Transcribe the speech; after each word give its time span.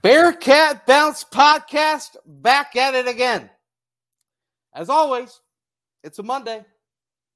Bearcat 0.00 0.86
Bounce 0.86 1.24
Podcast 1.24 2.16
back 2.24 2.76
at 2.76 2.94
it 2.94 3.08
again. 3.08 3.50
As 4.72 4.88
always, 4.88 5.40
it's 6.04 6.20
a 6.20 6.22
Monday. 6.22 6.64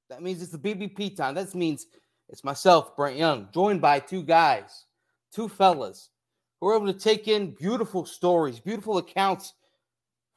That 0.09 0.23
means 0.23 0.41
it's 0.43 0.53
the 0.53 0.59
BBP 0.59 1.17
time. 1.17 1.35
That 1.35 1.53
means 1.57 1.87
it's 2.29 2.45
myself, 2.45 2.97
Brent 2.97 3.17
Young, 3.17 3.49
joined 3.53 3.81
by 3.81 3.99
two 3.99 4.23
guys, 4.23 4.85
two 5.35 5.49
fellas, 5.49 6.11
who 6.61 6.69
are 6.69 6.77
able 6.77 6.87
to 6.87 6.99
take 6.99 7.27
in 7.27 7.51
beautiful 7.51 8.05
stories, 8.05 8.61
beautiful 8.61 8.99
accounts 8.99 9.55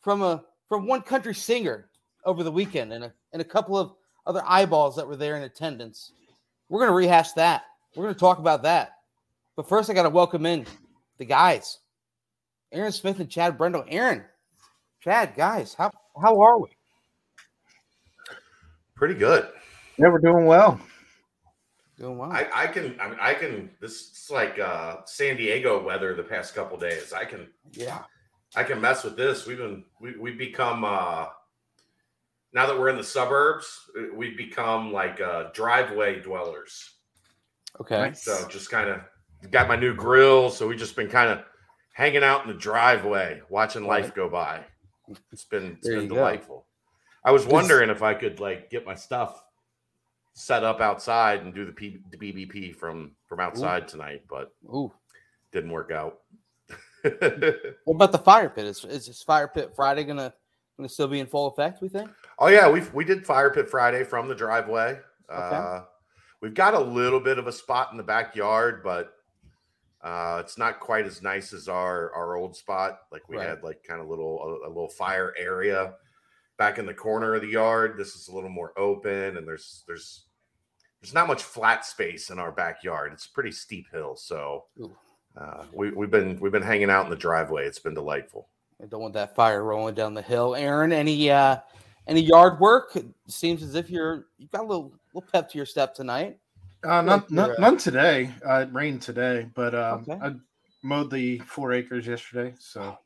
from 0.01 0.23
a 0.23 0.43
from 0.67 0.87
one 0.87 1.03
country 1.03 1.35
singer 1.35 1.89
over 2.25 2.41
the 2.41 2.51
weekend 2.51 2.91
and 2.91 3.03
a, 3.03 3.13
and 3.33 3.41
a 3.41 3.45
couple 3.45 3.77
of 3.77 3.93
other 4.25 4.41
eyeballs 4.47 4.95
that 4.95 5.07
were 5.07 5.15
there 5.15 5.37
in 5.37 5.43
attendance. 5.43 6.11
We're 6.69 6.79
going 6.79 6.89
to 6.89 6.95
rehash 6.95 7.33
that. 7.33 7.65
We're 7.95 8.05
going 8.05 8.15
to 8.15 8.19
talk 8.19 8.39
about 8.39 8.63
that. 8.63 8.93
But 9.55 9.69
first, 9.69 9.91
I 9.91 9.93
got 9.93 10.03
to 10.03 10.09
welcome 10.09 10.47
in 10.47 10.65
the 11.19 11.25
guys. 11.25 11.77
Aaron 12.71 12.91
Smith 12.91 13.19
and 13.19 13.29
Chad 13.29 13.57
Brendel. 13.57 13.85
Aaron, 13.87 14.23
Chad, 15.01 15.35
guys, 15.35 15.73
how 15.73 15.91
how 16.21 16.39
are 16.41 16.59
we? 16.59 16.69
Pretty 18.95 19.15
good. 19.15 19.49
Yeah, 19.97 20.07
we're 20.07 20.19
doing 20.19 20.45
well. 20.45 20.79
Doing 21.97 22.17
well. 22.17 22.31
I, 22.31 22.47
I 22.53 22.67
can 22.67 22.99
I 22.99 23.09
mean 23.09 23.17
I 23.21 23.33
can 23.33 23.69
this 23.79 24.11
is 24.11 24.29
like 24.29 24.59
uh 24.59 24.97
San 25.05 25.37
Diego 25.37 25.83
weather 25.83 26.13
the 26.13 26.23
past 26.23 26.55
couple 26.55 26.77
days. 26.77 27.13
I 27.13 27.25
can 27.25 27.47
yeah. 27.71 28.03
I 28.55 28.63
can 28.63 28.79
mess 28.79 29.03
with 29.03 29.17
this. 29.17 29.45
We've 29.45 29.57
been 29.57 29.83
we 29.99 30.17
we've 30.17 30.37
become 30.37 30.83
uh 30.83 31.27
now 32.53 32.65
that 32.67 32.79
we're 32.79 32.89
in 32.89 32.97
the 32.97 33.03
suburbs, 33.03 33.89
we've 34.13 34.37
become 34.37 34.91
like 34.91 35.21
uh 35.21 35.49
driveway 35.53 36.21
dwellers. 36.21 36.95
Okay. 37.79 38.11
So 38.13 38.47
just 38.47 38.69
kind 38.69 38.89
of 38.89 39.01
got 39.51 39.67
my 39.67 39.75
new 39.75 39.93
grill, 39.93 40.49
so 40.49 40.67
we 40.67 40.75
just 40.75 40.95
been 40.95 41.09
kind 41.09 41.29
of 41.29 41.43
hanging 41.95 42.23
out 42.23 42.41
in 42.43 42.49
the 42.49 42.57
driveway, 42.57 43.41
watching 43.49 43.87
life 43.87 44.13
go 44.13 44.27
by. 44.29 44.59
It's 45.31 45.45
been 45.45 45.77
it's 45.77 45.87
There 45.87 45.95
been 45.95 46.03
you 46.03 46.09
go. 46.09 46.15
delightful. 46.15 46.65
I 47.23 47.31
was 47.31 47.45
wondering 47.45 47.89
if 47.89 48.03
I 48.03 48.13
could 48.13 48.39
like 48.41 48.69
get 48.69 48.85
my 48.85 48.95
stuff 48.95 49.41
set 50.33 50.65
up 50.65 50.81
outside 50.81 51.41
and 51.41 51.53
do 51.55 51.65
the, 51.65 51.71
P, 51.71 51.99
the 52.11 52.17
BBP 52.17 52.75
from 52.75 53.11
from 53.27 53.39
outside 53.39 53.87
tonight, 53.87 54.23
but 54.29 54.51
Ooh. 54.65 54.91
didn't 55.53 55.71
work 55.71 55.91
out. 55.91 56.19
What 57.03 57.95
about 57.95 58.11
the 58.11 58.17
fire 58.17 58.49
pit? 58.49 58.65
Is 58.65 58.83
is 58.83 59.07
this 59.07 59.23
fire 59.23 59.47
pit 59.47 59.71
Friday 59.75 60.03
gonna 60.03 60.33
gonna 60.75 60.89
still 60.89 61.07
be 61.07 61.19
in 61.21 61.27
full 61.27 61.47
effect? 61.47 61.81
We 61.81 61.87
think. 61.87 62.09
oh 62.39 62.47
yeah, 62.47 62.69
we 62.69 62.81
we 62.93 63.05
did 63.05 63.25
fire 63.25 63.49
pit 63.51 63.69
Friday 63.69 64.03
from 64.03 64.27
the 64.27 64.35
driveway. 64.35 64.99
Uh, 65.29 65.83
we've 66.41 66.53
got 66.53 66.73
a 66.73 66.79
little 66.79 67.19
bit 67.19 67.37
of 67.39 67.47
a 67.47 67.51
spot 67.51 67.89
in 67.91 67.97
the 67.97 68.03
backyard, 68.03 68.81
but 68.83 69.13
uh, 70.05 70.37
it's 70.39 70.57
not 70.57 70.79
quite 70.79 71.05
as 71.05 71.21
nice 71.23 71.51
as 71.51 71.67
our 71.67 72.13
our 72.13 72.35
old 72.37 72.55
spot. 72.55 72.99
Like 73.11 73.27
we 73.27 73.37
Right. 73.37 73.49
had 73.49 73.63
like 73.63 73.83
kind 73.83 73.99
of 73.99 74.07
little 74.07 74.61
a, 74.63 74.67
a 74.67 74.69
little 74.69 74.87
fire 74.89 75.33
area 75.37 75.95
back 76.57 76.77
in 76.77 76.85
the 76.85 76.93
corner 76.93 77.33
of 77.35 77.41
the 77.41 77.47
yard. 77.49 77.95
This 77.97 78.15
is 78.15 78.27
a 78.27 78.33
little 78.33 78.49
more 78.51 78.71
open, 78.77 79.35
and 79.35 79.47
there's 79.47 79.83
there's 79.87 80.25
there's 81.01 81.13
not 81.13 81.27
much 81.27 81.43
flat 81.43 81.85
space 81.85 82.29
in 82.29 82.37
our 82.39 82.51
backyard. 82.51 83.13
It's 83.13 83.25
a 83.25 83.31
pretty 83.31 83.51
steep 83.51 83.87
hill, 83.91 84.15
so 84.15 84.65
uh, 85.35 85.63
we, 85.73 85.89
we've 85.91 86.11
been 86.11 86.39
we've 86.39 86.51
been 86.51 86.61
hanging 86.61 86.89
out 86.91 87.05
in 87.05 87.09
the 87.09 87.17
driveway. 87.17 87.65
It's 87.65 87.79
been 87.79 87.93
delightful. 87.95 88.47
I 88.81 88.85
don't 88.85 89.01
want 89.01 89.13
that 89.15 89.35
fire 89.35 89.63
rolling 89.63 89.95
down 89.95 90.13
the 90.13 90.21
hill. 90.21 90.53
Aaron, 90.55 90.91
any 90.93 91.31
uh 91.31 91.57
any 92.07 92.21
yard 92.21 92.59
work? 92.59 92.95
It 92.95 93.07
seems 93.27 93.63
as 93.63 93.73
if 93.73 93.89
you're 93.89 94.27
you've 94.37 94.51
got 94.51 94.65
a 94.65 94.67
little 94.67 94.93
little 95.13 95.27
pep 95.31 95.49
to 95.49 95.57
your 95.57 95.65
step 95.65 95.95
tonight. 95.95 96.37
Uh, 96.85 97.03
Like 97.03 97.29
none, 97.31 97.47
you're, 97.47 97.59
none, 97.59 97.75
uh, 97.75 97.79
today. 97.79 98.31
Uh, 98.47 98.59
it 98.61 98.73
rained 98.73 99.01
today, 99.01 99.49
but 99.55 99.73
um, 99.75 100.05
Okay. 100.07 100.19
I 100.21 100.35
mowed 100.83 101.09
the 101.11 101.39
four 101.39 101.73
acres 101.73 102.05
yesterday, 102.07 102.53
so 102.59 102.97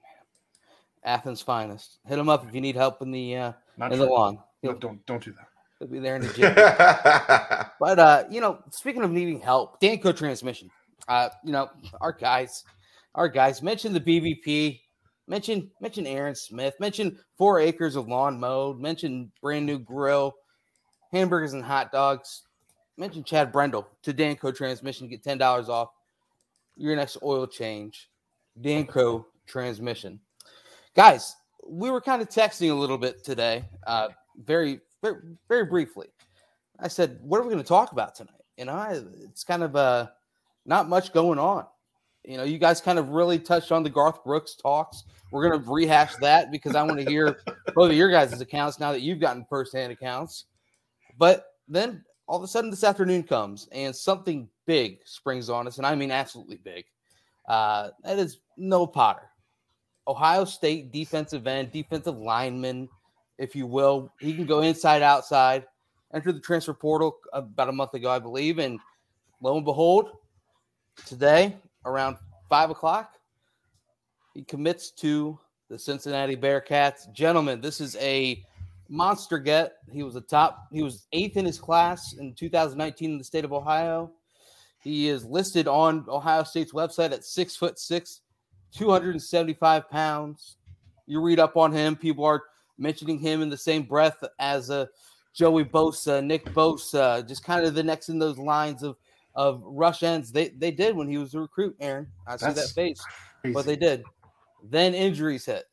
Athens 1.04 1.42
finest. 1.42 2.00
Hit 2.06 2.20
him 2.20 2.30
up 2.30 2.46
if 2.48 2.54
you 2.54 2.62
need 2.62 2.76
help 2.76 3.02
in 3.02 3.12
the 3.12 3.36
uh 3.38 3.52
not 3.78 3.94
in 3.94 4.00
the 4.00 4.06
lawn. 4.06 4.38
No, 4.64 4.74
don't 4.74 5.06
don't 5.06 5.24
do 5.24 5.32
that. 5.32 5.48
he'll 5.80 5.88
be 5.88 6.00
there 6.00 6.18
in 6.18 6.22
the 6.24 6.34
gym. 6.34 6.54
But 7.80 7.98
uh, 8.00 8.26
you 8.30 8.42
know, 8.42 8.60
speaking 8.72 9.04
of 9.04 9.12
needing 9.12 9.40
help, 9.40 9.80
Danco 9.80 10.16
Transmission. 10.16 10.70
Uh, 11.08 11.30
you 11.46 11.54
know, 11.54 11.70
our 12.02 12.12
guys, 12.12 12.66
our 13.16 13.30
guys 13.30 13.62
mentioned 13.64 13.96
the 13.96 14.02
BBP, 14.02 14.82
mention 15.28 15.72
mention 15.80 16.06
Aaron 16.06 16.36
Smith, 16.36 16.74
mention 16.82 17.18
four 17.38 17.62
acres 17.62 17.96
of 17.96 18.10
lawn 18.10 18.38
mowed, 18.38 18.80
mention 18.82 19.32
brand 19.42 19.66
new 19.66 19.80
grill, 19.80 20.36
hamburgers 21.14 21.54
and 21.54 21.64
hot 21.64 21.94
dogs, 21.94 22.44
mention 23.00 23.24
Chad 23.24 23.52
Brendel 23.52 23.88
to 24.04 24.14
Danco 24.14 24.56
Transmission, 24.56 25.08
to 25.08 25.12
get 25.12 25.24
ten 25.24 25.38
dollars 25.38 25.70
off 25.70 25.90
your 26.76 26.96
next 26.96 27.18
oil 27.24 27.48
change. 27.48 28.10
Danco 28.62 29.26
Transmission. 29.48 30.20
Guys, 30.96 31.36
we 31.68 31.90
were 31.90 32.02
kind 32.02 32.22
of 32.22 32.30
texting 32.30 32.72
a 32.72 32.74
little 32.74 32.98
bit 32.98 33.24
today, 33.24 33.64
uh, 33.88 34.10
very, 34.44 34.82
very, 35.02 35.16
very 35.48 35.66
briefly. 35.66 36.08
I 36.80 36.88
said, 36.88 37.20
"What 37.22 37.40
are 37.40 37.44
we 37.44 37.50
going 37.50 37.64
to 37.64 37.68
talk 37.68 37.92
about 37.92 38.16
tonight?" 38.16 38.34
You 38.58 38.66
know, 38.66 38.74
I, 38.74 39.02
it's 39.24 39.44
kind 39.44 39.64
of 39.64 39.76
uh, 39.76 40.08
not 40.66 40.90
much 40.90 41.14
going 41.14 41.40
on. 41.40 41.66
You 42.26 42.38
know, 42.38 42.44
you 42.44 42.58
guys 42.58 42.82
kind 42.82 43.00
of 43.00 43.10
really 43.10 43.40
touched 43.40 43.72
on 43.72 43.82
the 43.82 43.90
Garth 43.90 44.24
Brooks 44.24 44.56
talks. 44.56 45.06
We're 45.32 45.48
going 45.48 45.64
to 45.64 45.72
rehash 45.72 46.16
that 46.18 46.52
because 46.52 46.76
I 46.76 46.84
want 46.84 47.00
to 47.00 47.10
hear 47.10 47.40
both 47.76 47.92
of 47.92 47.96
your 47.96 48.12
guys' 48.12 48.40
accounts 48.42 48.80
now 48.80 48.92
that 48.92 49.02
you've 49.02 49.20
gotten 49.20 49.46
firsthand 49.50 49.94
accounts. 49.94 50.46
But 51.18 51.46
then 51.68 52.04
all 52.30 52.38
of 52.38 52.44
a 52.44 52.48
sudden, 52.48 52.70
this 52.70 52.84
afternoon 52.84 53.24
comes 53.24 53.68
and 53.72 53.94
something 53.94 54.48
big 54.68 55.00
springs 55.04 55.50
on 55.50 55.66
us, 55.66 55.78
and 55.78 55.88
I 55.88 55.96
mean 55.96 56.12
absolutely 56.12 56.58
big. 56.58 56.86
Uh, 57.48 57.90
that 58.04 58.20
is 58.20 58.38
Noah 58.56 58.88
Potter, 58.88 59.32
Ohio 60.08 60.46
State 60.46 60.92
defensive 60.92 61.48
end, 61.48 61.72
defensive 61.72 62.16
lineman, 62.16 62.88
if 63.40 63.56
you 63.56 63.66
will. 63.66 64.14
He 64.20 64.36
can 64.36 64.46
go 64.46 64.62
inside, 64.62 65.02
outside 65.02 65.66
entered 66.14 66.36
the 66.36 66.40
transfer 66.40 66.74
portal 66.74 67.18
about 67.34 67.68
a 67.68 67.72
month 67.72 67.96
ago, 67.96 68.12
I 68.12 68.20
believe, 68.20 68.60
and 68.60 68.80
lo 69.42 69.56
and 69.56 69.66
behold, 69.66 70.12
today 71.08 71.58
around 71.84 72.18
five 72.48 72.70
o'clock, 72.70 73.16
he 74.36 74.44
commits 74.44 74.92
to 74.92 75.40
the 75.68 75.80
Cincinnati 75.80 76.36
Bearcats. 76.36 77.12
Gentlemen, 77.12 77.60
this 77.60 77.82
is 77.82 77.96
a 77.96 78.44
monster 78.90 79.38
get. 79.38 79.74
He 79.92 80.04
was 80.04 80.16
a 80.16 80.22
top, 80.22 80.68
he 80.72 80.82
was 80.82 81.08
eighth 81.14 81.38
in 81.38 81.46
his 81.46 81.60
class 81.60 82.14
in 82.14 82.34
2019 82.34 83.12
in 83.12 83.18
the 83.18 83.24
state 83.24 83.46
of 83.46 83.54
Ohio. 83.54 84.12
He 84.82 85.10
is 85.10 85.26
listed 85.26 85.68
on 85.68 86.06
Ohio 86.08 86.44
State's 86.44 86.74
website 86.74 87.12
at 87.12 87.24
six 87.24 87.56
foot 87.56 87.78
six, 87.80 88.22
275 88.76 89.90
pounds. 89.90 90.58
You 91.06 91.22
read 91.22 91.40
up 91.40 91.58
on 91.58 91.72
him, 91.72 91.96
people 91.96 92.26
are 92.26 92.44
mentioning 92.78 93.20
him 93.20 93.42
in 93.42 93.50
the 93.50 93.58
same 93.58 93.84
breath 93.84 94.24
as 94.40 94.70
a 94.70 94.90
Joey 95.34 95.66
Bosa, 95.66 96.24
Nick 96.24 96.46
Bosa, 96.46 97.28
just 97.28 97.44
kind 97.44 97.66
of 97.66 97.76
the 97.76 97.84
next 97.84 98.10
in 98.10 98.20
those 98.20 98.38
lines 98.38 98.84
of 98.84 98.98
of 99.36 99.62
rush 99.64 100.04
ends. 100.04 100.32
They 100.32 100.50
they 100.50 100.72
did 100.72 100.96
when 100.96 101.08
he 101.08 101.18
was 101.18 101.34
a 101.34 101.40
recruit, 101.40 101.76
Aaron. 101.80 102.08
I 102.28 102.38
see 102.38 102.52
that 102.52 102.70
face, 102.70 103.04
but 103.54 103.66
they 103.66 103.76
did. 103.76 104.04
Then 104.64 104.94
injuries 104.94 105.46
hit, 105.46 105.66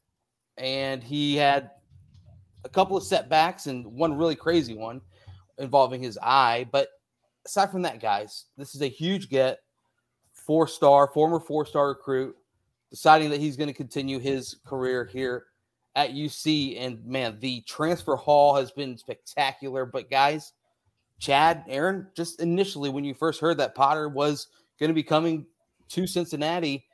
and 0.59 1.03
he 1.03 1.37
had 1.37 1.71
a 2.67 2.69
couple 2.69 2.97
of 2.97 3.05
setbacks 3.05 3.69
and 3.69 3.87
one 3.87 4.19
really 4.19 4.35
crazy 4.35 4.75
one 4.75 5.01
involving 5.59 6.03
his 6.03 6.19
eye. 6.21 6.67
But 6.73 6.89
aside 7.47 7.71
from 7.71 7.83
that, 7.83 8.01
guys, 8.01 8.47
this 8.59 8.75
is 8.75 8.83
a 8.83 8.89
huge 8.89 9.31
get. 9.31 9.61
Four 10.33 10.69
star, 10.69 11.09
former 11.09 11.41
four 11.41 11.65
star 11.65 11.89
recruit, 11.89 12.37
deciding 12.91 13.31
that 13.31 13.41
he's 13.41 13.57
going 13.57 13.69
to 13.69 13.75
continue 13.75 14.19
his 14.19 14.57
career 14.67 15.05
here 15.05 15.47
at 15.95 16.13
UC. 16.13 16.81
And 16.81 17.05
man, 17.05 17.39
the 17.41 17.63
transfer 17.63 18.17
haul 18.17 18.55
has 18.55 18.71
been 18.71 18.99
spectacular. 18.99 19.87
But 19.87 20.11
guys, 20.11 20.53
Chad, 21.19 21.65
Aaron, 21.69 22.09
just 22.15 22.41
initially 22.41 22.91
when 22.91 23.05
you 23.05 23.15
first 23.15 23.41
heard 23.41 23.59
that 23.59 23.75
Potter 23.75 24.09
was 24.09 24.49
going 24.79 24.89
to 24.89 24.95
be 24.95 25.03
coming 25.03 25.47
to 25.89 26.07
Cincinnati, 26.07 26.85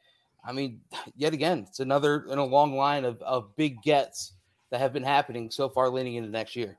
I 0.44 0.52
mean, 0.52 0.80
yet 1.16 1.34
again, 1.34 1.66
it's 1.68 1.80
another 1.80 2.26
in 2.30 2.38
a 2.38 2.44
long 2.44 2.76
line 2.76 3.04
of, 3.04 3.20
of 3.22 3.54
big 3.56 3.82
gets 3.82 4.34
that 4.72 4.80
have 4.80 4.92
been 4.92 5.04
happening 5.04 5.50
so 5.50 5.68
far 5.68 5.90
leading 5.90 6.14
into 6.14 6.30
next 6.30 6.56
year. 6.56 6.78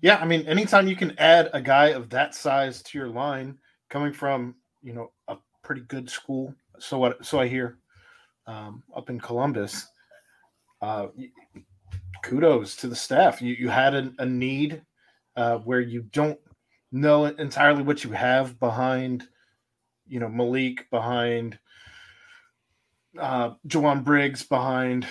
Yeah, 0.00 0.16
I 0.16 0.24
mean, 0.24 0.48
anytime 0.48 0.88
you 0.88 0.96
can 0.96 1.16
add 1.18 1.50
a 1.52 1.60
guy 1.60 1.88
of 1.88 2.08
that 2.08 2.34
size 2.34 2.82
to 2.82 2.98
your 2.98 3.08
line, 3.08 3.58
coming 3.88 4.12
from 4.12 4.56
you 4.82 4.94
know 4.94 5.12
a 5.28 5.36
pretty 5.62 5.82
good 5.82 6.10
school, 6.10 6.52
so 6.80 6.98
what? 6.98 7.24
So 7.24 7.38
I 7.38 7.46
hear 7.46 7.78
um, 8.46 8.82
up 8.96 9.10
in 9.10 9.20
Columbus. 9.20 9.86
Uh, 10.80 11.08
kudos 12.24 12.76
to 12.76 12.88
the 12.88 12.96
staff. 12.96 13.42
You 13.42 13.54
you 13.54 13.68
had 13.68 13.94
a, 13.94 14.12
a 14.18 14.26
need 14.26 14.82
uh, 15.36 15.58
where 15.58 15.80
you 15.80 16.02
don't 16.12 16.40
know 16.90 17.26
entirely 17.26 17.82
what 17.82 18.04
you 18.04 18.10
have 18.10 18.58
behind, 18.58 19.28
you 20.08 20.18
know, 20.18 20.28
Malik 20.28 20.88
behind, 20.90 21.58
uh, 23.20 23.50
Jowon 23.68 24.02
Briggs 24.02 24.42
behind 24.42 25.06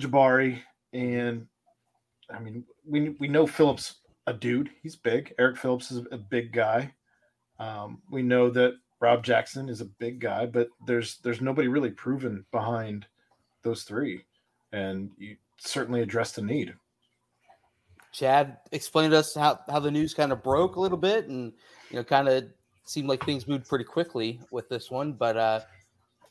Jabari, 0.00 0.60
and 0.92 1.46
I 2.30 2.38
mean, 2.38 2.64
we 2.84 3.10
we 3.20 3.28
know 3.28 3.46
Phillips 3.46 3.96
a 4.26 4.32
dude. 4.32 4.70
He's 4.82 4.96
big. 4.96 5.34
Eric 5.38 5.56
Phillips 5.56 5.90
is 5.90 6.04
a 6.10 6.18
big 6.18 6.52
guy. 6.52 6.92
Um, 7.58 8.02
we 8.10 8.22
know 8.22 8.50
that 8.50 8.74
Rob 9.00 9.22
Jackson 9.24 9.68
is 9.68 9.80
a 9.80 9.86
big 9.86 10.20
guy, 10.20 10.46
but 10.46 10.68
there's 10.86 11.18
there's 11.18 11.40
nobody 11.40 11.68
really 11.68 11.90
proven 11.90 12.44
behind 12.50 13.06
those 13.62 13.82
three, 13.82 14.24
and 14.72 15.10
you 15.18 15.36
certainly 15.58 16.02
addressed 16.02 16.36
the 16.36 16.42
need. 16.42 16.74
Chad 18.12 18.56
explained 18.72 19.12
to 19.12 19.18
us 19.18 19.34
how, 19.34 19.60
how 19.68 19.78
the 19.78 19.90
news 19.90 20.14
kind 20.14 20.32
of 20.32 20.42
broke 20.42 20.76
a 20.76 20.80
little 20.80 20.98
bit, 20.98 21.28
and 21.28 21.52
you 21.90 21.96
know, 21.96 22.04
kind 22.04 22.28
of 22.28 22.44
seemed 22.84 23.08
like 23.08 23.24
things 23.24 23.46
moved 23.46 23.68
pretty 23.68 23.84
quickly 23.84 24.40
with 24.50 24.68
this 24.68 24.90
one. 24.90 25.12
But 25.12 25.36
uh, 25.36 25.60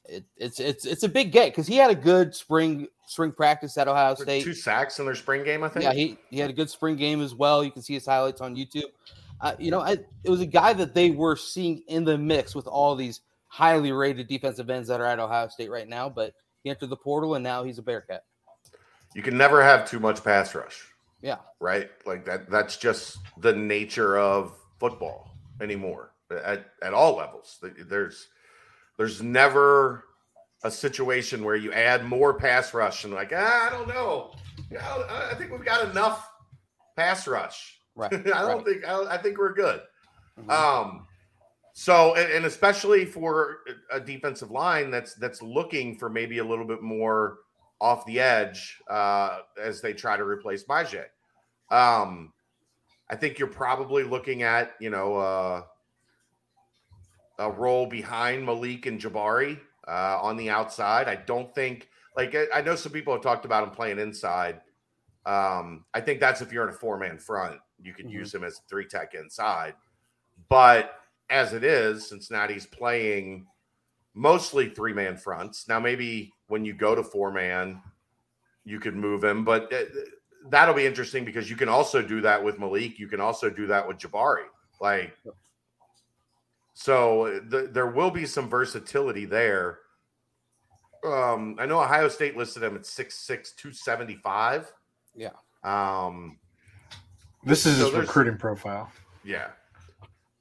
it, 0.07 0.25
it's 0.37 0.59
it's 0.59 0.85
it's 0.85 1.03
a 1.03 1.09
big 1.09 1.31
get 1.31 1.51
because 1.51 1.67
he 1.67 1.75
had 1.75 1.91
a 1.91 1.95
good 1.95 2.35
spring 2.35 2.87
spring 3.07 3.31
practice 3.31 3.77
at 3.77 3.87
Ohio 3.87 4.15
State. 4.15 4.43
Two 4.43 4.53
sacks 4.53 4.99
in 4.99 5.05
their 5.05 5.15
spring 5.15 5.43
game, 5.43 5.63
I 5.63 5.69
think. 5.69 5.83
Yeah, 5.83 5.93
he 5.93 6.17
he 6.29 6.39
had 6.39 6.49
a 6.49 6.53
good 6.53 6.69
spring 6.69 6.95
game 6.95 7.21
as 7.21 7.33
well. 7.33 7.63
You 7.63 7.71
can 7.71 7.81
see 7.81 7.93
his 7.93 8.05
highlights 8.05 8.41
on 8.41 8.55
YouTube. 8.55 8.91
Uh, 9.41 9.53
you 9.59 9.69
know, 9.69 9.81
I, 9.81 9.97
it 10.23 10.29
was 10.29 10.41
a 10.41 10.45
guy 10.45 10.73
that 10.73 10.93
they 10.93 11.11
were 11.11 11.35
seeing 11.35 11.83
in 11.87 12.05
the 12.05 12.17
mix 12.17 12.55
with 12.55 12.67
all 12.67 12.95
these 12.95 13.21
highly 13.47 13.91
rated 13.91 14.27
defensive 14.27 14.69
ends 14.69 14.87
that 14.87 15.01
are 15.01 15.05
at 15.05 15.19
Ohio 15.19 15.47
State 15.49 15.69
right 15.69 15.87
now. 15.87 16.09
But 16.09 16.33
he 16.63 16.69
entered 16.69 16.89
the 16.89 16.97
portal, 16.97 17.35
and 17.35 17.43
now 17.43 17.63
he's 17.63 17.77
a 17.77 17.81
Bearcat. 17.81 18.23
You 19.13 19.21
can 19.21 19.37
never 19.37 19.61
have 19.63 19.89
too 19.89 19.99
much 19.99 20.23
pass 20.23 20.55
rush. 20.55 20.87
Yeah. 21.21 21.37
Right. 21.59 21.89
Like 22.05 22.25
that. 22.25 22.49
That's 22.49 22.77
just 22.77 23.17
the 23.39 23.53
nature 23.53 24.17
of 24.17 24.53
football 24.79 25.31
anymore 25.61 26.11
at, 26.31 26.65
at 26.81 26.93
all 26.93 27.15
levels. 27.15 27.63
There's 27.87 28.27
there's 28.97 29.21
never 29.21 30.05
a 30.63 30.71
situation 30.71 31.43
where 31.43 31.55
you 31.55 31.71
add 31.73 32.05
more 32.05 32.33
pass 32.33 32.73
rush 32.73 33.03
and 33.03 33.13
like 33.13 33.31
ah, 33.35 33.67
I 33.67 33.69
don't 33.69 33.87
know. 33.87 34.31
Yeah, 34.71 34.83
I 35.31 35.35
think 35.35 35.51
we've 35.51 35.65
got 35.65 35.89
enough 35.89 36.29
pass 36.95 37.27
rush. 37.27 37.79
Right. 37.95 38.13
I 38.13 38.17
don't 38.19 38.57
right. 38.57 38.65
think 38.65 38.87
I, 38.87 39.15
I, 39.15 39.17
think 39.17 39.37
we're 39.37 39.53
good. 39.53 39.81
Mhm. 40.39 40.51
Um, 40.51 41.07
so 41.73 42.15
and, 42.15 42.31
and 42.31 42.45
especially 42.45 43.05
for 43.05 43.59
a 43.91 43.99
defensive 43.99 44.51
line 44.51 44.91
that's 44.91 45.13
that's 45.15 45.41
looking 45.41 45.97
for 45.97 46.09
maybe 46.09 46.39
a 46.39 46.43
little 46.43 46.65
bit 46.65 46.81
more 46.81 47.39
off 47.79 48.05
the 48.05 48.19
edge 48.19 48.81
uh, 48.89 49.39
as 49.61 49.81
they 49.81 49.93
try 49.93 50.17
to 50.17 50.23
replace 50.23 50.63
Baje. 50.63 51.03
Um, 51.69 52.33
I 53.09 53.15
think 53.15 53.37
you're 53.37 53.47
probably 53.47 54.03
looking 54.03 54.43
at 54.43 54.73
you 54.79 54.89
know 54.89 55.17
uh, 55.17 55.63
a 57.39 57.51
role 57.51 57.85
behind 57.85 58.45
Malik 58.45 58.85
and 58.85 58.99
Jabari 58.99 59.59
uh, 59.87 60.19
on 60.21 60.37
the 60.37 60.49
outside. 60.49 61.07
I 61.07 61.15
don't 61.15 61.53
think 61.53 61.89
like 62.15 62.33
I, 62.35 62.45
I 62.53 62.61
know 62.61 62.75
some 62.75 62.91
people 62.91 63.13
have 63.13 63.21
talked 63.21 63.45
about 63.45 63.63
him 63.63 63.71
playing 63.71 63.99
inside. 63.99 64.61
Um, 65.25 65.85
I 65.93 66.01
think 66.01 66.19
that's 66.19 66.41
if 66.41 66.51
you're 66.51 66.67
in 66.67 66.73
a 66.73 66.77
four 66.77 66.97
man 66.97 67.17
front, 67.17 67.59
you 67.81 67.93
could 67.93 68.05
Mhm. 68.05 68.11
use 68.11 68.33
him 68.33 68.43
as 68.43 68.59
a 68.59 68.69
three 68.69 68.87
tech 68.87 69.13
inside. 69.15 69.73
But 70.49 70.99
as 71.29 71.53
it 71.53 71.63
is, 71.63 72.07
Cincinnati's 72.09 72.65
playing 72.65 73.47
mostly 74.13 74.69
three 74.69 74.93
man 74.93 75.17
fronts. 75.17 75.67
Now, 75.67 75.79
maybe 75.79 76.33
when 76.47 76.63
you 76.63 76.73
go 76.73 76.95
to 76.95 77.03
four 77.03 77.31
man, 77.31 77.81
you 78.63 78.79
could 78.79 78.95
move 78.95 79.23
him, 79.23 79.43
but 79.43 79.71
uh, 79.73 79.83
that'll 80.49 80.73
be 80.73 80.85
interesting 80.85 81.25
because 81.25 81.49
you 81.49 81.55
can 81.55 81.69
also 81.69 82.01
do 82.01 82.21
that 82.21 82.43
with 82.43 82.59
Malik. 82.59 82.99
You 82.99 83.07
can 83.07 83.19
also 83.19 83.49
do 83.49 83.67
that 83.67 83.87
with 83.87 83.97
Jabari. 83.97 84.45
Like, 84.79 85.17
so 86.75 87.39
th- 87.49 87.69
there 87.71 87.87
will 87.87 88.11
be 88.11 88.25
some 88.27 88.47
versatility 88.49 89.25
there. 89.25 89.79
Um, 91.05 91.55
I 91.59 91.65
know 91.65 91.81
Ohio 91.81 92.09
State 92.09 92.35
listed 92.37 92.61
him 92.63 92.75
at 92.75 92.81
6'6, 92.83 93.55
275. 93.55 94.71
Yeah. 95.15 95.29
Um, 95.63 96.37
This 97.43 97.65
is 97.65 97.77
So 97.77 97.85
his 97.85 97.93
recruiting 97.93 98.37
profile. 98.37 98.91
yeah. 99.23 99.47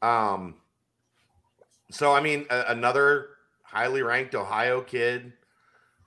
Um. 0.03 0.57
So 1.91 2.13
I 2.13 2.21
mean, 2.21 2.47
a- 2.51 2.65
another 2.69 3.29
highly 3.63 4.03
ranked 4.03 4.35
Ohio 4.35 4.81
kid. 4.83 5.33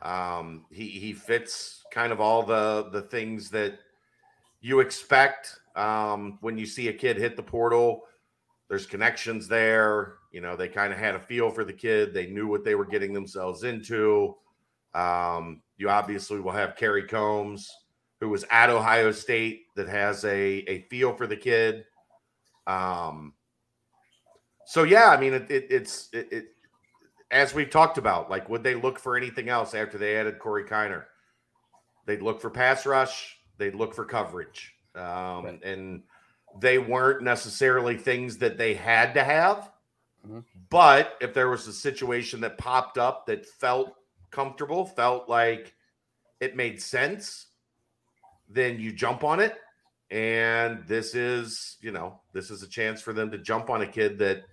Um, 0.02 0.66
he 0.70 0.88
he 0.90 1.14
fits 1.14 1.84
kind 1.92 2.12
of 2.12 2.20
all 2.20 2.44
the 2.44 2.90
the 2.92 3.02
things 3.04 3.50
that 3.52 3.80
you 4.62 4.80
expect 4.82 5.60
um, 5.76 6.38
when 6.42 6.58
you 6.58 6.66
see 6.66 6.88
a 6.90 6.94
kid 6.94 7.18
hit 7.18 7.36
the 7.38 7.44
portal. 7.44 8.04
There's 8.70 8.86
connections 8.86 9.48
there. 9.48 10.16
You 10.32 10.42
know, 10.42 10.56
they 10.56 10.68
kind 10.68 10.92
of 10.92 11.00
had 11.00 11.16
a 11.16 11.20
feel 11.20 11.50
for 11.50 11.64
the 11.64 11.74
kid. 11.74 12.14
They 12.14 12.28
knew 12.28 12.48
what 12.48 12.64
they 12.64 12.76
were 12.76 12.86
getting 12.86 13.14
themselves 13.14 13.64
into. 13.64 14.36
Um, 14.94 15.62
you 15.78 15.90
obviously 15.90 16.40
will 16.40 16.52
have 16.52 16.76
Kerry 16.76 17.04
Coombs, 17.04 17.70
who 18.20 18.30
was 18.30 18.44
at 18.50 18.70
Ohio 18.70 19.12
State, 19.12 19.64
that 19.76 19.88
has 19.88 20.26
a 20.26 20.60
a 20.70 20.82
feel 20.90 21.14
for 21.14 21.28
the 21.28 21.38
kid. 21.38 21.86
Um, 22.66 23.34
so 24.66 24.84
yeah, 24.84 25.10
I 25.10 25.18
mean, 25.20 25.34
it, 25.34 25.50
it 25.50 25.68
it's 25.70 26.10
it, 26.12 26.28
it 26.32 26.46
as 27.32 27.54
we've 27.54 27.70
talked 27.70 27.98
about. 27.98 28.30
Like, 28.30 28.50
would 28.50 28.64
they 28.64 28.76
look 28.76 29.00
for 29.00 29.16
anything 29.16 29.50
else 29.50 29.74
after 29.74 29.98
they 29.98 30.18
added 30.18 30.40
Corey 30.40 30.66
Kiner? 30.66 31.06
They'd 32.06 32.22
look 32.22 32.42
for 32.42 32.50
pass 32.50 32.86
rush. 32.86 33.38
They'd 33.58 33.76
look 33.76 33.94
for 33.94 34.06
coverage, 34.06 34.74
um, 34.96 35.46
Right. 35.46 35.60
and 35.64 36.04
they 36.60 36.78
weren't 36.78 37.22
necessarily 37.22 37.98
things 37.98 38.38
that 38.38 38.58
they 38.58 38.74
had 38.74 39.14
to 39.14 39.24
have. 39.24 39.72
Mhm. 40.28 40.44
But 40.70 41.18
if 41.22 41.34
there 41.34 41.50
was 41.50 41.68
a 41.68 41.74
situation 41.74 42.42
that 42.42 42.58
popped 42.58 42.98
up 42.98 43.26
that 43.28 43.46
felt 43.46 43.96
comfortable, 44.32 44.86
felt 44.86 45.30
like 45.30 45.74
it 46.40 46.56
made 46.56 46.82
sense, 46.82 47.48
then 48.50 48.80
you 48.80 48.92
jump 48.92 49.24
on 49.24 49.40
it. 49.40 49.56
And 50.10 50.86
this 50.88 51.16
is, 51.16 51.78
you 51.82 51.92
know, 51.92 52.22
this 52.34 52.50
is 52.50 52.64
a 52.64 52.68
chance 52.68 53.02
for 53.02 53.14
them 53.14 53.32
to 53.32 53.38
jump 53.38 53.70
on 53.70 53.82
a 53.82 53.88
kid 53.88 54.20
that 54.20 54.44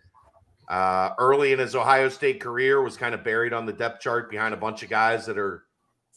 uh, 0.68 1.10
early 1.18 1.52
in 1.52 1.58
his 1.58 1.76
Ohio 1.76 2.08
State 2.08 2.40
career 2.40 2.82
was 2.82 2.96
kind 2.96 3.14
of 3.14 3.22
buried 3.22 3.52
on 3.52 3.66
the 3.66 3.72
depth 3.72 4.00
chart 4.00 4.30
behind 4.30 4.54
a 4.54 4.56
bunch 4.56 4.82
of 4.82 4.88
guys 4.88 5.26
that 5.26 5.38
are 5.38 5.64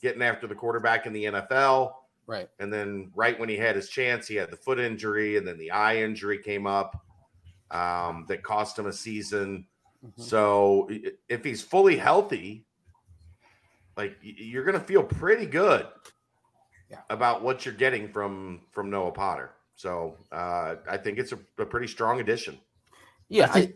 getting 0.01 0.21
after 0.21 0.47
the 0.47 0.55
quarterback 0.55 1.05
in 1.05 1.13
the 1.13 1.25
NFL. 1.25 1.96
Right. 2.27 2.49
And 2.59 2.71
then 2.71 3.09
right 3.15 3.39
when 3.39 3.47
he 3.49 3.55
had 3.55 3.75
his 3.75 3.87
chance, 3.89 4.27
he 4.27 4.35
had 4.35 4.51
the 4.51 4.57
foot 4.57 4.79
injury, 4.79 5.37
and 5.37 5.47
then 5.47 5.57
the 5.57 5.71
eye 5.71 5.97
injury 5.97 6.37
came 6.37 6.67
up 6.67 7.01
um, 7.71 8.25
that 8.27 8.43
cost 8.43 8.77
him 8.77 8.85
a 8.87 8.93
season. 8.93 9.65
Mhm. 10.05 10.21
So 10.21 10.89
if 11.29 11.43
he's 11.43 11.61
fully 11.61 11.97
healthy, 11.97 12.65
like 13.95 14.15
you're 14.21 14.63
going 14.63 14.77
to 14.79 14.85
feel 14.85 15.03
pretty 15.03 15.45
good 15.45 15.87
Yeah. 16.91 16.99
about 17.09 17.41
what 17.41 17.65
you're 17.65 17.73
getting 17.75 18.09
from 18.11 18.61
from 18.71 18.89
Noah 18.89 19.11
Potter. 19.11 19.51
So 19.75 20.17
uh, 20.31 20.75
I 20.89 20.97
think 20.97 21.17
it's 21.19 21.31
a, 21.31 21.39
a 21.57 21.65
pretty 21.65 21.87
strong 21.87 22.19
addition. 22.19 22.57
Yeah. 23.29 23.51
I- 23.53 23.73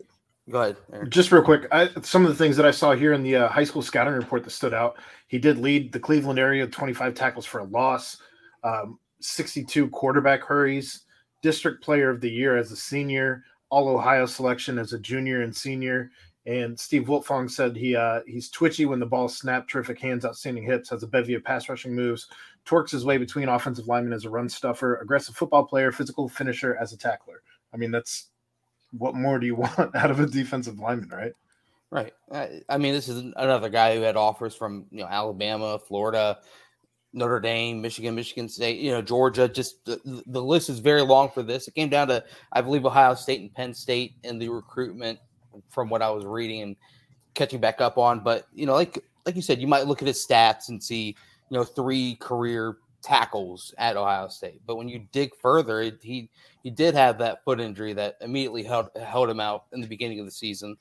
go 0.50 0.60
ahead. 0.62 0.76
Aaron. 0.92 1.10
Just 1.10 1.32
real 1.32 1.42
quick, 1.42 1.66
I, 1.72 1.88
some 2.02 2.24
of 2.24 2.28
the 2.30 2.36
things 2.36 2.56
that 2.56 2.66
I 2.66 2.70
saw 2.70 2.92
here 2.94 3.12
in 3.14 3.22
the 3.22 3.36
uh, 3.36 3.48
high 3.48 3.64
school 3.64 3.82
scouting 3.82 4.14
report 4.14 4.44
that 4.44 4.50
stood 4.50 4.74
out. 4.74 4.96
He 5.28 5.38
did 5.38 5.58
lead 5.58 5.92
the 5.92 6.00
Cleveland 6.00 6.38
area, 6.38 6.66
25 6.66 7.14
tackles 7.14 7.46
for 7.46 7.60
a 7.60 7.64
loss, 7.64 8.18
um, 8.64 8.98
62 9.20 9.88
quarterback 9.88 10.42
hurries, 10.42 11.04
district 11.42 11.82
player 11.82 12.10
of 12.10 12.20
the 12.20 12.30
year 12.30 12.56
as 12.56 12.72
a 12.72 12.76
senior, 12.76 13.44
all 13.70 13.88
Ohio 13.88 14.26
selection 14.26 14.78
as 14.78 14.92
a 14.92 14.98
junior 14.98 15.42
and 15.42 15.54
senior. 15.54 16.10
And 16.44 16.78
Steve 16.78 17.04
Wiltfong 17.04 17.48
said 17.50 17.76
he 17.76 17.94
uh, 17.94 18.20
he's 18.26 18.50
twitchy 18.50 18.84
when 18.84 18.98
the 18.98 19.06
ball 19.06 19.28
snapped, 19.28 19.70
terrific 19.70 20.00
hands, 20.00 20.24
outstanding 20.24 20.64
hips, 20.64 20.90
has 20.90 21.04
a 21.04 21.06
bevy 21.06 21.34
of 21.34 21.44
pass 21.44 21.68
rushing 21.68 21.94
moves, 21.94 22.26
torques 22.64 22.90
his 22.90 23.04
way 23.04 23.16
between 23.16 23.48
offensive 23.48 23.86
linemen 23.86 24.12
as 24.12 24.24
a 24.24 24.30
run 24.30 24.48
stuffer, 24.48 24.96
aggressive 24.96 25.36
football 25.36 25.64
player, 25.64 25.92
physical 25.92 26.28
finisher 26.28 26.76
as 26.76 26.92
a 26.92 26.96
tackler. 26.96 27.42
I 27.72 27.76
mean, 27.76 27.92
that's 27.92 28.30
what 28.90 29.14
more 29.14 29.38
do 29.38 29.46
you 29.46 29.54
want 29.78 29.94
out 29.94 30.10
of 30.10 30.18
a 30.18 30.26
defensive 30.26 30.80
lineman, 30.80 31.10
right? 31.10 31.32
Right. 31.92 32.12
I, 32.32 32.62
I 32.68 32.78
mean, 32.78 32.94
this 32.94 33.06
is 33.06 33.18
another 33.36 33.68
guy 33.68 33.94
who 33.94 34.02
had 34.02 34.16
offers 34.16 34.54
from 34.54 34.86
you 34.90 35.00
know 35.00 35.08
Alabama, 35.08 35.78
Florida, 35.78 36.38
Notre 37.12 37.40
Dame, 37.40 37.80
Michigan, 37.80 38.14
Michigan 38.14 38.48
State, 38.48 38.78
you 38.78 38.90
know 38.90 39.02
Georgia. 39.02 39.48
Just 39.48 39.84
the, 39.84 40.22
the 40.26 40.42
list 40.42 40.68
is 40.68 40.78
very 40.78 41.02
long 41.02 41.30
for 41.30 41.42
this. 41.42 41.68
It 41.68 41.74
came 41.74 41.88
down 41.88 42.08
to 42.08 42.24
I 42.52 42.60
believe 42.60 42.86
Ohio 42.86 43.14
State 43.14 43.40
and 43.40 43.52
Penn 43.54 43.74
State 43.74 44.14
in 44.24 44.38
the 44.38 44.48
recruitment, 44.48 45.18
from 45.68 45.88
what 45.88 46.02
I 46.02 46.10
was 46.10 46.24
reading 46.24 46.62
and 46.62 46.76
catching 47.34 47.60
back 47.60 47.80
up 47.80 47.98
on. 47.98 48.20
But 48.20 48.46
you 48.54 48.66
know, 48.66 48.74
like 48.74 49.04
like 49.26 49.36
you 49.36 49.42
said, 49.42 49.60
you 49.60 49.66
might 49.66 49.86
look 49.86 50.02
at 50.02 50.08
his 50.08 50.24
stats 50.26 50.68
and 50.68 50.82
see 50.82 51.16
you 51.50 51.58
know 51.58 51.64
three 51.64 52.16
career 52.16 52.76
tackles 53.02 53.74
at 53.78 53.96
Ohio 53.96 54.28
State. 54.28 54.62
But 54.66 54.76
when 54.76 54.88
you 54.88 55.06
dig 55.12 55.34
further, 55.40 55.80
it, 55.80 55.98
he 56.02 56.30
he 56.62 56.70
did 56.70 56.94
have 56.94 57.18
that 57.18 57.44
foot 57.44 57.60
injury 57.60 57.92
that 57.92 58.16
immediately 58.20 58.62
held 58.62 58.88
held 59.04 59.28
him 59.28 59.40
out 59.40 59.64
in 59.72 59.80
the 59.80 59.86
beginning 59.86 60.20
of 60.20 60.26
the 60.26 60.32
season 60.32 60.76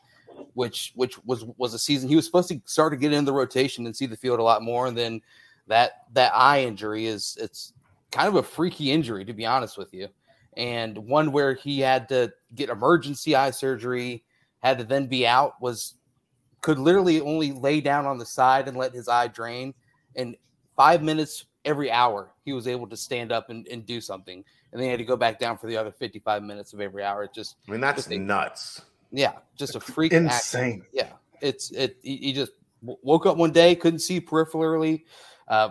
which 0.54 0.92
which 0.96 1.24
was 1.26 1.46
was 1.58 1.74
a 1.74 1.80
season 1.80 2.10
he 2.10 2.16
was 2.16 2.26
supposed 2.26 2.50
to 2.50 2.62
start 2.66 2.92
to 2.92 2.98
get 2.98 3.14
in 3.14 3.26
the 3.26 3.34
rotation 3.34 3.86
and 3.86 3.96
see 3.96 4.06
the 4.06 4.18
field 4.18 4.40
a 4.40 4.44
lot 4.44 4.62
more 4.62 4.88
and 4.88 4.98
then 4.98 5.22
that 5.68 6.04
that 6.14 6.32
eye 6.36 6.62
injury 6.62 7.06
is 7.06 7.38
it's 7.40 7.74
kind 8.12 8.28
of 8.28 8.36
a 8.36 8.44
freaky 8.44 8.92
injury 8.92 9.24
to 9.26 9.34
be 9.34 9.46
honest 9.46 9.78
with 9.78 9.94
you 9.94 10.08
and 10.58 10.98
one 10.98 11.32
where 11.32 11.54
he 11.54 11.80
had 11.80 12.10
to 12.10 12.32
get 12.56 12.70
emergency 12.70 13.36
eye 13.36 13.52
surgery 13.52 14.24
had 14.60 14.78
to 14.78 14.84
then 14.84 15.08
be 15.08 15.26
out 15.26 15.54
was 15.62 15.96
could 16.62 16.78
literally 16.78 17.22
only 17.22 17.52
lay 17.52 17.82
down 17.82 18.06
on 18.06 18.18
the 18.18 18.26
side 18.26 18.68
and 18.68 18.78
let 18.78 18.94
his 18.94 19.08
eye 19.08 19.28
drain 19.28 19.74
and 20.16 20.36
five 20.76 21.02
minutes 21.02 21.46
every 21.64 21.92
hour 21.92 22.32
he 22.44 22.54
was 22.54 22.68
able 22.68 22.88
to 22.88 22.98
stand 22.98 23.32
up 23.32 23.50
and, 23.50 23.68
and 23.68 23.86
do 23.86 24.02
something 24.02 24.44
and 24.72 24.80
then 24.80 24.86
he 24.86 24.90
had 24.90 25.00
to 25.00 25.06
go 25.06 25.16
back 25.16 25.40
down 25.40 25.58
for 25.58 25.68
the 25.68 25.78
other 25.78 25.92
55 25.92 26.44
minutes 26.44 26.74
of 26.74 26.82
every 26.82 27.04
hour 27.04 27.24
it 27.24 27.34
just 27.34 27.56
I 27.68 27.72
mean, 27.72 27.82
that's 27.82 28.04
Just 28.04 28.12
a- 28.12 28.18
nuts. 28.18 28.82
Yeah, 29.12 29.34
just 29.56 29.76
a 29.76 29.80
freak. 29.80 30.14
Insane. 30.14 30.82
Act. 30.82 30.90
Yeah, 30.94 31.10
it's 31.42 31.72
it. 31.72 31.98
He 32.02 32.32
just 32.32 32.54
woke 32.82 33.26
up 33.26 33.36
one 33.38 33.52
day, 33.52 33.76
couldn't 33.76 34.00
see 34.00 34.22
peripherally. 34.22 35.04
Uh, 35.52 35.70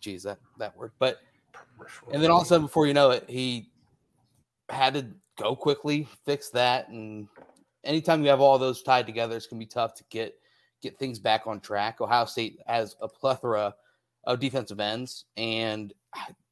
geez, 0.00 0.22
that 0.22 0.38
that 0.58 0.74
word. 0.76 0.92
But 1.00 1.18
and 2.12 2.22
then 2.22 2.30
all 2.30 2.40
of 2.40 2.44
a 2.44 2.48
sudden, 2.48 2.66
before 2.66 2.86
you 2.86 2.94
know 2.94 3.10
it, 3.10 3.28
he 3.28 3.70
had 4.70 4.94
to 4.94 5.06
go 5.36 5.56
quickly, 5.56 6.08
fix 6.24 6.48
that, 6.50 6.88
and 6.88 7.28
anytime 7.84 8.22
you 8.22 8.30
have 8.30 8.40
all 8.40 8.56
those 8.56 8.82
tied 8.82 9.04
together, 9.04 9.36
it's 9.36 9.46
gonna 9.46 9.58
be 9.58 9.66
tough 9.66 9.94
to 9.94 10.04
get 10.10 10.38
get 10.80 10.96
things 10.98 11.18
back 11.18 11.46
on 11.46 11.58
track. 11.58 12.00
Ohio 12.00 12.24
State 12.24 12.60
has 12.66 12.94
a 13.00 13.08
plethora 13.08 13.74
of 14.24 14.38
defensive 14.38 14.78
ends, 14.78 15.24
and 15.36 15.92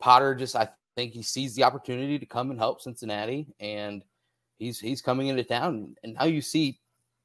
Potter 0.00 0.34
just 0.34 0.56
I 0.56 0.68
think 0.96 1.12
he 1.12 1.22
sees 1.22 1.54
the 1.54 1.62
opportunity 1.62 2.18
to 2.18 2.26
come 2.26 2.50
and 2.50 2.58
help 2.58 2.80
Cincinnati, 2.80 3.46
and 3.60 4.04
he's 4.58 4.80
he's 4.80 5.00
coming 5.00 5.28
into 5.28 5.44
town, 5.44 5.94
and 6.02 6.14
now 6.14 6.24
you 6.24 6.42
see 6.42 6.80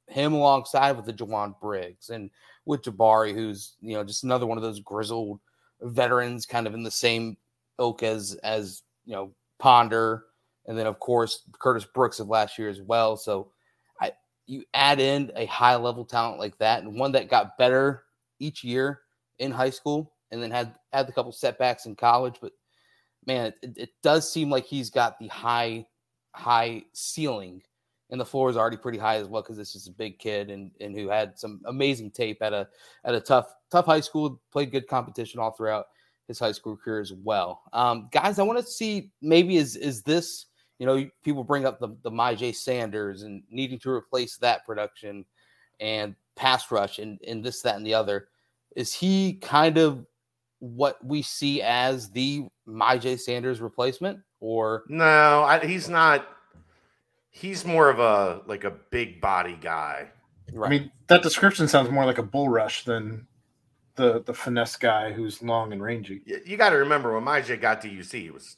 him 0.09 0.33
alongside 0.33 0.93
with 0.93 1.05
the 1.05 1.13
Jowon 1.13 1.59
Briggs 1.59 2.09
and 2.09 2.29
with 2.65 2.81
Jabari, 2.81 3.33
who's 3.33 3.75
you 3.81 3.93
know 3.93 4.03
just 4.03 4.23
another 4.23 4.45
one 4.45 4.57
of 4.57 4.63
those 4.63 4.79
grizzled 4.79 5.39
veterans, 5.81 6.45
kind 6.45 6.67
of 6.67 6.73
in 6.73 6.83
the 6.83 6.91
same 6.91 7.37
ilk 7.79 8.03
as 8.03 8.35
as 8.43 8.83
you 9.05 9.13
know 9.13 9.31
Ponder, 9.59 10.25
and 10.67 10.77
then 10.77 10.87
of 10.87 10.99
course 10.99 11.43
Curtis 11.59 11.85
Brooks 11.85 12.19
of 12.19 12.27
last 12.27 12.57
year 12.57 12.69
as 12.69 12.81
well. 12.81 13.17
So 13.17 13.51
I 14.01 14.13
you 14.45 14.63
add 14.73 14.99
in 14.99 15.31
a 15.35 15.45
high 15.45 15.75
level 15.75 16.05
talent 16.05 16.39
like 16.39 16.57
that, 16.59 16.83
and 16.83 16.99
one 16.99 17.11
that 17.13 17.29
got 17.29 17.57
better 17.57 18.03
each 18.39 18.63
year 18.63 19.01
in 19.39 19.51
high 19.51 19.69
school, 19.69 20.13
and 20.31 20.41
then 20.41 20.51
had 20.51 20.75
had 20.91 21.07
a 21.09 21.11
couple 21.11 21.31
setbacks 21.31 21.85
in 21.85 21.95
college, 21.95 22.35
but 22.41 22.51
man, 23.25 23.53
it, 23.61 23.77
it 23.77 23.89
does 24.01 24.31
seem 24.31 24.49
like 24.49 24.65
he's 24.65 24.89
got 24.89 25.19
the 25.19 25.27
high 25.27 25.85
high 26.33 26.83
ceiling 26.93 27.61
and 28.09 28.19
the 28.19 28.25
floor 28.25 28.49
is 28.49 28.57
already 28.57 28.77
pretty 28.77 28.97
high 28.97 29.17
as 29.17 29.27
well 29.27 29.41
because 29.41 29.57
this 29.57 29.75
is 29.75 29.87
a 29.87 29.91
big 29.91 30.17
kid 30.19 30.49
and 30.49 30.71
and 30.79 30.95
who 30.95 31.09
had 31.09 31.37
some 31.37 31.61
amazing 31.65 32.11
tape 32.11 32.41
at 32.41 32.53
a 32.53 32.67
at 33.05 33.13
a 33.13 33.19
tough 33.19 33.53
tough 33.71 33.85
high 33.85 33.99
school, 33.99 34.41
played 34.51 34.71
good 34.71 34.87
competition 34.87 35.39
all 35.39 35.51
throughout 35.51 35.87
his 36.27 36.39
high 36.39 36.51
school 36.51 36.75
career 36.75 36.99
as 36.99 37.13
well. 37.13 37.61
Um, 37.73 38.09
guys, 38.11 38.39
I 38.39 38.43
want 38.43 38.59
to 38.59 38.65
see 38.65 39.11
maybe 39.21 39.57
is 39.57 39.75
is 39.75 40.01
this 40.03 40.45
you 40.79 40.85
know 40.85 41.07
people 41.23 41.43
bring 41.43 41.65
up 41.65 41.79
the 41.79 41.89
the 42.03 42.11
Myjai 42.11 42.55
Sanders 42.55 43.23
and 43.23 43.43
needing 43.49 43.79
to 43.79 43.91
replace 43.91 44.37
that 44.37 44.65
production 44.65 45.25
and 45.79 46.15
pass 46.35 46.71
rush 46.71 46.99
and 46.99 47.19
and 47.27 47.43
this 47.43 47.61
that 47.61 47.75
and 47.75 47.85
the 47.85 47.93
other. 47.93 48.29
Is 48.75 48.93
he 48.93 49.33
kind 49.33 49.77
of 49.77 50.05
what 50.59 51.03
we 51.03 51.21
see 51.21 51.61
as 51.61 52.09
the 52.09 52.47
Myjai 52.67 53.19
Sanders 53.19 53.61
replacement 53.61 54.19
or 54.39 54.83
no? 54.87 55.43
I, 55.43 55.65
he's 55.65 55.89
not 55.89 56.27
he's 57.39 57.65
more 57.65 57.89
of 57.89 57.99
a 57.99 58.41
like 58.45 58.63
a 58.63 58.71
big 58.71 59.21
body 59.21 59.57
guy. 59.59 60.09
Right. 60.51 60.67
I 60.67 60.69
mean, 60.69 60.91
that 61.07 61.23
description 61.23 61.67
sounds 61.67 61.89
more 61.89 62.05
like 62.05 62.17
a 62.17 62.23
bull 62.23 62.49
rush 62.49 62.83
than 62.83 63.27
the 63.95 64.21
the 64.25 64.33
finesse 64.33 64.75
guy 64.75 65.11
who's 65.11 65.41
long 65.41 65.71
and 65.71 65.81
rangy. 65.81 66.21
You, 66.25 66.41
you 66.45 66.57
got 66.57 66.71
to 66.71 66.77
remember 66.77 67.13
when 67.13 67.23
Myjai 67.23 67.59
got 67.59 67.81
to 67.81 67.89
UC, 67.89 68.21
he 68.21 68.29
was 68.29 68.57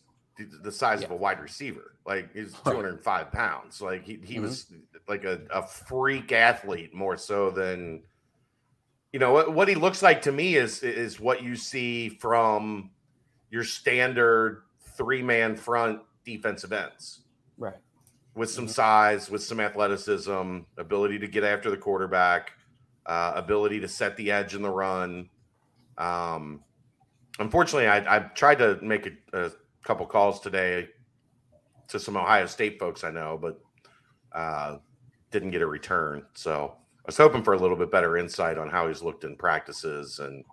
the 0.64 0.72
size 0.72 1.02
yeah. 1.02 1.06
of 1.06 1.12
a 1.12 1.16
wide 1.16 1.40
receiver. 1.40 1.96
Like 2.06 2.34
he's 2.34 2.54
205 2.66 3.32
pounds. 3.32 3.82
Like 3.82 4.04
he, 4.04 4.20
he 4.24 4.36
mm-hmm. 4.36 4.44
was 4.44 4.68
like 5.08 5.24
a, 5.26 5.42
a 5.54 5.62
freak 5.62 6.32
athlete 6.32 6.94
more 6.94 7.18
so 7.18 7.52
than 7.52 8.02
you 9.14 9.20
know 9.20 9.32
what, 9.34 9.54
what 9.54 9.68
he 9.68 9.76
looks 9.76 10.02
like 10.02 10.24
to 10.24 10.32
me 10.32 10.56
is 10.56 10.82
is 10.82 11.20
what 11.20 11.44
you 11.44 11.56
see 11.56 12.10
from 12.10 12.90
your 13.52 13.64
standard 13.64 14.64
three 14.96 15.22
man 15.22 15.56
front 15.56 16.00
defensive 16.26 16.72
ends. 16.72 17.20
Right 17.58 17.76
with 18.36 18.50
some 18.50 18.66
mm-hmm. 18.66 18.72
size, 18.72 19.30
with 19.30 19.44
some 19.44 19.60
athleticism, 19.60 20.60
ability 20.78 21.20
to 21.20 21.28
get 21.28 21.44
after 21.44 21.70
the 21.70 21.78
quarterback, 21.78 22.54
uh, 23.06 23.34
ability 23.36 23.80
to 23.80 23.88
set 23.88 24.16
the 24.18 24.32
edge 24.32 24.56
in 24.56 24.62
the 24.62 24.70
run. 24.70 25.30
Um, 25.98 26.64
unfortunately, 27.40 27.88
I, 27.88 28.18
I 28.18 28.20
tried 28.20 28.60
to 28.60 28.80
make 28.82 29.08
a, 29.34 29.46
a, 29.46 29.52
couple 29.84 30.06
calls 30.06 30.40
today 30.40 30.88
to 31.88 32.00
some 32.00 32.16
Ohio 32.16 32.46
State 32.46 32.78
folks 32.80 33.04
I 33.04 33.10
know, 33.10 33.38
but 33.42 33.60
uh, 34.32 34.78
didn't 35.32 35.50
get 35.50 35.64
a 35.64 35.68
return. 35.68 36.24
So 36.36 36.76
I 37.00 37.04
was 37.08 37.18
hoping 37.18 37.44
for 37.44 37.54
a 37.54 37.58
little 37.58 37.76
bit 37.76 37.92
better 37.92 38.18
insight 38.18 38.60
on 38.60 38.70
how 38.70 38.88
he's 38.88 39.02
looked 39.02 39.24
in 39.24 39.36
practices 39.36 40.20
and 40.20 40.46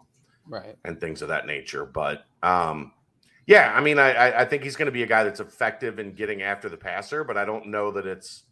right 0.47 0.77
and 0.87 0.99
things 0.99 1.21
of 1.21 1.29
that 1.29 1.47
nature. 1.47 1.85
But 1.85 2.25
um, 2.43 2.93
yeah, 3.49 3.73
I 3.75 3.81
mean, 3.81 3.99
I 3.99 4.43
I 4.43 4.45
think 4.45 4.63
he's 4.63 4.77
going 4.77 4.87
to 4.87 4.93
be 4.93 5.05
a 5.05 5.07
guy 5.07 5.25
that's 5.25 5.41
effective 5.41 5.99
in 5.99 6.13
getting 6.13 6.43
after 6.43 6.69
the 6.69 6.77
passer, 6.77 7.25
but 7.25 7.39
I 7.39 7.47
don't 7.47 7.69
know 7.69 7.91
that 7.93 8.07
it's 8.07 8.45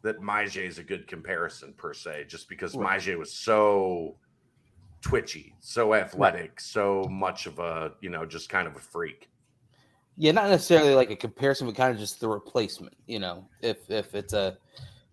that 0.00 0.18
Myjai 0.18 0.66
is 0.66 0.78
a 0.78 0.82
good 0.82 1.06
comparison 1.06 1.74
per 1.74 1.92
se, 1.92 2.24
just 2.26 2.48
because 2.48 2.74
right. 2.74 2.98
Myjai 2.98 3.18
was 3.18 3.30
so 3.30 4.16
twitchy, 5.02 5.54
so 5.60 5.92
athletic, 5.92 6.58
so 6.58 7.04
much 7.10 7.44
of 7.44 7.58
a 7.58 7.92
you 8.00 8.08
know 8.08 8.24
just 8.24 8.48
kind 8.48 8.66
of 8.66 8.74
a 8.76 8.78
freak. 8.78 9.28
Yeah, 10.16 10.32
not 10.32 10.48
necessarily 10.48 10.94
like 10.94 11.10
a 11.10 11.16
comparison, 11.16 11.66
but 11.66 11.76
kind 11.76 11.92
of 11.92 11.98
just 11.98 12.18
the 12.18 12.28
replacement. 12.28 12.96
You 13.06 13.18
know, 13.18 13.46
if 13.60 13.90
if 13.90 14.14
it's 14.14 14.32
a 14.32 14.56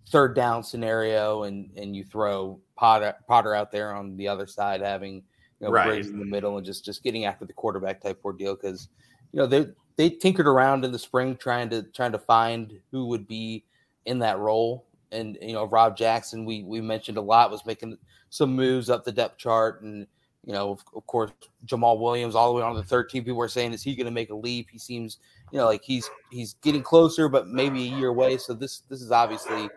third 0.08 0.38
down 0.38 0.63
scenario 0.63 1.44
and 1.44 1.70
and 1.75 1.98
you 1.98 2.06
throw 2.06 2.62
Potter 2.77 3.13
Potter 3.27 3.56
out 3.56 3.74
there 3.74 3.94
on 3.94 4.15
the 4.15 4.30
other 4.30 4.48
side 4.48 4.80
having 4.80 5.24
you 5.62 5.68
know, 5.68 5.74
right. 5.74 6.06
in 6.06 6.18
the 6.18 6.25
middle 6.25 6.58
and 6.58 6.65
just 6.65 6.84
just 6.84 7.03
getting 7.03 7.25
after 7.25 7.46
the 7.46 7.53
quarterback 7.53 8.01
type 8.01 8.20
ordeal 8.25 8.56
because 8.56 8.89
you 9.32 9.39
know 9.39 9.46
they 9.46 9.68
they 9.96 10.10
tinkered 10.10 10.48
around 10.48 10.84
in 10.84 10.91
the 10.91 11.00
spring 11.00 11.36
trying 11.36 11.70
to 11.70 11.84
trying 11.84 12.12
to 12.12 12.20
find 12.20 12.80
who 12.91 13.06
would 13.06 13.27
be 13.27 13.63
in 14.06 14.20
that 14.20 14.39
role. 14.39 14.86
And 15.12 15.38
you 15.41 15.53
know 15.53 15.65
Rob 15.65 15.96
Jackson 15.96 16.46
we 16.46 16.63
we 16.63 16.82
mentioned 16.82 17.18
a 17.18 17.22
lot 17.22 17.51
was 17.51 17.65
making 17.65 17.98
some 18.30 18.56
moves 18.56 18.89
up 18.89 19.06
the 19.06 19.12
depth 19.12 19.38
chart. 19.38 19.84
And 19.84 20.08
you 20.46 20.53
know 20.53 20.72
of, 20.72 20.84
of 20.96 21.06
course 21.06 21.32
Jamal 21.65 22.00
Williams 22.00 22.34
all 22.34 22.51
the 22.51 22.58
way 22.60 22.63
on 22.63 22.75
the 22.75 22.84
13 22.84 23.24
people 23.24 23.38
were 23.38 23.48
saying 23.48 23.74
is 23.74 23.84
he 23.84 23.96
going 23.96 24.06
to 24.06 24.12
make 24.12 24.32
a 24.32 24.36
leap? 24.36 24.68
He 24.72 24.80
seems 24.80 25.20
you 25.51 25.60
know 25.60 25.65
like 25.65 25.84
he's 25.84 26.10
he's 26.32 26.56
getting 26.63 26.82
closer 26.82 27.30
but 27.30 27.50
maybe 27.50 27.84
a 27.84 27.98
year 27.98 28.08
away. 28.08 28.38
So 28.38 28.53
this 28.53 28.82
this 28.89 29.01
is 29.01 29.12
obviously 29.12 29.70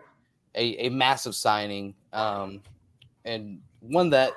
a, 0.55 0.87
a 0.87 0.89
massive 0.89 1.35
signing 1.35 1.93
um 2.13 2.61
and 3.25 3.59
one 3.81 4.09
that 4.09 4.31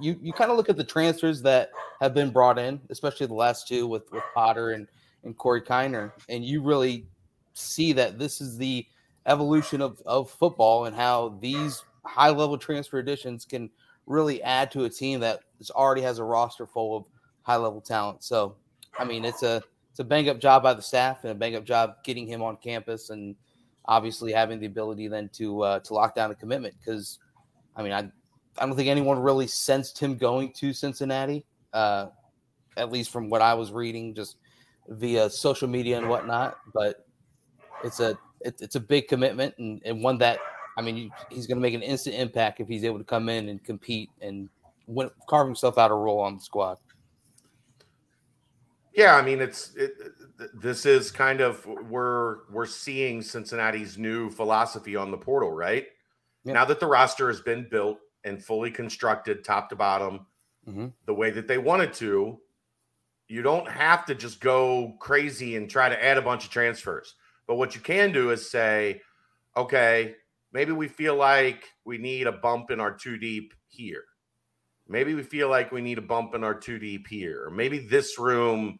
you 0.00 0.18
you 0.22 0.32
kind 0.32 0.50
of 0.50 0.56
look 0.56 0.68
at 0.68 0.76
the 0.76 0.84
transfers 0.84 1.42
that 1.42 1.70
have 2.00 2.14
been 2.14 2.30
brought 2.30 2.58
in, 2.58 2.80
especially 2.90 3.26
the 3.26 3.34
last 3.34 3.68
two 3.68 3.86
with 3.86 4.10
with 4.12 4.22
Potter 4.34 4.72
and 4.72 4.86
and 5.24 5.36
Corey 5.36 5.62
Kiner, 5.62 6.12
and 6.28 6.44
you 6.44 6.62
really 6.62 7.06
see 7.54 7.92
that 7.92 8.18
this 8.18 8.40
is 8.40 8.56
the 8.56 8.86
evolution 9.26 9.80
of 9.80 10.00
of 10.06 10.30
football 10.30 10.86
and 10.86 10.96
how 10.96 11.38
these 11.40 11.82
high 12.04 12.30
level 12.30 12.58
transfer 12.58 12.98
additions 12.98 13.44
can 13.44 13.70
really 14.06 14.42
add 14.42 14.70
to 14.72 14.84
a 14.84 14.90
team 14.90 15.20
that 15.20 15.40
already 15.70 16.02
has 16.02 16.18
a 16.18 16.24
roster 16.24 16.66
full 16.66 16.96
of 16.96 17.04
high 17.42 17.56
level 17.56 17.80
talent. 17.80 18.22
So, 18.24 18.56
I 18.98 19.04
mean, 19.04 19.24
it's 19.24 19.42
a 19.42 19.62
it's 19.90 20.00
a 20.00 20.04
bang 20.04 20.28
up 20.28 20.40
job 20.40 20.62
by 20.62 20.74
the 20.74 20.82
staff 20.82 21.22
and 21.22 21.32
a 21.32 21.34
bang 21.34 21.54
up 21.54 21.64
job 21.64 21.96
getting 22.04 22.26
him 22.26 22.42
on 22.42 22.56
campus 22.56 23.10
and 23.10 23.36
obviously 23.86 24.32
having 24.32 24.58
the 24.58 24.66
ability 24.66 25.08
then 25.08 25.28
to 25.34 25.62
uh, 25.62 25.78
to 25.80 25.94
lock 25.94 26.14
down 26.14 26.30
a 26.30 26.34
commitment 26.34 26.74
because 26.78 27.18
I 27.76 27.82
mean 27.82 27.92
I 27.92 28.10
I 28.58 28.66
don't 28.66 28.76
think 28.76 28.88
anyone 28.88 29.18
really 29.18 29.46
sensed 29.46 29.98
him 29.98 30.16
going 30.16 30.52
to 30.54 30.72
Cincinnati, 30.72 31.44
uh, 31.72 32.08
at 32.76 32.92
least 32.92 33.10
from 33.10 33.30
what 33.30 33.42
I 33.42 33.54
was 33.54 33.72
reading, 33.72 34.14
just 34.14 34.36
via 34.88 35.30
social 35.30 35.68
media 35.68 35.98
and 35.98 36.08
whatnot. 36.08 36.58
But 36.74 37.06
it's 37.84 38.00
a 38.00 38.18
it, 38.40 38.56
it's 38.60 38.76
a 38.76 38.80
big 38.80 39.08
commitment 39.08 39.54
and, 39.58 39.80
and 39.84 40.02
one 40.02 40.18
that 40.18 40.38
I 40.76 40.82
mean 40.82 41.10
he's 41.30 41.46
going 41.46 41.56
to 41.56 41.62
make 41.62 41.74
an 41.74 41.82
instant 41.82 42.16
impact 42.16 42.60
if 42.60 42.68
he's 42.68 42.84
able 42.84 42.98
to 42.98 43.04
come 43.04 43.28
in 43.28 43.48
and 43.48 43.62
compete 43.62 44.10
and 44.20 44.48
win, 44.86 45.10
carve 45.28 45.46
himself 45.46 45.78
out 45.78 45.90
a 45.90 45.94
role 45.94 46.20
on 46.20 46.36
the 46.36 46.40
squad. 46.40 46.78
Yeah, 48.94 49.16
I 49.16 49.22
mean 49.22 49.40
it's 49.40 49.74
it, 49.74 49.92
this 50.54 50.84
is 50.84 51.10
kind 51.10 51.40
of 51.40 51.64
we're 51.66 52.48
we're 52.50 52.66
seeing 52.66 53.22
Cincinnati's 53.22 53.96
new 53.96 54.30
philosophy 54.30 54.96
on 54.96 55.10
the 55.10 55.16
portal, 55.16 55.50
right? 55.50 55.86
Yeah. 56.44 56.54
Now 56.54 56.64
that 56.66 56.80
the 56.80 56.86
roster 56.86 57.28
has 57.28 57.40
been 57.40 57.68
built, 57.70 57.98
and 58.24 58.42
fully 58.42 58.70
constructed 58.70 59.44
top 59.44 59.68
to 59.70 59.76
bottom 59.76 60.26
mm-hmm. 60.68 60.88
the 61.06 61.14
way 61.14 61.30
that 61.30 61.48
they 61.48 61.58
wanted 61.58 61.92
to, 61.94 62.38
you 63.28 63.42
don't 63.42 63.68
have 63.68 64.04
to 64.06 64.14
just 64.14 64.40
go 64.40 64.94
crazy 65.00 65.56
and 65.56 65.70
try 65.70 65.88
to 65.88 66.04
add 66.04 66.18
a 66.18 66.22
bunch 66.22 66.44
of 66.44 66.50
transfers. 66.50 67.14
But 67.46 67.56
what 67.56 67.74
you 67.74 67.80
can 67.80 68.12
do 68.12 68.30
is 68.30 68.50
say, 68.50 69.02
okay, 69.56 70.14
maybe 70.52 70.72
we 70.72 70.88
feel 70.88 71.16
like 71.16 71.64
we 71.84 71.98
need 71.98 72.26
a 72.26 72.32
bump 72.32 72.70
in 72.70 72.80
our 72.80 72.92
two 72.92 73.18
deep 73.18 73.54
here. 73.68 74.04
Maybe 74.88 75.14
we 75.14 75.22
feel 75.22 75.48
like 75.48 75.72
we 75.72 75.80
need 75.80 75.98
a 75.98 76.02
bump 76.02 76.34
in 76.34 76.44
our 76.44 76.54
two 76.54 76.78
deep 76.78 77.06
here. 77.08 77.50
maybe 77.50 77.78
this 77.78 78.18
room 78.18 78.78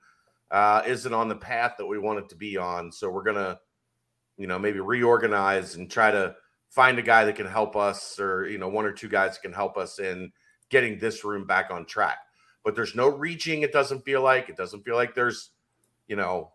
uh, 0.51 0.83
isn't 0.87 1.15
on 1.15 1.29
the 1.29 1.35
path 1.35 1.77
that 1.79 1.87
we 1.87 1.99
want 1.99 2.19
it 2.19 2.29
to 2.29 2.37
be 2.37 2.59
on. 2.59 2.93
So 2.93 3.11
we're 3.11 3.23
going 3.23 3.37
to, 3.37 3.59
you 4.37 4.47
know, 4.47 4.59
maybe 4.59 4.81
reorganize 4.81 5.77
and 5.77 5.91
try 5.91 6.11
to 6.11 6.35
find 6.73 6.99
a 6.99 7.03
guy 7.03 7.25
that 7.25 7.37
can 7.37 7.47
help 7.47 7.77
us 7.77 8.19
or 8.19 8.49
you 8.49 8.59
know 8.59 8.69
one 8.69 8.85
or 8.85 8.93
two 8.93 9.09
guys 9.09 9.35
that 9.35 9.43
can 9.43 9.53
help 9.53 9.77
us 9.77 9.99
in 9.99 10.33
getting 10.71 10.99
this 10.99 11.25
room 11.25 11.47
back 11.47 11.71
on 11.71 11.85
track 11.85 12.19
but 12.65 12.75
there's 12.75 12.95
no 12.95 13.09
reaching 13.09 13.63
it 13.63 13.73
doesn't 13.73 14.05
feel 14.05 14.23
like 14.23 14.49
it 14.49 14.57
doesn't 14.57 14.83
feel 14.85 14.97
like 14.97 15.15
there's 15.15 15.51
you 16.09 16.17
know 16.17 16.51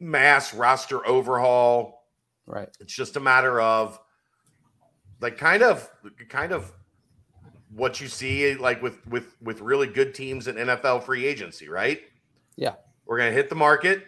mass 0.00 0.54
roster 0.54 1.06
overhaul 1.06 2.00
Right. 2.50 2.68
It's 2.80 2.92
just 2.92 3.14
a 3.14 3.20
matter 3.20 3.60
of 3.60 4.00
like 5.20 5.38
kind 5.38 5.62
of 5.62 5.88
kind 6.28 6.50
of 6.50 6.72
what 7.72 8.00
you 8.00 8.08
see 8.08 8.56
like 8.56 8.82
with 8.82 9.06
with 9.06 9.36
with 9.40 9.60
really 9.60 9.86
good 9.86 10.14
teams 10.14 10.48
in 10.48 10.56
NFL 10.56 11.04
free 11.04 11.26
agency, 11.26 11.68
right? 11.68 12.00
Yeah. 12.56 12.74
We're 13.06 13.18
going 13.18 13.30
to 13.30 13.36
hit 13.36 13.50
the 13.50 13.54
market 13.54 14.04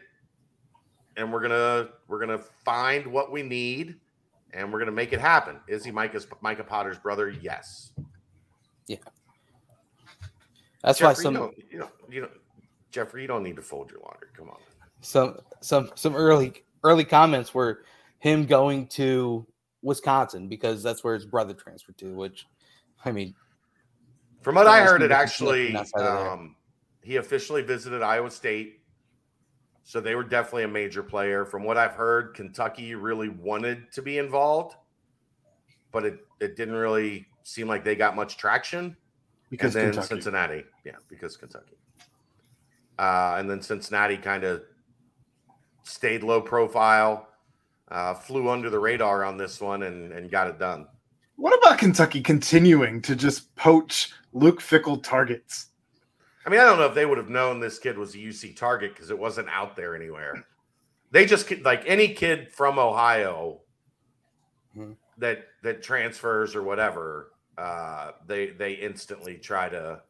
and 1.16 1.32
we're 1.32 1.38
going 1.38 1.50
to 1.50 1.90
we're 2.08 2.18
going 2.18 2.36
to 2.36 2.44
find 2.64 3.06
what 3.06 3.30
we 3.30 3.44
need 3.44 3.94
and 4.52 4.72
we're 4.72 4.78
going 4.78 4.86
to 4.86 4.92
make 4.92 5.12
it 5.12 5.20
happen. 5.20 5.56
Is 5.68 5.84
he 5.84 5.90
Micah's 5.90 6.26
Micah 6.40 6.64
Potter's 6.64 6.98
brother? 6.98 7.30
Yes. 7.30 7.92
Yeah. 8.86 8.96
That's 10.82 10.98
Jeffrey, 10.98 11.08
why 11.08 11.22
some 11.22 11.34
you 11.34 11.40
don't, 11.40 11.58
you 11.70 11.78
don't 11.78 11.90
you 12.10 12.20
don't 12.22 12.32
Jeffrey, 12.90 13.22
you 13.22 13.28
don't 13.28 13.42
need 13.42 13.56
to 13.56 13.62
fold 13.62 13.90
your 13.90 14.00
laundry. 14.00 14.28
Come 14.36 14.50
on. 14.50 14.58
some 15.00 15.38
some 15.60 15.90
some 15.94 16.14
early 16.14 16.64
early 16.84 17.04
comments 17.04 17.54
were 17.54 17.84
him 18.18 18.44
going 18.46 18.86
to 18.88 19.46
Wisconsin 19.82 20.48
because 20.48 20.82
that's 20.82 21.02
where 21.02 21.14
his 21.14 21.24
brother 21.24 21.54
transferred 21.54 21.96
to. 21.98 22.12
Which, 22.14 22.46
I 23.04 23.12
mean, 23.12 23.34
From 24.42 24.56
what 24.56 24.66
I 24.66 24.82
heard, 24.82 25.02
it 25.02 25.10
actually 25.12 25.74
outside 25.76 26.02
of 26.02 26.18
there. 26.18 26.30
um, 26.30 26.56
he 27.02 27.16
officially 27.16 27.62
visited 27.62 28.02
Iowa 28.02 28.30
State, 28.30 28.81
so 29.84 30.00
they 30.00 30.14
were 30.14 30.24
definitely 30.24 30.64
a 30.64 30.68
major 30.68 31.02
player. 31.02 31.44
From 31.44 31.64
what 31.64 31.76
I've 31.76 31.94
heard, 31.94 32.34
Kentucky 32.34 32.94
really 32.94 33.28
wanted 33.28 33.90
to 33.92 34.02
be 34.02 34.18
involved, 34.18 34.76
but 35.90 36.04
it 36.04 36.18
it 36.40 36.56
didn't 36.56 36.74
really 36.74 37.26
seem 37.42 37.68
like 37.68 37.84
they 37.84 37.96
got 37.96 38.14
much 38.16 38.36
traction. 38.36 38.96
because 39.50 39.74
and 39.74 39.86
then 39.86 39.92
Kentucky. 39.92 40.08
Cincinnati, 40.08 40.64
yeah, 40.84 40.92
because 41.08 41.36
Kentucky, 41.36 41.76
uh, 42.98 43.36
and 43.38 43.50
then 43.50 43.60
Cincinnati 43.60 44.16
kind 44.16 44.44
of 44.44 44.62
stayed 45.82 46.22
low 46.22 46.40
profile, 46.40 47.28
uh, 47.90 48.14
flew 48.14 48.48
under 48.48 48.70
the 48.70 48.78
radar 48.78 49.24
on 49.24 49.36
this 49.36 49.60
one, 49.60 49.82
and 49.82 50.12
and 50.12 50.30
got 50.30 50.46
it 50.46 50.58
done. 50.58 50.86
What 51.36 51.58
about 51.58 51.78
Kentucky 51.78 52.20
continuing 52.20 53.02
to 53.02 53.16
just 53.16 53.54
poach 53.56 54.12
Luke 54.32 54.60
Fickell 54.60 55.02
targets? 55.02 55.71
I 56.44 56.50
mean, 56.50 56.60
I 56.60 56.64
don't 56.64 56.78
know 56.78 56.86
if 56.86 56.94
they 56.94 57.06
would 57.06 57.18
have 57.18 57.28
known 57.28 57.60
this 57.60 57.78
kid 57.78 57.96
was 57.96 58.14
a 58.14 58.18
UC 58.18 58.56
target 58.56 58.94
because 58.94 59.10
it 59.10 59.18
wasn't 59.18 59.48
out 59.48 59.76
there 59.76 59.94
anywhere. 59.94 60.44
They 61.10 61.26
just 61.26 61.50
like 61.62 61.84
any 61.86 62.14
kid 62.14 62.50
from 62.50 62.78
Ohio 62.78 63.60
Mhm. 64.76 64.96
that 65.18 65.46
that 65.62 65.82
transfers 65.82 66.56
or 66.56 66.62
whatever, 66.62 67.32
uh, 67.58 68.12
they 68.26 68.48
they 68.50 68.72
instantly 68.72 69.38
try 69.38 69.68
to 69.68 70.02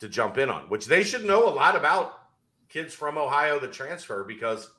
to 0.00 0.08
jump 0.08 0.36
in 0.36 0.50
on, 0.50 0.68
which 0.68 0.86
they 0.86 1.02
should 1.02 1.24
know 1.24 1.48
a 1.48 1.54
lot 1.54 1.76
about 1.76 2.20
kids 2.68 2.92
from 2.92 3.16
Ohio 3.16 3.58
that 3.60 3.72
transfer 3.72 4.24
because 4.24 4.70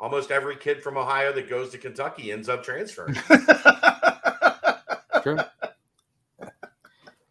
almost 0.00 0.30
every 0.32 0.56
kid 0.56 0.82
from 0.82 0.96
Ohio 0.96 1.32
that 1.32 1.48
goes 1.48 1.70
to 1.70 1.78
Kentucky 1.78 2.32
ends 2.32 2.48
up 2.48 2.64
transferring. 2.64 3.14
true, 5.22 5.38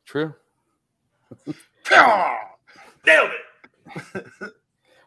true. 0.06 0.34
Nailed 1.92 3.32
it. 3.32 4.54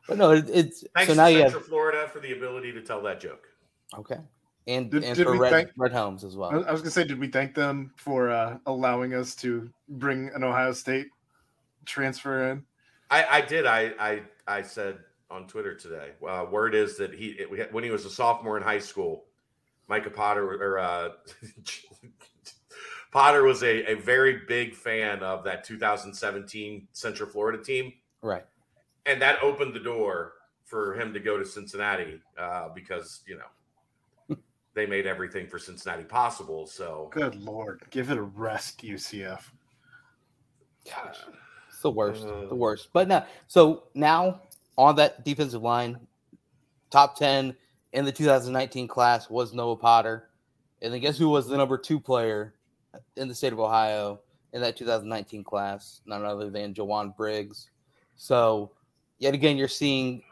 But 0.08 0.18
no, 0.18 0.32
it, 0.32 0.50
it's 0.50 0.82
Thanks 0.96 1.12
so 1.12 1.14
now 1.16 1.26
to 1.26 1.32
you 1.32 1.42
have 1.42 1.64
Florida 1.66 2.08
for 2.12 2.18
the 2.18 2.32
ability 2.32 2.72
to 2.72 2.80
tell 2.82 3.00
that 3.02 3.20
joke. 3.20 3.46
okay, 3.96 4.16
and 4.66 4.90
Did- 4.90 5.04
and 5.04 5.16
did 5.16 5.24
for 5.24 5.32
we 5.32 5.38
Red 5.38 5.52
thank- 5.52 5.70
Red 5.76 5.92
Homes 5.92 6.24
as 6.24 6.36
well. 6.36 6.64
I 6.66 6.72
was 6.72 6.80
gonna 6.80 6.90
say, 6.90 7.04
did 7.04 7.20
we 7.20 7.28
thank 7.28 7.54
them 7.54 7.92
for 7.94 8.28
uh, 8.30 8.58
allowing 8.66 9.14
us 9.14 9.36
to 9.36 9.70
bring 9.88 10.28
an 10.34 10.42
Ohio 10.42 10.72
State 10.72 11.06
transfer 11.84 12.50
in? 12.50 12.64
I, 13.08 13.24
I 13.24 13.40
did. 13.42 13.66
I, 13.66 13.92
I 14.00 14.22
I 14.48 14.62
said 14.62 14.98
on 15.30 15.46
Twitter 15.46 15.76
today. 15.76 16.10
Uh, 16.26 16.44
word 16.50 16.74
is 16.74 16.96
that 16.96 17.14
he 17.14 17.28
it, 17.38 17.72
when 17.72 17.84
he 17.84 17.90
was 17.90 18.04
a 18.04 18.10
sophomore 18.10 18.56
in 18.56 18.64
high 18.64 18.80
school, 18.80 19.26
Micah 19.86 20.10
Potter 20.10 20.44
or 20.60 20.78
uh, 20.80 21.10
Potter 23.10 23.42
was 23.42 23.62
a, 23.62 23.92
a 23.92 23.94
very 23.94 24.42
big 24.46 24.74
fan 24.74 25.20
of 25.22 25.42
that 25.44 25.64
2017 25.64 26.86
Central 26.92 27.28
Florida 27.28 27.62
team, 27.62 27.92
Right. 28.22 28.44
and 29.06 29.20
that 29.22 29.42
opened 29.42 29.74
the 29.74 29.80
door 29.80 30.34
for 30.64 30.94
him 30.94 31.12
to 31.14 31.18
go 31.20 31.36
to 31.38 31.44
Cincinnati 31.44 32.20
uh, 32.38 32.68
because 32.74 33.22
you 33.26 33.36
know 33.38 34.36
they 34.74 34.86
made 34.86 35.06
everything 35.06 35.48
for 35.48 35.58
Cincinnati 35.58 36.04
possible. 36.04 36.66
So 36.66 37.10
Good 37.12 37.34
lord, 37.42 37.82
give 37.90 38.10
it 38.10 38.18
a 38.18 38.22
rest, 38.22 38.82
UCF. 38.82 39.42
Gosh, 40.86 41.18
it's 41.68 41.80
the 41.82 41.90
worst, 41.90 42.24
Uh. 42.26 42.46
the 42.46 42.54
worst. 42.54 42.88
But 42.92 43.08
now, 43.08 43.26
so 43.48 43.84
now 43.94 44.42
on 44.78 44.96
that 44.96 45.24
defensive 45.24 45.62
line, 45.62 45.98
top 46.90 47.16
ten 47.16 47.56
in 47.92 48.04
the 48.04 48.12
2019 48.12 48.86
class 48.86 49.28
was 49.28 49.52
Noah 49.52 49.76
Potter, 49.76 50.28
and 50.80 50.92
then 50.94 51.00
guess 51.00 51.18
who 51.18 51.28
was 51.28 51.48
the 51.48 51.56
number 51.56 51.76
two 51.76 51.98
player 51.98 52.54
in 53.16 53.28
the 53.28 53.34
state 53.34 53.52
of 53.52 53.60
Ohio 53.60 54.20
in 54.52 54.60
that 54.60 54.76
2019 54.76 55.44
class? 55.44 56.00
None 56.06 56.24
other 56.24 56.50
than 56.50 56.74
Jowon 56.74 57.16
Briggs. 57.16 57.70
So, 58.16 58.70
yet 59.18 59.34
again, 59.34 59.56
you're 59.56 59.68
seeing 59.68 60.22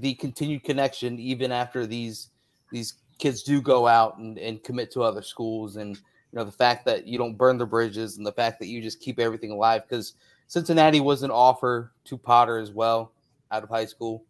the 0.00 0.14
continued 0.14 0.64
connection 0.64 1.18
even 1.18 1.52
after 1.52 1.86
these 1.86 2.28
these 2.70 2.94
kids 3.18 3.42
do 3.42 3.60
go 3.60 3.86
out 3.86 4.16
and, 4.18 4.38
and 4.38 4.62
commit 4.64 4.90
to 4.90 5.02
other 5.02 5.20
schools 5.22 5.76
and 5.76 5.96
you 5.96 6.38
know 6.38 6.44
the 6.44 6.50
fact 6.52 6.86
that 6.86 7.06
you 7.06 7.18
don't 7.18 7.36
burn 7.36 7.58
the 7.58 7.66
bridges 7.66 8.16
and 8.16 8.26
the 8.26 8.32
fact 8.32 8.58
that 8.58 8.66
you 8.68 8.80
just 8.80 9.00
keep 9.00 9.18
everything 9.18 9.50
alive 9.50 9.82
because 9.86 10.14
cincinnati 10.46 11.00
was 11.00 11.22
an 11.22 11.30
offer 11.30 11.92
to 12.04 12.16
potter 12.16 12.56
as 12.56 12.70
well 12.70 13.12
out 13.50 13.62
of 13.62 13.68
high 13.68 13.84
school 13.84 14.24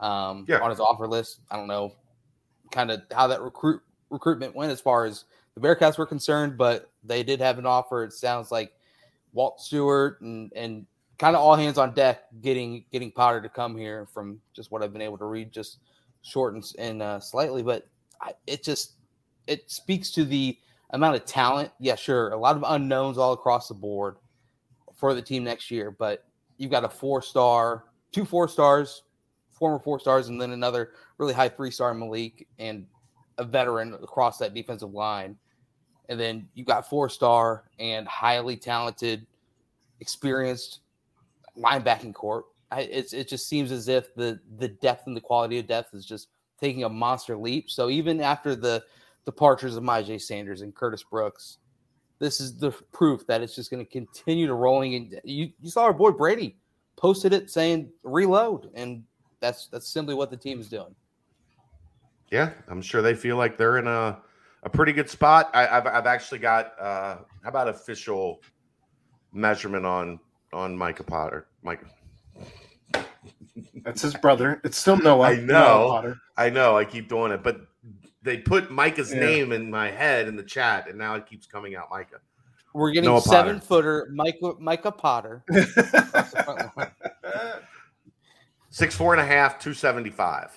um, 0.00 0.44
Yeah. 0.46 0.58
on 0.58 0.68
his 0.68 0.80
offer 0.80 1.06
list 1.06 1.40
i 1.50 1.56
don't 1.56 1.68
know 1.68 1.92
kind 2.70 2.90
of 2.90 3.00
how 3.12 3.26
that 3.26 3.40
recruit 3.40 3.80
recruitment 4.10 4.54
went 4.54 4.70
as 4.70 4.80
far 4.82 5.06
as 5.06 5.24
the 5.56 5.60
bearcats 5.60 5.98
were 5.98 6.06
concerned 6.06 6.56
but 6.56 6.90
they 7.02 7.22
did 7.22 7.40
have 7.40 7.58
an 7.58 7.66
offer 7.66 8.04
it 8.04 8.12
sounds 8.12 8.52
like 8.52 8.72
walt 9.32 9.60
stewart 9.60 10.20
and 10.20 10.52
and 10.54 10.86
kind 11.18 11.34
of 11.34 11.42
all 11.42 11.56
hands 11.56 11.78
on 11.78 11.94
deck 11.94 12.24
getting 12.42 12.84
getting 12.92 13.10
potter 13.10 13.40
to 13.40 13.48
come 13.48 13.76
here 13.76 14.06
from 14.12 14.40
just 14.54 14.70
what 14.70 14.82
i've 14.82 14.92
been 14.92 15.02
able 15.02 15.18
to 15.18 15.24
read 15.24 15.50
just 15.50 15.78
short 16.22 16.54
and, 16.54 16.64
and 16.78 17.02
uh, 17.02 17.18
slightly 17.18 17.62
but 17.62 17.88
I, 18.20 18.32
it 18.46 18.62
just 18.62 18.94
it 19.46 19.70
speaks 19.70 20.10
to 20.12 20.24
the 20.24 20.58
amount 20.90 21.16
of 21.16 21.24
talent. 21.24 21.70
Yeah, 21.78 21.94
sure, 21.94 22.30
a 22.30 22.36
lot 22.36 22.56
of 22.56 22.64
unknowns 22.66 23.18
all 23.18 23.32
across 23.32 23.68
the 23.68 23.74
board 23.74 24.16
for 24.94 25.14
the 25.14 25.22
team 25.22 25.44
next 25.44 25.70
year, 25.70 25.90
but 25.90 26.24
you've 26.58 26.70
got 26.70 26.84
a 26.84 26.88
four 26.88 27.22
star, 27.22 27.84
two 28.12 28.24
four 28.24 28.48
stars, 28.48 29.02
former 29.52 29.78
four 29.78 30.00
stars, 30.00 30.28
and 30.28 30.40
then 30.40 30.52
another 30.52 30.92
really 31.18 31.34
high 31.34 31.48
three 31.48 31.70
star 31.70 31.94
Malik 31.94 32.46
and 32.58 32.86
a 33.38 33.44
veteran 33.44 33.94
across 33.94 34.38
that 34.38 34.54
defensive 34.54 34.92
line. 34.92 35.36
And 36.08 36.18
then 36.18 36.48
you've 36.54 36.66
got 36.66 36.88
four 36.88 37.08
star 37.08 37.64
and 37.78 38.06
highly 38.06 38.56
talented, 38.56 39.26
experienced 40.00 40.80
linebacking 41.58 42.14
court. 42.14 42.44
I, 42.70 42.82
it's, 42.82 43.12
it 43.12 43.28
just 43.28 43.48
seems 43.48 43.70
as 43.72 43.88
if 43.88 44.14
the 44.14 44.40
the 44.58 44.68
depth 44.68 45.06
and 45.06 45.16
the 45.16 45.20
quality 45.20 45.58
of 45.58 45.66
depth 45.66 45.94
is 45.94 46.04
just 46.04 46.28
taking 46.60 46.84
a 46.84 46.88
monster 46.88 47.36
leap. 47.36 47.70
So 47.70 47.88
even 47.90 48.20
after 48.20 48.54
the 48.54 48.82
departures 49.24 49.76
of 49.76 49.84
Myjai 49.84 50.20
Sanders 50.20 50.62
and 50.62 50.74
Curtis 50.74 51.02
Brooks, 51.02 51.58
this 52.18 52.40
is 52.40 52.56
the 52.56 52.70
proof 52.92 53.26
that 53.26 53.42
it's 53.42 53.54
just 53.54 53.70
going 53.70 53.84
to 53.84 53.90
continue 53.90 54.46
to 54.46 54.54
rolling. 54.54 54.94
And 54.94 55.20
you, 55.24 55.50
you 55.60 55.70
saw 55.70 55.84
our 55.84 55.92
boy 55.92 56.10
Brady 56.12 56.56
posted 56.96 57.32
it 57.32 57.50
saying 57.50 57.90
reload, 58.02 58.70
and 58.74 59.04
that's 59.40 59.66
that's 59.66 59.88
simply 59.88 60.14
what 60.14 60.30
the 60.30 60.36
team 60.36 60.60
is 60.60 60.68
doing. 60.68 60.94
Yeah, 62.30 62.50
I'm 62.68 62.82
sure 62.82 63.02
they 63.02 63.14
feel 63.14 63.36
like 63.36 63.56
they're 63.56 63.78
in 63.78 63.86
a, 63.86 64.18
a 64.66 64.68
pretty 64.68 64.92
good 64.92 65.08
spot. 65.08 65.48
I, 65.54 65.66
I've 65.68 65.86
I've 65.86 66.06
actually 66.06 66.40
got 66.40 66.72
uh, 66.78 67.18
how 67.42 67.48
about 67.48 67.68
official 67.68 68.40
measurement 69.32 69.86
on 69.86 70.18
on 70.52 70.76
Micah 70.76 71.04
Potter? 71.04 71.46
Mike, 71.62 71.82
That's 73.84 74.02
his 74.02 74.14
brother. 74.14 74.60
It's 74.64 74.76
still 74.76 74.96
Noah. 74.98 75.28
I 75.28 75.36
know. 75.36 75.44
Noah 75.44 75.88
Potter. 75.90 76.16
I 76.36 76.50
know 76.50 76.76
I 76.76 76.84
keep 76.84 77.08
doing 77.08 77.30
it, 77.32 77.42
but 77.44 77.60
they 78.22 78.38
put 78.38 78.70
Micah's 78.70 79.12
Yeah. 79.14 79.20
name 79.20 79.52
in 79.52 79.70
my 79.70 79.88
head 79.90 80.26
in 80.26 80.34
the 80.36 80.42
chat, 80.42 80.88
and 80.88 80.98
now 80.98 81.14
it 81.14 81.26
keeps 81.26 81.46
coming 81.46 81.76
out 81.76 81.88
Micah. 81.90 82.20
We're 82.74 82.90
getting 82.90 83.08
Noah 83.08 83.22
seven 83.22 83.56
Potter. 83.60 83.66
footer 83.66 84.08
Micah 84.12 84.52
Micah 84.58 84.92
Potter. 84.92 85.44
across 85.48 86.32
the 86.32 86.70
front. 86.74 86.92
Six 88.68 88.94
four 88.96 89.14
and 89.14 89.22
a 89.22 89.24
half, 89.24 89.60
two 89.60 89.72
seventy 89.74 90.10
five. 90.10 90.50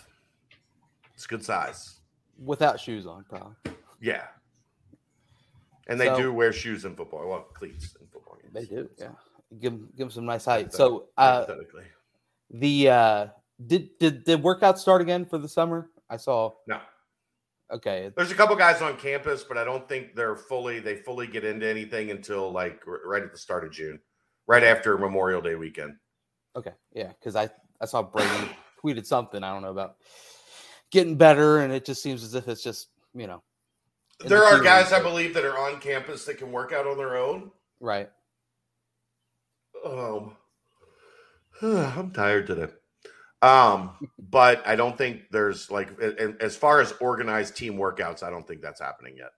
It's 1.14 1.26
a 1.26 1.28
good 1.28 1.46
size. 1.46 2.00
without 2.44 2.80
shoes 2.80 3.06
on, 3.06 3.24
probably. 3.30 3.54
Yeah, 4.02 4.28
and 5.88 6.00
they 6.00 6.06
So- 6.08 6.18
do 6.18 6.34
wear 6.34 6.54
shoes 6.54 6.86
in 6.86 6.96
football. 6.96 7.28
Well, 7.28 7.42
cleats 7.54 7.96
in 8.00 8.08
football. 8.08 8.38
games. 8.42 8.54
They 8.54 8.66
do, 8.76 8.90
yeah. 8.98 9.12
Give 9.60 9.72
them, 9.74 9.88
give 9.98 9.98
them 9.98 10.12
some 10.12 10.26
nice 10.26 10.46
height. 10.46 10.74
So 10.74 11.08
uh, 11.18 11.40
Hypothetically. 11.42 11.86
the 12.52 12.90
uh, 12.90 13.28
did 13.66 13.98
did 14.00 14.24
did 14.24 14.42
workouts 14.44 14.78
start 14.78 15.02
again 15.02 15.26
for 15.26 15.38
the 15.38 15.50
summer? 15.50 15.90
I 16.10 16.18
saw. 16.18 16.52
no. 16.68 16.80
Okay, 17.72 18.12
There's 18.18 18.32
a 18.32 18.36
couple 18.36 18.56
guys 18.56 18.82
on 18.82 18.98
campus, 18.98 19.44
but 19.44 19.56
I 19.56 19.64
don't 19.64 19.88
think 19.88 20.16
they're 20.16 20.36
fully 20.36 20.80
they 20.80 20.96
fully 20.96 21.28
get 21.28 21.46
into 21.46 21.68
anything 21.68 22.10
until 22.10 22.52
like 22.52 22.82
r- 22.88 23.02
right 23.06 23.22
at 23.22 23.32
the 23.32 23.38
start 23.38 23.64
of 23.64 23.70
June, 23.72 24.00
right 24.48 24.64
after 24.64 24.98
Memorial 24.98 25.40
Day 25.40 25.54
weekend. 25.54 25.96
Okay, 26.56 26.72
yeah, 26.94 27.10
because 27.10 27.36
I 27.36 27.48
I 27.80 27.86
saw 27.86 28.02
Brady 28.02 28.50
tweeted 28.84 29.06
something 29.06 29.44
I 29.44 29.54
don't 29.54 29.62
know 29.62 29.70
about 29.70 29.98
getting 30.90 31.16
better, 31.16 31.60
and 31.60 31.72
it 31.72 31.86
just 31.86 32.02
seems 32.02 32.24
as 32.24 32.34
if 32.34 32.48
it's 32.48 32.64
just 32.64 32.90
you 33.14 33.28
know. 33.28 33.44
There 34.26 34.44
are 34.44 34.60
guys 34.60 34.92
I 34.92 35.02
believe 35.02 35.34
that 35.34 35.46
are 35.46 35.58
on 35.58 35.80
campus 35.80 36.26
that 36.26 36.38
can 36.38 36.52
work 36.52 36.74
out 36.74 36.86
on 36.86 36.98
their 36.98 37.18
own. 37.18 37.52
Right. 37.80 38.10
Um, 39.86 40.36
I'm 41.62 42.12
tired 42.12 42.48
today. 42.48 42.68
Um, 43.42 43.92
but 44.18 44.62
I 44.68 44.76
don't 44.76 44.98
think 44.98 45.22
there's 45.32 45.72
like 45.72 45.98
as 46.42 46.58
far 46.58 46.82
as 46.82 46.94
organized 47.00 47.56
team 47.56 47.76
workouts, 47.76 48.22
I 48.22 48.30
don't 48.30 48.46
think 48.46 48.62
that's 48.62 48.82
happening 48.82 49.16
yet. 49.18 49.32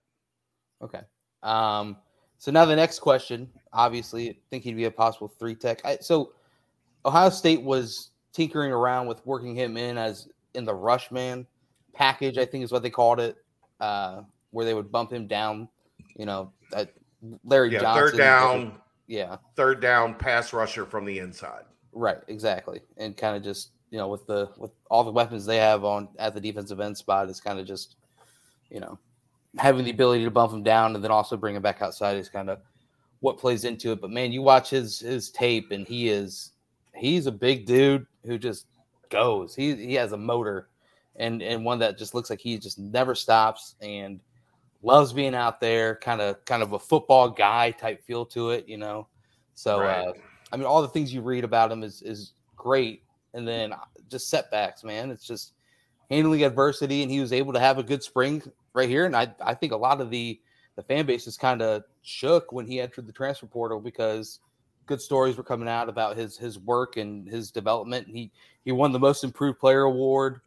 Okay. 0.82 1.00
Um, 1.44 1.96
so 2.38 2.50
now 2.50 2.64
the 2.64 2.74
next 2.74 2.98
question, 2.98 3.48
obviously, 3.72 4.30
I 4.30 4.36
think 4.50 4.64
he'd 4.64 4.76
be 4.76 4.86
a 4.86 4.90
possible 4.90 5.28
three 5.28 5.54
tech. 5.54 5.80
I, 5.84 5.98
so 6.00 6.32
Ohio 7.04 7.30
State 7.30 7.62
was 7.62 8.10
tinkering 8.32 8.72
around 8.72 9.06
with 9.06 9.24
working 9.24 9.54
him 9.54 9.76
in 9.76 9.96
as 9.96 10.28
in 10.54 10.64
the 10.64 10.74
rush 10.74 11.12
man 11.12 11.46
package, 11.94 12.38
I 12.38 12.44
think 12.44 12.64
is 12.64 12.72
what 12.72 12.82
they 12.82 12.90
called 12.90 13.20
it, 13.20 13.36
uh, 13.78 14.22
where 14.52 14.64
they 14.64 14.74
would 14.74 14.92
bump 14.92 15.12
him 15.12 15.26
down. 15.26 15.68
You 16.16 16.26
know, 16.26 16.52
Larry 17.44 17.72
yeah, 17.72 17.80
Johnson. 17.80 18.10
Third 18.10 18.16
down. 18.16 18.72
Yeah. 19.06 19.36
Third 19.56 19.80
down 19.80 20.14
pass 20.14 20.52
rusher 20.52 20.86
from 20.86 21.04
the 21.04 21.18
inside. 21.18 21.64
Right, 21.92 22.18
exactly. 22.28 22.80
And 22.96 23.16
kind 23.16 23.36
of 23.36 23.42
just, 23.42 23.72
you 23.90 23.98
know, 23.98 24.08
with 24.08 24.26
the 24.26 24.50
with 24.56 24.70
all 24.90 25.04
the 25.04 25.10
weapons 25.10 25.44
they 25.44 25.58
have 25.58 25.84
on 25.84 26.08
at 26.18 26.34
the 26.34 26.40
defensive 26.40 26.80
end 26.80 26.96
spot 26.96 27.28
is 27.28 27.40
kind 27.40 27.58
of 27.58 27.66
just, 27.66 27.96
you 28.70 28.80
know, 28.80 28.98
having 29.58 29.84
the 29.84 29.90
ability 29.90 30.24
to 30.24 30.30
bump 30.30 30.52
him 30.52 30.62
down 30.62 30.94
and 30.94 31.04
then 31.04 31.10
also 31.10 31.36
bring 31.36 31.54
him 31.54 31.62
back 31.62 31.82
outside 31.82 32.16
is 32.16 32.28
kind 32.28 32.48
of 32.48 32.60
what 33.20 33.38
plays 33.38 33.64
into 33.64 33.92
it. 33.92 34.00
But 34.00 34.10
man, 34.10 34.32
you 34.32 34.42
watch 34.42 34.70
his 34.70 35.00
his 35.00 35.30
tape 35.30 35.70
and 35.70 35.86
he 35.86 36.08
is 36.08 36.52
he's 36.94 37.26
a 37.26 37.32
big 37.32 37.66
dude 37.66 38.06
who 38.24 38.38
just 38.38 38.66
goes. 39.10 39.54
He 39.54 39.74
he 39.76 39.94
has 39.94 40.12
a 40.12 40.16
motor 40.16 40.68
and 41.16 41.42
and 41.42 41.64
one 41.64 41.78
that 41.80 41.98
just 41.98 42.14
looks 42.14 42.30
like 42.30 42.40
he 42.40 42.56
just 42.58 42.78
never 42.78 43.14
stops 43.14 43.74
and 43.82 44.20
loves 44.82 45.12
being 45.12 45.34
out 45.34 45.60
there, 45.60 45.96
kind 45.96 46.20
of 46.20 46.44
kind 46.44 46.62
of 46.62 46.72
a 46.72 46.78
football 46.78 47.30
guy 47.30 47.70
type 47.70 48.04
feel 48.04 48.26
to 48.26 48.50
it, 48.50 48.68
you 48.68 48.76
know. 48.76 49.08
So 49.54 49.80
right. 49.80 50.06
uh, 50.06 50.12
I 50.52 50.56
mean, 50.56 50.66
all 50.66 50.82
the 50.82 50.88
things 50.88 51.14
you 51.14 51.22
read 51.22 51.44
about 51.44 51.72
him 51.72 51.82
is 51.82 52.02
is 52.02 52.32
great, 52.56 53.04
and 53.34 53.46
then 53.46 53.74
just 54.08 54.28
setbacks, 54.28 54.84
man. 54.84 55.10
It's 55.10 55.26
just 55.26 55.52
handling 56.10 56.44
adversity, 56.44 57.02
and 57.02 57.10
he 57.10 57.20
was 57.20 57.32
able 57.32 57.52
to 57.52 57.60
have 57.60 57.78
a 57.78 57.82
good 57.82 58.02
spring 58.02 58.42
right 58.74 58.88
here. 58.88 59.06
And 59.06 59.16
I 59.16 59.32
I 59.40 59.54
think 59.54 59.72
a 59.72 59.76
lot 59.76 60.00
of 60.00 60.10
the 60.10 60.40
the 60.76 60.82
fan 60.82 61.06
base 61.06 61.26
is 61.26 61.36
kind 61.36 61.62
of 61.62 61.84
shook 62.02 62.52
when 62.52 62.66
he 62.66 62.80
entered 62.80 63.06
the 63.06 63.12
transfer 63.12 63.46
portal 63.46 63.80
because 63.80 64.40
good 64.86 65.00
stories 65.00 65.36
were 65.36 65.44
coming 65.44 65.68
out 65.68 65.88
about 65.88 66.16
his 66.16 66.36
his 66.36 66.58
work 66.58 66.96
and 66.96 67.28
his 67.28 67.50
development. 67.50 68.08
He 68.08 68.30
he 68.64 68.72
won 68.72 68.92
the 68.92 68.98
most 68.98 69.24
improved 69.24 69.58
player 69.58 69.82
award 69.82 70.40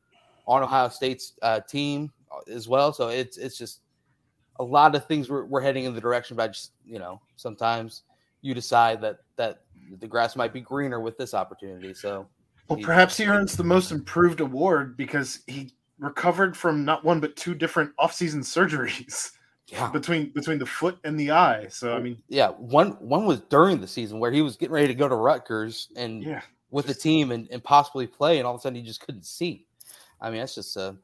on 0.48 0.62
Ohio 0.62 0.90
State's 0.90 1.34
uh, 1.42 1.62
team 1.62 2.12
as 2.52 2.68
well. 2.68 2.94
So 2.94 3.08
it's 3.10 3.38
it's 3.38 3.58
just 3.58 3.82
a 4.58 4.64
lot 4.64 4.96
of 4.96 5.06
things 5.06 5.30
we're, 5.30 5.46
we're 5.46 5.62
heading 5.62 5.86
in 5.86 5.94
the 5.94 6.02
direction. 6.02 6.38
But 6.38 6.54
just 6.54 6.72
you 6.86 7.00
know, 7.00 7.22
sometimes 7.36 8.04
you 8.42 8.54
decide 8.54 9.02
that 9.02 9.20
that 9.36 9.62
the 10.00 10.08
grass 10.08 10.36
might 10.36 10.54
be 10.54 10.62
greener 10.62 11.00
with 11.00 11.18
this 11.18 11.34
opportunity. 11.34 11.94
So, 11.94 12.28
well, 12.68 12.78
he, 12.78 12.86
perhaps 12.86 13.18
he 13.18 13.26
earns 13.26 13.56
the 13.56 13.64
most 13.64 13.92
improved 13.92 14.40
award 14.40 14.98
because 14.98 15.42
he 15.48 15.74
recovered 16.00 16.56
from 16.56 16.84
not 16.84 17.04
one 17.04 17.20
but 17.20 17.36
two 17.36 17.56
different 17.56 17.92
offseason 17.98 18.40
surgeries. 18.40 19.32
Yeah. 19.72 19.90
between 19.90 20.30
between 20.30 20.60
the 20.60 20.66
foot 20.68 21.00
and 21.06 21.20
the 21.20 21.32
eye. 21.32 21.66
So 21.70 21.96
I 21.96 22.00
mean, 22.00 22.22
yeah, 22.30 22.50
one 22.50 22.92
one 23.00 23.26
was 23.26 23.40
during 23.50 23.82
the 23.82 23.88
season 23.88 24.20
where 24.20 24.32
he 24.32 24.44
was 24.44 24.58
getting 24.58 24.76
ready 24.76 24.86
to 24.86 24.94
go 24.94 25.10
to 25.10 25.16
Rutgers 25.16 25.90
and 25.96 26.22
yeah, 26.22 26.42
with 26.70 26.86
just, 26.86 27.00
the 27.00 27.02
team 27.02 27.32
and, 27.32 27.48
and 27.50 27.64
possibly 27.64 28.06
play, 28.06 28.38
and 28.38 28.46
all 28.46 28.54
of 28.54 28.60
a 28.60 28.62
sudden 28.62 28.76
he 28.76 28.84
just 28.84 29.00
couldn't 29.00 29.26
see. 29.26 29.66
I 30.22 30.30
mean, 30.30 30.42
that's 30.42 30.54
just 30.54 30.78
a 30.78 30.96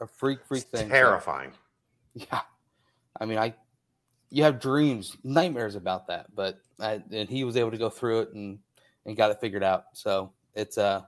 a 0.00 0.08
freak 0.08 0.44
freak 0.44 0.64
thing. 0.64 0.88
Terrifying. 0.88 1.52
So, 1.52 2.26
yeah, 2.32 2.40
I 3.20 3.26
mean, 3.26 3.38
I 3.38 3.54
you 4.30 4.44
have 4.44 4.60
dreams, 4.60 5.16
nightmares 5.24 5.74
about 5.74 6.06
that, 6.06 6.34
but 6.34 6.60
I, 6.78 7.02
and 7.10 7.28
he 7.28 7.44
was 7.44 7.56
able 7.56 7.72
to 7.72 7.78
go 7.78 7.90
through 7.90 8.20
it 8.20 8.32
and 8.32 8.58
and 9.06 9.16
got 9.16 9.30
it 9.30 9.40
figured 9.40 9.62
out. 9.62 9.86
So 9.92 10.32
it's 10.54 10.78
uh 10.78 11.02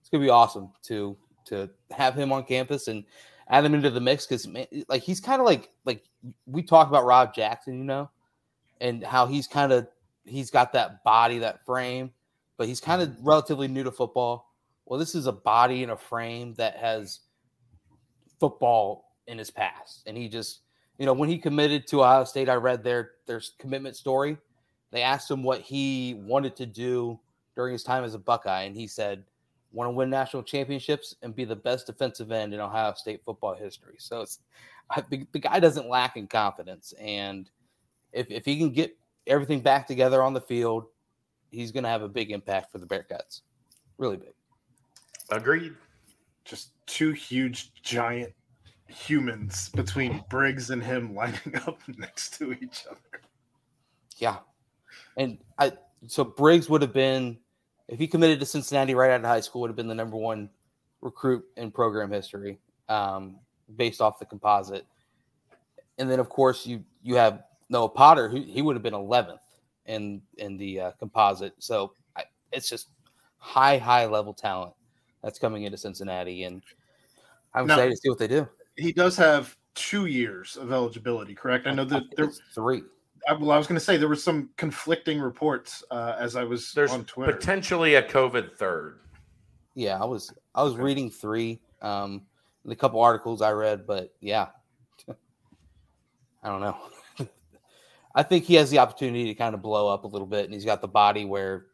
it's 0.00 0.08
gonna 0.08 0.24
be 0.24 0.30
awesome 0.30 0.70
to 0.84 1.16
to 1.46 1.70
have 1.90 2.14
him 2.14 2.32
on 2.32 2.44
campus 2.44 2.88
and 2.88 3.04
add 3.48 3.64
him 3.64 3.74
into 3.74 3.90
the 3.90 4.00
mix 4.00 4.26
because 4.26 4.46
like 4.88 5.02
he's 5.02 5.20
kind 5.20 5.40
of 5.40 5.46
like 5.46 5.70
like 5.84 6.04
we 6.46 6.62
talk 6.62 6.88
about 6.88 7.04
Rob 7.04 7.34
Jackson, 7.34 7.78
you 7.78 7.84
know, 7.84 8.10
and 8.80 9.04
how 9.04 9.26
he's 9.26 9.46
kind 9.46 9.72
of 9.72 9.88
he's 10.24 10.50
got 10.50 10.72
that 10.72 11.02
body, 11.04 11.38
that 11.38 11.64
frame, 11.64 12.10
but 12.56 12.66
he's 12.66 12.80
kind 12.80 13.00
of 13.00 13.16
relatively 13.20 13.68
new 13.68 13.84
to 13.84 13.92
football. 13.92 14.52
Well, 14.84 14.98
this 14.98 15.14
is 15.14 15.26
a 15.26 15.32
body 15.32 15.82
and 15.82 15.92
a 15.92 15.96
frame 15.96 16.54
that 16.54 16.76
has 16.76 17.20
football 18.38 19.14
in 19.26 19.38
his 19.38 19.50
past, 19.50 20.02
and 20.06 20.16
he 20.16 20.28
just 20.28 20.60
you 20.98 21.06
know, 21.06 21.12
when 21.12 21.28
he 21.28 21.38
committed 21.38 21.86
to 21.88 22.02
Ohio 22.02 22.24
State, 22.24 22.48
I 22.48 22.54
read 22.54 22.82
their 22.82 23.12
their 23.26 23.42
commitment 23.58 23.96
story. 23.96 24.38
They 24.90 25.02
asked 25.02 25.30
him 25.30 25.42
what 25.42 25.60
he 25.60 26.14
wanted 26.14 26.56
to 26.56 26.66
do 26.66 27.18
during 27.54 27.72
his 27.72 27.82
time 27.82 28.04
as 28.04 28.14
a 28.14 28.18
Buckeye, 28.18 28.62
and 28.62 28.76
he 28.76 28.86
said, 28.86 29.24
"Want 29.72 29.88
to 29.88 29.92
win 29.92 30.08
national 30.08 30.42
championships 30.42 31.14
and 31.22 31.34
be 31.34 31.44
the 31.44 31.56
best 31.56 31.86
defensive 31.86 32.32
end 32.32 32.54
in 32.54 32.60
Ohio 32.60 32.94
State 32.94 33.22
football 33.24 33.54
history." 33.54 33.96
So 33.98 34.22
it's 34.22 34.40
the, 35.10 35.26
the 35.32 35.38
guy 35.38 35.60
doesn't 35.60 35.88
lack 35.88 36.16
in 36.16 36.26
confidence, 36.26 36.94
and 36.98 37.50
if 38.12 38.30
if 38.30 38.44
he 38.44 38.56
can 38.58 38.70
get 38.70 38.96
everything 39.26 39.60
back 39.60 39.86
together 39.86 40.22
on 40.22 40.32
the 40.32 40.40
field, 40.40 40.86
he's 41.50 41.72
going 41.72 41.84
to 41.84 41.90
have 41.90 42.02
a 42.02 42.08
big 42.08 42.30
impact 42.30 42.72
for 42.72 42.78
the 42.78 42.86
Bearcats. 42.86 43.42
Really 43.98 44.16
big. 44.16 44.32
Agreed. 45.30 45.74
Just 46.44 46.70
two 46.86 47.10
huge, 47.10 47.72
giant 47.82 48.32
humans 48.88 49.68
between 49.70 50.24
Briggs 50.28 50.70
and 50.70 50.82
him 50.82 51.14
lining 51.14 51.54
up 51.66 51.78
next 51.96 52.38
to 52.38 52.52
each 52.52 52.84
other. 52.90 53.20
Yeah. 54.16 54.38
And 55.16 55.38
I 55.58 55.72
so 56.06 56.24
Briggs 56.24 56.68
would 56.68 56.82
have 56.82 56.92
been 56.92 57.38
if 57.88 57.98
he 57.98 58.06
committed 58.06 58.40
to 58.40 58.46
Cincinnati 58.46 58.94
right 58.94 59.10
out 59.10 59.20
of 59.20 59.26
high 59.26 59.40
school 59.40 59.62
would 59.62 59.70
have 59.70 59.76
been 59.76 59.88
the 59.88 59.94
number 59.94 60.16
one 60.16 60.50
recruit 61.00 61.44
in 61.56 61.70
program 61.70 62.10
history 62.10 62.58
um, 62.88 63.36
based 63.76 64.00
off 64.00 64.18
the 64.18 64.24
composite. 64.24 64.86
And 65.98 66.10
then 66.10 66.20
of 66.20 66.28
course 66.28 66.66
you 66.66 66.84
you 67.02 67.16
have 67.16 67.44
Noah 67.68 67.88
Potter 67.88 68.28
who 68.28 68.42
he 68.42 68.62
would 68.62 68.76
have 68.76 68.82
been 68.82 68.94
11th 68.94 69.38
in 69.86 70.22
in 70.38 70.56
the 70.56 70.80
uh, 70.80 70.90
composite. 70.92 71.54
So 71.58 71.92
I, 72.16 72.24
it's 72.52 72.68
just 72.68 72.88
high 73.38 73.78
high 73.78 74.06
level 74.06 74.34
talent 74.34 74.74
that's 75.22 75.38
coming 75.38 75.64
into 75.64 75.78
Cincinnati 75.78 76.44
and 76.44 76.62
I'm 77.54 77.66
now, 77.66 77.74
excited 77.74 77.90
to 77.90 77.96
see 77.96 78.08
what 78.10 78.18
they 78.18 78.28
do 78.28 78.48
he 78.76 78.92
does 78.92 79.16
have 79.16 79.56
two 79.74 80.06
years 80.06 80.56
of 80.56 80.72
eligibility, 80.72 81.34
correct? 81.34 81.66
I 81.66 81.72
know 81.72 81.84
that 81.84 82.04
there's 82.16 82.40
three. 82.54 82.82
I, 83.28 83.32
well, 83.34 83.50
I 83.50 83.58
was 83.58 83.66
going 83.66 83.78
to 83.78 83.84
say 83.84 83.96
there 83.96 84.08
were 84.08 84.16
some 84.16 84.50
conflicting 84.56 85.20
reports 85.20 85.82
uh, 85.90 86.16
as 86.18 86.36
I 86.36 86.44
was 86.44 86.72
There's 86.72 86.92
on 86.92 87.04
Twitter. 87.04 87.32
Potentially 87.32 87.94
a 87.94 88.02
COVID 88.02 88.56
third. 88.56 89.00
Yeah, 89.74 90.00
I 90.00 90.04
was 90.04 90.32
I 90.54 90.62
was 90.62 90.74
okay. 90.74 90.82
reading 90.82 91.10
three. 91.10 91.60
Um, 91.82 92.22
in 92.64 92.72
a 92.72 92.76
couple 92.76 93.00
articles 93.00 93.42
I 93.42 93.52
read, 93.52 93.86
but 93.86 94.14
yeah, 94.20 94.48
I 96.42 96.48
don't 96.48 96.60
know. 96.60 96.76
I 98.14 98.22
think 98.22 98.44
he 98.44 98.54
has 98.54 98.70
the 98.70 98.78
opportunity 98.78 99.24
to 99.26 99.34
kind 99.34 99.54
of 99.54 99.62
blow 99.62 99.92
up 99.92 100.04
a 100.04 100.08
little 100.08 100.26
bit, 100.26 100.46
and 100.46 100.54
he's 100.54 100.64
got 100.64 100.80
the 100.80 100.88
body 100.88 101.24
where 101.24 101.66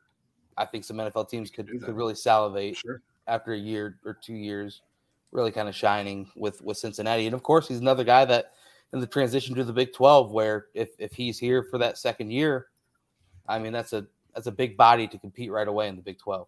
I 0.56 0.66
think 0.66 0.84
some 0.84 0.96
NFL 0.96 1.28
teams 1.28 1.50
could 1.50 1.68
could 1.68 1.96
really 1.96 2.14
salivate 2.14 2.76
sure. 2.76 3.02
after 3.26 3.52
a 3.52 3.58
year 3.58 3.98
or 4.04 4.14
two 4.14 4.34
years 4.34 4.82
really 5.32 5.50
kind 5.50 5.68
of 5.68 5.74
shining 5.74 6.30
with 6.36 6.62
with 6.62 6.76
Cincinnati. 6.76 7.26
And 7.26 7.34
of 7.34 7.42
course, 7.42 7.66
he's 7.66 7.80
another 7.80 8.04
guy 8.04 8.24
that 8.26 8.52
in 8.92 9.00
the 9.00 9.06
transition 9.06 9.54
to 9.56 9.64
the 9.64 9.72
Big 9.72 9.92
12, 9.92 10.30
where 10.30 10.66
if 10.74 10.90
if 10.98 11.12
he's 11.12 11.38
here 11.38 11.62
for 11.64 11.78
that 11.78 11.98
second 11.98 12.30
year, 12.30 12.68
I 13.48 13.58
mean 13.58 13.72
that's 13.72 13.92
a 13.92 14.06
that's 14.34 14.46
a 14.46 14.52
big 14.52 14.76
body 14.76 15.08
to 15.08 15.18
compete 15.18 15.50
right 15.50 15.68
away 15.68 15.88
in 15.88 15.96
the 15.96 16.02
Big 16.02 16.18
12. 16.18 16.46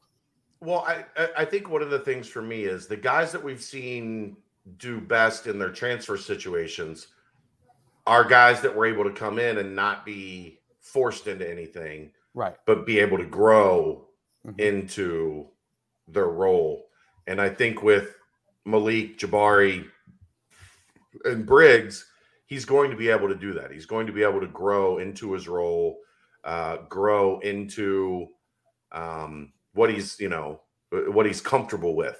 Well, 0.60 0.86
I 0.86 1.04
I 1.36 1.44
think 1.44 1.68
one 1.68 1.82
of 1.82 1.90
the 1.90 1.98
things 1.98 2.28
for 2.28 2.42
me 2.42 2.64
is 2.64 2.86
the 2.86 2.96
guys 2.96 3.32
that 3.32 3.42
we've 3.42 3.62
seen 3.62 4.36
do 4.78 5.00
best 5.00 5.46
in 5.46 5.58
their 5.58 5.72
transfer 5.72 6.16
situations 6.16 7.08
are 8.06 8.24
guys 8.24 8.60
that 8.60 8.74
were 8.74 8.86
able 8.86 9.04
to 9.04 9.12
come 9.12 9.38
in 9.38 9.58
and 9.58 9.74
not 9.74 10.04
be 10.04 10.60
forced 10.80 11.26
into 11.26 11.50
anything, 11.50 12.10
right? 12.34 12.56
But 12.66 12.86
be 12.86 12.98
able 12.98 13.18
to 13.18 13.26
grow 13.26 14.06
mm-hmm. 14.46 14.60
into 14.60 15.48
their 16.08 16.28
role. 16.28 16.86
And 17.26 17.40
I 17.40 17.48
think 17.48 17.82
with 17.82 18.16
Malik, 18.64 19.18
Jabari, 19.18 19.86
and 21.24 21.46
Briggs, 21.46 22.06
he's 22.46 22.64
going 22.64 22.90
to 22.90 22.96
be 22.96 23.08
able 23.08 23.28
to 23.28 23.34
do 23.34 23.52
that. 23.54 23.70
He's 23.70 23.86
going 23.86 24.06
to 24.06 24.12
be 24.12 24.22
able 24.22 24.40
to 24.40 24.46
grow 24.46 24.98
into 24.98 25.32
his 25.32 25.48
role, 25.48 25.98
uh, 26.44 26.78
grow 26.88 27.38
into 27.40 28.28
um, 28.92 29.52
what 29.74 29.90
he's, 29.90 30.18
you 30.20 30.28
know, 30.28 30.60
what 30.90 31.26
he's 31.26 31.40
comfortable 31.40 31.94
with. 31.94 32.18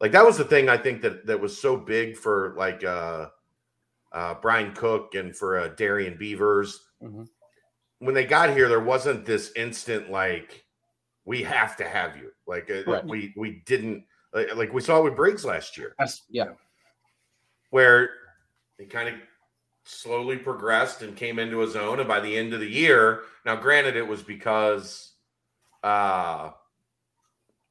Like 0.00 0.12
that 0.12 0.24
was 0.24 0.38
the 0.38 0.44
thing 0.44 0.68
I 0.68 0.78
think 0.78 1.02
that 1.02 1.26
that 1.26 1.40
was 1.40 1.60
so 1.60 1.76
big 1.76 2.16
for 2.16 2.54
like 2.56 2.82
uh, 2.84 3.28
uh, 4.12 4.34
Bryan 4.34 4.72
Cook 4.72 5.14
and 5.14 5.36
for 5.36 5.58
uh, 5.58 5.68
Darrian 5.68 6.16
Beavers. 6.16 6.80
Mm-hmm. 7.02 7.24
When 7.98 8.14
they 8.14 8.24
got 8.24 8.50
here, 8.50 8.68
there 8.68 8.80
wasn't 8.80 9.26
this 9.26 9.52
instant 9.56 10.10
like 10.10 10.64
we 11.26 11.42
have 11.42 11.76
to 11.76 11.84
have 11.86 12.16
you. 12.16 12.30
Like 12.46 12.70
uh, 12.70 12.90
right. 12.90 13.04
we 13.04 13.34
we 13.36 13.62
didn't 13.66 14.04
like 14.54 14.72
we 14.72 14.80
saw 14.80 15.02
with 15.02 15.16
Briggs 15.16 15.44
last 15.44 15.76
year. 15.76 15.94
yeah. 16.28 16.52
Where 17.70 18.10
he 18.78 18.86
kind 18.86 19.08
of 19.08 19.14
slowly 19.84 20.36
progressed 20.36 21.02
and 21.02 21.16
came 21.16 21.38
into 21.38 21.58
his 21.58 21.76
own. 21.76 21.98
And 21.98 22.08
by 22.08 22.20
the 22.20 22.36
end 22.36 22.52
of 22.52 22.60
the 22.60 22.70
year, 22.70 23.22
now 23.44 23.56
granted, 23.56 23.96
it 23.96 24.06
was 24.06 24.22
because 24.22 25.12
uh, 25.82 26.50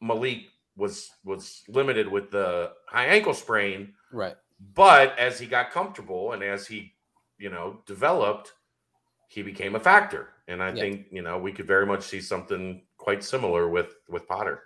Malik 0.02 0.46
was 0.76 1.10
was 1.24 1.64
limited 1.68 2.08
with 2.08 2.32
the 2.32 2.72
high 2.88 3.08
ankle 3.08 3.34
sprain, 3.34 3.94
right? 4.12 4.36
But 4.74 5.18
as 5.18 5.40
he 5.40 5.46
got 5.46 5.72
comfortable 5.72 6.34
and 6.34 6.44
as 6.44 6.68
he, 6.68 6.94
you 7.38 7.50
know, 7.50 7.82
developed, 7.86 8.54
he 9.28 9.42
became 9.42 9.76
a 9.76 9.80
factor. 9.80 10.30
And 10.48 10.64
I 10.64 10.70
yeah. 10.70 10.82
think 10.82 11.08
you 11.12 11.22
know 11.22 11.38
we 11.38 11.52
could 11.52 11.68
very 11.68 11.86
much 11.86 12.04
see 12.04 12.22
something 12.22 12.82
quite 12.98 13.24
similar 13.24 13.70
with 13.70 13.96
with 14.08 14.28
Potter. 14.28 14.64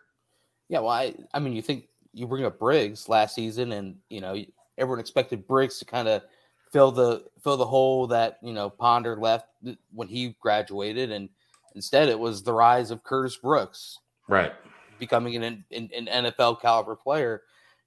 Yeah, 0.70 0.80
well, 0.80 0.90
I 0.90 1.14
I 1.34 1.40
mean, 1.40 1.54
you 1.54 1.62
think 1.62 1.88
you 2.14 2.28
bring 2.28 2.46
up 2.46 2.60
Briggs 2.60 3.10
last 3.10 3.36
season, 3.36 3.72
and 3.74 3.98
you 4.10 4.22
know 4.22 4.42
everyone 4.78 5.00
expected 5.00 5.48
Briggs 5.48 5.80
to 5.80 5.86
kind 5.86 6.08
of 6.08 6.24
fill 6.72 6.92
the 6.92 7.26
fill 7.44 7.58
the 7.58 7.66
hole 7.66 8.08
that 8.08 8.40
you 8.42 8.54
know 8.54 8.70
Ponder 8.70 9.16
left 9.16 9.48
when 9.94 10.08
he 10.08 10.36
graduated, 10.40 11.12
and 11.12 11.30
instead 11.76 12.10
it 12.10 12.20
was 12.20 12.44
the 12.44 12.54
rise 12.54 12.92
of 12.92 13.04
Curtis 13.04 13.36
Brooks, 13.38 14.00
right, 14.28 14.54
becoming 15.00 15.36
an, 15.36 15.64
an, 15.72 15.90
an 15.96 16.08
NFL 16.08 16.62
caliber 16.62 16.96
player, 16.96 17.44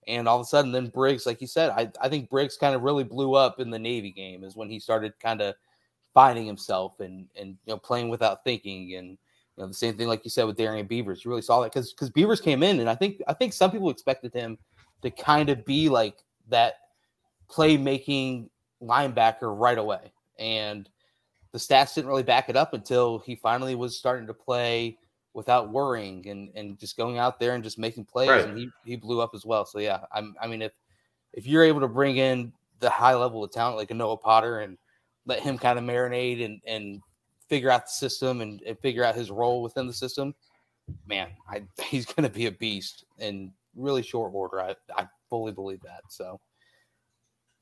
and 0.06 0.28
all 0.28 0.36
of 0.36 0.42
a 0.42 0.48
sudden 0.48 0.72
then 0.72 0.88
Briggs, 0.88 1.26
like 1.26 1.40
you 1.40 1.46
said, 1.46 1.70
I 1.70 1.90
I 2.00 2.08
think 2.08 2.30
Briggs 2.30 2.56
kind 2.56 2.74
of 2.74 2.82
really 2.82 3.04
blew 3.04 3.34
up 3.34 3.60
in 3.60 3.70
the 3.70 3.78
Navy 3.78 4.10
game 4.10 4.44
is 4.44 4.56
when 4.56 4.70
he 4.70 4.78
started 4.78 5.18
kind 5.20 5.40
of 5.40 5.54
finding 6.14 6.46
himself 6.46 7.00
and 7.00 7.26
and 7.36 7.56
you 7.66 7.74
know 7.74 7.78
playing 7.78 8.08
without 8.08 8.44
thinking 8.44 8.94
and 8.94 9.18
you 9.56 9.62
know, 9.62 9.68
the 9.68 9.74
same 9.74 9.96
thing 9.96 10.08
like 10.08 10.24
you 10.24 10.30
said 10.30 10.44
with 10.44 10.56
Darrian 10.56 10.86
Beavers. 10.86 11.24
You 11.24 11.30
really 11.30 11.42
saw 11.42 11.60
that 11.60 11.72
because 11.72 11.92
because 11.92 12.10
Beavers 12.10 12.40
came 12.40 12.62
in, 12.62 12.80
and 12.80 12.90
I 12.90 12.94
think 12.94 13.22
I 13.26 13.32
think 13.32 13.52
some 13.52 13.70
people 13.70 13.90
expected 13.90 14.34
him 14.34 14.58
to 15.02 15.10
kind 15.10 15.48
of 15.48 15.64
be 15.64 15.88
like 15.88 16.18
that 16.48 16.74
playmaking 17.48 18.50
linebacker 18.82 19.58
right 19.58 19.78
away, 19.78 20.12
and 20.38 20.88
the 21.52 21.58
stats 21.58 21.94
didn't 21.94 22.08
really 22.08 22.22
back 22.22 22.48
it 22.50 22.56
up 22.56 22.74
until 22.74 23.18
he 23.20 23.34
finally 23.34 23.74
was 23.74 23.96
starting 23.96 24.26
to 24.26 24.34
play 24.34 24.98
without 25.32 25.70
worrying 25.70 26.28
and 26.28 26.50
and 26.54 26.78
just 26.78 26.96
going 26.96 27.18
out 27.18 27.40
there 27.40 27.54
and 27.54 27.64
just 27.64 27.78
making 27.78 28.04
plays, 28.04 28.28
right. 28.28 28.44
and 28.44 28.58
he 28.58 28.68
he 28.84 28.96
blew 28.96 29.20
up 29.20 29.30
as 29.34 29.46
well. 29.46 29.64
So 29.64 29.78
yeah, 29.78 30.00
I'm, 30.12 30.34
I 30.40 30.46
mean 30.48 30.60
if 30.60 30.72
if 31.32 31.46
you're 31.46 31.64
able 31.64 31.80
to 31.80 31.88
bring 31.88 32.18
in 32.18 32.52
the 32.80 32.90
high 32.90 33.14
level 33.14 33.42
of 33.42 33.52
talent 33.52 33.78
like 33.78 33.90
a 33.90 33.94
Noah 33.94 34.18
Potter 34.18 34.60
and 34.60 34.76
let 35.24 35.40
him 35.40 35.56
kind 35.56 35.78
of 35.78 35.84
marinate 35.84 36.44
and 36.44 36.60
and 36.66 37.02
figure 37.48 37.70
out 37.70 37.86
the 37.86 37.90
system 37.90 38.40
and, 38.40 38.60
and 38.62 38.78
figure 38.80 39.04
out 39.04 39.14
his 39.14 39.30
role 39.30 39.62
within 39.62 39.86
the 39.86 39.92
system, 39.92 40.34
man, 41.06 41.28
I, 41.48 41.62
he's 41.84 42.06
going 42.06 42.28
to 42.28 42.34
be 42.34 42.46
a 42.46 42.52
beast 42.52 43.04
in 43.18 43.52
really 43.74 44.02
short 44.02 44.32
order. 44.34 44.60
I, 44.60 44.74
I 44.96 45.06
fully 45.28 45.52
believe 45.52 45.80
that. 45.82 46.02
So 46.08 46.40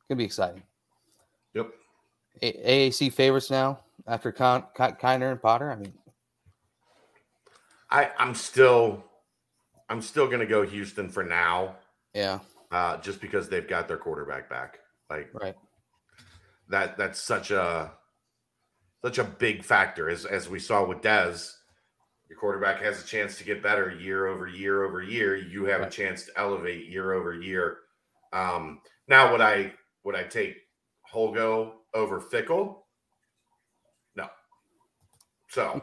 going 0.08 0.16
to 0.18 0.22
be 0.22 0.24
exciting. 0.24 0.62
Yep. 1.54 1.70
A- 2.42 2.90
AAC 2.90 3.12
favorites 3.12 3.50
now 3.50 3.80
after 4.06 4.32
Con- 4.32 4.64
Con- 4.76 4.96
Kiner 5.00 5.30
and 5.30 5.40
Potter. 5.40 5.70
I 5.70 5.76
mean, 5.76 5.92
I 7.90 8.10
I'm 8.18 8.34
still 8.34 9.04
I'm 9.88 10.02
still 10.02 10.26
going 10.26 10.40
to 10.40 10.46
go 10.46 10.62
Houston 10.66 11.08
for 11.08 11.22
now. 11.22 11.76
Yeah. 12.12 12.40
Uh, 12.70 12.96
just 12.98 13.20
because 13.20 13.48
they've 13.48 13.68
got 13.68 13.86
their 13.86 13.96
quarterback 13.96 14.50
back. 14.50 14.80
Like 15.08 15.30
right. 15.32 15.54
That 16.68 16.96
that's 16.98 17.20
such 17.20 17.50
a 17.50 17.92
such 19.04 19.18
a 19.18 19.24
big 19.24 19.62
factor 19.62 20.08
as 20.08 20.24
as 20.24 20.48
we 20.48 20.58
saw 20.58 20.82
with 20.84 21.02
Dez. 21.02 21.52
Your 22.30 22.38
quarterback 22.38 22.80
has 22.80 23.02
a 23.02 23.06
chance 23.06 23.36
to 23.36 23.44
get 23.44 23.62
better 23.62 23.90
year 23.90 24.28
over 24.28 24.48
year 24.48 24.82
over 24.82 25.02
year. 25.02 25.36
You 25.36 25.66
have 25.66 25.82
a 25.82 25.90
chance 25.90 26.24
to 26.24 26.32
elevate 26.38 26.86
year 26.86 27.12
over 27.12 27.34
year. 27.34 27.80
Um, 28.32 28.80
now, 29.06 29.30
would 29.30 29.42
I 29.42 29.74
would 30.04 30.14
I 30.14 30.22
take 30.22 30.56
Holgo 31.12 31.72
over 31.92 32.18
Fickell? 32.18 32.76
No. 34.16 34.28
So 35.50 35.82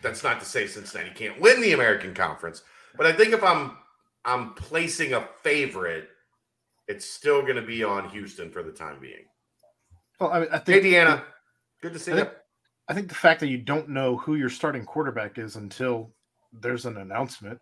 that's 0.00 0.22
not 0.22 0.38
to 0.38 0.46
say 0.46 0.68
Cincinnati 0.68 1.10
can't 1.10 1.40
win 1.40 1.60
the 1.60 1.72
American 1.72 2.14
Conference, 2.14 2.62
but 2.96 3.06
I 3.06 3.12
think 3.12 3.32
if 3.32 3.42
I'm 3.42 3.76
I'm 4.24 4.54
placing 4.54 5.14
a 5.14 5.28
favorite, 5.42 6.08
it's 6.86 7.10
still 7.10 7.42
going 7.42 7.56
to 7.56 7.62
be 7.62 7.82
on 7.82 8.08
Houston 8.10 8.52
for 8.52 8.62
the 8.62 8.70
time 8.70 9.00
being. 9.00 9.24
Well, 10.20 10.30
I, 10.30 10.40
mean, 10.40 10.48
I 10.52 10.58
think 10.58 10.84
hey, 10.84 10.92
Deanna, 10.92 11.24
good 11.80 11.92
to 11.94 11.98
see 11.98 12.12
you. 12.12 12.28
I 12.92 12.94
think 12.94 13.08
the 13.08 13.14
fact 13.14 13.40
that 13.40 13.48
you 13.48 13.56
don't 13.56 13.88
know 13.88 14.18
who 14.18 14.34
your 14.34 14.50
starting 14.50 14.84
quarterback 14.84 15.38
is 15.38 15.56
until 15.56 16.10
there's 16.52 16.84
an 16.84 16.98
announcement, 16.98 17.58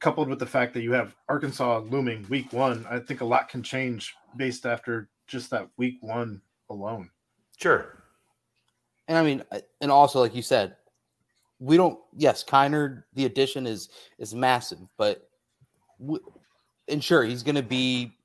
coupled 0.00 0.28
with 0.28 0.40
the 0.40 0.46
fact 0.46 0.74
that 0.74 0.82
you 0.82 0.90
have 0.90 1.14
Arkansas 1.28 1.84
looming 1.88 2.26
week 2.28 2.52
one, 2.52 2.84
I 2.90 2.98
think 2.98 3.20
a 3.20 3.24
lot 3.24 3.48
can 3.48 3.62
change 3.62 4.12
based 4.36 4.66
after 4.66 5.08
just 5.28 5.50
that 5.50 5.68
week 5.76 5.98
one 6.00 6.42
alone. 6.68 7.10
Sure. 7.56 8.02
And 9.06 9.16
I 9.16 9.22
mean, 9.22 9.44
and 9.80 9.92
also 9.92 10.18
like 10.18 10.34
you 10.34 10.42
said, 10.42 10.74
we 11.60 11.76
don't. 11.76 12.00
Yes, 12.16 12.42
Kiner, 12.42 13.04
the 13.14 13.26
addition 13.26 13.68
is 13.68 13.88
is 14.18 14.34
massive, 14.34 14.80
but 14.98 15.28
we, 16.00 16.18
and 16.88 17.04
sure 17.04 17.22
he's 17.22 17.44
going 17.44 17.54
to 17.54 17.62
be 17.62 18.16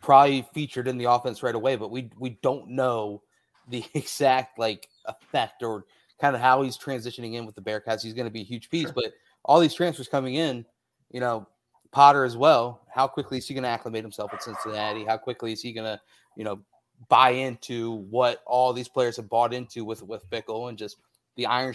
probably 0.00 0.48
featured 0.54 0.88
in 0.88 0.96
the 0.96 1.10
offense 1.10 1.42
right 1.42 1.54
away, 1.54 1.76
but 1.76 1.90
we 1.90 2.08
we 2.18 2.38
don't 2.40 2.70
know 2.70 3.20
the 3.68 3.84
exact 3.94 4.58
like 4.58 4.88
effect 5.06 5.62
or 5.62 5.84
kind 6.20 6.34
of 6.34 6.42
how 6.42 6.62
he's 6.62 6.76
transitioning 6.76 7.34
in 7.34 7.46
with 7.46 7.54
the 7.54 7.62
Bearcats. 7.62 8.02
He's 8.02 8.14
going 8.14 8.26
to 8.26 8.32
be 8.32 8.42
a 8.42 8.44
huge 8.44 8.70
piece, 8.70 8.84
sure. 8.84 8.92
but 8.94 9.12
all 9.44 9.60
these 9.60 9.74
transfers 9.74 10.08
coming 10.08 10.34
in, 10.34 10.64
you 11.10 11.20
know, 11.20 11.46
Potter 11.92 12.24
as 12.24 12.36
well. 12.36 12.82
How 12.92 13.06
quickly 13.06 13.38
is 13.38 13.48
he 13.48 13.54
going 13.54 13.64
to 13.64 13.70
acclimate 13.70 14.04
himself 14.04 14.32
at 14.32 14.42
Cincinnati? 14.42 15.04
How 15.04 15.16
quickly 15.16 15.52
is 15.52 15.60
he 15.60 15.72
going 15.72 15.86
to, 15.86 16.00
you 16.36 16.44
know, 16.44 16.60
buy 17.08 17.30
into 17.30 17.92
what 18.10 18.42
all 18.46 18.72
these 18.72 18.88
players 18.88 19.16
have 19.16 19.28
bought 19.28 19.52
into 19.52 19.84
with 19.84 20.02
with 20.02 20.28
Fickell 20.30 20.68
and 20.68 20.78
just 20.78 20.98
the 21.36 21.46
iron 21.46 21.74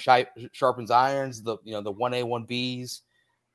sharpens 0.53 0.91
irons, 0.91 1.41
the 1.41 1.57
you 1.63 1.73
know 1.73 1.81
the 1.81 1.91
one 1.91 2.13
A 2.13 2.23
one 2.23 2.45
Bs, 2.45 3.01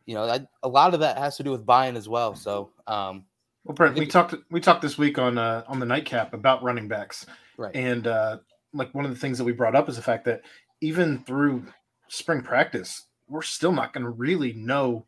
you 0.07 0.15
know, 0.15 0.27
that, 0.27 0.49
a 0.63 0.69
lot 0.69 0.93
of 0.93 1.01
that 1.01 1.19
has 1.19 1.37
to 1.37 1.43
do 1.43 1.51
with 1.51 1.65
buying 1.65 1.97
as 1.97 2.09
well. 2.09 2.35
So, 2.35 2.71
um, 2.87 3.25
well, 3.65 3.75
Brent, 3.75 3.97
we 3.97 4.07
talked 4.07 4.35
we 4.51 4.61
talked 4.61 4.83
this 4.83 4.99
week 4.99 5.19
on 5.19 5.39
uh, 5.39 5.63
on 5.69 5.79
the 5.79 5.87
nightcap 5.87 6.35
about 6.35 6.63
running 6.63 6.89
backs, 6.89 7.27
right? 7.57 7.75
And 7.77 8.07
uh, 8.07 8.39
like 8.73 8.95
one 8.95 9.05
of 9.05 9.11
the 9.11 9.17
things 9.17 9.39
that 9.39 9.45
we 9.45 9.53
brought 9.53 9.75
up 9.75 9.89
is 9.89 9.97
the 9.97 10.03
fact 10.03 10.25
that 10.27 10.43
even 10.81 11.19
through 11.25 11.65
spring 12.09 12.43
practice, 12.43 13.07
we're 13.29 13.43
still 13.43 13.73
not 13.73 13.93
going 13.93 14.05
to 14.05 14.11
really 14.11 14.53
know 14.55 15.07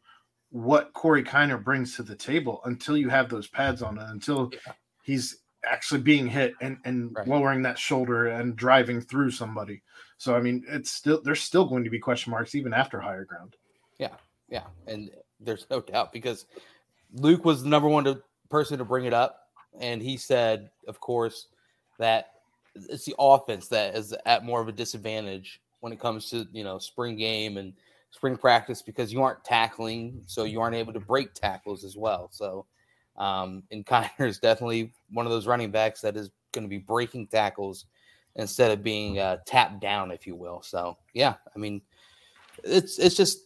what 0.50 0.92
Corey 0.92 1.24
Kiner 1.24 1.62
brings 1.62 1.96
to 1.96 2.02
the 2.02 2.14
table 2.14 2.60
until 2.64 2.96
you 2.96 3.08
have 3.08 3.28
those 3.28 3.48
pads 3.48 3.82
on 3.82 3.98
and 3.98 4.10
until 4.10 4.50
yeah. 4.52 4.72
he's 5.02 5.38
actually 5.64 6.00
being 6.00 6.26
hit 6.26 6.54
and, 6.60 6.76
and 6.84 7.14
right. 7.16 7.26
lowering 7.26 7.62
that 7.62 7.78
shoulder 7.78 8.28
and 8.28 8.56
driving 8.56 9.00
through 9.00 9.30
somebody. 9.30 9.82
So 10.18 10.36
I 10.36 10.40
mean, 10.40 10.64
it's 10.68 10.92
still 10.92 11.20
there's 11.22 11.40
still 11.40 11.64
going 11.64 11.84
to 11.84 11.90
be 11.90 11.98
question 11.98 12.30
marks 12.30 12.54
even 12.54 12.72
after 12.72 13.00
higher 13.00 13.24
ground. 13.24 13.56
Yeah, 13.98 14.14
yeah, 14.48 14.66
and 14.86 15.10
there's 15.40 15.66
no 15.70 15.80
doubt 15.80 16.12
because 16.12 16.46
Luke 17.14 17.44
was 17.44 17.62
the 17.62 17.68
number 17.68 17.88
one 17.88 18.04
to, 18.04 18.22
person 18.50 18.78
to 18.78 18.84
bring 18.84 19.06
it 19.06 19.14
up, 19.14 19.38
and 19.80 20.02
he 20.02 20.16
said, 20.16 20.70
of 20.86 21.00
course, 21.00 21.48
that 21.98 22.31
it's 22.74 23.04
the 23.04 23.14
offense 23.18 23.68
that 23.68 23.94
is 23.94 24.14
at 24.26 24.44
more 24.44 24.60
of 24.60 24.68
a 24.68 24.72
disadvantage 24.72 25.60
when 25.80 25.92
it 25.92 26.00
comes 26.00 26.30
to 26.30 26.46
you 26.52 26.64
know 26.64 26.78
spring 26.78 27.16
game 27.16 27.56
and 27.56 27.72
spring 28.10 28.36
practice 28.36 28.82
because 28.82 29.12
you 29.12 29.22
aren't 29.22 29.42
tackling, 29.44 30.22
so 30.26 30.44
you 30.44 30.60
aren't 30.60 30.76
able 30.76 30.92
to 30.92 31.00
break 31.00 31.34
tackles 31.34 31.82
as 31.82 31.96
well. 31.96 32.28
So, 32.30 32.66
um, 33.16 33.62
and 33.70 33.84
Kiner 33.86 34.28
is 34.28 34.38
definitely 34.38 34.92
one 35.10 35.26
of 35.26 35.32
those 35.32 35.46
running 35.46 35.70
backs 35.70 36.00
that 36.02 36.16
is 36.16 36.30
going 36.52 36.64
to 36.64 36.68
be 36.68 36.78
breaking 36.78 37.26
tackles 37.26 37.86
instead 38.36 38.70
of 38.70 38.82
being 38.82 39.18
uh, 39.18 39.38
tapped 39.46 39.80
down, 39.80 40.10
if 40.10 40.26
you 40.26 40.34
will. 40.36 40.62
So, 40.62 40.96
yeah, 41.14 41.34
I 41.54 41.58
mean, 41.58 41.82
it's 42.62 42.98
it's 42.98 43.16
just 43.16 43.38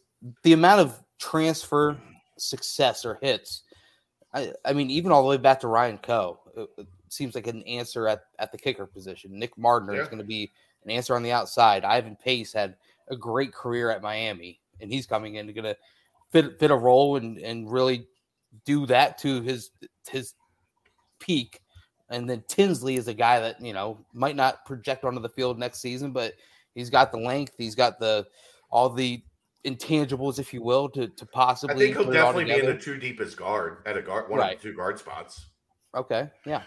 the 0.43 0.53
amount 0.53 0.81
of 0.81 1.01
transfer 1.19 1.97
success 2.37 3.05
or 3.05 3.19
hits. 3.23 3.63
I, 4.35 4.53
I 4.65 4.73
mean, 4.73 4.91
even 4.91 5.13
all 5.13 5.23
the 5.23 5.29
way 5.29 5.39
back 5.39 5.61
to 5.61 5.69
Ryan 5.69 5.99
Coe, 5.99 6.39
seems 7.09 7.35
like 7.35 7.47
an 7.47 7.63
answer 7.63 8.09
at, 8.09 8.23
at 8.39 8.53
the 8.53 8.59
kicker 8.59 8.87
position. 8.87 9.39
Nick 9.39 9.57
Mardner 9.57 9.95
yeah. 9.95 10.03
is 10.03 10.09
going 10.09 10.19
to 10.19 10.25
be 10.25 10.53
an 10.85 10.91
answer 10.91 11.15
on 11.15 11.23
the 11.23 11.33
outside. 11.33 11.85
Ivan 11.85 12.17
Pace 12.17 12.53
had 12.53 12.77
a 13.09 13.17
great 13.17 13.53
career 13.53 13.91
at 13.91 14.03
Miami, 14.03 14.61
and 14.81 14.91
he's 14.91 15.07
coming 15.07 15.37
in 15.37 15.47
to 15.47 15.53
going 15.53 15.65
to 15.65 15.77
fit 16.31 16.59
fit 16.59 16.71
a 16.71 16.77
role 16.77 17.17
and 17.17 17.39
and 17.39 17.71
really 17.71 18.07
do 18.65 18.87
that 18.87 19.19
to 19.19 19.43
his 19.43 19.71
his 20.09 20.35
peak. 21.19 21.61
And 22.09 22.31
then 22.31 22.45
Tinsley 22.47 22.97
is 22.97 23.09
a 23.09 23.15
guy 23.15 23.41
that 23.41 23.61
you 23.61 23.73
know 23.73 24.05
might 24.13 24.37
not 24.37 24.65
project 24.65 25.05
onto 25.05 25.21
the 25.21 25.29
field 25.29 25.59
next 25.59 25.81
season, 25.81 26.13
but 26.13 26.35
he's 26.75 26.91
got 26.91 27.11
the 27.11 27.19
length, 27.19 27.55
he's 27.59 27.75
got 27.75 27.99
the 27.99 28.27
all 28.71 28.91
the 28.91 29.23
intangibles, 29.65 30.39
if 30.39 30.55
you 30.55 30.63
will, 30.63 30.89
to 30.91 31.09
to 31.09 31.27
possibly. 31.27 31.75
I 31.75 31.79
think 31.79 31.97
he'll 31.97 32.13
definitely 32.13 32.45
be 32.45 32.61
in 32.61 32.67
the 32.67 32.79
two 32.79 32.97
deepest 32.97 33.37
guard 33.37 33.79
at 33.87 33.97
a 33.97 34.03
guard, 34.03 34.31
one 34.31 34.39
right. 34.39 34.57
of 34.57 34.63
the 34.63 34.71
two 34.71 34.77
guard 34.77 34.99
spots. 34.99 35.47
Okay, 35.95 36.29
yeah, 36.45 36.63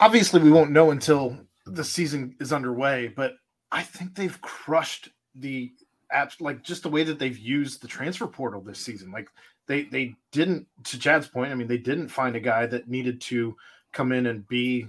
obviously 0.00 0.40
we 0.40 0.50
won't 0.50 0.70
know 0.70 0.90
until 0.90 1.36
the 1.66 1.84
season 1.84 2.34
is 2.40 2.52
underway, 2.52 3.08
but 3.08 3.34
I 3.72 3.82
think 3.82 4.14
they've 4.14 4.40
crushed 4.40 5.08
the 5.34 5.72
apps 6.14 6.40
like 6.40 6.62
just 6.62 6.82
the 6.82 6.88
way 6.88 7.02
that 7.04 7.18
they've 7.18 7.36
used 7.36 7.82
the 7.82 7.88
transfer 7.88 8.26
portal 8.26 8.60
this 8.60 8.78
season. 8.78 9.10
Like 9.10 9.28
they 9.66 9.84
they 9.84 10.14
didn't 10.30 10.66
to 10.84 10.98
Chad's 10.98 11.28
point, 11.28 11.52
I 11.52 11.54
mean 11.54 11.68
they 11.68 11.78
didn't 11.78 12.08
find 12.08 12.36
a 12.36 12.40
guy 12.40 12.66
that 12.66 12.88
needed 12.88 13.20
to 13.22 13.56
come 13.92 14.12
in 14.12 14.26
and 14.26 14.46
be 14.48 14.88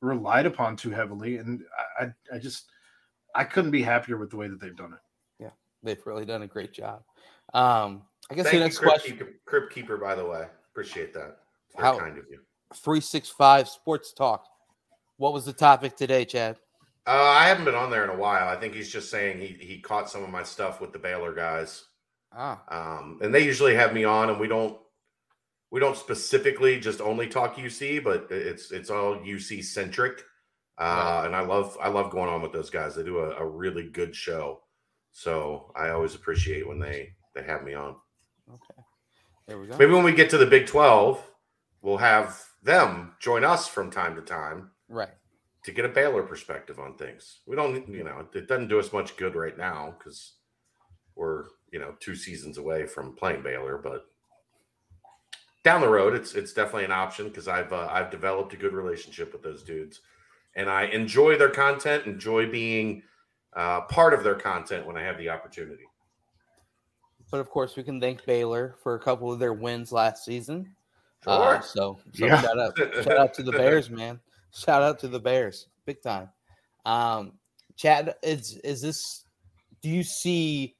relied 0.00 0.46
upon 0.46 0.76
too 0.76 0.90
heavily, 0.90 1.38
and 1.38 1.62
I, 1.98 2.08
I 2.32 2.38
just 2.38 2.66
I 3.34 3.44
couldn't 3.44 3.70
be 3.70 3.82
happier 3.82 4.16
with 4.16 4.30
the 4.30 4.36
way 4.36 4.48
that 4.48 4.60
they've 4.60 4.76
done 4.76 4.92
it. 4.92 4.98
Yeah, 5.42 5.50
they've 5.82 6.04
really 6.06 6.24
done 6.24 6.42
a 6.42 6.46
great 6.46 6.72
job. 6.72 7.02
Um, 7.54 8.02
I 8.30 8.34
guess 8.34 8.44
Thank 8.44 8.52
the 8.52 8.56
you, 8.56 8.64
next 8.64 8.78
Crypt 8.78 9.00
question: 9.00 9.18
Keeper, 9.18 9.30
Crypt 9.44 9.72
Keeper, 9.72 9.96
by 9.96 10.14
the 10.14 10.24
way. 10.24 10.46
Appreciate 10.72 11.14
that. 11.14 11.38
How- 11.76 11.98
kind 11.98 12.18
of 12.18 12.24
you. 12.30 12.40
Three 12.74 13.00
six 13.00 13.28
five 13.28 13.68
sports 13.68 14.12
talk. 14.12 14.44
What 15.18 15.32
was 15.32 15.44
the 15.44 15.52
topic 15.52 15.96
today, 15.96 16.24
Chad? 16.24 16.56
Uh, 17.06 17.22
I 17.22 17.46
haven't 17.46 17.64
been 17.64 17.74
on 17.74 17.90
there 17.90 18.04
in 18.04 18.10
a 18.10 18.16
while. 18.16 18.48
I 18.48 18.56
think 18.56 18.74
he's 18.74 18.90
just 18.90 19.10
saying 19.10 19.38
he, 19.40 19.56
he 19.60 19.78
caught 19.80 20.10
some 20.10 20.24
of 20.24 20.30
my 20.30 20.42
stuff 20.42 20.80
with 20.80 20.92
the 20.92 20.98
Baylor 20.98 21.32
guys. 21.32 21.84
Ah, 22.32 22.60
Um, 22.68 23.18
and 23.22 23.32
they 23.32 23.44
usually 23.44 23.74
have 23.76 23.94
me 23.94 24.04
on, 24.04 24.28
and 24.28 24.40
we 24.40 24.48
don't 24.48 24.78
we 25.70 25.80
don't 25.80 25.96
specifically 25.96 26.78
just 26.80 27.00
only 27.00 27.28
talk 27.28 27.56
UC, 27.56 28.02
but 28.02 28.26
it's 28.30 28.72
it's 28.72 28.90
all 28.90 29.16
UC 29.16 29.64
centric. 29.64 30.22
Uh. 30.78 31.22
And 31.24 31.34
I 31.34 31.40
love 31.40 31.76
I 31.80 31.88
love 31.88 32.10
going 32.10 32.28
on 32.28 32.42
with 32.42 32.52
those 32.52 32.70
guys. 32.70 32.94
They 32.94 33.04
do 33.04 33.18
a, 33.18 33.30
a 33.36 33.46
really 33.46 33.88
good 33.88 34.14
show, 34.14 34.62
so 35.12 35.72
I 35.76 35.90
always 35.90 36.14
appreciate 36.14 36.66
when 36.66 36.78
they 36.80 37.12
they 37.34 37.42
have 37.44 37.62
me 37.62 37.74
on. 37.74 37.96
okay. 38.52 38.82
There 39.46 39.58
we 39.60 39.68
go. 39.68 39.76
Maybe 39.78 39.92
when 39.92 40.04
we 40.04 40.12
get 40.12 40.28
to 40.30 40.38
the 40.38 40.46
Big 40.46 40.66
Twelve, 40.66 41.22
we'll 41.80 41.96
have 41.98 42.44
them 42.66 43.14
join 43.20 43.44
us 43.44 43.66
from 43.68 43.90
time 43.90 44.14
to 44.16 44.22
time 44.22 44.70
Right. 44.88 45.14
to 45.62 45.72
get 45.72 45.84
a 45.84 45.88
Baylor 45.88 46.22
perspective 46.22 46.78
on 46.78 46.96
things. 46.96 47.40
We 47.46 47.56
don't, 47.56 47.88
you 47.88 48.04
know, 48.04 48.26
it 48.34 48.46
doesn't 48.48 48.68
do 48.68 48.78
us 48.78 48.92
much 48.92 49.16
good 49.16 49.34
right 49.34 49.56
now 49.56 49.94
because 49.98 50.34
we're, 51.14 51.46
you 51.72 51.78
know, 51.78 51.94
two 52.00 52.14
seasons 52.14 52.58
away 52.58 52.86
from 52.86 53.16
playing 53.16 53.42
Baylor, 53.42 53.78
but 53.78 54.06
down 55.64 55.80
the 55.80 55.88
road, 55.88 56.14
it's 56.14 56.34
it's 56.34 56.52
definitely 56.52 56.84
an 56.84 56.92
option 56.92 57.26
because 57.26 57.48
I've 57.48 57.72
uh, 57.72 57.88
I've 57.90 58.10
developed 58.10 58.52
a 58.52 58.56
good 58.56 58.72
relationship 58.72 59.32
with 59.32 59.42
those 59.42 59.64
dudes, 59.64 60.00
and 60.54 60.70
I 60.70 60.84
enjoy 60.84 61.36
their 61.36 61.50
content, 61.50 62.06
enjoy 62.06 62.48
being 62.48 63.02
uh, 63.54 63.80
part 63.82 64.14
of 64.14 64.22
their 64.22 64.36
content 64.36 64.86
when 64.86 64.96
I 64.96 65.02
have 65.02 65.18
the 65.18 65.28
opportunity. 65.28 65.82
But 67.32 67.40
of 67.40 67.50
course, 67.50 67.74
we 67.74 67.82
can 67.82 68.00
thank 68.00 68.24
Baylor 68.24 68.76
for 68.80 68.94
a 68.94 69.00
couple 69.00 69.32
of 69.32 69.40
their 69.40 69.54
wins 69.54 69.90
last 69.90 70.24
season. 70.24 70.75
Sure. 71.26 71.56
Uh, 71.56 71.60
so, 71.60 71.98
so 72.14 72.26
Yeah. 72.26 72.40
shout 72.40 72.58
out, 72.58 72.78
shout 73.02 73.18
out 73.18 73.34
to 73.34 73.42
the 73.42 73.52
Bears, 73.52 73.90
man. 73.90 74.20
Shout 74.52 74.82
out 74.82 74.98
to 75.00 75.08
the 75.08 75.18
Bears, 75.18 75.66
big 75.84 76.00
time. 76.02 76.30
Um, 76.84 77.32
Chad, 77.76 78.14
is 78.22 78.56
is 78.58 78.80
this? 78.80 79.24
Do 79.82 79.88
you 79.90 80.02
see? 80.02 80.76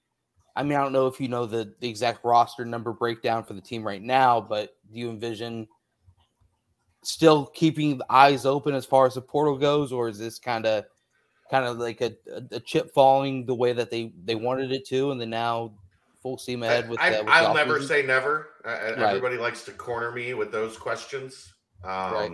I 0.54 0.62
mean, 0.62 0.78
I 0.78 0.82
don't 0.82 0.92
know 0.92 1.06
if 1.06 1.20
you 1.20 1.28
know 1.28 1.44
the, 1.44 1.74
the 1.80 1.88
exact 1.88 2.24
roster 2.24 2.64
number 2.64 2.92
breakdown 2.94 3.44
for 3.44 3.52
the 3.52 3.60
team 3.60 3.86
right 3.86 4.00
now, 4.00 4.40
but 4.40 4.76
do 4.90 4.98
you 4.98 5.10
envision 5.10 5.68
still 7.02 7.46
keeping 7.46 7.98
the 7.98 8.06
eyes 8.08 8.46
open 8.46 8.74
as 8.74 8.86
far 8.86 9.06
as 9.06 9.14
the 9.14 9.20
portal 9.20 9.58
goes, 9.58 9.92
or 9.92 10.08
is 10.08 10.18
this 10.18 10.38
kind 10.38 10.64
of 10.64 10.84
kind 11.50 11.64
of 11.64 11.78
like 11.78 12.00
a, 12.00 12.12
a, 12.32 12.56
a 12.56 12.60
chip 12.60 12.94
falling 12.94 13.44
the 13.46 13.54
way 13.54 13.72
that 13.72 13.90
they 13.90 14.12
they 14.24 14.36
wanted 14.36 14.72
it 14.72 14.86
to, 14.86 15.10
and 15.10 15.20
then 15.20 15.30
now 15.30 15.74
full 16.26 16.38
steam 16.38 16.64
ahead 16.64 16.88
with? 16.88 16.98
I, 17.00 17.14
uh, 17.14 17.22
with 17.22 17.28
I'll 17.32 17.54
never 17.54 17.78
offseason? 17.78 17.86
say 17.88 18.02
never. 18.02 18.48
Uh, 18.64 18.68
Right. 18.70 18.98
Everybody 18.98 19.36
likes 19.36 19.64
to 19.66 19.70
corner 19.70 20.10
me 20.10 20.34
with 20.34 20.50
those 20.50 20.76
questions. 20.76 21.54
Um, 21.84 21.90
Right. 21.90 22.32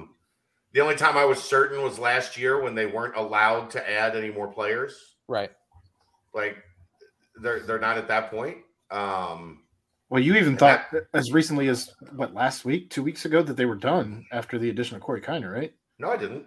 The 0.73 0.81
only 0.81 0.95
time 0.95 1.19
I 1.19 1.27
was 1.27 1.43
certain 1.43 1.83
was 1.83 1.99
last 1.99 2.39
year 2.39 2.63
when 2.63 2.75
they 2.75 2.87
weren't 2.87 3.15
allowed 3.17 3.69
to 3.73 3.91
add 3.91 4.17
any 4.17 4.31
more 4.31 4.49
players. 4.49 5.17
right. 5.29 5.51
Like 6.33 6.57
they're 7.43 7.61
they're 7.61 7.79
not 7.79 7.99
at 7.99 8.09
that 8.09 8.31
point. 8.31 8.57
Um, 8.91 9.65
Well, 10.09 10.23
you 10.23 10.35
even 10.37 10.49
And 10.51 10.59
thought 10.59 10.87
as 11.13 11.31
recently 11.31 11.69
as 11.69 11.91
what 12.17 12.33
last 12.33 12.65
week, 12.65 12.89
two 12.89 13.03
weeks 13.03 13.27
ago, 13.27 13.43
that 13.43 13.59
they 13.59 13.67
were 13.67 13.77
done 13.77 14.25
after 14.33 14.59
the 14.59 14.71
addition 14.71 14.97
of 14.97 15.03
Corey 15.03 15.21
Kiner, 15.21 15.53
right? 15.53 15.75
no, 15.99 16.11
I 16.11 16.17
didn't. 16.17 16.47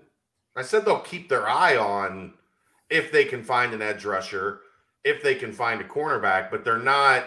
I 0.56 0.64
said 0.64 0.84
they'll 0.86 1.00
keep 1.14 1.30
their 1.30 1.48
eye 1.48 1.78
on 1.78 2.34
if 2.90 3.12
they 3.12 3.26
can 3.26 3.44
find 3.44 3.74
an 3.74 3.82
edge 3.84 4.06
rusher, 4.06 4.62
if 5.04 5.22
they 5.22 5.36
can 5.36 5.52
find 5.54 5.80
a 5.82 5.84
cornerback, 5.84 6.50
but 6.50 6.64
they're 6.66 6.80
not 6.80 7.26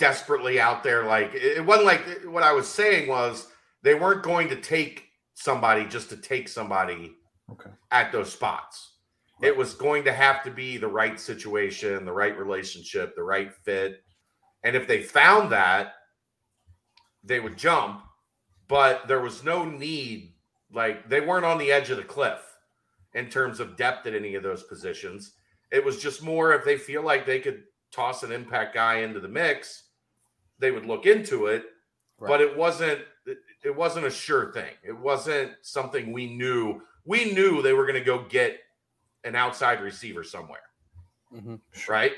desperately 0.00 0.58
out 0.58 0.82
there. 0.82 1.04
Like 1.04 1.30
it 1.34 1.64
wasn't 1.64 1.86
like 1.86 2.04
what 2.24 2.42
I 2.42 2.52
was 2.52 2.66
saying 2.66 3.08
was 3.08 3.46
they 3.82 3.94
weren't 3.94 4.24
going 4.24 4.48
to 4.48 4.56
take 4.60 5.04
somebody 5.34 5.84
just 5.84 6.08
to 6.10 6.16
take 6.16 6.48
somebody 6.48 7.12
Okay. 7.52 7.70
at 7.90 8.10
those 8.12 8.32
spots. 8.32 8.94
It 9.42 9.56
was 9.56 9.74
going 9.74 10.04
to 10.04 10.12
have 10.12 10.42
to 10.44 10.50
be 10.50 10.76
the 10.76 10.86
right 10.88 11.18
situation, 11.18 12.04
the 12.04 12.12
right 12.12 12.36
relationship, 12.38 13.16
the 13.16 13.22
right 13.24 13.52
fit. 13.64 14.02
And 14.64 14.76
if 14.76 14.86
they 14.86 15.02
found 15.02 15.50
that, 15.50 15.94
they 17.24 17.40
would 17.40 17.56
jump, 17.58 18.02
but 18.68 19.08
there 19.08 19.20
was 19.20 19.42
no 19.44 19.64
need. 19.64 20.34
Like 20.72 21.08
they 21.08 21.20
weren't 21.20 21.44
on 21.44 21.58
the 21.58 21.72
edge 21.72 21.90
of 21.90 21.96
the 21.96 22.04
cliff 22.04 22.40
in 23.14 23.28
terms 23.28 23.58
of 23.58 23.76
depth 23.76 24.06
at 24.06 24.14
any 24.14 24.36
of 24.36 24.42
those 24.44 24.62
positions. 24.62 25.32
It 25.72 25.84
was 25.84 26.00
just 26.00 26.22
more 26.22 26.52
if 26.52 26.64
they 26.64 26.76
feel 26.76 27.02
like 27.02 27.26
they 27.26 27.40
could 27.40 27.64
toss 27.90 28.22
an 28.22 28.30
impact 28.30 28.74
guy 28.74 28.98
into 28.98 29.18
the 29.18 29.28
mix, 29.28 29.88
they 30.60 30.70
would 30.70 30.86
look 30.86 31.06
into 31.06 31.46
it. 31.46 31.64
But 32.20 32.40
it 32.40 32.56
wasn't 32.56 33.00
it- 33.26 33.76
wasn't 33.76 34.06
a 34.06 34.10
sure 34.10 34.52
thing. 34.52 34.72
It 34.82 34.96
wasn't 34.96 35.52
something 35.62 36.12
we 36.12 36.34
knew. 36.34 36.82
We 37.04 37.32
knew 37.32 37.60
they 37.62 37.72
were 37.72 37.84
going 37.84 37.98
to 37.98 38.04
go 38.04 38.24
get 38.24 38.60
an 39.24 39.34
outside 39.36 39.80
receiver 39.82 40.22
somewhere 40.24 40.62
hmm 41.30 41.56
right? 41.88 42.12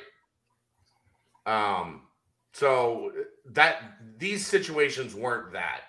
Um, 1.46 2.02
so 2.52 3.12
that 3.46 3.82
these 4.18 4.46
situations 4.46 5.14
weren't 5.14 5.52
that. 5.52 5.82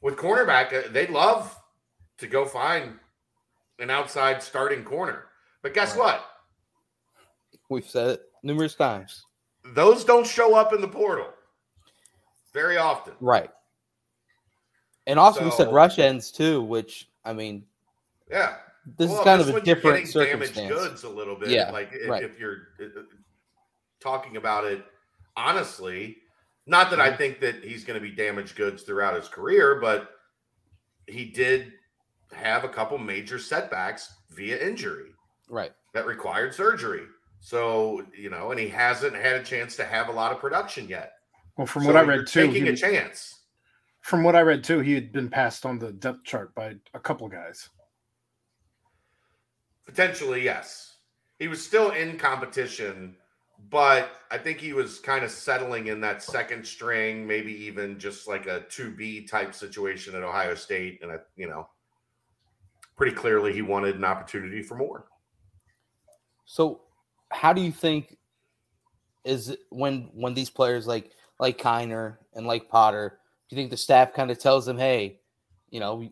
With 0.00 0.16
cornerback, 0.16 0.72
uh, 0.72 0.88
they 0.92 1.06
love 1.08 1.56
to 2.18 2.26
go 2.26 2.44
find 2.44 2.98
an 3.78 3.90
outside 3.90 4.42
starting 4.42 4.84
corner. 4.84 5.26
But 5.62 5.74
guess 5.74 5.96
Right. 5.96 6.20
what? 6.20 6.28
We've 7.68 7.88
said 7.88 8.10
it 8.10 8.32
numerous 8.42 8.74
times. 8.74 9.26
Those 9.64 10.04
don't 10.04 10.26
show 10.26 10.54
up 10.54 10.72
in 10.72 10.80
the 10.80 10.88
portal 10.88 11.32
very 12.52 12.76
often. 12.76 13.14
Right. 13.20 13.50
And 15.06 15.18
also, 15.18 15.44
we 15.44 15.50
said 15.50 15.72
rush 15.72 15.98
ends 15.98 16.30
too, 16.30 16.62
which 16.62 17.08
I 17.24 17.32
mean, 17.32 17.64
Yeah. 18.30 18.56
this 18.98 19.08
Well, 19.10 19.18
is 19.20 19.24
kind 19.24 19.40
of 19.40 19.48
a 19.48 19.60
different 19.60 19.96
damaged 19.96 20.12
circumstance. 20.12 20.68
goods 20.72 21.04
a 21.04 21.08
little 21.08 21.34
bit. 21.36 21.48
Yeah, 21.50 21.70
like 21.70 21.90
if, 21.92 22.08
right. 22.08 22.22
if 22.22 22.38
you're 22.38 22.68
uh, 22.80 23.00
uh, 23.00 23.02
talking 24.00 24.36
about 24.36 24.64
it 24.64 24.84
honestly, 25.36 26.18
not 26.66 26.90
that 26.90 26.98
Mm-hmm. 26.98 27.14
I 27.14 27.16
think 27.16 27.40
that 27.40 27.64
he's 27.64 27.84
going 27.84 28.00
to 28.00 28.06
be 28.06 28.14
damaged 28.14 28.54
goods 28.54 28.82
throughout 28.82 29.14
his 29.16 29.28
career, 29.28 29.80
but 29.80 30.10
he 31.08 31.24
did 31.24 31.72
have 32.32 32.64
a 32.64 32.68
couple 32.68 32.96
major 32.98 33.38
setbacks 33.38 34.14
via 34.30 34.56
injury 34.58 35.10
Right. 35.48 35.72
that 35.94 36.06
required 36.06 36.54
surgery. 36.54 37.04
So 37.40 38.06
you 38.16 38.30
know, 38.30 38.52
and 38.52 38.60
he 38.60 38.68
hasn't 38.68 39.16
had 39.16 39.34
a 39.34 39.42
chance 39.42 39.74
to 39.76 39.84
have 39.84 40.08
a 40.08 40.12
lot 40.12 40.30
of 40.30 40.38
production 40.38 40.86
yet. 40.88 41.14
Well, 41.56 41.66
from 41.66 41.82
So 41.82 41.88
what 41.88 41.96
I 41.96 42.02
you're 42.02 42.18
read 42.18 42.26
too, 42.26 42.46
taking 42.46 42.66
he, 42.66 42.72
a 42.72 42.76
chance. 42.76 43.40
from 44.00 44.22
what 44.24 44.34
I 44.36 44.40
read 44.40 44.64
too, 44.64 44.80
he 44.80 44.94
had 44.94 45.12
been 45.12 45.28
passed 45.28 45.66
on 45.66 45.78
the 45.78 45.92
depth 45.92 46.24
chart 46.24 46.54
by 46.54 46.76
a 46.94 47.00
couple 47.00 47.28
guys. 47.28 47.68
Potentially, 49.84 50.42
yes. 50.42 50.96
He 51.38 51.48
was 51.48 51.64
still 51.64 51.90
in 51.90 52.16
competition, 52.18 53.16
but 53.70 54.10
I 54.30 54.38
think 54.38 54.58
he 54.58 54.72
was 54.72 54.98
kind 55.00 55.24
of 55.24 55.30
settling 55.30 55.88
in 55.88 56.00
that 56.00 56.22
second 56.22 56.66
string, 56.66 57.26
maybe 57.26 57.52
even 57.64 57.98
just 57.98 58.28
like 58.28 58.46
a 58.46 58.60
2B 58.70 59.28
type 59.28 59.54
situation 59.54 60.14
at 60.14 60.22
Ohio 60.22 60.54
State. 60.54 61.00
And, 61.02 61.12
I, 61.12 61.16
you 61.36 61.48
know, 61.48 61.68
pretty 62.96 63.14
clearly 63.14 63.52
he 63.52 63.62
wanted 63.62 63.96
an 63.96 64.04
opportunity 64.04 64.62
for 64.62 64.76
more. 64.76 65.06
So, 66.44 66.82
how 67.30 67.52
do 67.52 67.60
you 67.60 67.72
think 67.72 68.16
is 69.24 69.50
it 69.50 69.60
when 69.70 70.10
when 70.12 70.34
these 70.34 70.50
players 70.50 70.86
like 70.86 71.12
like 71.42 71.58
Kiner 71.58 72.18
and 72.34 72.46
like 72.46 72.68
Potter, 72.68 73.18
do 73.50 73.56
you 73.56 73.60
think 73.60 73.70
the 73.72 73.76
staff 73.76 74.14
kind 74.14 74.30
of 74.30 74.38
tells 74.38 74.64
them, 74.64 74.78
"Hey, 74.78 75.18
you 75.70 75.80
know, 75.80 76.08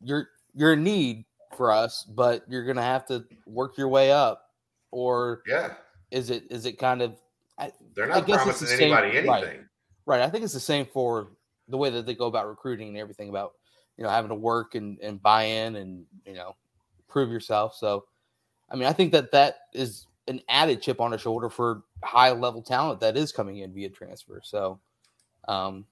you're 0.00 0.30
you're 0.54 0.72
in 0.72 0.82
need 0.82 1.24
for 1.56 1.70
us, 1.70 2.04
but 2.04 2.42
you're 2.48 2.64
gonna 2.64 2.82
have 2.82 3.06
to 3.08 3.24
work 3.46 3.76
your 3.76 3.88
way 3.88 4.10
up," 4.10 4.50
or 4.90 5.42
Yeah. 5.46 5.74
is 6.10 6.30
it 6.30 6.44
is 6.50 6.64
it 6.64 6.78
kind 6.78 7.02
of 7.02 7.16
They're 7.94 8.10
I 8.10 8.18
not 8.20 8.26
guess 8.26 8.36
it's 8.36 8.42
promising 8.44 8.66
the 8.68 8.76
same- 8.76 8.92
anybody 8.94 9.28
right. 9.28 9.44
anything. 9.44 9.68
Right. 10.06 10.20
I 10.22 10.30
think 10.30 10.42
it's 10.42 10.54
the 10.54 10.58
same 10.60 10.86
for 10.86 11.28
the 11.68 11.76
way 11.76 11.90
that 11.90 12.06
they 12.06 12.14
go 12.14 12.26
about 12.26 12.48
recruiting 12.48 12.88
and 12.88 12.96
everything 12.96 13.28
about, 13.28 13.52
you 13.96 14.02
know, 14.02 14.10
having 14.10 14.30
to 14.30 14.34
work 14.34 14.74
and, 14.74 14.98
and 15.00 15.22
buy 15.22 15.44
in 15.44 15.76
and, 15.76 16.04
you 16.26 16.32
know, 16.34 16.56
prove 17.06 17.30
yourself. 17.30 17.76
So, 17.76 18.06
I 18.70 18.74
mean, 18.74 18.86
I 18.88 18.92
think 18.94 19.12
that 19.12 19.30
that 19.30 19.58
is 19.74 20.06
an 20.28 20.40
added 20.48 20.82
chip 20.82 21.00
on 21.00 21.10
the 21.10 21.18
shoulder 21.18 21.48
for 21.48 21.82
high 22.04 22.30
level 22.30 22.62
talent 22.62 23.00
that 23.00 23.16
is 23.16 23.32
coming 23.32 23.58
in 23.58 23.72
via 23.72 23.88
transfer. 23.90 24.40
So, 24.42 24.80
um, 25.48 25.84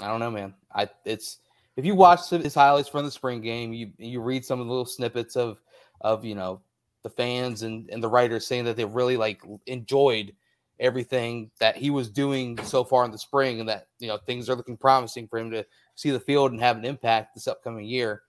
I 0.00 0.06
don't 0.06 0.20
know, 0.20 0.30
man. 0.30 0.54
I, 0.74 0.88
it's, 1.04 1.38
if 1.76 1.84
you 1.84 1.94
watch 1.94 2.28
his 2.30 2.54
highlights 2.54 2.88
from 2.88 3.04
the 3.04 3.10
spring 3.10 3.40
game, 3.40 3.72
you, 3.72 3.92
you 3.98 4.20
read 4.20 4.44
some 4.44 4.60
of 4.60 4.66
the 4.66 4.72
little 4.72 4.86
snippets 4.86 5.36
of, 5.36 5.60
of, 6.00 6.24
you 6.24 6.34
know, 6.34 6.60
the 7.02 7.10
fans 7.10 7.62
and, 7.62 7.88
and 7.90 8.02
the 8.02 8.08
writers 8.08 8.46
saying 8.46 8.64
that 8.64 8.76
they 8.76 8.84
really 8.84 9.16
like 9.16 9.42
enjoyed 9.66 10.32
everything 10.80 11.50
that 11.60 11.76
he 11.76 11.90
was 11.90 12.10
doing 12.10 12.58
so 12.64 12.84
far 12.84 13.04
in 13.04 13.10
the 13.10 13.18
spring 13.18 13.60
and 13.60 13.68
that 13.68 13.86
you 13.98 14.08
know 14.08 14.18
things 14.18 14.48
are 14.48 14.56
looking 14.56 14.76
promising 14.76 15.28
for 15.28 15.38
him 15.38 15.50
to 15.50 15.64
see 15.94 16.10
the 16.10 16.20
field 16.20 16.50
and 16.50 16.60
have 16.60 16.76
an 16.76 16.84
impact 16.84 17.34
this 17.34 17.46
upcoming 17.46 17.84
year 17.84 18.22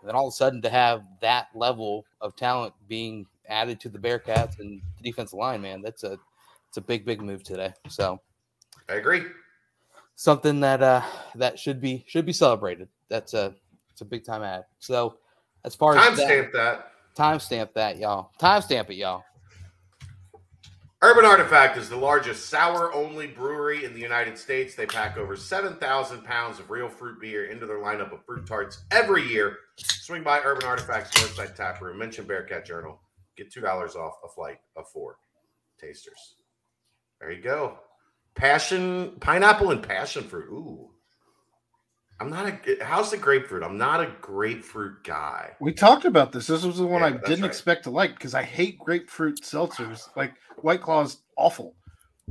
And 0.00 0.08
then 0.08 0.16
all 0.16 0.28
of 0.28 0.32
a 0.32 0.36
sudden 0.36 0.62
to 0.62 0.70
have 0.70 1.02
that 1.20 1.48
level 1.54 2.04
of 2.20 2.34
talent 2.36 2.74
being 2.88 3.26
added 3.48 3.80
to 3.80 3.88
the 3.88 3.98
Bearcats 3.98 4.58
and 4.58 4.80
the 4.98 5.10
defensive 5.10 5.38
line, 5.38 5.62
man, 5.62 5.82
that's 5.82 6.04
a 6.04 6.18
it's 6.68 6.76
a 6.76 6.80
big, 6.80 7.04
big 7.04 7.22
move 7.22 7.42
today. 7.42 7.72
So 7.88 8.20
I 8.88 8.94
agree. 8.94 9.22
Something 10.16 10.60
that 10.60 10.82
uh 10.82 11.02
that 11.36 11.58
should 11.58 11.80
be 11.80 12.04
should 12.06 12.26
be 12.26 12.32
celebrated. 12.32 12.88
That's 13.08 13.34
a 13.34 13.54
it's 13.90 14.00
a 14.00 14.04
big 14.04 14.24
time 14.24 14.42
ad. 14.42 14.64
So 14.78 15.18
as 15.64 15.74
far 15.74 15.94
Timestamp 15.94 16.10
as 16.10 16.18
that, 16.18 16.52
that. 16.52 16.92
timestamp 17.16 17.72
that, 17.74 17.98
y'all. 17.98 18.30
Timestamp 18.40 18.90
it, 18.90 18.96
y'all. 18.96 19.24
Urban 21.04 21.26
Artifact 21.26 21.76
is 21.76 21.90
the 21.90 21.96
largest 21.96 22.48
sour 22.48 22.90
only 22.94 23.26
brewery 23.26 23.84
in 23.84 23.92
the 23.92 24.00
United 24.00 24.38
States. 24.38 24.74
They 24.74 24.86
pack 24.86 25.18
over 25.18 25.36
7,000 25.36 26.24
pounds 26.24 26.58
of 26.58 26.70
real 26.70 26.88
fruit 26.88 27.20
beer 27.20 27.44
into 27.44 27.66
their 27.66 27.76
lineup 27.76 28.10
of 28.10 28.24
fruit 28.24 28.46
tarts 28.46 28.84
every 28.90 29.22
year. 29.22 29.58
Swing 29.76 30.22
by 30.22 30.40
Urban 30.42 30.64
Artifact's 30.64 31.10
Northside 31.10 31.54
Tap 31.54 31.82
Room, 31.82 31.98
mention 31.98 32.24
Bearcat 32.24 32.64
Journal, 32.64 32.98
get 33.36 33.52
$2 33.52 33.64
off 33.96 34.14
a 34.24 34.28
flight 34.28 34.58
of 34.76 34.88
four 34.88 35.16
tasters. 35.80 36.36
There 37.20 37.30
you 37.30 37.42
go. 37.42 37.78
Passion, 38.34 39.12
pineapple 39.20 39.70
and 39.70 39.82
passion 39.82 40.24
fruit. 40.24 40.48
Ooh. 40.50 40.90
I'm 42.20 42.30
not 42.30 42.46
a 42.46 42.84
how's 42.84 43.10
the 43.10 43.16
grapefruit? 43.16 43.64
I'm 43.64 43.76
not 43.76 44.00
a 44.00 44.12
grapefruit 44.20 45.02
guy. 45.04 45.50
We 45.60 45.72
talked 45.72 46.04
about 46.04 46.30
this. 46.32 46.46
This 46.46 46.64
was 46.64 46.78
the 46.78 46.86
one 46.86 47.00
Yeah, 47.00 47.08
I 47.08 47.28
didn't 47.28 47.42
right. 47.42 47.48
expect 47.50 47.84
to 47.84 47.90
like 47.90 48.14
because 48.14 48.34
I 48.34 48.42
hate 48.44 48.78
grapefruit 48.78 49.40
seltzers. 49.42 50.08
Like 50.16 50.34
White 50.58 50.80
Claw's 50.80 51.18
awful. 51.36 51.74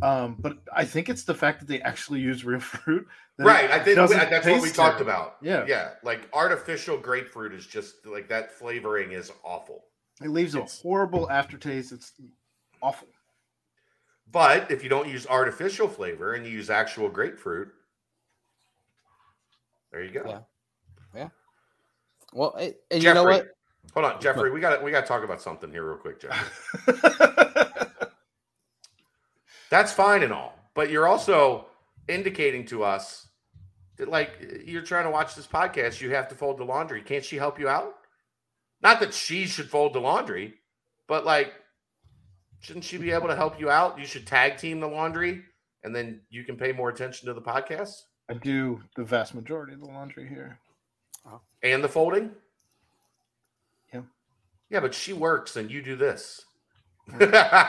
Um, 0.01 0.37
but 0.39 0.57
I 0.73 0.85
think 0.85 1.09
it's 1.09 1.23
the 1.23 1.35
fact 1.35 1.59
that 1.59 1.67
they 1.67 1.81
actually 1.81 2.21
use 2.21 2.45
real 2.45 2.59
fruit. 2.61 3.05
Right. 3.37 3.69
I 3.71 3.79
think 3.79 3.97
that's 3.97 4.47
what 4.47 4.61
we 4.61 4.69
talked 4.69 4.99
terrible. 4.99 5.01
about. 5.03 5.35
Yeah. 5.41 5.65
Yeah. 5.67 5.91
Like 6.01 6.29
artificial 6.33 6.97
grapefruit 6.97 7.53
is 7.53 7.65
just 7.67 8.05
like 8.05 8.29
that 8.29 8.51
flavoring 8.51 9.11
is 9.11 9.31
awful. 9.43 9.83
It 10.23 10.29
leaves 10.29 10.55
a 10.55 10.63
horrible 10.63 11.29
aftertaste. 11.29 11.91
It's 11.91 12.13
awful. 12.81 13.07
But 14.31 14.71
if 14.71 14.83
you 14.83 14.89
don't 14.89 15.07
use 15.07 15.27
artificial 15.27 15.87
flavor 15.87 16.33
and 16.33 16.45
you 16.45 16.51
use 16.51 16.69
actual 16.69 17.09
grapefruit, 17.09 17.71
there 19.91 20.03
you 20.03 20.11
go. 20.11 20.45
Yeah. 21.15 21.29
Well, 22.33 22.55
eh, 22.57 22.71
and 22.89 23.01
Jeffrey, 23.01 23.07
you 23.07 23.13
know 23.13 23.23
what? 23.29 23.47
Hold 23.93 24.05
on, 24.05 24.21
Jeffrey. 24.21 24.49
We 24.49 24.59
got 24.59 24.83
we 24.83 24.89
got 24.89 25.01
to 25.01 25.07
talk 25.07 25.23
about 25.23 25.41
something 25.41 25.69
here 25.69 25.85
real 25.85 25.97
quick, 25.97 26.19
Jeffrey. 26.19 26.95
That's 29.69 29.91
fine 29.91 30.23
and 30.23 30.33
all, 30.33 30.57
but 30.73 30.89
you're 30.89 31.07
also 31.07 31.67
indicating 32.07 32.65
to 32.67 32.83
us 32.83 33.27
that 33.97 34.09
like 34.09 34.63
you're 34.65 34.81
trying 34.81 35.05
to 35.05 35.11
watch 35.11 35.35
this 35.35 35.47
podcast, 35.47 36.01
you 36.01 36.09
have 36.11 36.27
to 36.29 36.35
fold 36.35 36.57
the 36.57 36.63
laundry. 36.63 37.01
Can't 37.01 37.23
she 37.23 37.35
help 37.35 37.59
you 37.59 37.69
out? 37.69 37.93
Not 38.83 38.99
that 38.99 39.13
she 39.13 39.47
should 39.47 39.69
fold 39.69 39.93
the 39.93 39.99
laundry, 39.99 40.55
but 41.07 41.25
like 41.25 41.53
shouldn't 42.59 42.85
she 42.85 42.97
be 42.97 43.11
able 43.11 43.27
to 43.27 43.35
help 43.35 43.59
you 43.59 43.69
out? 43.69 43.97
You 43.99 44.05
should 44.05 44.27
tag 44.27 44.57
team 44.57 44.79
the 44.79 44.87
laundry 44.87 45.41
and 45.83 45.95
then 45.95 46.21
you 46.29 46.43
can 46.43 46.55
pay 46.57 46.71
more 46.71 46.89
attention 46.89 47.27
to 47.27 47.33
the 47.33 47.41
podcast 47.41 47.93
I 48.29 48.35
do 48.35 48.81
the 48.95 49.03
vast 49.03 49.35
majority 49.35 49.73
of 49.73 49.81
the 49.81 49.85
laundry 49.85 50.27
here. 50.27 50.57
and 51.61 51.83
the 51.83 51.89
folding. 51.89 52.31
Yeah. 53.93 54.01
Yeah, 54.69 54.79
but 54.79 54.93
she 54.93 55.11
works 55.13 55.55
and 55.57 55.69
you 55.69 55.81
do 55.81 55.95
this. 55.95 56.45
you 57.19 57.27
got 57.27 57.67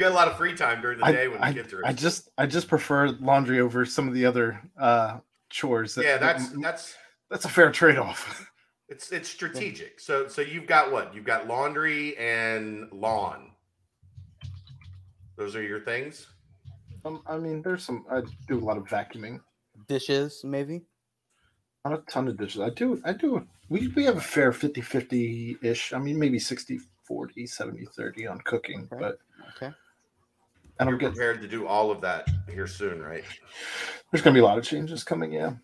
a 0.00 0.10
lot 0.10 0.28
of 0.28 0.38
free 0.38 0.54
time 0.54 0.80
during 0.80 0.98
the 0.98 1.04
I, 1.04 1.12
day 1.12 1.28
when 1.28 1.42
I, 1.42 1.52
the 1.52 1.62
kids 1.62 1.74
are. 1.74 1.84
I 1.84 1.92
just 1.92 2.30
I 2.38 2.46
just 2.46 2.68
prefer 2.68 3.08
laundry 3.20 3.60
over 3.60 3.84
some 3.84 4.08
of 4.08 4.14
the 4.14 4.24
other 4.24 4.60
uh 4.78 5.18
chores. 5.50 5.94
That, 5.94 6.04
yeah, 6.04 6.16
that- 6.16 6.40
that's 6.62 6.94
that's 7.30 7.44
that's 7.44 7.44
a 7.44 7.48
fair 7.48 7.70
trade 7.70 7.98
off. 7.98 8.50
it's 8.88 9.12
it's 9.12 9.28
strategic. 9.28 10.00
So 10.00 10.28
so 10.28 10.42
you've 10.42 10.66
got 10.66 10.92
what? 10.92 11.14
You've 11.14 11.24
got 11.24 11.46
laundry 11.46 12.16
and 12.18 12.90
lawn. 12.92 13.52
Those 15.36 15.54
are 15.54 15.62
your 15.62 15.80
things. 15.80 16.26
Um, 17.04 17.22
I 17.26 17.36
mean, 17.38 17.62
there's 17.62 17.84
some. 17.84 18.04
I 18.10 18.22
do 18.48 18.58
a 18.58 18.64
lot 18.64 18.76
of 18.76 18.84
vacuuming. 18.84 19.40
Dishes, 19.86 20.42
maybe. 20.44 20.82
Not 21.84 21.94
a 21.94 22.02
ton 22.10 22.26
of 22.28 22.36
dishes. 22.36 22.60
I 22.60 22.70
do. 22.70 23.00
I 23.04 23.12
do. 23.12 23.46
We, 23.68 23.88
we 23.88 24.04
have 24.04 24.16
a 24.16 24.20
fair 24.20 24.52
50 24.52 24.80
50 24.80 25.58
ish. 25.62 25.92
I 25.92 25.98
mean, 25.98 26.18
maybe 26.18 26.38
60 26.38 26.80
40, 27.04 27.46
70 27.46 27.86
30 27.86 28.26
on 28.26 28.40
cooking. 28.40 28.88
Okay. 28.92 28.96
But 29.00 29.18
Okay. 29.56 29.72
And 30.80 30.88
I 30.88 30.90
You're 30.90 30.98
don't 30.98 31.00
get. 31.00 31.16
prepared 31.16 31.40
to 31.42 31.48
do 31.48 31.66
all 31.66 31.90
of 31.90 32.00
that 32.02 32.28
here 32.52 32.66
soon, 32.66 33.00
right? 33.00 33.24
There's 34.10 34.22
going 34.22 34.34
to 34.34 34.38
be 34.38 34.42
a 34.42 34.44
lot 34.44 34.58
of 34.58 34.64
changes 34.64 35.02
coming. 35.04 35.32
Yeah. 35.32 35.54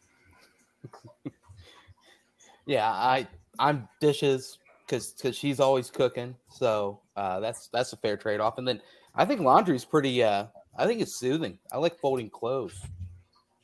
Yeah, 2.67 2.91
I 2.91 3.27
I'm 3.59 3.89
dishes 4.01 4.59
because 4.87 5.13
because 5.13 5.37
she's 5.37 5.61
always 5.61 5.91
cooking, 5.91 6.35
so 6.49 7.01
uh, 7.17 7.41
that's 7.41 7.69
that's 7.69 7.93
a 7.93 7.97
fair 7.97 8.17
trade 8.17 8.41
off. 8.41 8.59
And 8.59 8.67
then 8.67 8.81
I 9.15 9.25
think 9.25 9.41
laundry's 9.41 9.85
pretty. 9.85 10.23
Uh, 10.23 10.47
I 10.77 10.87
think 10.87 11.01
it's 11.01 11.17
soothing. 11.17 11.59
I 11.73 11.79
like 11.79 11.99
folding 11.99 12.31
clothes, 12.31 12.81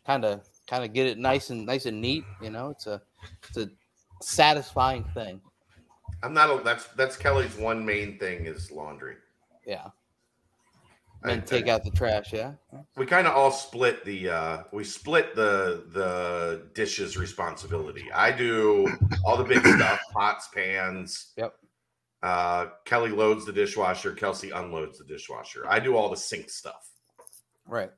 kind 0.07 0.25
of 0.25 0.43
kind 0.69 0.85
of 0.85 0.93
get 0.93 1.07
it 1.07 1.19
nice 1.19 1.51
and 1.51 1.67
nice 1.67 1.87
and 1.87 2.01
neat. 2.01 2.25
You 2.41 2.51
know, 2.51 2.71
it's 2.71 2.87
a 2.87 3.01
it's 3.49 3.57
a 3.57 3.69
satisfying 4.23 5.05
thing. 5.15 5.41
I'm 6.23 6.35
not. 6.35 6.51
A, 6.51 6.63
that's 6.63 6.87
that's 6.89 7.17
Kelly's 7.17 7.57
one 7.57 7.85
main 7.85 8.19
thing 8.19 8.47
is 8.47 8.71
laundry. 8.71 9.17
Yeah, 9.67 9.89
and 11.25 11.47
take 11.47 11.69
out 11.69 11.85
the 11.85 11.91
trash. 11.91 12.33
Yeah, 12.33 12.53
we 12.97 13.07
kind 13.07 13.27
of 13.27 13.35
all 13.35 13.51
split 13.51 14.05
the 14.05 14.31
uh 14.31 14.63
we 14.73 14.85
split 14.85 15.35
the 15.35 15.85
the 15.93 16.69
dishes 16.75 17.17
responsibility. 17.17 18.11
I 18.13 18.33
do 18.33 18.89
all 19.25 19.37
the 19.37 19.45
big 19.45 19.65
stuff 19.65 20.01
pots 20.13 20.49
pans. 20.55 21.33
Yep. 21.37 21.55
uh 22.23 22.67
kelly 22.85 23.11
loads 23.11 23.47
the 23.47 23.53
dishwasher 23.53 24.13
kelsey 24.13 24.51
unloads 24.51 24.99
the 24.99 25.05
dishwasher. 25.05 25.65
I 25.69 25.81
do 25.81 25.97
all 25.97 26.09
the 26.11 26.17
sink 26.17 26.51
stuff. 26.51 26.91
Right. 27.67 27.91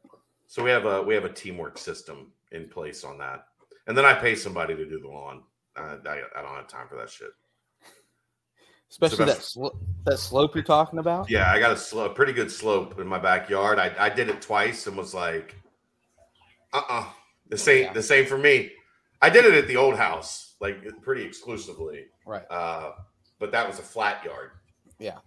so 0.47 0.62
we 0.62 0.70
have 0.70 0.85
a 0.87 1.03
we 1.03 1.14
have 1.14 1.25
a 1.25 1.33
teamwork 1.33 1.79
system 1.79 2.33
in 2.51 2.68
place 2.68 3.05
on 3.05 3.18
that. 3.18 3.47
And 3.87 3.97
then 3.97 4.05
i 4.05 4.14
pay 4.14 4.35
somebody 4.35 4.75
to 4.77 4.89
do 4.89 5.01
the 5.01 5.09
lawn. 5.09 5.43
Uh, 5.75 5.97
I, 6.07 6.20
I 6.37 6.43
don't 6.43 6.55
have 6.55 6.68
time 6.68 6.87
for 6.89 6.97
that 6.97 7.09
shit 7.09 7.31
Especially 8.93 9.24
that 9.24 9.36
best- 9.38 9.53
slo- 9.55 9.78
that 10.05 10.18
slope 10.18 10.55
you're 10.55 10.62
talking 10.62 10.99
about. 10.99 11.28
yeah 11.30 11.51
i 11.51 11.59
got 11.59 11.72
a 11.72 11.76
slow 11.76 12.09
pretty 12.11 12.32
good 12.34 12.51
slope 12.51 13.01
in 13.01 13.07
my 13.07 13.18
backyard 13.18 13.78
i, 13.78 13.90
I 13.99 14.09
did 14.11 14.28
it 14.28 14.40
twice 14.43 14.86
and 14.86 14.97
was 14.97 15.14
like 15.14 15.57
uh-uh 16.74 17.07
the 17.49 17.57
same 17.59 17.84
Yeah. 17.84 17.93
the 17.95 18.03
same 18.03 18.26
for 18.26 18.36
me 18.38 18.70
i 19.22 19.30
did 19.30 19.45
it 19.47 19.55
at 19.55 19.66
the 19.66 19.76
old 19.76 19.97
house 19.97 20.55
like 20.61 20.76
pretty 21.03 21.22
exclusively 21.24 22.05
Right. 22.26 22.45
uh 22.51 22.93
but 23.38 23.51
that 23.53 23.66
was 23.66 23.78
a 23.78 23.82
flat 23.82 24.22
yard 24.24 24.51
Yeah. 24.99 25.18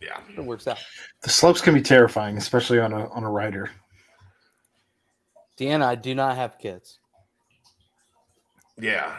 yeah 0.00 0.20
It 0.36 0.44
works 0.44 0.66
out. 0.68 0.78
The 1.22 1.30
slopes 1.30 1.60
can 1.62 1.74
be 1.74 1.80
terrifying, 1.82 2.36
especially 2.36 2.78
on 2.78 2.92
a 2.92 3.08
on 3.10 3.24
a 3.24 3.30
rider. 3.30 3.70
Deanna, 5.58 5.84
I 5.86 5.94
do 5.96 6.14
not 6.14 6.36
have 6.36 6.58
kids. 6.58 6.98
yeah 8.78 9.16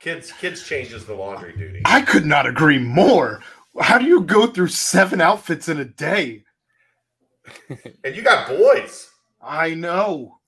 kids 0.00 0.32
kids 0.32 0.62
changes 0.62 1.04
the 1.04 1.14
laundry 1.14 1.52
duty 1.56 1.82
I 1.84 2.02
could 2.02 2.24
not 2.26 2.46
agree 2.46 2.78
more. 2.78 3.42
How 3.80 3.98
do 3.98 4.06
you 4.06 4.22
go 4.22 4.46
through 4.46 4.68
seven 4.68 5.20
outfits 5.20 5.68
in 5.68 5.78
a 5.80 5.84
day? 5.84 6.44
and 8.04 8.14
you 8.16 8.22
got 8.22 8.48
boys 8.48 9.10
I 9.42 9.74
know. 9.74 10.38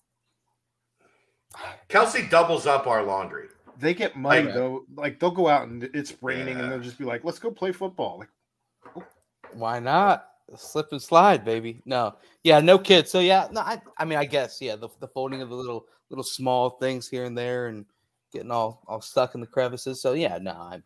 kelsey 1.88 2.26
doubles 2.28 2.66
up 2.66 2.86
our 2.86 3.02
laundry 3.02 3.46
They 3.78 3.94
get 3.94 4.16
muddy 4.16 4.44
Like- 4.44 4.54
though. 4.54 4.84
Like 4.94 5.18
they'll 5.20 5.30
go 5.30 5.48
out 5.48 5.68
and 5.68 5.82
it's 5.94 6.14
raining 6.22 6.56
Yeah. 6.58 6.64
and 6.64 6.72
they'll 6.72 6.80
just 6.80 6.98
be 6.98 7.04
like, 7.04 7.24
let's 7.24 7.38
go 7.38 7.50
play 7.50 7.72
football. 7.72 8.18
Like 8.94 9.04
Why 9.54 9.78
not? 9.80 10.26
Slip 10.56 10.88
and 10.90 11.00
slide, 11.00 11.44
baby. 11.44 11.80
No, 11.84 12.16
yeah, 12.42 12.58
no 12.60 12.76
kids. 12.78 13.10
So 13.10 13.20
yeah, 13.20 13.46
no, 13.52 13.60
I, 13.60 13.80
I 13.96 14.04
mean, 14.04 14.18
I 14.18 14.24
guess 14.24 14.60
yeah, 14.60 14.74
the, 14.74 14.88
the 14.98 15.06
folding 15.08 15.42
of 15.42 15.48
the 15.48 15.54
little 15.54 15.86
little 16.10 16.24
small 16.24 16.70
things 16.70 17.08
here 17.08 17.24
and 17.24 17.38
there, 17.38 17.68
and 17.68 17.86
getting 18.32 18.50
all 18.50 18.82
all 18.86 19.00
stuck 19.00 19.34
in 19.34 19.40
the 19.40 19.46
crevices. 19.46 20.00
So 20.00 20.12
yeah, 20.12 20.38
no, 20.40 20.52
I, 20.52 20.80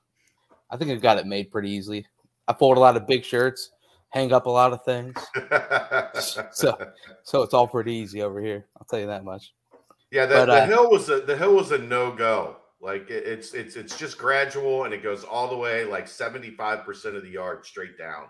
I 0.70 0.76
think 0.76 0.90
I've 0.90 1.02
got 1.02 1.18
it 1.18 1.26
made 1.26 1.50
pretty 1.50 1.70
easily. 1.70 2.06
I 2.48 2.52
fold 2.52 2.76
a 2.76 2.80
lot 2.80 2.96
of 2.96 3.06
big 3.06 3.24
shirts, 3.24 3.70
hang 4.10 4.32
up 4.32 4.46
a 4.46 4.50
lot 4.50 4.72
of 4.72 4.84
things, 4.84 5.14
So- 6.52 6.78
so 7.22 7.42
it's 7.42 7.54
all 7.54 7.66
pretty 7.66 7.92
easy 7.94 8.22
over 8.22 8.40
here. 8.40 8.66
I'll 8.78 8.86
tell 8.86 8.98
you 9.00 9.06
that 9.06 9.24
much. 9.24 9.52
Yeah, 10.10 10.26
the, 10.26 10.34
But, 10.34 10.46
the 10.46 10.52
uh, 10.52 10.66
hill 10.66 10.90
was 10.90 11.08
a 11.08 11.20
the 11.20 11.36
hill 11.36 11.54
was 11.54 11.72
a 11.72 11.78
no 11.78 12.12
go. 12.12 12.56
Like 12.80 13.10
it, 13.10 13.26
it's 13.26 13.54
it's 13.54 13.76
it's 13.76 13.98
just 13.98 14.18
gradual 14.18 14.84
and 14.84 14.92
it 14.92 15.02
goes 15.02 15.24
all 15.24 15.48
the 15.48 15.56
way 15.56 15.84
like 15.84 16.06
seventy 16.06 16.50
five 16.50 16.84
percent 16.84 17.16
of 17.16 17.22
the 17.22 17.30
yard 17.30 17.64
straight 17.64 17.96
down. 17.98 18.26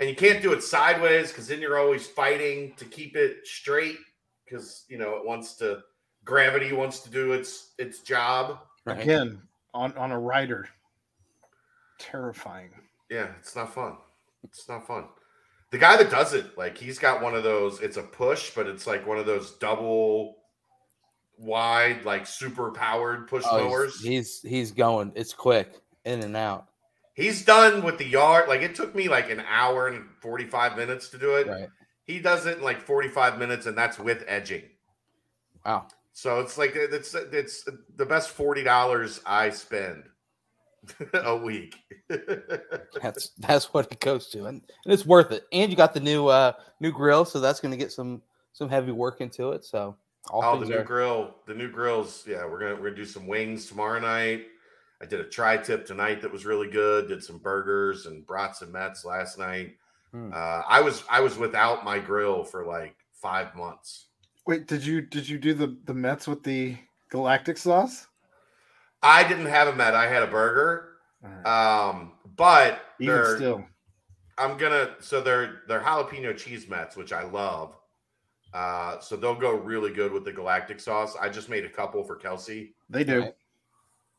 And 0.00 0.08
you 0.08 0.16
can't 0.16 0.42
do 0.42 0.52
it 0.52 0.62
sideways 0.64 1.28
because 1.28 1.46
then 1.46 1.60
you're 1.60 1.78
always 1.78 2.08
fighting 2.08 2.74
to 2.76 2.84
keep 2.84 3.14
it 3.14 3.46
straight 3.46 3.98
because 4.44 4.84
you 4.88 4.98
know 4.98 5.16
it 5.16 5.24
wants 5.24 5.54
to 5.58 5.78
gravity 6.24 6.72
wants 6.72 7.00
to 7.00 7.10
do 7.10 7.32
its 7.32 7.72
its 7.78 8.00
job. 8.00 8.58
Right? 8.84 9.00
again, 9.00 9.40
on, 9.74 9.96
on 9.96 10.10
a 10.12 10.18
rider. 10.18 10.68
Terrifying. 11.98 12.70
Yeah, 13.10 13.28
it's 13.38 13.54
not 13.54 13.72
fun. 13.72 13.96
It's 14.44 14.68
not 14.68 14.86
fun. 14.86 15.04
The 15.70 15.78
guy 15.78 15.96
that 15.96 16.10
does 16.10 16.34
it, 16.34 16.58
like 16.58 16.76
he's 16.76 16.98
got 16.98 17.22
one 17.22 17.34
of 17.34 17.44
those. 17.44 17.80
It's 17.80 17.96
a 17.96 18.02
push, 18.02 18.50
but 18.54 18.66
it's 18.66 18.86
like 18.86 19.06
one 19.06 19.18
of 19.18 19.26
those 19.26 19.52
double 19.52 20.36
wide, 21.38 22.04
like 22.04 22.26
super 22.26 22.70
powered 22.72 23.28
push 23.28 23.44
Oh, 23.48 23.58
mowers. 23.68 24.00
he's, 24.00 24.40
he's 24.40 24.50
he's 24.50 24.70
going. 24.72 25.12
It's 25.14 25.32
quick 25.32 25.80
in 26.04 26.22
and 26.22 26.36
out. 26.36 26.66
He's 27.14 27.44
done 27.44 27.82
with 27.82 27.98
the 27.98 28.06
yard. 28.06 28.48
Like 28.48 28.62
it 28.62 28.74
took 28.74 28.94
me 28.94 29.08
like 29.08 29.30
an 29.30 29.42
hour 29.48 29.88
and 29.88 30.04
45 30.20 30.76
minutes 30.76 31.08
to 31.10 31.18
do 31.18 31.36
it. 31.36 31.46
Right. 31.46 31.68
He 32.04 32.18
does 32.18 32.46
it 32.46 32.58
in 32.58 32.64
like 32.64 32.80
45 32.80 33.38
minutes, 33.38 33.66
and 33.66 33.78
that's 33.78 33.98
with 33.98 34.24
edging. 34.26 34.64
Wow. 35.64 35.86
So 36.12 36.40
it's 36.40 36.58
like 36.58 36.72
it's 36.74 37.14
it's 37.14 37.68
the 37.96 38.06
best 38.06 38.30
forty 38.30 38.62
dollars 38.62 39.20
I 39.24 39.50
spend 39.50 40.04
a 41.14 41.36
week. 41.36 41.76
That's 43.02 43.30
that's 43.38 43.72
what 43.72 43.90
it 43.90 44.00
goes 44.00 44.28
to, 44.28 44.46
and, 44.46 44.62
and 44.84 44.92
it's 44.92 45.06
worth 45.06 45.30
it. 45.30 45.44
And 45.52 45.70
you 45.70 45.76
got 45.76 45.94
the 45.94 46.00
new 46.00 46.26
uh 46.26 46.52
new 46.80 46.92
grill, 46.92 47.24
so 47.24 47.40
that's 47.40 47.60
going 47.60 47.72
to 47.72 47.78
get 47.78 47.92
some 47.92 48.20
some 48.52 48.68
heavy 48.68 48.92
work 48.92 49.20
into 49.20 49.52
it. 49.52 49.64
So 49.64 49.96
all 50.30 50.42
oh, 50.44 50.60
the 50.60 50.66
new 50.66 50.78
are- 50.78 50.84
grill, 50.84 51.34
the 51.46 51.54
new 51.54 51.70
grills. 51.70 52.24
Yeah, 52.26 52.44
we're 52.44 52.58
gonna 52.58 52.74
we're 52.74 52.90
gonna 52.90 52.96
do 52.96 53.04
some 53.04 53.26
wings 53.26 53.66
tomorrow 53.66 54.00
night. 54.00 54.46
I 55.00 55.06
did 55.06 55.20
a 55.20 55.24
tri 55.24 55.56
tip 55.56 55.86
tonight 55.86 56.22
that 56.22 56.30
was 56.32 56.44
really 56.46 56.68
good. 56.68 57.08
Did 57.08 57.24
some 57.24 57.38
burgers 57.38 58.06
and 58.06 58.26
brats 58.26 58.62
and 58.62 58.72
mets 58.72 59.04
last 59.04 59.38
night. 59.38 59.76
Hmm. 60.12 60.30
Uh, 60.32 60.62
I 60.68 60.80
was 60.80 61.04
I 61.10 61.20
was 61.20 61.38
without 61.38 61.84
my 61.84 61.98
grill 61.98 62.44
for 62.44 62.66
like 62.66 62.96
five 63.12 63.54
months. 63.54 64.06
Wait, 64.46 64.66
did 64.66 64.84
you 64.84 65.00
did 65.00 65.28
you 65.28 65.38
do 65.38 65.54
the 65.54 65.76
the 65.84 65.94
Mets 65.94 66.26
with 66.26 66.42
the 66.42 66.76
galactic 67.10 67.56
sauce? 67.58 68.06
I 69.02 69.26
didn't 69.26 69.46
have 69.46 69.68
a 69.68 69.74
met. 69.74 69.94
I 69.94 70.08
had 70.08 70.22
a 70.22 70.26
burger. 70.28 70.88
Right. 71.22 71.46
Um, 71.88 72.12
but 72.36 72.80
Even 72.98 73.24
still, 73.36 73.64
I'm 74.38 74.56
gonna 74.56 74.96
so 75.00 75.20
they're 75.20 75.62
they're 75.68 75.80
jalapeno 75.80 76.36
cheese 76.36 76.68
mets, 76.68 76.96
which 76.96 77.12
I 77.12 77.22
love. 77.24 77.76
Uh, 78.52 78.98
so 79.00 79.16
they'll 79.16 79.34
go 79.34 79.52
really 79.52 79.92
good 79.92 80.12
with 80.12 80.24
the 80.24 80.32
galactic 80.32 80.78
sauce. 80.78 81.16
I 81.20 81.28
just 81.28 81.48
made 81.48 81.64
a 81.64 81.70
couple 81.70 82.04
for 82.04 82.16
Kelsey. 82.16 82.74
they 82.90 83.04
do. 83.04 83.32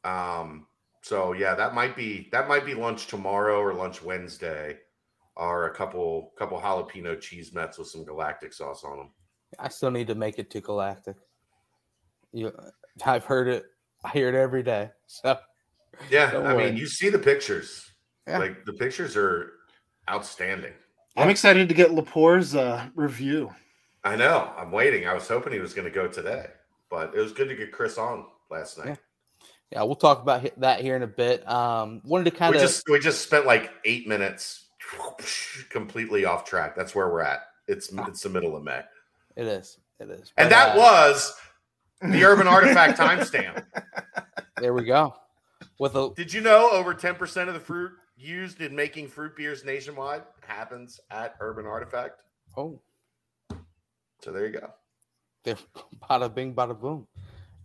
Um, 0.04 0.66
so 1.02 1.34
yeah, 1.34 1.54
that 1.56 1.74
might 1.74 1.96
be 1.96 2.30
that 2.32 2.48
might 2.48 2.66
be 2.66 2.74
lunch 2.74 3.08
tomorrow 3.08 3.60
or 3.60 3.74
lunch 3.74 4.02
Wednesday, 4.02 4.78
or 5.36 5.68
a 5.68 5.76
couple 5.76 6.32
couple 6.38 6.60
jalapeno 6.60 7.20
cheese 7.20 7.54
mets 7.54 7.78
with 7.78 7.88
some 7.88 8.06
galactic 8.06 8.54
sauce 8.54 8.84
on 8.84 8.98
them. 8.98 9.10
I 9.60 9.70
still 9.70 9.92
need 9.92 10.08
to 10.08 10.16
make 10.16 10.40
it 10.40 10.50
to 10.52 10.62
Galactic. 10.62 11.16
You, 12.32 12.52
I've 13.06 13.26
heard 13.26 13.48
it. 13.48 13.66
I 14.04 14.10
hear 14.10 14.30
it 14.30 14.36
every 14.36 14.64
day. 14.64 14.90
So 15.08 15.38
Yeah, 16.10 16.32
Don't 16.32 16.46
I 16.46 16.54
worry. 16.56 16.66
mean, 16.66 16.78
you 16.78 16.88
see 16.88 17.10
the 17.10 17.20
pictures. 17.20 17.92
Yeah. 18.28 18.40
Like 18.40 18.66
the 18.66 18.74
pictures 18.74 19.16
are 19.16 19.52
outstanding. 20.10 20.74
I'm 21.16 21.30
excited 21.30 21.70
to 21.70 21.76
get 21.76 21.92
Laporte's 21.94 22.56
uh, 22.56 22.88
review. 22.96 23.54
I 24.04 24.16
know. 24.16 24.52
I'm 24.58 24.72
waiting. 24.72 25.08
I 25.08 25.14
was 25.14 25.28
hoping 25.28 25.54
he 25.54 25.60
was 25.60 25.74
going 25.74 25.86
to 25.88 25.94
go 25.94 26.08
today, 26.08 26.48
but 26.90 27.14
it 27.16 27.20
was 27.20 27.32
good 27.32 27.48
to 27.50 27.56
get 27.56 27.72
Chris 27.72 27.98
on 28.00 28.26
last 28.50 28.78
night. 28.80 28.88
Yeah. 28.88 28.96
yeah, 29.72 29.84
we'll 29.84 29.96
talk 29.96 30.22
about 30.22 30.50
that 30.60 30.82
here 30.82 30.96
in 30.96 31.04
a 31.04 31.08
bit. 31.08 31.48
Um, 31.48 32.02
wanted 32.04 32.26
to 32.26 32.32
kind 32.32 32.52
we 32.52 32.58
of 32.58 32.64
just 32.64 32.84
we 32.90 33.00
just 33.00 33.22
spent 33.22 33.46
like 33.46 33.72
eight 33.86 34.08
minutes 34.08 34.66
completely 35.70 36.26
off 36.26 36.44
track. 36.46 36.76
That's 36.76 36.96
where 36.96 37.08
we're 37.10 37.22
at. 37.22 37.42
It's 37.68 37.90
it's 38.08 38.22
the 38.24 38.30
middle 38.30 38.56
of 38.58 38.64
May, 38.64 38.82
it 39.36 39.46
is 39.48 39.78
it 40.00 40.10
is, 40.10 40.32
and 40.38 40.52
that 40.52 40.76
uh, 40.76 40.80
was 40.80 41.34
the 42.02 42.24
Urban 42.24 42.48
Artifact 42.48 43.00
timestamp. 43.00 43.64
there 44.58 44.74
we 44.74 44.84
go. 44.84 45.14
With 45.80 45.96
a 45.96 46.12
Did 46.16 46.34
you 46.34 46.42
know 46.42 46.70
over 46.72 46.94
ten 46.94 47.16
percent 47.16 47.48
of 47.48 47.54
the 47.54 47.60
fruit 47.60 47.92
used 48.16 48.62
in 48.62 48.76
making 48.76 49.08
fruit 49.08 49.36
beers 49.36 49.64
nationwide 49.66 50.24
happens 50.46 51.00
at 51.12 51.36
Urban 51.40 51.66
Artifact? 51.66 52.22
oh, 52.58 52.80
So 54.22 54.32
there 54.32 54.46
you 54.46 54.52
go. 54.60 54.70
there, 55.44 55.58
bada 56.10 56.34
bing, 56.34 56.54
bada 56.54 56.80
boom. 56.80 57.08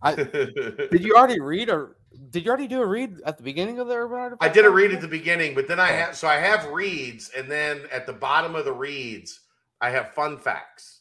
I 0.01 0.15
did 0.15 1.03
you 1.03 1.15
already 1.15 1.39
read 1.41 1.69
or 1.69 1.97
did 2.31 2.45
you 2.45 2.49
already 2.49 2.67
do 2.67 2.81
a 2.81 2.85
read 2.85 3.19
at 3.25 3.37
the 3.37 3.43
beginning 3.43 3.79
of 3.79 3.87
the 3.87 3.95
Urban 3.95 4.17
Artifact? 4.17 4.43
I 4.43 4.53
did 4.53 4.65
a 4.65 4.69
read 4.69 4.93
at 4.93 5.01
the 5.01 5.07
beginning, 5.07 5.53
but 5.53 5.67
then 5.67 5.79
I 5.79 5.87
have 5.87 6.15
so 6.15 6.27
I 6.27 6.35
have 6.37 6.65
reads, 6.69 7.31
and 7.37 7.51
then 7.51 7.81
at 7.91 8.05
the 8.05 8.13
bottom 8.13 8.55
of 8.55 8.65
the 8.65 8.73
reads, 8.73 9.41
I 9.81 9.89
have 9.89 10.13
fun 10.13 10.37
facts. 10.37 10.98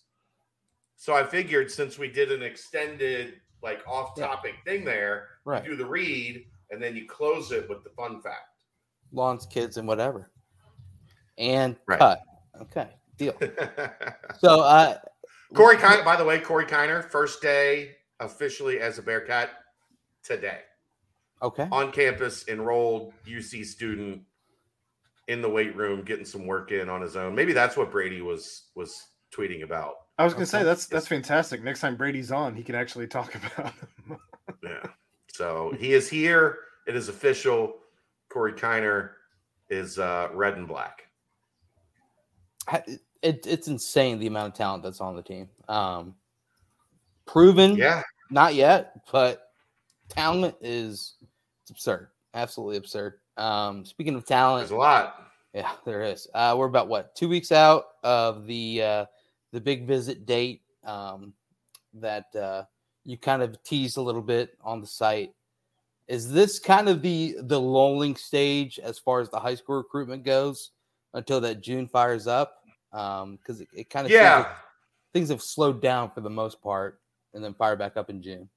So 1.00 1.14
I 1.14 1.22
figured 1.24 1.70
since 1.70 1.96
we 1.96 2.08
did 2.08 2.32
an 2.32 2.42
extended, 2.42 3.34
like 3.62 3.86
off-topic 3.86 4.56
thing 4.64 4.84
there, 4.84 5.28
right 5.44 5.64
you 5.64 5.70
do 5.70 5.76
the 5.76 5.86
read, 5.86 6.44
and 6.70 6.82
then 6.82 6.96
you 6.96 7.06
close 7.06 7.52
it 7.52 7.68
with 7.68 7.84
the 7.84 7.90
fun 7.90 8.20
fact. 8.20 8.64
lawns, 9.12 9.46
kids, 9.46 9.76
and 9.76 9.86
whatever, 9.86 10.28
and 11.38 11.76
Right. 11.86 12.00
cut. 12.00 12.20
Okay, 12.60 12.88
deal. 13.16 13.34
So, 14.40 14.60
uh, 14.60 14.98
Corey 15.54 15.76
Kiner, 15.76 16.04
by 16.04 16.16
the 16.16 16.24
way, 16.24 16.40
Corey 16.40 16.66
Kiner, 16.66 17.02
first 17.02 17.40
day 17.40 17.96
officially 18.20 18.80
as 18.80 18.98
a 18.98 19.02
Bearcat 19.02 19.50
today 20.24 20.60
okay, 21.42 21.68
on 21.70 21.92
campus, 21.92 22.46
enrolled 22.48 23.12
UC 23.24 23.64
student 23.64 24.22
in 25.28 25.40
the 25.42 25.48
weight 25.48 25.76
room, 25.76 26.02
getting 26.02 26.24
some 26.24 26.44
work 26.46 26.72
in 26.72 26.88
on 26.88 27.00
his 27.00 27.14
own. 27.14 27.36
Maybe 27.36 27.52
that's 27.52 27.76
what 27.76 27.92
Brady 27.92 28.20
was 28.20 28.70
was 28.74 29.00
tweeting 29.32 29.62
about. 29.62 29.94
I 30.18 30.24
was 30.24 30.34
gonna 30.34 30.46
say 30.46 30.62
that's 30.64 30.86
that's 30.86 31.06
fantastic. 31.06 31.62
Next 31.62 31.80
time 31.80 31.96
Brady's 31.96 32.32
on, 32.32 32.54
he 32.56 32.62
can 32.64 32.74
actually 32.74 33.06
talk 33.06 33.34
about 33.56 33.72
him. 33.72 34.18
Yeah. 34.62 34.82
So 35.32 35.72
he 35.78 35.92
is 35.92 36.08
here. 36.08 36.58
It 36.86 36.96
is 36.96 37.08
official. 37.08 37.76
Corey 38.28 38.52
Kiner 38.52 39.10
is 39.70 39.98
uh, 39.98 40.28
red 40.32 40.56
and 40.56 40.66
black. 40.66 41.04
It, 43.22 43.46
it's 43.46 43.68
insane 43.68 44.18
the 44.18 44.26
amount 44.26 44.48
of 44.52 44.54
talent 44.54 44.82
that's 44.82 45.00
on 45.00 45.16
the 45.16 45.22
team. 45.22 45.48
Um, 45.68 46.14
proven, 47.26 47.76
Yeah. 47.76 48.02
not 48.30 48.54
yet, 48.54 49.00
but 49.10 49.50
talent 50.08 50.54
is 50.60 51.14
it's 51.62 51.70
absurd, 51.70 52.08
absolutely 52.34 52.76
absurd. 52.76 53.14
Um, 53.36 53.84
speaking 53.84 54.14
of 54.14 54.24
talent, 54.26 54.62
There's 54.62 54.72
a 54.72 54.76
lot. 54.76 55.24
Yeah, 55.54 55.72
there 55.86 56.02
is. 56.02 56.28
Uh, 56.34 56.54
we're 56.58 56.66
about 56.66 56.88
what 56.88 57.14
two 57.16 57.28
weeks 57.28 57.50
out 57.52 57.84
of 58.04 58.46
the 58.46 58.82
uh, 58.82 59.04
the 59.52 59.60
big 59.60 59.86
visit 59.86 60.26
date 60.26 60.62
um, 60.84 61.32
that 61.94 62.34
uh, 62.36 62.64
you 63.04 63.16
kind 63.16 63.42
of 63.42 63.62
teased 63.62 63.96
a 63.96 64.02
little 64.02 64.22
bit 64.22 64.56
on 64.62 64.80
the 64.80 64.86
site. 64.86 65.32
Is 66.06 66.32
this 66.32 66.58
kind 66.58 66.88
of 66.88 67.02
the 67.02 67.36
the 67.40 67.60
lulling 67.60 68.16
stage 68.16 68.78
as 68.78 68.98
far 68.98 69.20
as 69.20 69.28
the 69.28 69.38
high 69.38 69.54
school 69.54 69.76
recruitment 69.76 70.24
goes 70.24 70.70
until 71.14 71.40
that 71.42 71.60
June 71.62 71.86
fires 71.86 72.26
up? 72.26 72.62
Because 72.90 73.60
it, 73.60 73.68
it 73.74 73.90
kind 73.90 74.06
of 74.06 74.12
Yeah. 74.12 74.38
like 74.38 74.46
things 75.12 75.28
have 75.28 75.42
slowed 75.42 75.82
down 75.82 76.10
for 76.10 76.22
the 76.22 76.30
most 76.30 76.62
part, 76.62 77.00
and 77.34 77.44
then 77.44 77.52
fire 77.54 77.76
back 77.76 77.96
up 77.96 78.08
in 78.08 78.22
June. 78.22 78.48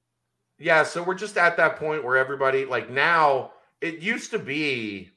Yeah. 0.58 0.82
So 0.82 1.02
we're 1.02 1.14
just 1.14 1.36
at 1.36 1.56
that 1.58 1.76
point 1.76 2.04
where 2.04 2.16
everybody, 2.16 2.64
like 2.64 2.88
now, 2.88 3.52
it 3.80 3.98
used 3.98 4.30
to 4.30 4.38
be 4.38 5.10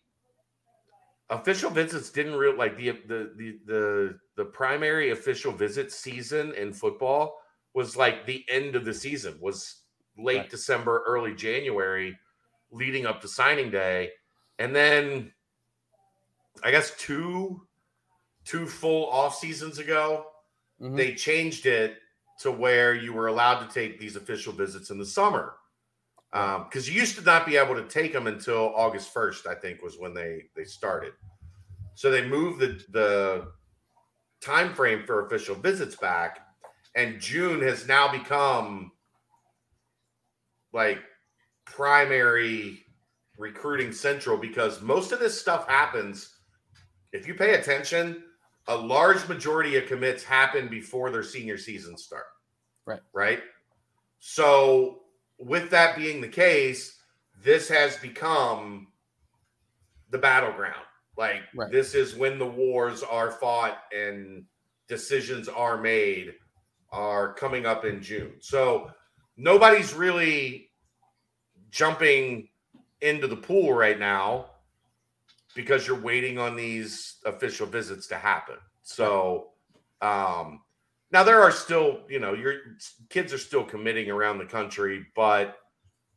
official 1.30 1.70
visits 1.72 2.12
didn't 2.12 2.36
really 2.36 2.58
like 2.58 2.78
the 2.78 2.92
the 2.92 3.34
the 3.36 3.60
the 3.66 4.20
the 4.38 4.46
primary 4.46 5.12
official 5.12 5.52
visit 5.52 5.92
season 5.92 6.54
in 6.56 6.74
football 6.74 7.40
was 7.74 7.98
like 7.98 8.26
the 8.26 8.46
end 8.50 8.76
of 8.76 8.86
the 8.86 8.94
season 8.94 9.38
was 9.42 9.84
late 10.18 10.38
Right. 10.38 10.50
December, 10.50 11.04
early 11.06 11.34
January, 11.36 12.18
leading 12.72 13.06
up 13.06 13.22
to 13.22 13.28
signing 13.28 13.72
day, 13.72 14.12
and 14.60 14.76
then 14.76 15.34
I 16.64 16.72
guess 16.72 16.96
two 16.98 17.68
two 18.46 18.68
full 18.68 19.10
off 19.10 19.36
seasons 19.36 19.80
ago 19.80 20.32
Mhm. 20.82 20.96
they 20.98 21.16
changed 21.16 21.66
it 21.66 22.00
to 22.40 22.52
where 22.52 22.94
you 22.96 23.14
were 23.14 23.28
allowed 23.28 23.66
to 23.68 23.74
take 23.74 24.00
these 24.00 24.16
official 24.16 24.54
visits 24.54 24.90
in 24.92 24.98
the 25.00 25.06
summer 25.06 25.58
Um, 26.34 26.66
because 26.66 26.90
you 26.90 27.00
used 27.00 27.18
to 27.18 27.24
not 27.24 27.46
be 27.46 27.56
able 27.56 27.76
to 27.76 27.88
take 27.88 28.12
them 28.12 28.28
until 28.28 28.74
august 28.76 29.14
1st 29.14 29.48
i 29.48 29.56
think 29.56 29.82
was 29.82 29.98
when 29.98 30.14
they 30.14 30.44
they 30.56 30.66
started 30.66 31.14
so 31.94 32.12
they 32.12 32.28
moved 32.28 32.60
the 32.60 32.84
the 32.92 33.52
time 34.42 34.74
frame 34.74 35.04
for 35.06 35.26
official 35.26 35.56
visits 35.56 35.96
back 35.96 36.40
and 36.96 37.22
june 37.22 37.62
has 37.62 37.88
now 37.88 38.12
become 38.12 38.92
like 40.74 41.00
primary 41.66 42.80
recruiting 43.38 43.94
central 43.94 44.38
because 44.38 44.82
most 44.82 45.12
of 45.14 45.20
this 45.20 45.40
stuff 45.40 45.68
happens 45.70 46.40
if 47.14 47.28
you 47.28 47.34
pay 47.34 47.54
attention 47.54 48.24
a 48.68 48.76
large 48.76 49.28
majority 49.28 49.78
of 49.78 49.86
commits 49.86 50.24
happen 50.24 50.68
before 50.68 51.12
their 51.12 51.24
senior 51.24 51.58
season 51.58 51.98
start. 51.98 52.26
Right. 52.86 53.02
Right. 53.14 53.40
So, 54.20 55.02
with 55.38 55.70
that 55.72 55.96
being 55.98 56.22
the 56.22 56.28
case, 56.28 57.00
this 57.44 57.68
has 57.70 57.98
become 57.98 58.88
the 60.10 60.18
battleground. 60.18 60.86
Like, 61.18 61.44
Right. 61.54 61.72
this 61.72 61.96
is 61.96 62.16
when 62.16 62.38
the 62.40 62.46
wars 62.46 63.04
are 63.04 63.32
fought 63.32 63.84
and 63.94 64.46
decisions 64.88 65.48
are 65.48 65.78
made, 65.78 66.36
are 66.92 67.34
coming 67.34 67.66
up 67.66 67.86
in 67.86 68.02
June. 68.02 68.36
So, 68.40 68.92
nobody's 69.38 69.94
really 69.94 70.72
jumping 71.70 72.50
into 73.02 73.28
the 73.28 73.36
pool 73.36 73.74
right 73.74 74.00
now 74.00 74.50
because 75.56 75.88
you're 75.88 76.00
waiting 76.00 76.38
on 76.38 76.56
these 76.56 77.18
official 77.26 77.66
visits 77.68 78.08
to 78.08 78.16
happen. 78.18 78.58
So 78.84 79.52
um 80.02 80.62
Now 81.16 81.24
there 81.24 81.42
are 81.42 81.52
still, 81.52 82.02
you 82.10 82.20
know, 82.20 82.34
your 82.34 82.56
kids 83.08 83.32
are 83.32 83.38
still 83.38 83.64
committing 83.64 84.12
around 84.12 84.38
the 84.38 84.46
country, 84.46 85.06
but 85.16 85.56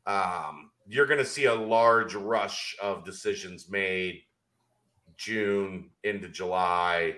um, 0.09 0.73
you're 0.89 1.07
going 1.07 1.21
to 1.21 1.25
see 1.25 1.45
a 1.45 1.55
large 1.55 2.17
rush 2.17 2.75
of 2.83 3.05
decisions 3.05 3.71
made 3.71 4.23
June 5.17 5.91
into 6.03 6.29
July. 6.29 7.15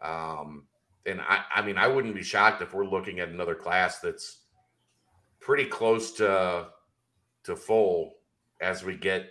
Um, 0.00 0.68
and 1.06 1.20
I, 1.20 1.42
I 1.56 1.62
mean, 1.62 1.76
I 1.76 1.88
wouldn't 1.88 2.14
be 2.14 2.22
shocked 2.22 2.62
if 2.62 2.72
we're 2.72 2.86
looking 2.86 3.18
at 3.18 3.30
another 3.30 3.56
class 3.56 3.98
that's 3.98 4.44
pretty 5.40 5.64
close 5.64 6.12
to 6.18 6.68
to 7.42 7.56
full 7.56 8.14
as 8.60 8.84
we 8.84 8.96
get 8.96 9.30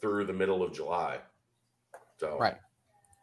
through 0.00 0.24
the 0.24 0.32
middle 0.32 0.62
of 0.62 0.72
July. 0.72 1.18
So 2.16 2.38
right. 2.38 2.56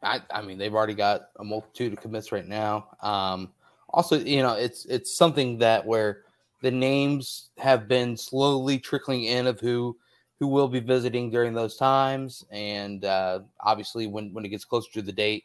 I, 0.04 0.22
I 0.30 0.44
mean, 0.44 0.60
they've 0.60 0.76
already 0.76 0.94
got 0.94 1.30
a 1.40 1.44
multitude 1.44 1.94
of 1.94 2.02
commits 2.02 2.32
right 2.32 2.46
now. 2.46 2.90
Um, 3.02 3.54
also, 3.90 4.20
you 4.20 4.42
know, 4.42 4.54
it's 4.54 4.86
it's 4.86 5.16
something 5.16 5.58
that 5.60 5.86
where 5.86 6.24
the 6.62 6.72
names 6.72 7.50
have 7.58 7.88
been 7.88 8.18
slowly 8.18 8.80
trickling 8.80 9.26
in 9.26 9.48
of 9.48 9.60
who 9.60 9.98
who 10.40 10.48
will 10.48 10.68
be 10.68 10.80
visiting 10.80 11.30
during 11.30 11.54
those 11.54 11.78
times, 11.78 12.46
and 12.52 13.06
uh, 13.06 13.40
obviously 13.62 14.08
when 14.08 14.34
when 14.34 14.46
it 14.46 14.50
gets 14.50 14.66
closer 14.66 14.92
to 14.94 15.02
the 15.02 15.12
date, 15.12 15.44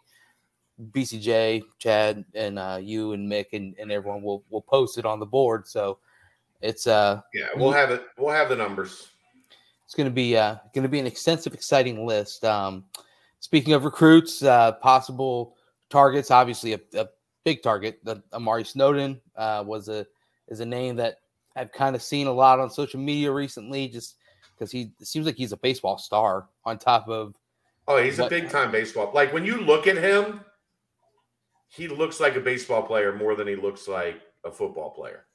BCJ, 0.91 1.63
Chad, 1.79 2.25
and 2.35 2.59
uh, 2.59 2.79
you 2.81 3.13
and 3.13 3.31
Mick 3.31 3.47
and, 3.53 3.75
and 3.79 3.93
everyone 3.93 4.23
will 4.23 4.45
will 4.51 4.63
post 4.63 4.99
it 4.99 5.07
on 5.07 5.21
the 5.21 5.27
board. 5.27 5.67
So 5.67 5.99
it's 6.61 6.87
uh 6.87 7.21
yeah, 7.35 7.49
we'll 7.57 7.73
have 7.73 7.91
it. 7.91 8.05
We'll 8.19 8.35
have 8.35 8.49
the 8.49 8.57
numbers. 8.57 9.09
It's 9.85 9.95
going 9.95 10.09
to 10.09 10.15
be 10.15 10.37
uh 10.37 10.57
to 10.75 10.89
be 10.89 10.99
an 10.99 11.07
extensive, 11.07 11.55
exciting 11.55 12.07
list. 12.07 12.45
Um, 12.45 12.85
speaking 13.41 13.75
of 13.75 13.85
recruits, 13.85 14.43
uh, 14.43 14.73
possible 14.73 15.57
targets, 15.91 16.31
obviously 16.31 16.73
a, 16.73 16.81
a 16.95 17.07
big 17.45 17.63
target. 17.63 18.01
The 18.05 18.23
Amari 18.33 18.65
Snowden 18.65 19.21
uh, 19.37 19.65
was 19.67 19.89
a 19.89 20.07
is 20.49 20.61
a 20.61 20.67
name 20.67 20.97
that 20.97 21.17
I've 21.57 21.73
kind 21.73 21.95
of 21.95 22.03
seen 22.03 22.27
a 22.27 22.33
lot 22.33 22.61
on 22.61 22.71
social 22.71 23.01
media 23.01 23.31
recently, 23.33 23.89
just 23.89 24.17
because 24.55 24.71
he 24.71 24.93
seems 25.03 25.27
like 25.27 25.37
he's 25.37 25.53
a 25.53 25.57
baseball 25.57 25.99
star 25.99 26.49
on 26.65 26.79
top 26.79 27.09
of. 27.09 27.35
Oh, 27.89 28.03
he's 28.03 28.19
what, 28.19 28.27
a 28.27 28.31
big 28.31 28.49
time 28.49 28.71
baseball. 28.71 29.11
Like 29.15 29.33
when 29.33 29.45
you 29.45 29.61
look 29.61 29.87
at 29.87 29.97
him, 29.97 30.41
he 31.69 31.89
looks 31.89 32.21
like 32.21 32.37
a 32.37 32.41
baseball 32.41 32.83
player 32.83 33.15
more 33.15 33.35
than 33.35 33.49
he 33.49 33.57
looks 33.57 33.89
like 33.89 34.21
a 34.45 34.53
football 34.53 34.91
player. 34.91 35.27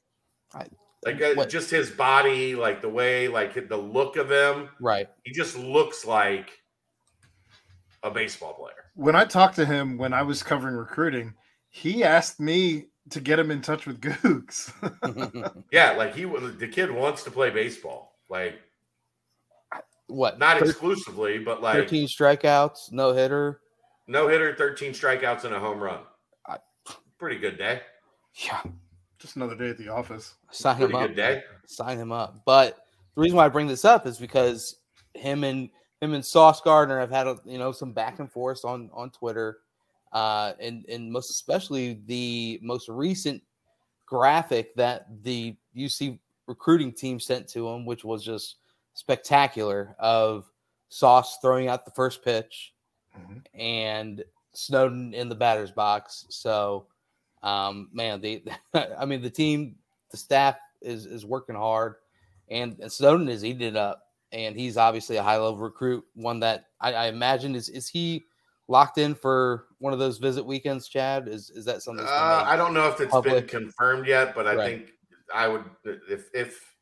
I, 0.54 0.66
like 1.04 1.20
uh, 1.20 1.46
just 1.46 1.70
his 1.70 1.90
body, 1.90 2.54
like 2.54 2.80
the 2.80 2.88
way, 2.88 3.28
like 3.28 3.68
the 3.68 3.76
look 3.76 4.16
of 4.16 4.30
him. 4.30 4.68
Right. 4.80 5.08
He 5.24 5.32
just 5.32 5.56
looks 5.56 6.04
like 6.04 6.50
a 8.02 8.10
baseball 8.10 8.54
player. 8.54 8.74
When 8.94 9.14
I 9.14 9.24
talked 9.24 9.56
to 9.56 9.66
him 9.66 9.96
when 9.96 10.12
I 10.12 10.22
was 10.22 10.42
covering 10.42 10.74
recruiting, 10.74 11.34
he 11.70 12.04
asked 12.04 12.40
me 12.40 12.86
to 13.10 13.20
get 13.20 13.38
him 13.38 13.50
in 13.50 13.62
touch 13.62 13.86
with 13.86 14.00
Gooks. 14.00 14.72
yeah, 15.72 15.92
like 15.92 16.14
he 16.14 16.26
was 16.26 16.56
the 16.56 16.68
kid 16.68 16.90
wants 16.90 17.24
to 17.24 17.30
play 17.30 17.50
baseball. 17.50 18.16
Like 18.28 18.60
what? 20.08 20.38
Not 20.38 20.60
exclusively, 20.60 21.38
but 21.38 21.62
like 21.62 21.74
13 21.74 22.06
strikeouts, 22.06 22.92
no 22.92 23.12
hitter. 23.12 23.60
No 24.06 24.28
hitter, 24.28 24.54
13 24.54 24.92
strikeouts 24.92 25.44
and 25.44 25.54
a 25.54 25.60
home 25.60 25.80
run. 25.80 26.00
Pretty 27.18 27.38
good 27.38 27.58
day. 27.58 27.80
Yeah. 28.46 28.62
Just 29.18 29.34
another 29.36 29.56
day 29.56 29.70
at 29.70 29.76
the 29.76 29.88
office. 29.88 30.34
Sign 30.52 30.76
Pretty 30.76 30.92
him 30.92 30.96
up. 30.96 31.08
Good 31.08 31.16
day. 31.16 31.42
Sign 31.66 31.98
him 31.98 32.12
up. 32.12 32.42
But 32.46 32.78
the 33.14 33.20
reason 33.20 33.36
why 33.36 33.46
I 33.46 33.48
bring 33.48 33.66
this 33.66 33.84
up 33.84 34.06
is 34.06 34.18
because 34.18 34.76
him 35.14 35.42
and 35.42 35.68
him 36.00 36.14
and 36.14 36.24
Sauce 36.24 36.60
Gardner 36.60 37.00
have 37.00 37.10
had 37.10 37.26
a, 37.26 37.36
you 37.44 37.58
know 37.58 37.72
some 37.72 37.92
back 37.92 38.20
and 38.20 38.30
forth 38.30 38.64
on 38.64 38.88
on 38.94 39.10
Twitter, 39.10 39.58
uh, 40.12 40.52
and 40.60 40.84
and 40.88 41.10
most 41.10 41.30
especially 41.30 42.00
the 42.06 42.58
most 42.62 42.88
recent 42.88 43.42
graphic 44.06 44.74
that 44.74 45.06
the 45.22 45.56
UC 45.76 46.18
recruiting 46.46 46.92
team 46.92 47.20
sent 47.20 47.48
to 47.48 47.68
him, 47.68 47.84
which 47.84 48.04
was 48.04 48.24
just 48.24 48.56
spectacular 48.94 49.94
of 49.98 50.50
Sauce 50.88 51.38
throwing 51.40 51.68
out 51.68 51.84
the 51.84 51.90
first 51.92 52.24
pitch 52.24 52.72
mm-hmm. 53.16 53.38
and 53.58 54.24
Snowden 54.54 55.14
in 55.14 55.28
the 55.28 55.34
batter's 55.34 55.70
box. 55.70 56.24
So, 56.30 56.86
um, 57.42 57.88
man, 57.92 58.20
the 58.20 58.42
I 58.98 59.04
mean 59.04 59.22
the 59.22 59.30
team, 59.30 59.76
the 60.10 60.16
staff 60.16 60.56
is 60.80 61.06
is 61.06 61.26
working 61.26 61.56
hard, 61.56 61.96
and, 62.48 62.78
and 62.80 62.90
Snowden 62.90 63.28
is 63.28 63.44
eating 63.44 63.68
it 63.68 63.76
up 63.76 64.08
and 64.32 64.56
he's 64.56 64.76
obviously 64.76 65.16
a 65.16 65.22
high 65.22 65.36
level 65.36 65.56
recruit. 65.56 66.04
One 66.14 66.40
that 66.40 66.66
I, 66.80 66.92
I, 66.92 67.06
imagine 67.06 67.54
is 67.54 67.68
is 67.68 67.88
he 67.88 68.24
locked 68.68 68.98
in 68.98 69.14
for 69.14 69.66
one 69.78 69.92
of 69.92 69.98
those 69.98 70.18
visit 70.18 70.44
weekends? 70.44 70.88
Chad, 70.88 71.26
is 71.28 71.50
is 71.50 71.64
that 71.64 71.82
something? 71.82 72.06
Uh, 72.06 72.44
I 72.46 72.56
don't 72.56 72.74
know 72.74 72.88
if 72.88 73.00
it's 73.00 73.10
public? 73.10 73.50
been 73.50 73.62
confirmed 73.62 74.06
yet, 74.06 74.34
but 74.34 74.46
I 74.46 74.54
right. 74.54 74.66
think 74.66 74.92
I 75.34 75.48
would 75.48 75.64
if 75.84 76.28
if 76.32 76.74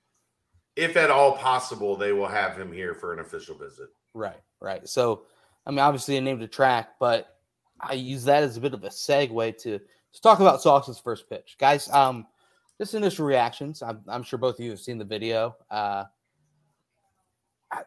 if 0.77 0.97
at 0.97 1.11
all 1.11 1.37
possible, 1.37 1.97
they 1.97 2.13
will 2.13 2.29
have 2.29 2.57
him 2.57 2.73
here 2.73 2.95
for 2.95 3.13
an 3.13 3.21
official 3.21 3.57
visit. 3.57 3.89
Right, 4.13 4.41
right. 4.61 4.87
So, 4.87 5.23
I 5.67 5.71
mean, 5.71 5.79
obviously 5.79 6.17
a 6.19 6.21
name 6.21 6.39
to 6.41 6.47
track, 6.47 6.91
but 7.01 7.39
I 7.81 7.95
use 7.95 8.25
that 8.25 8.43
as 8.43 8.57
a 8.57 8.61
bit 8.61 8.75
of 8.75 8.85
a 8.85 8.89
segue 8.89 9.59
to 9.63 9.79
to 9.79 10.23
talk 10.23 10.41
about 10.41 10.63
Sauce's 10.63 10.99
first 10.99 11.29
pitch, 11.29 11.57
guys. 11.59 11.91
Um, 11.91 12.27
just 12.79 12.95
initial 12.95 13.27
reactions. 13.27 13.83
I'm, 13.83 14.03
I'm 14.09 14.23
sure 14.23 14.39
both 14.39 14.59
of 14.59 14.65
you 14.65 14.71
have 14.71 14.81
seen 14.81 14.99
the 14.99 15.05
video. 15.05 15.57
Uh, 15.71 16.05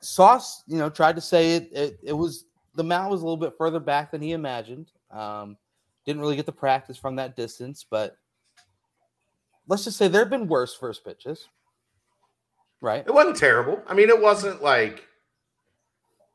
Sauce, 0.01 0.63
you 0.67 0.77
know, 0.77 0.89
tried 0.89 1.15
to 1.15 1.21
say 1.21 1.55
it, 1.55 1.69
it, 1.71 1.99
it. 2.03 2.13
was 2.13 2.45
the 2.75 2.83
mound 2.83 3.11
was 3.11 3.21
a 3.21 3.25
little 3.25 3.37
bit 3.37 3.57
further 3.57 3.79
back 3.79 4.11
than 4.11 4.21
he 4.21 4.31
imagined. 4.31 4.91
Um, 5.11 5.57
didn't 6.05 6.21
really 6.21 6.35
get 6.35 6.45
the 6.45 6.51
practice 6.51 6.97
from 6.97 7.15
that 7.17 7.35
distance, 7.35 7.85
but 7.89 8.17
let's 9.67 9.83
just 9.83 9.97
say 9.97 10.07
there 10.07 10.21
have 10.21 10.29
been 10.29 10.47
worse 10.47 10.75
first 10.75 11.05
pitches. 11.05 11.47
Right. 12.81 13.03
It 13.05 13.13
wasn't 13.13 13.37
terrible. 13.37 13.81
I 13.87 13.93
mean, 13.93 14.09
it 14.09 14.21
wasn't 14.21 14.63
like 14.63 15.05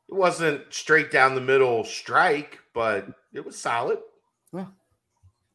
it 0.07 0.13
wasn't 0.13 0.61
straight 0.73 1.11
down 1.11 1.35
the 1.35 1.41
middle 1.41 1.83
strike, 1.83 2.59
but 2.73 3.07
it 3.33 3.43
was 3.43 3.57
solid. 3.57 3.99
Yeah. 4.53 4.67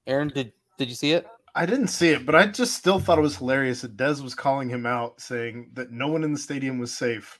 Aaron, 0.06 0.28
did 0.28 0.52
did 0.78 0.88
you 0.88 0.94
see 0.94 1.12
it? 1.12 1.26
I 1.54 1.66
didn't 1.66 1.88
see 1.88 2.10
it, 2.10 2.26
but 2.26 2.34
I 2.34 2.46
just 2.46 2.74
still 2.74 2.98
thought 2.98 3.18
it 3.18 3.22
was 3.22 3.36
hilarious 3.36 3.82
that 3.82 3.96
Dez 3.96 4.22
was 4.22 4.34
calling 4.34 4.68
him 4.68 4.86
out, 4.86 5.20
saying 5.20 5.70
that 5.74 5.90
no 5.90 6.08
one 6.08 6.22
in 6.22 6.32
the 6.32 6.38
stadium 6.38 6.78
was 6.78 6.92
safe 6.92 7.38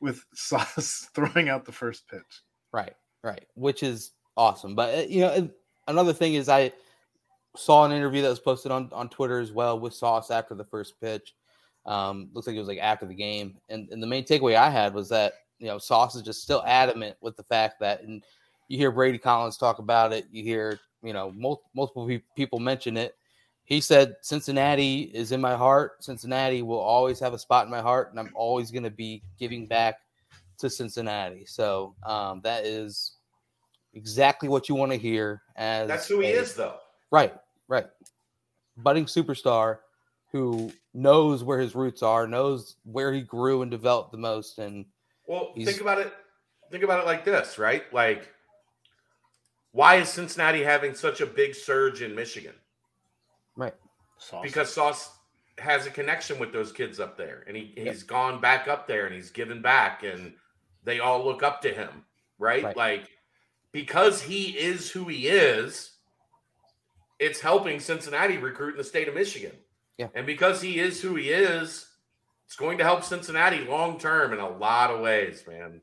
with 0.00 0.24
Sauce 0.34 1.08
throwing 1.14 1.48
out 1.48 1.64
the 1.64 1.72
first 1.72 2.08
pitch. 2.08 2.42
Right, 2.72 2.94
right, 3.22 3.46
which 3.54 3.82
is 3.82 4.12
awesome. 4.36 4.74
But 4.74 4.98
uh, 4.98 5.02
you 5.08 5.20
know, 5.20 5.50
another 5.86 6.12
thing 6.12 6.34
is 6.34 6.48
I 6.48 6.72
saw 7.56 7.84
an 7.84 7.92
interview 7.92 8.22
that 8.22 8.28
was 8.28 8.40
posted 8.40 8.72
on 8.72 8.90
on 8.92 9.08
Twitter 9.08 9.38
as 9.38 9.52
well 9.52 9.78
with 9.78 9.94
Sauce 9.94 10.30
after 10.30 10.54
the 10.54 10.64
first 10.64 11.00
pitch. 11.00 11.34
Um, 11.86 12.28
looks 12.32 12.46
like 12.46 12.56
it 12.56 12.60
was 12.60 12.68
like 12.68 12.78
after 12.78 13.06
the 13.06 13.14
game, 13.14 13.56
and, 13.68 13.88
and 13.90 14.02
the 14.02 14.06
main 14.06 14.24
takeaway 14.24 14.56
I 14.56 14.70
had 14.70 14.94
was 14.94 15.08
that 15.08 15.34
you 15.58 15.66
know 15.66 15.78
Sauce 15.78 16.14
is 16.14 16.22
just 16.22 16.42
still 16.42 16.62
adamant 16.66 17.16
with 17.20 17.36
the 17.36 17.42
fact 17.42 17.80
that, 17.80 18.02
and 18.02 18.22
you 18.68 18.76
hear 18.76 18.92
Brady 18.92 19.18
Collins 19.18 19.56
talk 19.56 19.78
about 19.78 20.12
it, 20.12 20.26
you 20.30 20.42
hear 20.42 20.78
you 21.02 21.12
know 21.12 21.32
mul- 21.32 21.62
multiple 21.74 22.08
people 22.36 22.58
mention 22.58 22.96
it. 22.96 23.14
He 23.64 23.80
said 23.80 24.16
Cincinnati 24.22 25.02
is 25.14 25.32
in 25.32 25.40
my 25.40 25.54
heart. 25.54 26.02
Cincinnati 26.02 26.62
will 26.62 26.78
always 26.78 27.20
have 27.20 27.34
a 27.34 27.38
spot 27.38 27.64
in 27.64 27.70
my 27.70 27.80
heart, 27.80 28.10
and 28.10 28.18
I'm 28.18 28.32
always 28.34 28.70
going 28.70 28.84
to 28.84 28.90
be 28.90 29.22
giving 29.38 29.66
back 29.66 30.00
to 30.58 30.70
Cincinnati. 30.70 31.44
So 31.46 31.94
um, 32.04 32.40
that 32.42 32.64
is 32.64 33.16
exactly 33.94 34.48
what 34.48 34.68
you 34.68 34.74
want 34.74 34.92
to 34.92 34.98
hear. 34.98 35.42
As 35.56 35.88
that's 35.88 36.08
who 36.08 36.20
he 36.20 36.32
a, 36.32 36.40
is, 36.40 36.54
though. 36.54 36.76
Right, 37.10 37.34
right. 37.68 37.86
Budding 38.76 39.06
superstar 39.06 39.78
who 40.30 40.70
knows 40.92 41.42
where 41.42 41.58
his 41.58 41.74
roots 41.74 42.02
are, 42.02 42.26
knows 42.26 42.76
where 42.84 43.12
he 43.12 43.22
grew 43.22 43.62
and 43.62 43.70
developed 43.70 44.12
the 44.12 44.18
most. 44.18 44.58
And 44.58 44.84
well, 45.26 45.52
think 45.56 45.80
about 45.80 45.98
it. 45.98 46.12
Think 46.70 46.84
about 46.84 47.00
it 47.00 47.06
like 47.06 47.24
this, 47.24 47.58
right? 47.58 47.82
Like, 47.94 48.28
why 49.72 49.96
is 49.96 50.10
Cincinnati 50.10 50.62
having 50.62 50.94
such 50.94 51.20
a 51.20 51.26
big 51.26 51.54
surge 51.54 52.02
in 52.02 52.14
Michigan? 52.14 52.54
Right. 53.56 53.74
Sauce. 54.18 54.42
Because 54.42 54.72
Sauce 54.72 55.10
has 55.58 55.86
a 55.86 55.90
connection 55.90 56.38
with 56.38 56.52
those 56.52 56.70
kids 56.70 57.00
up 57.00 57.16
there, 57.16 57.44
and 57.46 57.56
he, 57.56 57.72
he's 57.74 58.02
gone 58.02 58.40
back 58.40 58.68
up 58.68 58.86
there 58.86 59.06
and 59.06 59.14
he's 59.14 59.30
given 59.30 59.62
back, 59.62 60.02
and 60.02 60.34
they 60.88 61.00
all 61.00 61.24
look 61.24 61.42
up 61.42 61.62
to 61.62 61.70
him, 61.70 62.04
right? 62.38 62.64
right? 62.64 62.76
Like, 62.76 63.08
because 63.72 64.22
he 64.22 64.56
is 64.58 64.90
who 64.90 65.04
he 65.04 65.28
is, 65.28 65.92
it's 67.18 67.40
helping 67.40 67.80
Cincinnati 67.80 68.38
recruit 68.38 68.72
in 68.72 68.78
the 68.78 68.84
state 68.84 69.08
of 69.08 69.14
Michigan. 69.14 69.52
Yeah. 69.98 70.08
And 70.14 70.26
because 70.26 70.60
he 70.62 70.78
is 70.78 71.00
who 71.00 71.16
he 71.16 71.30
is, 71.30 71.86
it's 72.46 72.56
going 72.56 72.78
to 72.78 72.84
help 72.84 73.04
Cincinnati 73.04 73.64
long 73.64 73.98
term 73.98 74.32
in 74.32 74.38
a 74.38 74.48
lot 74.48 74.90
of 74.90 75.00
ways, 75.00 75.44
man. 75.46 75.80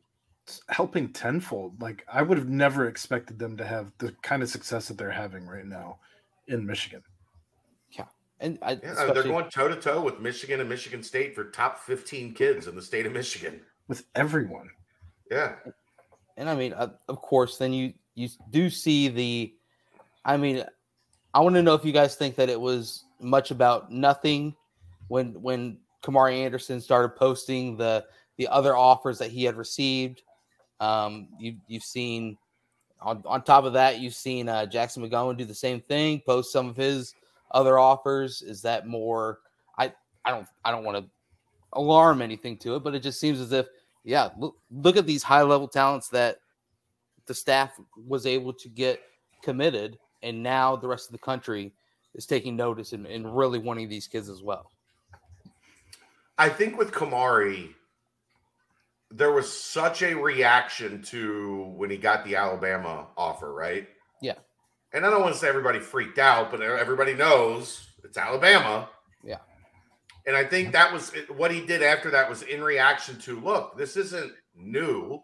It's 0.47 0.61
helping 0.69 1.11
tenfold. 1.11 1.81
Like 1.81 2.05
I 2.11 2.21
would 2.21 2.37
have 2.37 2.49
never 2.49 2.87
expected 2.87 3.37
them 3.37 3.57
to 3.57 3.65
have 3.65 3.91
the 3.97 4.13
kind 4.23 4.41
of 4.41 4.49
success 4.49 4.87
that 4.87 4.97
they're 4.97 5.11
having 5.11 5.45
right 5.45 5.65
now 5.65 5.99
in 6.47 6.65
Michigan. 6.65 7.03
Yeah. 7.91 8.05
And 8.39 8.57
I, 8.61 8.79
yeah, 8.81 9.11
they're 9.13 9.23
going 9.23 9.49
toe 9.49 9.67
to 9.67 9.75
toe 9.75 10.01
with 10.01 10.19
Michigan 10.19 10.59
and 10.59 10.69
Michigan 10.69 11.03
State 11.03 11.35
for 11.35 11.45
top 11.45 11.79
15 11.79 12.33
kids 12.33 12.67
in 12.67 12.75
the 12.75 12.81
state 12.81 13.05
of 13.05 13.11
Michigan. 13.11 13.61
With 13.87 14.05
everyone. 14.15 14.69
Yeah. 15.29 15.55
And 16.37 16.49
I 16.49 16.55
mean, 16.55 16.73
uh, 16.73 16.89
of 17.07 17.21
course, 17.21 17.57
then 17.57 17.73
you 17.73 17.93
you 18.15 18.29
do 18.51 18.69
see 18.69 19.07
the 19.07 19.53
I 20.23 20.37
mean, 20.37 20.63
I 21.33 21.39
want 21.39 21.55
to 21.55 21.63
know 21.63 21.75
if 21.75 21.85
you 21.85 21.91
guys 21.91 22.15
think 22.15 22.35
that 22.35 22.49
it 22.49 22.59
was 22.59 23.03
much 23.19 23.51
about 23.51 23.91
nothing 23.91 24.55
when 25.07 25.39
when 25.41 25.77
Kamari 26.03 26.43
Anderson 26.43 26.81
started 26.81 27.15
posting 27.15 27.77
the 27.77 28.05
the 28.37 28.47
other 28.47 28.75
offers 28.75 29.17
that 29.19 29.31
he 29.31 29.43
had 29.43 29.55
received. 29.55 30.23
Um, 30.79 31.29
you 31.39 31.55
you've 31.67 31.83
seen 31.83 32.37
on, 33.01 33.23
on 33.25 33.43
top 33.43 33.65
of 33.65 33.73
that, 33.73 33.99
you've 33.99 34.15
seen 34.15 34.49
uh, 34.49 34.65
Jackson 34.65 35.07
McGowan 35.07 35.37
do 35.37 35.45
the 35.45 35.53
same 35.53 35.81
thing, 35.81 36.21
post 36.25 36.51
some 36.51 36.67
of 36.67 36.75
his 36.75 37.13
other 37.51 37.77
offers. 37.77 38.41
Is 38.41 38.61
that 38.63 38.87
more? 38.87 39.39
I 39.77 39.93
I 40.25 40.31
don't 40.31 40.47
I 40.63 40.71
don't 40.71 40.83
want 40.83 40.97
to 40.97 41.09
alarm 41.73 42.21
anything 42.21 42.57
to 42.57 42.75
it, 42.75 42.83
but 42.83 42.95
it 42.95 43.03
just 43.03 43.19
seems 43.19 43.39
as 43.39 43.51
if 43.51 43.67
yeah, 44.05 44.29
look, 44.37 44.55
look 44.69 44.97
at 44.97 45.07
these 45.07 45.23
high 45.23 45.41
level 45.41 45.67
talents 45.67 46.09
that 46.09 46.37
the 47.25 47.33
staff 47.33 47.71
was 48.07 48.25
able 48.25 48.53
to 48.53 48.69
get 48.69 49.01
committed, 49.41 49.97
and 50.21 50.41
now 50.41 50.75
the 50.75 50.87
rest 50.87 51.07
of 51.07 51.11
the 51.11 51.19
country 51.19 51.73
is 52.13 52.25
taking 52.25 52.55
notice 52.55 52.93
and, 52.93 53.05
and 53.07 53.35
really 53.35 53.59
wanting 53.59 53.89
these 53.89 54.07
kids 54.07 54.29
as 54.29 54.43
well. 54.43 54.71
I 56.37 56.49
think 56.49 56.77
with 56.77 56.91
Kamari, 56.91 57.73
there 59.09 59.31
was 59.31 59.51
such 59.51 60.03
a 60.03 60.13
reaction 60.13 61.01
to 61.03 61.73
when 61.75 61.89
he 61.89 61.97
got 61.97 62.23
the 62.25 62.35
Alabama 62.35 63.07
offer, 63.17 63.53
right? 63.53 63.87
Yeah. 64.21 64.35
And 64.93 65.05
I 65.05 65.09
don't 65.09 65.21
want 65.21 65.33
to 65.33 65.39
say 65.39 65.49
everybody 65.49 65.79
freaked 65.79 66.19
out, 66.19 66.51
but 66.51 66.61
everybody 66.61 67.13
knows 67.13 67.87
it's 68.03 68.17
Alabama. 68.17 68.89
And 70.27 70.35
I 70.35 70.43
think 70.43 70.71
that 70.71 70.91
was 70.91 71.11
what 71.35 71.51
he 71.51 71.61
did 71.65 71.83
after 71.83 72.09
that 72.11 72.29
was 72.29 72.41
in 72.41 72.61
reaction 72.61 73.19
to 73.19 73.39
look, 73.39 73.77
this 73.77 73.95
isn't 73.95 74.31
new. 74.55 75.21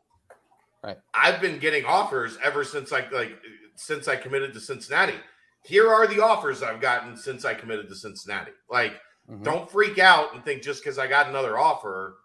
Right. 0.84 0.98
I've 1.14 1.42
been 1.42 1.60
getting 1.60 1.86
offers 1.86 2.38
ever 2.44 2.64
since 2.64 2.92
I 2.92 3.08
like 3.10 3.38
since 3.76 4.08
I 4.08 4.16
committed 4.16 4.54
to 4.54 4.60
Cincinnati. 4.60 5.16
Here 5.64 5.92
are 5.92 6.08
the 6.08 6.24
offers 6.24 6.64
I've 6.64 6.82
gotten 6.82 7.16
since 7.16 7.46
I 7.46 7.54
committed 7.54 7.88
to 7.90 7.96
Cincinnati. 7.96 8.52
Like, 8.70 8.94
mm-hmm. 9.30 9.44
don't 9.44 9.70
freak 9.70 10.00
out 10.00 10.34
and 10.34 10.44
think 10.44 10.64
just 10.64 10.84
because 10.84 10.98
I 10.98 11.08
got 11.08 11.30
another 11.30 11.58
offer 11.58 12.18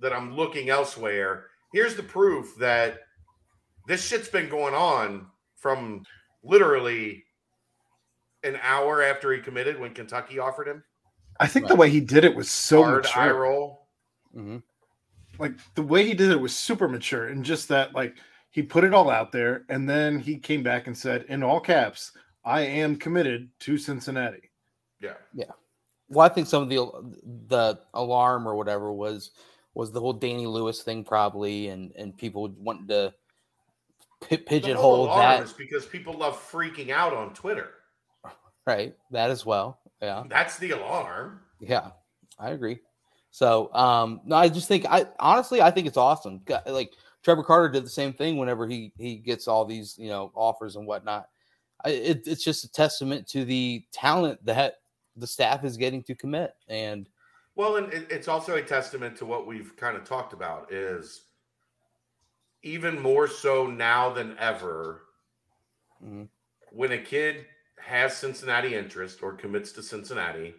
that 0.00 0.12
I'm 0.12 0.36
looking 0.36 0.68
elsewhere. 0.68 1.46
Here's 1.72 1.96
the 1.96 2.02
proof 2.02 2.54
that 2.58 3.00
this 3.88 4.04
shit's 4.06 4.28
been 4.28 4.48
going 4.48 4.74
on 4.74 5.26
from 5.56 6.04
literally 6.44 7.24
an 8.44 8.58
hour 8.62 9.02
after 9.02 9.32
he 9.32 9.40
committed 9.40 9.80
when 9.80 9.94
Kentucky 9.94 10.38
offered 10.38 10.68
him. 10.68 10.84
I 11.40 11.46
think 11.46 11.64
right. 11.64 11.70
the 11.70 11.76
way 11.76 11.90
he 11.90 12.00
did 12.00 12.24
it 12.24 12.34
was 12.34 12.50
so 12.50 12.82
Hard 12.82 13.04
mature. 13.04 13.22
eye 13.22 13.30
roll. 13.30 13.88
Mm-hmm. 14.36 14.58
Like 15.38 15.52
the 15.74 15.82
way 15.82 16.06
he 16.06 16.14
did 16.14 16.30
it 16.30 16.40
was 16.40 16.54
super 16.54 16.88
mature, 16.88 17.26
and 17.26 17.44
just 17.44 17.68
that, 17.68 17.94
like 17.94 18.16
he 18.50 18.62
put 18.62 18.84
it 18.84 18.94
all 18.94 19.10
out 19.10 19.32
there, 19.32 19.64
and 19.68 19.88
then 19.88 20.20
he 20.20 20.38
came 20.38 20.62
back 20.62 20.86
and 20.86 20.96
said, 20.96 21.24
in 21.28 21.42
all 21.42 21.58
caps, 21.58 22.12
"I 22.44 22.60
am 22.60 22.96
committed 22.96 23.50
to 23.60 23.76
Cincinnati." 23.76 24.50
Yeah, 25.00 25.14
yeah. 25.34 25.50
Well, 26.08 26.24
I 26.24 26.32
think 26.32 26.46
some 26.46 26.62
of 26.62 26.68
the 26.68 26.86
the 27.48 27.80
alarm 27.94 28.46
or 28.46 28.54
whatever 28.54 28.92
was 28.92 29.32
was 29.74 29.90
the 29.90 30.00
whole 30.00 30.12
Danny 30.12 30.46
Lewis 30.46 30.82
thing 30.82 31.02
probably, 31.02 31.68
and 31.68 31.92
and 31.96 32.16
people 32.16 32.48
wanting 32.58 32.86
to 32.88 33.12
p- 34.28 34.36
pigeonhole 34.36 35.06
that 35.06 35.52
because 35.58 35.84
people 35.84 36.14
love 36.14 36.38
freaking 36.50 36.90
out 36.90 37.12
on 37.12 37.34
Twitter. 37.34 37.70
Right, 38.66 38.94
that 39.10 39.30
as 39.30 39.44
well. 39.44 39.80
Yeah, 40.04 40.24
that's 40.28 40.58
the 40.58 40.72
alarm. 40.72 41.40
Yeah, 41.60 41.90
I 42.38 42.50
agree. 42.50 42.80
So, 43.30 43.72
um, 43.74 44.20
no, 44.24 44.36
I 44.36 44.48
just 44.48 44.68
think 44.68 44.86
I 44.86 45.06
honestly 45.18 45.60
I 45.60 45.70
think 45.70 45.86
it's 45.86 45.96
awesome. 45.96 46.42
Like 46.66 46.92
Trevor 47.22 47.42
Carter 47.42 47.70
did 47.70 47.84
the 47.84 47.90
same 47.90 48.12
thing 48.12 48.36
whenever 48.36 48.66
he 48.66 48.92
he 48.98 49.16
gets 49.16 49.48
all 49.48 49.64
these 49.64 49.96
you 49.98 50.08
know 50.08 50.30
offers 50.34 50.76
and 50.76 50.86
whatnot. 50.86 51.28
I, 51.84 51.90
it, 51.90 52.26
it's 52.26 52.44
just 52.44 52.64
a 52.64 52.70
testament 52.70 53.26
to 53.28 53.44
the 53.44 53.84
talent 53.92 54.44
that 54.46 54.76
the 55.16 55.26
staff 55.26 55.64
is 55.64 55.76
getting 55.76 56.02
to 56.04 56.14
commit 56.14 56.54
and 56.68 57.08
well, 57.56 57.76
and 57.76 57.92
it's 57.92 58.26
also 58.26 58.56
a 58.56 58.62
testament 58.62 59.16
to 59.18 59.26
what 59.26 59.46
we've 59.46 59.76
kind 59.76 59.96
of 59.96 60.04
talked 60.04 60.32
about 60.32 60.72
is 60.72 61.22
even 62.62 62.98
more 62.98 63.28
so 63.28 63.66
now 63.66 64.10
than 64.10 64.36
ever 64.38 65.02
mm-hmm. 66.04 66.24
when 66.72 66.92
a 66.92 66.98
kid 66.98 67.46
has 67.84 68.16
Cincinnati 68.16 68.74
interest 68.74 69.22
or 69.22 69.32
commits 69.32 69.72
to 69.72 69.82
Cincinnati, 69.82 70.54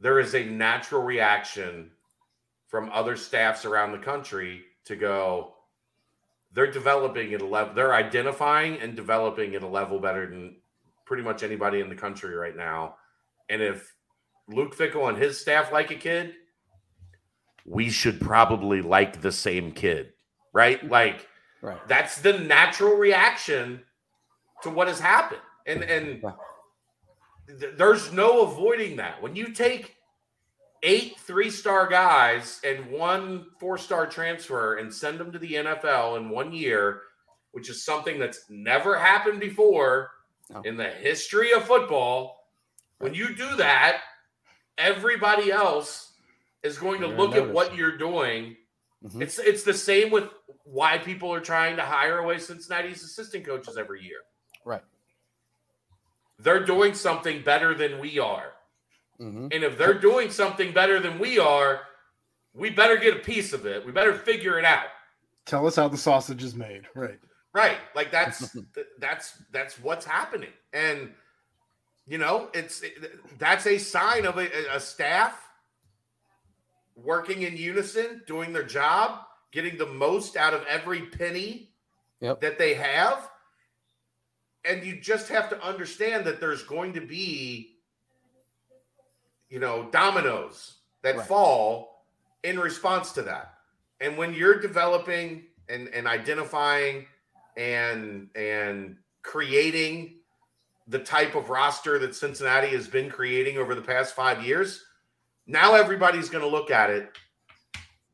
there 0.00 0.20
is 0.20 0.34
a 0.34 0.44
natural 0.44 1.02
reaction 1.02 1.90
from 2.68 2.90
other 2.92 3.16
staffs 3.16 3.64
around 3.64 3.92
the 3.92 3.98
country 3.98 4.62
to 4.84 4.96
go, 4.96 5.54
they're 6.52 6.70
developing 6.70 7.32
at 7.34 7.40
a 7.40 7.46
level, 7.46 7.74
they're 7.74 7.94
identifying 7.94 8.78
and 8.80 8.94
developing 8.96 9.54
at 9.54 9.62
a 9.62 9.66
level 9.66 9.98
better 9.98 10.28
than 10.28 10.56
pretty 11.04 11.22
much 11.22 11.42
anybody 11.42 11.80
in 11.80 11.88
the 11.88 11.94
country 11.94 12.34
right 12.34 12.56
now. 12.56 12.96
And 13.48 13.62
if 13.62 13.94
Luke 14.48 14.76
Fickell 14.76 15.08
and 15.08 15.16
his 15.16 15.40
staff 15.40 15.72
like 15.72 15.90
a 15.90 15.94
kid, 15.94 16.34
we 17.64 17.88
should 17.90 18.20
probably 18.20 18.80
like 18.80 19.20
the 19.20 19.32
same 19.32 19.72
kid, 19.72 20.12
right? 20.52 20.88
Like, 20.88 21.28
right. 21.62 21.78
that's 21.88 22.20
the 22.20 22.38
natural 22.38 22.96
reaction 22.96 23.80
to 24.62 24.70
what 24.70 24.88
has 24.88 25.00
happened, 25.00 25.40
and 25.66 25.82
and 25.82 26.22
th- 27.46 27.74
there's 27.76 28.12
no 28.12 28.42
avoiding 28.42 28.96
that. 28.96 29.22
When 29.22 29.36
you 29.36 29.52
take 29.52 29.96
eight 30.82 31.18
three-star 31.20 31.88
guys 31.88 32.60
and 32.64 32.86
one 32.90 33.46
four-star 33.58 34.06
transfer 34.06 34.76
and 34.76 34.92
send 34.92 35.18
them 35.18 35.32
to 35.32 35.38
the 35.38 35.54
NFL 35.54 36.18
in 36.18 36.28
one 36.28 36.52
year, 36.52 37.02
which 37.52 37.70
is 37.70 37.84
something 37.84 38.18
that's 38.18 38.44
never 38.50 38.98
happened 38.98 39.40
before 39.40 40.10
no. 40.50 40.60
in 40.62 40.76
the 40.76 40.88
history 40.88 41.52
of 41.52 41.64
football. 41.64 42.36
When 42.98 43.14
you 43.14 43.34
do 43.34 43.56
that, 43.56 44.00
everybody 44.78 45.50
else 45.50 46.12
is 46.62 46.78
going 46.78 47.00
to 47.00 47.06
look 47.06 47.34
at 47.34 47.48
what 47.48 47.74
you're 47.76 47.96
doing. 47.96 48.56
Mm-hmm. 49.04 49.22
It's 49.22 49.38
it's 49.38 49.62
the 49.62 49.74
same 49.74 50.10
with 50.10 50.28
why 50.64 50.98
people 50.98 51.32
are 51.32 51.40
trying 51.40 51.76
to 51.76 51.82
hire 51.82 52.18
away 52.18 52.38
Cincinnati's 52.38 53.02
assistant 53.02 53.44
coaches 53.44 53.76
every 53.76 54.02
year. 54.02 54.18
Right. 54.64 54.82
They're 56.38 56.64
doing 56.64 56.94
something 56.94 57.42
better 57.42 57.74
than 57.74 57.98
we 57.98 58.18
are. 58.18 58.52
Mm-hmm. 59.20 59.48
And 59.50 59.64
if 59.64 59.78
they're 59.78 59.98
doing 59.98 60.30
something 60.30 60.72
better 60.72 61.00
than 61.00 61.18
we 61.18 61.38
are, 61.38 61.80
we 62.54 62.70
better 62.70 62.96
get 62.96 63.16
a 63.16 63.20
piece 63.20 63.52
of 63.52 63.66
it. 63.66 63.84
We 63.84 63.92
better 63.92 64.14
figure 64.14 64.58
it 64.58 64.64
out. 64.64 64.86
Tell 65.46 65.66
us 65.66 65.76
how 65.76 65.88
the 65.88 65.96
sausage 65.96 66.42
is 66.42 66.54
made. 66.54 66.82
Right. 66.94 67.18
Right. 67.52 67.78
Like 67.94 68.10
that's 68.10 68.54
that's 68.98 69.42
that's 69.52 69.78
what's 69.80 70.04
happening. 70.04 70.50
And 70.72 71.12
you 72.06 72.18
know, 72.18 72.50
it's 72.52 72.84
that's 73.38 73.66
a 73.66 73.78
sign 73.78 74.26
of 74.26 74.38
a, 74.38 74.48
a 74.74 74.80
staff 74.80 75.42
working 76.94 77.42
in 77.42 77.56
unison, 77.56 78.22
doing 78.26 78.52
their 78.52 78.62
job, 78.62 79.20
getting 79.52 79.76
the 79.76 79.86
most 79.86 80.36
out 80.36 80.54
of 80.54 80.64
every 80.68 81.02
penny 81.02 81.70
yep. 82.20 82.40
that 82.40 82.58
they 82.58 82.74
have. 82.74 83.28
And 84.66 84.84
you 84.84 85.00
just 85.00 85.28
have 85.28 85.48
to 85.50 85.62
understand 85.64 86.24
that 86.24 86.40
there's 86.40 86.62
going 86.62 86.92
to 86.94 87.00
be, 87.00 87.76
you 89.48 89.60
know, 89.60 89.88
dominoes 89.92 90.76
that 91.02 91.16
right. 91.16 91.26
fall 91.26 92.04
in 92.42 92.58
response 92.58 93.12
to 93.12 93.22
that. 93.22 93.54
And 94.00 94.16
when 94.16 94.34
you're 94.34 94.60
developing 94.60 95.44
and, 95.68 95.88
and 95.88 96.06
identifying 96.06 97.06
and 97.56 98.28
and 98.34 98.96
creating 99.22 100.16
the 100.88 100.98
type 100.98 101.34
of 101.34 101.50
roster 101.50 101.98
that 101.98 102.14
Cincinnati 102.14 102.68
has 102.68 102.86
been 102.86 103.10
creating 103.10 103.58
over 103.58 103.74
the 103.74 103.82
past 103.82 104.14
five 104.14 104.44
years, 104.44 104.84
now 105.46 105.74
everybody's 105.74 106.28
going 106.28 106.44
to 106.44 106.50
look 106.50 106.70
at 106.70 106.90
it 106.90 107.10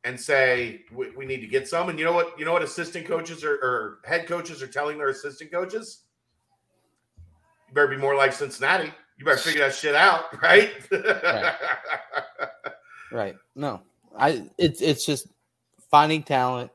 and 0.05 0.18
say 0.18 0.84
we, 0.92 1.11
we, 1.11 1.26
need 1.26 1.40
to 1.40 1.46
get 1.46 1.68
some. 1.68 1.88
And 1.88 1.98
you 1.98 2.05
know 2.05 2.12
what? 2.12 2.38
You 2.38 2.44
know 2.44 2.53
what 2.53 2.62
assistant 2.62 3.07
coaches 3.07 3.44
or, 3.44 3.55
or 3.55 3.98
head 4.05 4.26
coaches 4.26 4.62
are 4.62 4.66
telling 4.66 4.98
their 4.98 5.09
assistant 5.09 5.53
coaches? 5.53 6.05
Better 7.72 7.88
be 7.88 7.96
more 7.96 8.14
like 8.14 8.32
Cincinnati. 8.32 8.92
You 9.18 9.24
better 9.24 9.38
figure 9.38 9.60
that 9.60 9.74
shit 9.74 9.94
out, 9.94 10.24
right? 10.42 10.72
right. 10.90 11.54
right. 13.10 13.36
No, 13.54 13.82
I. 14.16 14.44
It's 14.58 14.80
it's 14.82 15.06
just 15.06 15.28
finding 15.90 16.22
talent, 16.22 16.70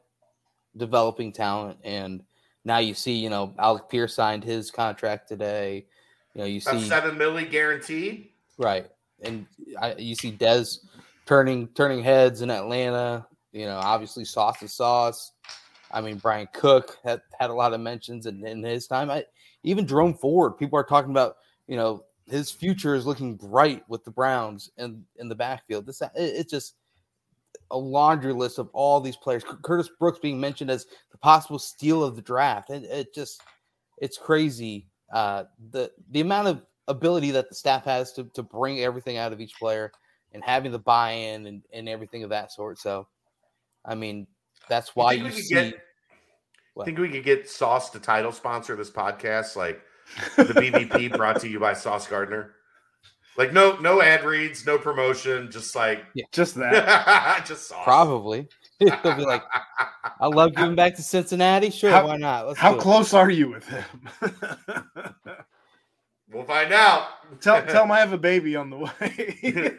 developing 0.75 1.31
talent, 1.31 1.77
and 1.83 2.23
now 2.63 2.79
you 2.79 2.93
see, 2.93 3.13
you 3.13 3.29
know, 3.29 3.53
Alec 3.59 3.89
Pierce 3.89 4.13
signed 4.15 4.43
his 4.43 4.71
contract 4.71 5.27
today. 5.27 5.85
You 6.33 6.41
know, 6.41 6.47
you 6.47 6.59
see 6.59 6.81
seven 6.81 7.15
milli 7.15 7.49
guaranteed. 7.49 8.29
Right, 8.57 8.87
and 9.21 9.45
I, 9.81 9.95
you 9.95 10.15
see 10.15 10.31
Dez 10.31 10.79
turning 11.25 11.67
turning 11.69 12.03
heads 12.03 12.41
in 12.41 12.51
Atlanta. 12.51 13.25
You 13.51 13.65
know, 13.65 13.77
obviously 13.77 14.25
sauce 14.25 14.61
is 14.61 14.73
sauce. 14.73 15.31
I 15.91 16.01
mean, 16.01 16.17
Bryan 16.17 16.47
Cook 16.53 16.97
had 17.03 17.21
had 17.39 17.49
a 17.49 17.53
lot 17.53 17.73
of 17.73 17.79
mentions 17.79 18.25
in, 18.25 18.45
in 18.45 18.63
his 18.63 18.87
time. 18.87 19.09
I 19.09 19.25
even 19.64 19.88
Jerome 19.88 20.14
Ford. 20.14 20.58
People 20.58 20.80
are 20.80 20.84
talking 20.84 21.12
about 21.12 21.38
you 21.68 21.76
know 21.76 22.03
his 22.26 22.51
future 22.51 22.95
is 22.95 23.05
looking 23.05 23.36
bright 23.36 23.84
with 23.88 24.03
the 24.03 24.12
Browns 24.12 24.72
and 24.78 25.03
in 25.18 25.30
the 25.30 25.36
backfield. 25.36 25.86
This 25.86 26.01
it, 26.01 26.12
it 26.16 26.49
just 26.49 26.76
a 27.72 27.78
laundry 27.78 28.34
list 28.34 28.60
of 28.60 28.70
all 28.74 28.99
these 28.99 29.18
players. 29.18 29.43
Curtis 29.64 29.89
Brooks 29.99 30.20
being 30.20 30.39
mentioned 30.39 30.70
as 30.70 30.86
the 31.12 31.18
possible 31.18 31.60
steal 31.60 32.03
of 32.03 32.16
the 32.16 32.22
draft. 32.22 32.70
And 32.70 32.86
it, 32.86 32.91
it 32.91 33.14
just, 33.14 33.41
it's 33.97 34.18
crazy 34.18 34.88
uh, 35.12 35.45
the 35.72 35.91
the 36.12 36.22
amount 36.22 36.47
of 36.47 36.62
ability 36.88 37.32
that 37.32 37.49
the 37.49 37.55
staff 37.55 37.86
has 37.86 38.12
to 38.14 38.26
to 38.34 38.43
bring 38.43 38.80
everything 38.82 39.18
out 39.18 39.34
of 39.34 39.39
each 39.39 39.55
player 39.55 39.91
and 40.34 40.43
having 40.43 40.72
the 40.72 40.80
buy-in 40.80 41.47
and, 41.47 41.64
and 41.74 41.88
everything 41.88 42.24
of 42.24 42.30
that 42.30 42.51
sort. 42.51 42.78
So, 42.78 43.08
I 43.86 43.95
mean, 43.95 44.28
that's 44.68 44.95
why 44.95 45.14
you, 45.14 45.32
see. 45.32 45.53
Get, 45.53 45.76
think 46.86 46.99
we 46.99 47.09
could 47.09 47.23
get 47.23 47.49
Sauce 47.49 47.89
to 47.91 47.99
title 47.99 48.32
sponsor 48.32 48.75
this 48.75 48.91
podcast, 48.91 49.55
like 49.55 49.82
the 50.36 50.43
BBP 50.43 51.11
brought 51.17 51.39
to 51.41 51.47
you 51.47 51.59
by 51.59 51.73
Sauce 51.73 52.07
Gardner. 52.07 52.53
Like 53.38 53.53
no 53.53 53.78
no 53.78 54.01
ad 54.01 54.23
reads, 54.23 54.65
no 54.65 54.80
promotion, 54.80 55.51
just 55.51 55.75
like 55.75 56.03
yeah. 56.15 56.25
just 56.32 56.55
that. 56.55 57.43
just 57.47 57.67
sauce. 57.67 57.84
Probably. 57.84 58.47
He'll 58.80 59.15
be 59.15 59.25
like, 59.25 59.43
I 60.19 60.28
love 60.28 60.55
giving 60.55 60.75
back 60.75 60.95
to 60.95 61.03
Cincinnati. 61.03 61.69
Sure, 61.69 61.91
how, 61.91 62.07
why 62.07 62.17
not? 62.17 62.47
Let's 62.47 62.59
how 62.59 62.75
close 62.75 63.13
are 63.13 63.30
you 63.30 63.49
with 63.49 63.67
him? 63.67 63.84
we'll 66.32 66.45
find 66.45 66.73
out. 66.73 67.09
Tell 67.39 67.63
tell 67.63 67.84
him 67.84 67.91
I 67.91 67.99
have 67.99 68.13
a 68.13 68.17
baby 68.17 68.55
on 68.55 68.71
the 68.71 68.78
way. 68.78 69.78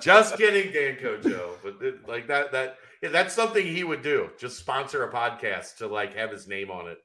just 0.00 0.36
kidding, 0.36 0.72
Danco 0.72 1.20
Joe. 1.22 1.56
But 1.64 1.80
like 2.08 2.28
that 2.28 2.52
that 2.52 2.76
yeah, 2.93 2.93
that's 3.12 3.34
something 3.34 3.66
he 3.66 3.84
would 3.84 4.02
do. 4.02 4.30
Just 4.38 4.58
sponsor 4.58 5.04
a 5.04 5.12
podcast 5.12 5.76
to 5.78 5.86
like 5.86 6.14
have 6.14 6.30
his 6.30 6.46
name 6.46 6.70
on 6.70 6.88
it. 6.88 6.98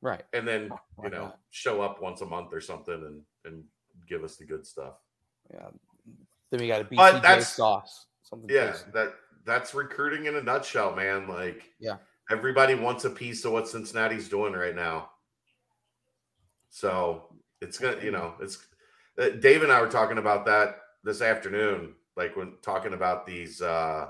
Right. 0.00 0.22
And 0.32 0.46
then, 0.46 0.70
you 1.02 1.10
know, 1.10 1.24
not? 1.26 1.38
show 1.50 1.80
up 1.80 2.02
once 2.02 2.22
a 2.22 2.26
month 2.26 2.52
or 2.52 2.60
something 2.60 2.94
and 2.94 3.22
and 3.44 3.64
give 4.08 4.24
us 4.24 4.36
the 4.36 4.44
good 4.44 4.66
stuff. 4.66 4.94
Yeah. 5.52 5.68
Then 6.50 6.60
we 6.60 6.68
got 6.68 6.82
a 6.82 6.84
BCJ 6.84 7.42
sauce. 7.42 8.06
Something 8.22 8.48
yeah, 8.54 8.76
that 8.92 9.14
that's 9.44 9.74
recruiting 9.74 10.26
in 10.26 10.36
a 10.36 10.42
nutshell, 10.42 10.94
man. 10.94 11.28
Like, 11.28 11.70
yeah, 11.80 11.96
everybody 12.30 12.74
wants 12.74 13.04
a 13.04 13.10
piece 13.10 13.44
of 13.44 13.52
what 13.52 13.68
Cincinnati's 13.68 14.28
doing 14.28 14.52
right 14.52 14.76
now. 14.76 15.10
So 16.70 17.24
it's 17.60 17.78
gonna, 17.78 18.02
you 18.02 18.10
know, 18.10 18.34
it's 18.40 18.58
uh, 19.18 19.30
Dave 19.30 19.62
and 19.62 19.72
I 19.72 19.80
were 19.80 19.88
talking 19.88 20.18
about 20.18 20.46
that 20.46 20.76
this 21.04 21.22
afternoon, 21.22 21.94
like 22.16 22.36
when 22.36 22.54
talking 22.62 22.92
about 22.92 23.26
these 23.26 23.62
uh 23.62 24.08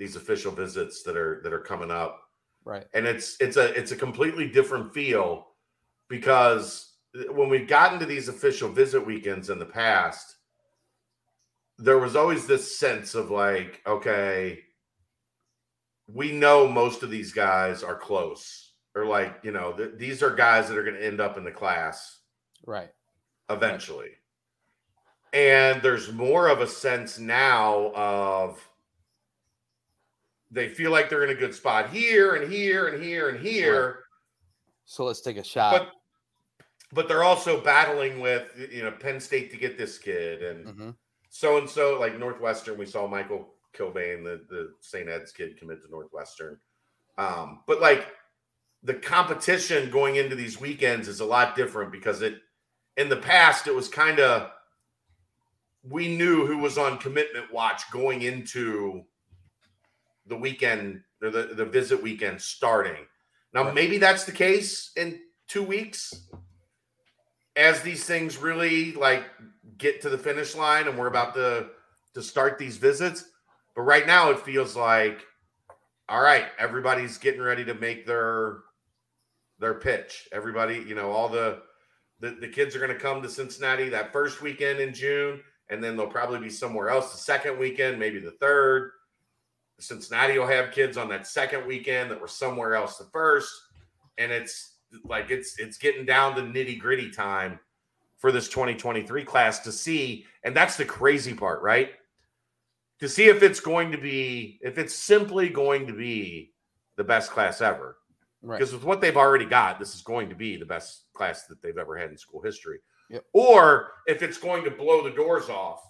these 0.00 0.16
official 0.16 0.50
visits 0.50 1.02
that 1.02 1.14
are 1.14 1.40
that 1.44 1.52
are 1.52 1.60
coming 1.60 1.90
up. 1.90 2.22
Right. 2.64 2.86
And 2.94 3.06
it's 3.06 3.36
it's 3.38 3.58
a 3.58 3.72
it's 3.78 3.92
a 3.92 3.96
completely 3.96 4.48
different 4.48 4.94
feel 4.94 5.48
because 6.08 6.94
when 7.30 7.50
we've 7.50 7.68
gotten 7.68 7.98
to 7.98 8.06
these 8.06 8.28
official 8.28 8.70
visit 8.70 9.04
weekends 9.04 9.50
in 9.50 9.58
the 9.58 9.66
past, 9.66 10.36
there 11.78 11.98
was 11.98 12.16
always 12.16 12.46
this 12.46 12.78
sense 12.78 13.14
of 13.14 13.30
like, 13.30 13.82
okay, 13.86 14.60
we 16.06 16.32
know 16.32 16.66
most 16.66 17.02
of 17.02 17.10
these 17.10 17.32
guys 17.32 17.82
are 17.82 17.96
close, 17.96 18.72
or 18.94 19.04
like, 19.04 19.38
you 19.42 19.52
know, 19.52 19.72
th- 19.72 19.98
these 19.98 20.22
are 20.22 20.34
guys 20.34 20.66
that 20.68 20.78
are 20.78 20.82
going 20.82 20.96
to 20.96 21.06
end 21.06 21.20
up 21.20 21.36
in 21.36 21.44
the 21.44 21.50
class, 21.50 22.20
right? 22.66 22.90
Eventually. 23.50 24.12
And 25.34 25.82
there's 25.82 26.10
more 26.10 26.48
of 26.48 26.60
a 26.60 26.66
sense 26.66 27.18
now 27.18 27.92
of 27.94 28.66
they 30.50 30.68
feel 30.68 30.90
like 30.90 31.08
they're 31.08 31.24
in 31.24 31.30
a 31.30 31.34
good 31.34 31.54
spot 31.54 31.90
here 31.90 32.34
and 32.34 32.52
here 32.52 32.88
and 32.88 33.02
here 33.02 33.28
and 33.28 33.40
here. 33.40 33.86
Right. 33.86 33.94
So 34.84 35.04
let's 35.04 35.20
take 35.20 35.36
a 35.36 35.44
shot. 35.44 35.72
But 35.72 35.88
but 36.92 37.06
they're 37.06 37.22
also 37.22 37.60
battling 37.60 38.20
with 38.20 38.50
you 38.72 38.82
know 38.82 38.90
Penn 38.90 39.20
State 39.20 39.50
to 39.52 39.56
get 39.56 39.78
this 39.78 39.98
kid 39.98 40.42
and 40.42 40.94
so 41.30 41.58
and 41.58 41.70
so, 41.70 41.98
like 41.98 42.18
Northwestern, 42.18 42.76
we 42.76 42.84
saw 42.84 43.06
Michael 43.06 43.54
Kilbane, 43.72 44.24
the, 44.24 44.42
the 44.50 44.74
St. 44.80 45.08
Ed's 45.08 45.30
kid, 45.30 45.56
commit 45.56 45.80
to 45.82 45.90
Northwestern. 45.90 46.58
Um, 47.16 47.60
but 47.68 47.80
like 47.80 48.08
the 48.82 48.94
competition 48.94 49.90
going 49.90 50.16
into 50.16 50.34
these 50.34 50.60
weekends 50.60 51.06
is 51.06 51.20
a 51.20 51.24
lot 51.24 51.54
different 51.54 51.92
because 51.92 52.20
it 52.22 52.34
in 52.96 53.08
the 53.08 53.16
past 53.16 53.68
it 53.68 53.74
was 53.74 53.88
kind 53.88 54.18
of 54.18 54.50
we 55.88 56.16
knew 56.16 56.46
who 56.46 56.58
was 56.58 56.76
on 56.76 56.98
commitment 56.98 57.52
watch 57.52 57.82
going 57.92 58.22
into 58.22 59.04
the 60.26 60.36
weekend 60.36 61.02
or 61.22 61.30
the, 61.30 61.54
the 61.54 61.64
visit 61.64 62.02
weekend 62.02 62.40
starting. 62.40 63.06
Now, 63.52 63.72
maybe 63.72 63.98
that's 63.98 64.24
the 64.24 64.32
case 64.32 64.92
in 64.96 65.20
two 65.48 65.62
weeks 65.62 66.28
as 67.56 67.82
these 67.82 68.04
things 68.04 68.38
really 68.38 68.92
like 68.92 69.24
get 69.76 70.00
to 70.02 70.08
the 70.08 70.18
finish 70.18 70.54
line 70.54 70.86
and 70.86 70.96
we're 70.96 71.08
about 71.08 71.34
to 71.34 71.68
to 72.14 72.22
start 72.22 72.58
these 72.58 72.76
visits. 72.76 73.24
But 73.74 73.82
right 73.82 74.06
now 74.06 74.30
it 74.30 74.40
feels 74.40 74.76
like 74.76 75.26
all 76.10 76.20
right, 76.20 76.46
everybody's 76.58 77.18
getting 77.18 77.40
ready 77.40 77.64
to 77.64 77.74
make 77.74 78.04
their 78.04 78.58
their 79.60 79.74
pitch. 79.74 80.28
Everybody, 80.32 80.84
you 80.86 80.96
know, 80.96 81.10
all 81.12 81.28
the 81.28 81.62
the, 82.18 82.30
the 82.32 82.48
kids 82.48 82.74
are 82.74 82.80
going 82.80 82.92
to 82.92 82.98
come 82.98 83.22
to 83.22 83.28
Cincinnati 83.28 83.88
that 83.88 84.12
first 84.12 84.42
weekend 84.42 84.80
in 84.80 84.92
June, 84.92 85.40
and 85.70 85.82
then 85.82 85.96
they'll 85.96 86.06
probably 86.06 86.40
be 86.40 86.50
somewhere 86.50 86.90
else 86.90 87.12
the 87.12 87.18
second 87.18 87.58
weekend, 87.58 87.98
maybe 87.98 88.18
the 88.18 88.32
third. 88.32 88.90
Cincinnati 89.82 90.38
will 90.38 90.46
have 90.46 90.72
kids 90.72 90.96
on 90.96 91.08
that 91.08 91.26
second 91.26 91.66
weekend 91.66 92.10
that 92.10 92.20
were 92.20 92.28
somewhere 92.28 92.74
else 92.74 92.98
the 92.98 93.04
first, 93.12 93.52
and 94.18 94.32
it's 94.32 94.76
like 95.04 95.30
it's 95.30 95.58
it's 95.58 95.78
getting 95.78 96.04
down 96.04 96.34
to 96.34 96.42
nitty 96.42 96.78
gritty 96.78 97.10
time 97.10 97.58
for 98.18 98.32
this 98.32 98.48
2023 98.48 99.24
class 99.24 99.60
to 99.60 99.72
see, 99.72 100.26
and 100.44 100.54
that's 100.54 100.76
the 100.76 100.84
crazy 100.84 101.32
part, 101.32 101.62
right? 101.62 101.90
To 103.00 103.08
see 103.08 103.28
if 103.28 103.42
it's 103.42 103.60
going 103.60 103.90
to 103.92 103.98
be, 103.98 104.58
if 104.62 104.76
it's 104.76 104.94
simply 104.94 105.48
going 105.48 105.86
to 105.86 105.94
be 105.94 106.52
the 106.96 107.04
best 107.04 107.30
class 107.30 107.60
ever. 107.62 107.96
Right. 108.42 108.58
Because 108.58 108.72
with 108.72 108.84
what 108.84 109.00
they've 109.00 109.16
already 109.16 109.46
got, 109.46 109.78
this 109.78 109.94
is 109.94 110.02
going 110.02 110.28
to 110.28 110.34
be 110.34 110.56
the 110.56 110.66
best 110.66 111.04
class 111.14 111.46
that 111.46 111.62
they've 111.62 111.78
ever 111.78 111.96
had 111.96 112.10
in 112.10 112.16
school 112.16 112.42
history. 112.42 112.78
Yep. 113.10 113.24
Or 113.32 113.92
if 114.06 114.22
it's 114.22 114.38
going 114.38 114.64
to 114.64 114.70
blow 114.70 115.02
the 115.02 115.14
doors 115.14 115.48
off 115.48 115.82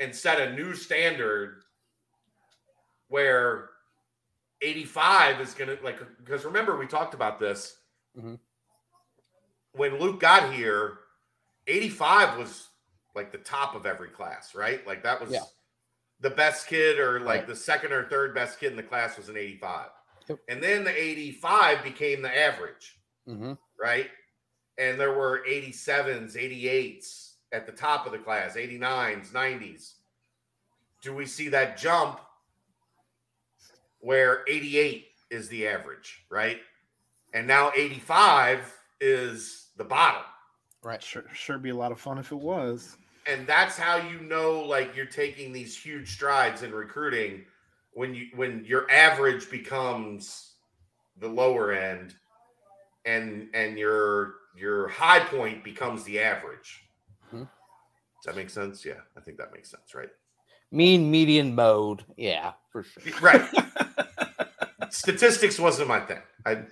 and 0.00 0.14
set 0.14 0.40
a 0.40 0.54
new 0.54 0.74
standard 0.74 1.62
where 3.10 3.68
85 4.62 5.40
is 5.40 5.52
going 5.52 5.76
to, 5.76 5.84
like, 5.84 5.98
because 6.24 6.46
remember, 6.46 6.78
we 6.78 6.86
talked 6.86 7.12
about 7.12 7.38
this. 7.38 7.76
Mm-hmm. 8.18 8.36
When 9.72 9.98
Luke 9.98 10.20
got 10.20 10.52
here, 10.54 10.98
85 11.66 12.38
was 12.38 12.68
like 13.14 13.32
the 13.32 13.38
top 13.38 13.74
of 13.74 13.86
every 13.86 14.08
class, 14.08 14.54
right? 14.54 14.84
Like 14.86 15.02
that 15.02 15.20
was 15.20 15.30
yeah. 15.30 15.44
the 16.20 16.30
best 16.30 16.66
kid, 16.66 16.98
or 16.98 17.20
like 17.20 17.40
right. 17.40 17.46
the 17.46 17.56
second 17.56 17.92
or 17.92 18.08
third 18.08 18.34
best 18.34 18.58
kid 18.58 18.70
in 18.70 18.76
the 18.76 18.82
class 18.82 19.16
was 19.16 19.28
an 19.28 19.36
85. 19.36 19.86
Yep. 20.28 20.38
And 20.48 20.62
then 20.62 20.84
the 20.84 20.96
85 20.96 21.84
became 21.84 22.22
the 22.22 22.36
average, 22.36 22.98
mm-hmm. 23.28 23.52
right? 23.80 24.08
And 24.78 24.98
there 24.98 25.12
were 25.12 25.44
87s, 25.48 26.36
88s 26.36 27.32
at 27.52 27.66
the 27.66 27.72
top 27.72 28.06
of 28.06 28.12
the 28.12 28.18
class, 28.18 28.56
89s, 28.56 29.30
90s. 29.30 29.94
Do 31.02 31.14
we 31.14 31.26
see 31.26 31.48
that 31.48 31.76
jump 31.76 32.20
where 34.00 34.44
88 34.48 35.06
is 35.30 35.48
the 35.48 35.66
average, 35.66 36.24
right? 36.30 36.58
And 37.32 37.46
now 37.46 37.70
85 37.76 38.72
is 39.00 39.68
the 39.76 39.84
bottom. 39.84 40.22
Right. 40.82 41.02
Sure, 41.02 41.24
sure 41.32 41.58
be 41.58 41.70
a 41.70 41.76
lot 41.76 41.92
of 41.92 42.00
fun 42.00 42.18
if 42.18 42.32
it 42.32 42.38
was. 42.38 42.96
And 43.26 43.46
that's 43.46 43.76
how 43.76 43.96
you 43.96 44.20
know 44.20 44.60
like 44.60 44.96
you're 44.96 45.06
taking 45.06 45.52
these 45.52 45.76
huge 45.76 46.10
strides 46.12 46.62
in 46.62 46.72
recruiting 46.72 47.44
when 47.92 48.14
you 48.14 48.28
when 48.34 48.64
your 48.64 48.90
average 48.90 49.50
becomes 49.50 50.54
the 51.18 51.28
lower 51.28 51.72
end 51.72 52.14
and 53.04 53.48
and 53.54 53.78
your 53.78 54.36
your 54.56 54.88
high 54.88 55.20
point 55.20 55.62
becomes 55.62 56.02
the 56.04 56.18
average. 56.18 56.82
Mm-hmm. 57.28 57.44
Does 57.44 58.26
that 58.26 58.36
make 58.36 58.50
sense? 58.50 58.84
Yeah, 58.84 59.00
I 59.16 59.20
think 59.20 59.36
that 59.38 59.52
makes 59.52 59.70
sense, 59.70 59.94
right? 59.94 60.10
Mean 60.72 61.10
median 61.10 61.54
mode. 61.54 62.04
Yeah, 62.16 62.52
for 62.70 62.82
sure. 62.82 63.02
Right. 63.20 63.48
Statistics 64.90 65.58
wasn't 65.58 65.88
my 65.88 66.00
thing. 66.00 66.18
I 66.44 66.62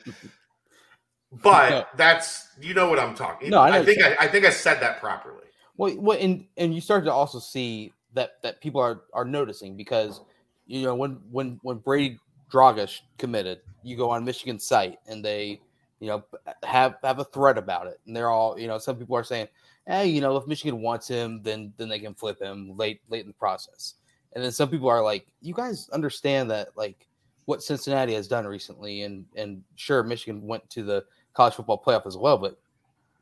but 1.43 1.71
no. 1.71 1.85
that's 1.97 2.49
you 2.61 2.75
know 2.75 2.89
what 2.89 2.99
I'm 2.99 3.15
talking. 3.15 3.51
No, 3.51 3.61
I, 3.61 3.79
I 3.79 3.85
think 3.85 4.03
I, 4.03 4.17
I, 4.21 4.29
think 4.29 4.45
I 4.45 4.51
said 4.51 4.81
that 4.81 4.99
properly. 4.99 5.45
Well, 5.77 5.95
well, 5.99 6.19
and 6.21 6.45
and 6.57 6.75
you 6.75 6.81
start 6.81 7.05
to 7.05 7.13
also 7.13 7.39
see 7.39 7.93
that 8.15 8.43
that 8.43 8.61
people 8.61 8.81
are 8.81 9.03
are 9.13 9.25
noticing 9.25 9.77
because 9.77 10.21
you 10.67 10.83
know 10.83 10.95
when 10.95 11.19
when 11.31 11.61
when 11.63 11.79
Brady 11.79 12.19
Drogosh 12.51 13.01
committed, 13.19 13.61
you 13.83 13.97
go 13.97 14.11
on 14.11 14.25
Michigan 14.25 14.59
site 14.59 14.99
and 15.07 15.25
they 15.25 15.61
you 16.01 16.09
know 16.09 16.25
have 16.65 16.97
have 17.03 17.19
a 17.19 17.25
thread 17.25 17.59
about 17.59 17.87
it, 17.87 18.01
and 18.07 18.17
they're 18.17 18.31
all 18.31 18.59
you 18.59 18.67
know 18.67 18.79
some 18.79 18.97
people 18.97 19.17
are 19.17 19.25
saying, 19.25 19.49
hey, 19.89 20.07
you 20.07 20.21
know 20.21 20.37
if 20.37 20.47
Michigan 20.47 20.81
wants 20.81 21.09
him, 21.09 21.43
then 21.43 21.73
then 21.77 21.89
they 21.89 21.99
can 21.99 22.15
flip 22.15 22.41
him 22.41 22.77
late 22.77 23.01
late 23.09 23.23
in 23.23 23.29
the 23.29 23.35
process, 23.35 23.95
and 24.35 24.45
then 24.45 24.53
some 24.53 24.69
people 24.69 24.89
are 24.89 25.03
like, 25.03 25.27
you 25.41 25.55
guys 25.55 25.89
understand 25.91 26.51
that 26.51 26.69
like 26.77 27.09
what 27.47 27.63
Cincinnati 27.63 28.15
has 28.15 28.29
done 28.29 28.47
recently, 28.47 29.03
and 29.03 29.25
and 29.35 29.63
sure 29.75 30.03
Michigan 30.03 30.47
went 30.47 30.69
to 30.71 30.83
the 30.83 31.05
college 31.33 31.55
football 31.55 31.83
playoff 31.85 32.07
as 32.07 32.17
well, 32.17 32.37
but 32.39 32.59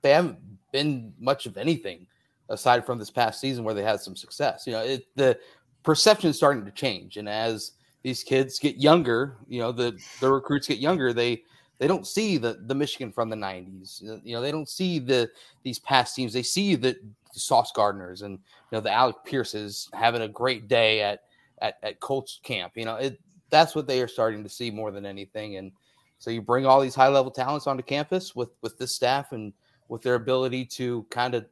they 0.02 0.10
haven't 0.10 0.38
been 0.72 1.12
much 1.18 1.46
of 1.46 1.56
anything 1.56 2.06
aside 2.48 2.84
from 2.84 2.98
this 2.98 3.10
past 3.10 3.40
season 3.40 3.64
where 3.64 3.74
they 3.74 3.82
had 3.82 4.00
some 4.00 4.16
success. 4.16 4.66
You 4.66 4.72
know, 4.74 4.82
it, 4.82 5.06
the 5.16 5.38
perception 5.82 6.30
is 6.30 6.36
starting 6.36 6.64
to 6.64 6.70
change, 6.72 7.16
and 7.16 7.28
as 7.28 7.72
these 8.02 8.22
kids 8.22 8.58
get 8.58 8.76
younger, 8.76 9.36
you 9.48 9.60
know, 9.60 9.72
the 9.72 9.96
the 10.20 10.30
recruits 10.30 10.66
get 10.66 10.78
younger, 10.78 11.12
they 11.12 11.42
they 11.78 11.86
don't 11.86 12.06
see 12.06 12.38
the 12.38 12.58
the 12.66 12.74
Michigan 12.74 13.12
from 13.12 13.28
the 13.28 13.36
'90s. 13.36 14.02
Uh, 14.02 14.18
you 14.24 14.34
know, 14.34 14.40
they 14.40 14.50
don't 14.52 14.68
see 14.68 14.98
the 14.98 15.30
these 15.62 15.78
past 15.78 16.14
teams. 16.14 16.32
They 16.32 16.42
see 16.42 16.74
the, 16.74 16.96
the 17.34 17.40
Sauce 17.40 17.72
Gardners 17.72 18.22
and 18.22 18.32
you 18.32 18.72
know 18.72 18.80
the 18.80 18.92
Alec 18.92 19.16
Pierces 19.24 19.88
having 19.92 20.22
a 20.22 20.28
great 20.28 20.68
day 20.68 21.02
at 21.02 21.20
at, 21.60 21.76
at 21.82 22.00
Colts 22.00 22.40
camp. 22.42 22.72
You 22.76 22.84
know, 22.84 22.96
it 22.96 23.20
that's 23.50 23.74
what 23.74 23.86
they 23.86 24.00
are 24.00 24.08
starting 24.08 24.42
to 24.42 24.48
see 24.48 24.70
more 24.70 24.90
than 24.90 25.06
anything. 25.06 25.56
And 25.56 25.72
so 26.18 26.30
you 26.30 26.42
bring 26.42 26.66
all 26.66 26.80
these 26.80 26.94
high 26.94 27.08
level 27.08 27.30
talents 27.30 27.66
onto 27.66 27.82
campus 27.82 28.34
with 28.34 28.50
with 28.62 28.78
this 28.78 28.94
staff 28.94 29.32
and 29.32 29.52
with 29.88 30.02
their 30.02 30.14
ability 30.14 30.64
to 30.64 31.06
kind 31.10 31.34
of 31.34 31.46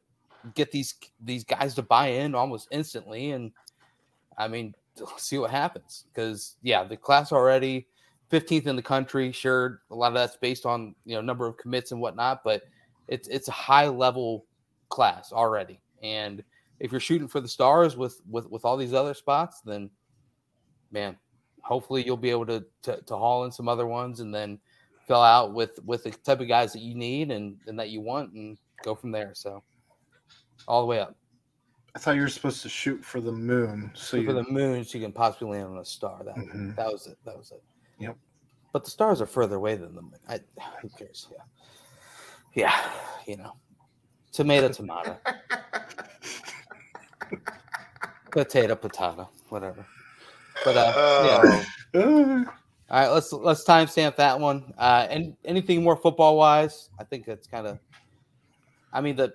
get 0.55 0.71
these 0.71 0.95
these 1.23 1.43
guys 1.43 1.75
to 1.75 1.83
buy 1.83 2.07
in 2.07 2.35
almost 2.35 2.67
instantly. 2.71 3.31
And 3.31 3.51
I 4.37 4.47
mean, 4.47 4.73
see 5.17 5.37
what 5.37 5.51
happens 5.51 6.05
because 6.13 6.55
yeah, 6.63 6.83
the 6.83 6.97
class 6.97 7.31
already 7.31 7.87
15th 8.31 8.67
in 8.67 8.75
the 8.75 8.81
country. 8.81 9.31
Sure, 9.31 9.81
a 9.91 9.95
lot 9.95 10.07
of 10.07 10.13
that's 10.15 10.37
based 10.37 10.65
on 10.65 10.95
you 11.05 11.15
know 11.15 11.21
number 11.21 11.47
of 11.47 11.57
commits 11.57 11.91
and 11.91 12.01
whatnot, 12.01 12.43
but 12.43 12.63
it's 13.07 13.27
it's 13.27 13.47
a 13.47 13.51
high 13.51 13.87
level 13.87 14.45
class 14.89 15.31
already. 15.31 15.81
And 16.01 16.43
if 16.79 16.91
you're 16.91 16.99
shooting 17.01 17.27
for 17.27 17.39
the 17.39 17.47
stars 17.47 17.95
with 17.95 18.21
with 18.29 18.49
with 18.49 18.65
all 18.65 18.77
these 18.77 18.93
other 18.93 19.13
spots, 19.13 19.61
then 19.61 19.89
man, 20.91 21.17
hopefully 21.61 22.03
you'll 22.05 22.17
be 22.17 22.31
able 22.31 22.45
to 22.47 22.65
to, 22.83 23.01
to 23.01 23.15
haul 23.15 23.45
in 23.45 23.51
some 23.51 23.67
other 23.67 23.87
ones 23.87 24.19
and 24.19 24.33
then 24.33 24.59
fill 25.07 25.21
out 25.21 25.53
with 25.53 25.79
with 25.85 26.03
the 26.03 26.11
type 26.11 26.39
of 26.39 26.47
guys 26.47 26.73
that 26.73 26.81
you 26.81 26.95
need 26.95 27.31
and, 27.31 27.57
and 27.67 27.79
that 27.79 27.89
you 27.89 28.01
want 28.01 28.33
and 28.33 28.57
go 28.83 28.95
from 28.95 29.11
there. 29.11 29.31
So 29.33 29.63
all 30.67 30.81
the 30.81 30.87
way 30.87 30.99
up. 30.99 31.15
I 31.95 31.99
thought 31.99 32.15
you 32.15 32.21
were 32.21 32.29
supposed 32.29 32.61
to 32.63 32.69
shoot 32.69 33.05
for 33.05 33.21
the 33.21 33.31
moon. 33.31 33.89
So 33.93 34.17
shoot 34.17 34.25
for 34.25 34.33
the 34.33 34.43
moon, 34.43 34.83
so 34.83 34.97
you 34.97 35.03
can 35.03 35.13
possibly 35.13 35.57
land 35.57 35.69
on 35.69 35.77
a 35.77 35.85
star. 35.85 36.23
That 36.25 36.35
Mhm. 36.35 36.75
that 36.75 36.91
was 36.91 37.07
it. 37.07 37.17
That 37.23 37.37
was 37.37 37.51
it. 37.51 37.63
Yep. 37.99 38.17
But 38.73 38.83
the 38.83 38.91
stars 38.91 39.21
are 39.21 39.25
further 39.25 39.55
away 39.55 39.75
than 39.75 39.95
the 39.95 40.01
moon. 40.01 40.13
I, 40.27 40.39
who 40.81 40.89
cares? 40.89 41.27
Yeah. 41.31 41.43
Yeah. 42.53 42.91
You 43.27 43.37
know, 43.37 43.53
tomato, 44.31 44.69
tomato, 44.69 45.17
potato, 48.31 48.75
potato, 48.75 49.29
whatever. 49.49 49.85
But 50.63 50.77
uh, 50.77 50.93
yeah. 51.25 51.63
Oh, 51.95 52.45
All 52.89 52.99
right, 52.99 53.07
let's 53.07 53.33
let's 53.33 53.63
timestamp 53.63 54.15
that 54.17 54.39
one. 54.39 54.73
Uh, 54.77 55.07
and 55.09 55.35
anything 55.45 55.83
more 55.83 55.95
football 55.95 56.37
wise? 56.37 56.89
I 56.99 57.03
think 57.03 57.25
that's 57.25 57.47
kind 57.47 57.65
of. 57.65 57.79
I 58.93 59.01
mean 59.01 59.15
the 59.15 59.33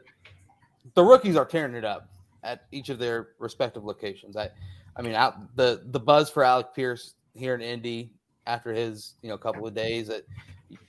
the 0.95 1.03
rookies 1.03 1.37
are 1.37 1.45
tearing 1.45 1.75
it 1.75 1.85
up 1.85 2.09
at 2.43 2.67
each 2.73 2.89
of 2.89 2.99
their 2.99 3.31
respective 3.39 3.85
locations. 3.85 4.37
I, 4.37 4.51
I 4.97 5.03
mean, 5.03 5.15
out 5.15 5.57
the 5.57 5.83
the 5.87 6.01
buzz 6.01 6.31
for 6.31 6.45
Alec 6.45 6.75
Pierce 6.75 7.15
here 7.35 7.55
in 7.55 7.61
Indy 7.61 8.13
after 8.47 8.73
his 8.73 9.15
you 9.23 9.29
know 9.29 9.39
couple 9.39 9.67
of 9.67 9.75
days. 9.75 10.09
That 10.09 10.25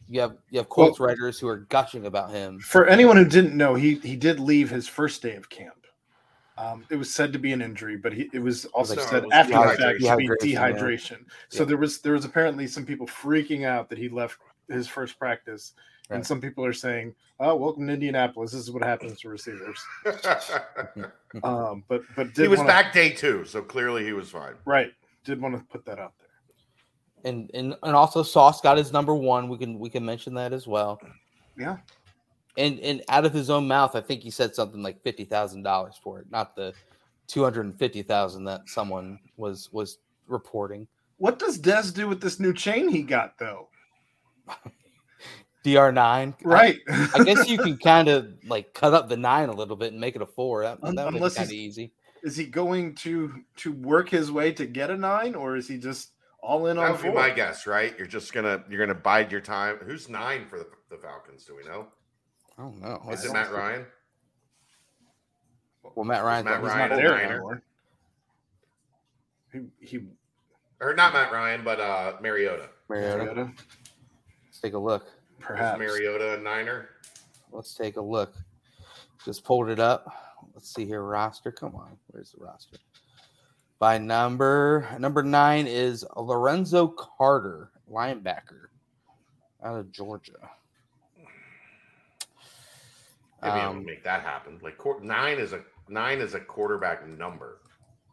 you 0.08 0.20
have 0.22 0.38
you 0.50 0.60
have 0.60 0.70
Colts 0.70 1.00
writers 1.00 1.40
who 1.40 1.48
are 1.48 1.58
gushing 1.70 2.06
about 2.06 2.32
him. 2.32 2.60
for 2.60 2.86
anyone 2.88 3.18
who 3.18 3.26
didn't 3.26 3.56
know, 3.56 3.76
he 3.76 3.96
he 3.96 4.16
did 4.16 4.40
leave 4.40 4.70
his 4.70 4.88
first 4.88 5.22
day 5.22 5.36
of 5.36 5.50
camp. 5.50 5.76
Um, 6.58 6.86
it 6.92 6.96
was 6.98 7.12
said 7.12 7.34
to 7.34 7.40
be 7.40 7.54
an 7.54 7.62
injury, 7.62 7.96
but 7.98 8.14
he, 8.14 8.30
it 8.34 8.40
was 8.40 8.66
also 8.66 8.94
No, 8.96 9.02
said 9.04 9.24
was 9.24 9.32
after 9.34 9.54
the 9.54 9.78
fact 9.78 10.00
to 10.02 10.16
be 10.18 10.28
Dehydration, 10.54 11.12
yeah. 11.12 11.18
So 11.50 11.64
Yeah. 11.64 11.70
there 11.70 11.78
was 11.78 12.00
there 12.02 12.14
was 12.14 12.26
apparently 12.26 12.68
some 12.68 12.86
people 12.86 13.08
freaking 13.08 13.66
out 13.66 13.90
that 13.90 13.98
he 13.98 14.10
left 14.10 14.38
his 14.70 14.88
first 14.88 15.18
practice, 15.18 15.74
and 16.12 16.26
some 16.26 16.40
people 16.42 16.64
are 16.64 16.74
saying, 16.74 17.16
"Oh, 17.40 17.56
welcome 17.56 17.88
to 17.88 17.94
Indianapolis. 17.94 18.52
This 18.52 18.62
is 18.62 18.70
what 18.72 18.84
happens 18.84 19.20
to 19.22 19.30
receivers." 19.30 19.80
Um, 21.44 21.84
but 21.88 22.02
but 22.16 22.34
did 22.34 22.44
he 22.44 22.48
was 22.50 22.58
wanna- 22.60 22.68
back 22.68 22.94
day 22.94 23.10
two, 23.10 23.46
so 23.46 23.62
clearly 23.62 24.04
he 24.04 24.12
was 24.14 24.30
fine. 24.30 24.54
right. 24.66 24.92
Did 25.24 25.40
want 25.40 25.56
to 25.56 25.64
put 25.72 25.86
that 25.86 25.98
out 26.00 26.14
there. 26.20 26.21
And 27.26 27.50
and 27.54 27.76
and 27.84 27.96
also 27.96 28.24
Sauce 28.24 28.62
got 28.62 28.78
his 28.78 28.92
number 28.92 29.14
one. 29.16 29.48
We 29.50 29.58
can 29.58 29.80
we 29.80 29.90
can 29.90 30.06
mention 30.06 30.34
that 30.36 30.54
as 30.54 30.68
well. 30.68 31.00
Yeah. 31.58 31.78
And 32.58 32.80
and 32.80 33.04
out 33.10 33.26
of 33.26 33.34
his 33.34 33.50
own 33.50 33.68
mouth, 33.68 33.96
I 33.96 34.02
think 34.02 34.22
he 34.22 34.30
said 34.30 34.56
something 34.56 34.82
like 34.82 35.02
fifty 35.04 35.24
thousand 35.26 35.64
dollars 35.64 36.00
for 36.02 36.20
it, 36.20 36.26
not 36.32 36.56
the 36.56 36.74
two 37.28 37.44
hundred 37.44 37.66
and 37.66 37.78
fifty 37.78 38.02
thousand 38.02 38.44
that 38.46 38.68
someone 38.68 39.20
was 39.38 39.70
was 39.72 40.00
reporting. 40.28 40.88
What 41.18 41.38
does 41.40 41.58
Des 41.58 41.92
do 41.94 42.08
with 42.08 42.20
this 42.20 42.40
new 42.40 42.54
chain 42.54 42.90
he 42.90 43.04
got 43.04 43.38
though? 43.38 43.68
DR 45.64 45.92
nine, 45.92 46.34
Right. 46.44 46.80
I, 46.90 47.24
guess 47.24 47.48
you 47.48 47.60
can 47.60 47.78
kind 47.78 48.08
of 48.08 48.34
like 48.48 48.74
cut 48.74 48.96
up 48.96 49.08
the 49.10 49.18
nine 49.18 49.50
a 49.50 49.54
little 49.54 49.76
bit 49.76 49.92
and 49.92 50.02
make 50.02 50.16
it 50.16 50.22
a 50.24 50.26
four. 50.26 50.64
That, 50.64 50.80
Un- 50.82 50.96
that 50.96 51.06
would 51.06 51.14
be 51.14 51.20
kind 51.20 51.38
of 51.48 51.52
easy. 51.52 51.92
is 52.24 52.36
he 52.36 52.46
going 52.48 52.96
to 52.96 53.44
to 53.58 53.72
work 53.72 54.10
his 54.10 54.32
way 54.32 54.52
to 54.54 54.66
get 54.66 54.90
a 54.90 54.98
nine, 54.98 55.36
or 55.36 55.56
is 55.56 55.68
he 55.68 55.78
just 55.78 56.14
all 56.42 56.68
in 56.68 56.78
That 56.78 56.86
on 56.86 56.92
would 56.94 57.02
be 57.04 57.12
my 57.12 57.30
guess, 57.30 57.68
right? 57.68 57.94
You're 57.98 58.08
just 58.08 58.34
gonna 58.34 58.64
you're 58.70 58.80
gonna 58.86 58.98
bide 59.00 59.32
your 59.32 59.42
time. 59.42 59.78
Who's 59.86 60.10
nine 60.10 60.48
for 60.48 60.58
the, 60.60 60.68
the 60.90 60.98
Falcons? 60.98 61.46
Do 61.46 61.56
we 61.56 61.64
know? 61.64 61.88
I 62.58 62.64
don't 62.64 62.82
know. 62.82 63.02
Is 63.12 63.24
it 63.26 63.28
That's- 63.32 63.52
Matt 63.52 63.52
Ryan? 63.52 63.86
Well, 65.96 66.06
Matt 66.06 66.24
Ryan. 66.24 66.46
Matt 66.46 66.60
He's 66.62 66.68
Ryan 66.70 66.90
not 66.90 67.00
a 67.00 67.02
there 67.02 67.22
anymore. 67.32 67.64
He, 69.52 69.60
he 69.80 70.00
Or 70.80 70.94
not 70.94 71.14
Matt 71.14 71.32
Ryan, 71.32 71.64
but 71.64 71.80
uh 71.80 72.14
Mariota. 72.22 72.70
Mariota. 72.90 73.18
Mariota, 73.18 73.52
Let's 74.46 74.60
take 74.62 74.74
a 74.74 74.78
look. 74.80 75.04
Is 75.06 75.10
perhaps. 75.40 75.80
Mariota 75.80 76.36
a 76.36 76.38
Niner? 76.42 76.90
Let's 77.52 77.74
take 77.74 77.98
a 77.98 78.02
look. 78.02 78.34
Just 79.26 79.44
pulled 79.44 79.70
it 79.70 79.80
up. 79.80 80.12
Let's 80.54 80.74
see 80.74 80.86
here. 80.86 81.02
Roster. 81.02 81.52
Come 81.52 81.76
on. 81.76 81.98
Where's 82.08 82.32
the 82.32 82.44
roster? 82.44 82.78
By 83.82 83.98
number 83.98 84.88
number 85.00 85.24
nine 85.24 85.66
is 85.66 86.06
Lorenzo 86.16 86.88
Carter, 86.90 87.72
linebacker 87.92 88.68
out 89.64 89.80
of 89.80 89.92
Georgia. 89.92 90.34
Maybe 93.42 93.54
I 93.54 93.66
Um, 93.66 93.78
would 93.78 93.86
make 93.88 94.04
that 94.04 94.22
happen. 94.22 94.60
Like 94.62 94.78
quar- 94.78 95.00
nine 95.02 95.40
is 95.40 95.52
a 95.54 95.64
nine 95.90 96.20
is 96.20 96.36
a 96.36 96.40
quarterback 96.40 97.08
number. 97.08 97.58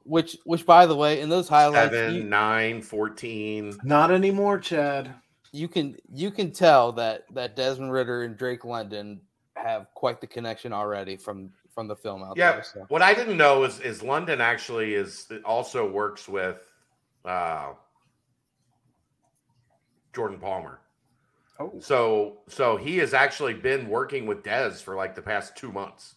which 0.05 0.39
which 0.47 0.65
by 0.65 0.87
the 0.87 0.97
way, 0.97 1.21
in 1.21 1.29
those 1.29 1.51
highlights, 1.51 1.93
Seven, 1.93 2.15
you, 2.15 2.25
nine, 2.25 2.81
14. 2.81 3.77
Not 3.85 4.11
anymore, 4.11 4.59
Chad. 4.59 5.15
you 5.53 5.69
can 5.69 5.99
you 6.11 6.31
can 6.31 6.51
tell 6.51 6.93
that 6.93 7.25
that 7.35 7.57
Desmond 7.57 7.93
Ridder 7.93 8.23
and 8.23 8.35
Drake 8.39 8.65
London 8.65 9.21
have 9.55 9.93
quite 9.93 10.23
the 10.23 10.27
connection 10.27 10.73
already 10.73 11.19
from 11.19 11.53
from 11.79 11.87
the 11.87 11.95
film 11.95 12.25
out 12.25 12.37
Yeah. 12.37 12.55
there. 12.55 12.65
So. 12.65 12.87
What 12.89 13.03
I 13.03 13.15
didn't 13.15 13.37
know 13.37 13.63
is 13.63 13.79
is 13.79 14.03
London 14.03 14.41
actually 14.41 14.95
is 14.95 15.31
it 15.31 15.45
also 15.45 15.89
works 15.89 16.27
with 16.27 16.59
uh 17.25 17.75
Jordan 20.13 20.41
Palmer. 20.41 20.81
Oh, 21.61 21.79
So 21.79 22.39
so 22.49 22.77
he 22.77 22.99
has 22.99 23.15
actually 23.15 23.55
been 23.55 23.89
working 23.89 24.27
with 24.27 24.43
Dez 24.43 24.83
for 24.83 24.97
like 24.97 25.15
the 25.15 25.23
past 25.23 25.57
two 25.57 25.71
months. 25.71 26.17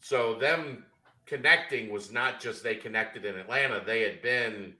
So 0.00 0.36
them 0.36 0.86
connecting 1.26 1.92
was 1.92 2.10
not 2.10 2.40
just 2.40 2.62
they 2.62 2.76
connected 2.76 3.26
in 3.26 3.36
Atlanta; 3.36 3.82
they 3.84 4.00
had 4.00 4.22
been 4.22 4.74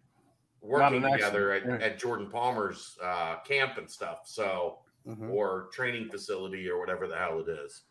working 0.63 1.03
together 1.03 1.53
at, 1.53 1.67
right. 1.67 1.83
at 1.83 1.99
Jordan 1.99 2.31
Palmer's 2.31 2.97
uh, 3.03 3.41
camp 3.41 3.77
and 3.77 3.91
stuff. 3.91 4.21
So 4.25 4.79
Mhm. 5.07 5.31
or 5.31 5.69
training 5.71 6.09
facility 6.09 6.67
or 6.67 6.81
whatever 6.81 7.07
the 7.07 7.19
hell 7.19 7.39
it 7.39 7.49
is. 7.51 7.83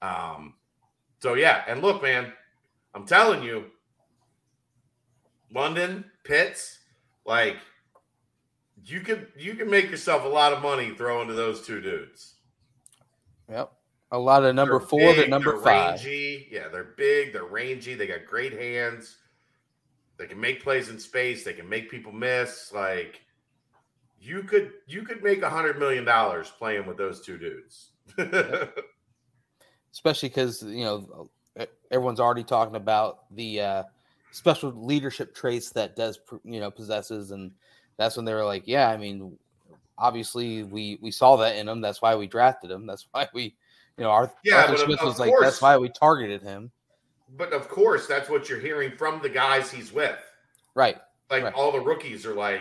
Um, 0.00 0.54
so 1.22 1.34
yeah, 1.34 1.62
and 1.68 1.82
look, 1.82 2.02
man, 2.02 2.32
I'm 2.96 3.06
telling 3.06 3.44
you, 3.44 3.66
London, 5.54 6.04
Pitts, 6.24 6.80
like 7.24 7.58
you 8.84 9.02
could 9.02 9.28
you 9.38 9.54
can 9.54 9.70
make 9.70 9.88
yourself 9.88 10.24
a 10.24 10.28
lot 10.28 10.52
of 10.52 10.62
money 10.62 10.90
throwing 10.90 11.28
to 11.28 11.34
those 11.34 11.64
two 11.64 11.80
dudes. 11.80 12.34
Yep. 13.48 13.70
A 14.10 14.18
lot 14.18 14.44
of 14.44 14.56
number 14.56 14.80
They're 14.80 14.88
four, 14.88 14.98
big, 14.98 15.16
they're 15.16 15.28
number 15.28 15.52
they're 15.52 15.60
five. 15.60 16.00
Rangy. 16.00 16.48
Yeah, 16.50 16.66
they're 16.66 16.92
big, 16.96 17.32
they're 17.32 17.44
rangy, 17.44 17.94
they 17.94 18.08
got 18.08 18.26
great 18.26 18.52
hands. 18.52 19.18
They 20.18 20.26
can 20.26 20.40
make 20.40 20.60
plays 20.60 20.88
in 20.88 20.98
space, 20.98 21.44
they 21.44 21.52
can 21.52 21.68
make 21.68 21.88
people 21.88 22.10
miss. 22.10 22.72
Like 22.72 23.20
you 24.20 24.42
could 24.42 24.72
you 24.88 25.02
could 25.02 25.22
make 25.22 25.42
a 25.42 25.50
hundred 25.50 25.78
million 25.78 26.04
dollars 26.04 26.50
playing 26.58 26.84
with 26.84 26.96
those 26.96 27.24
two 27.24 27.38
dudes. 27.38 27.90
especially 29.92 30.28
because 30.28 30.62
you 30.62 30.84
know 30.84 31.28
everyone's 31.90 32.20
already 32.20 32.44
talking 32.44 32.76
about 32.76 33.24
the 33.34 33.60
uh, 33.60 33.82
special 34.30 34.70
leadership 34.72 35.34
traits 35.34 35.70
that 35.70 35.96
Des 35.96 36.14
you 36.44 36.60
know 36.60 36.70
possesses, 36.70 37.30
and 37.30 37.50
that's 37.96 38.16
when 38.16 38.24
they 38.24 38.34
were 38.34 38.44
like, 38.44 38.62
yeah, 38.66 38.88
I 38.88 38.96
mean, 38.96 39.36
obviously 39.98 40.62
we 40.64 40.98
we 41.00 41.10
saw 41.10 41.36
that 41.36 41.56
in 41.56 41.68
him. 41.68 41.80
That's 41.80 42.02
why 42.02 42.14
we 42.16 42.26
drafted 42.26 42.70
him. 42.70 42.86
That's 42.86 43.06
why 43.12 43.28
we, 43.34 43.54
you 43.98 44.04
know, 44.04 44.28
Yeah, 44.44 44.62
Arthur 44.62 44.76
Smith 44.78 45.02
was 45.02 45.18
like, 45.18 45.30
course. 45.30 45.42
that's 45.44 45.62
why 45.62 45.76
we 45.76 45.88
targeted 45.90 46.42
him. 46.42 46.70
But 47.36 47.52
of 47.52 47.68
course, 47.68 48.06
that's 48.06 48.28
what 48.28 48.48
you're 48.48 48.60
hearing 48.60 48.92
from 48.96 49.20
the 49.22 49.28
guys 49.28 49.70
he's 49.70 49.92
with. 49.92 50.18
Right. 50.74 50.96
Like 51.30 51.44
Right. 51.44 51.54
all 51.54 51.72
the 51.72 51.80
rookies 51.80 52.26
are 52.26 52.34
like, 52.34 52.60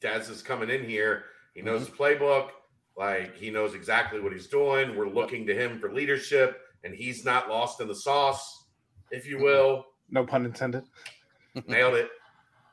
Dez 0.00 0.30
is 0.30 0.40
coming 0.42 0.70
in 0.70 0.84
here. 0.84 1.24
He 1.54 1.62
knows 1.62 1.88
Mm-hmm. 1.88 1.96
the 1.96 1.98
playbook. 2.16 2.50
Like 2.96 3.36
he 3.36 3.50
knows 3.50 3.74
exactly 3.74 4.20
what 4.20 4.32
he's 4.32 4.46
doing. 4.46 4.96
We're 4.96 5.08
looking 5.08 5.46
to 5.46 5.54
him 5.54 5.80
for 5.80 5.92
leadership, 5.92 6.60
and 6.84 6.94
he's 6.94 7.24
not 7.24 7.48
lost 7.48 7.80
in 7.80 7.88
the 7.88 7.94
sauce, 7.94 8.64
if 9.10 9.26
you 9.26 9.38
will. 9.38 9.86
no 10.10 10.24
pun 10.24 10.44
intended. 10.44 10.84
Nailed 11.66 11.94
it. 11.94 12.10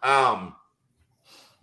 Um, 0.03 0.55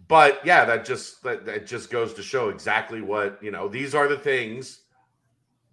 but 0.08 0.40
yeah, 0.44 0.64
that 0.64 0.84
just 0.84 1.22
that, 1.22 1.44
that 1.44 1.66
just 1.66 1.90
goes 1.90 2.14
to 2.14 2.22
show 2.22 2.48
exactly 2.48 3.02
what 3.02 3.38
you 3.42 3.50
know. 3.50 3.68
These 3.68 3.94
are 3.94 4.08
the 4.08 4.16
things 4.16 4.82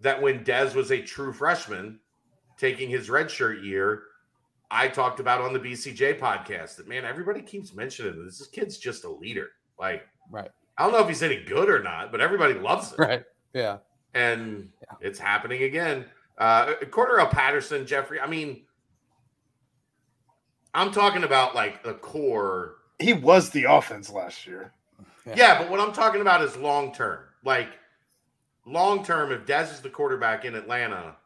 that 0.00 0.20
when 0.20 0.44
Dez 0.44 0.74
was 0.74 0.92
a 0.92 1.00
true 1.00 1.32
freshman, 1.32 1.98
taking 2.58 2.90
his 2.90 3.08
redshirt 3.08 3.64
year, 3.64 4.02
I 4.70 4.88
talked 4.88 5.20
about 5.20 5.40
on 5.40 5.52
the 5.52 5.60
BCJ 5.60 6.18
podcast. 6.18 6.76
That 6.76 6.86
man, 6.86 7.04
everybody 7.04 7.40
keeps 7.40 7.74
mentioning 7.74 8.24
this. 8.24 8.38
This 8.38 8.48
kid's 8.48 8.76
just 8.76 9.04
a 9.04 9.10
leader. 9.10 9.48
Like, 9.78 10.06
right. 10.30 10.50
I 10.76 10.82
don't 10.82 10.92
know 10.92 11.00
if 11.00 11.08
he's 11.08 11.22
any 11.22 11.42
good 11.42 11.70
or 11.70 11.82
not, 11.82 12.12
but 12.12 12.20
everybody 12.20 12.54
loves 12.54 12.92
him. 12.92 12.98
Right. 12.98 13.24
Yeah. 13.54 13.78
And 14.12 14.68
yeah. 14.82 14.96
it's 15.00 15.18
happening 15.18 15.62
again. 15.62 16.04
Uh, 16.38 16.74
Cordarrelle 16.90 17.30
Patterson, 17.30 17.86
Jeffrey. 17.86 18.20
I 18.20 18.26
mean, 18.26 18.62
I'm 20.74 20.92
talking 20.92 21.24
about 21.24 21.54
like 21.54 21.82
the 21.82 21.94
core. 21.94 22.76
He 22.98 23.12
was 23.12 23.50
the 23.50 23.64
offense 23.64 24.10
last 24.10 24.46
year. 24.46 24.72
Yeah, 25.26 25.34
yeah 25.36 25.58
but 25.58 25.70
what 25.70 25.80
I'm 25.80 25.92
talking 25.92 26.20
about 26.20 26.42
is 26.42 26.56
long 26.56 26.92
term. 26.92 27.20
Like 27.44 27.68
long 28.66 29.04
term, 29.04 29.32
if 29.32 29.46
Dez 29.46 29.72
is 29.72 29.80
the 29.80 29.88
quarterback 29.88 30.44
in 30.44 30.54
Atlanta, 30.54 31.16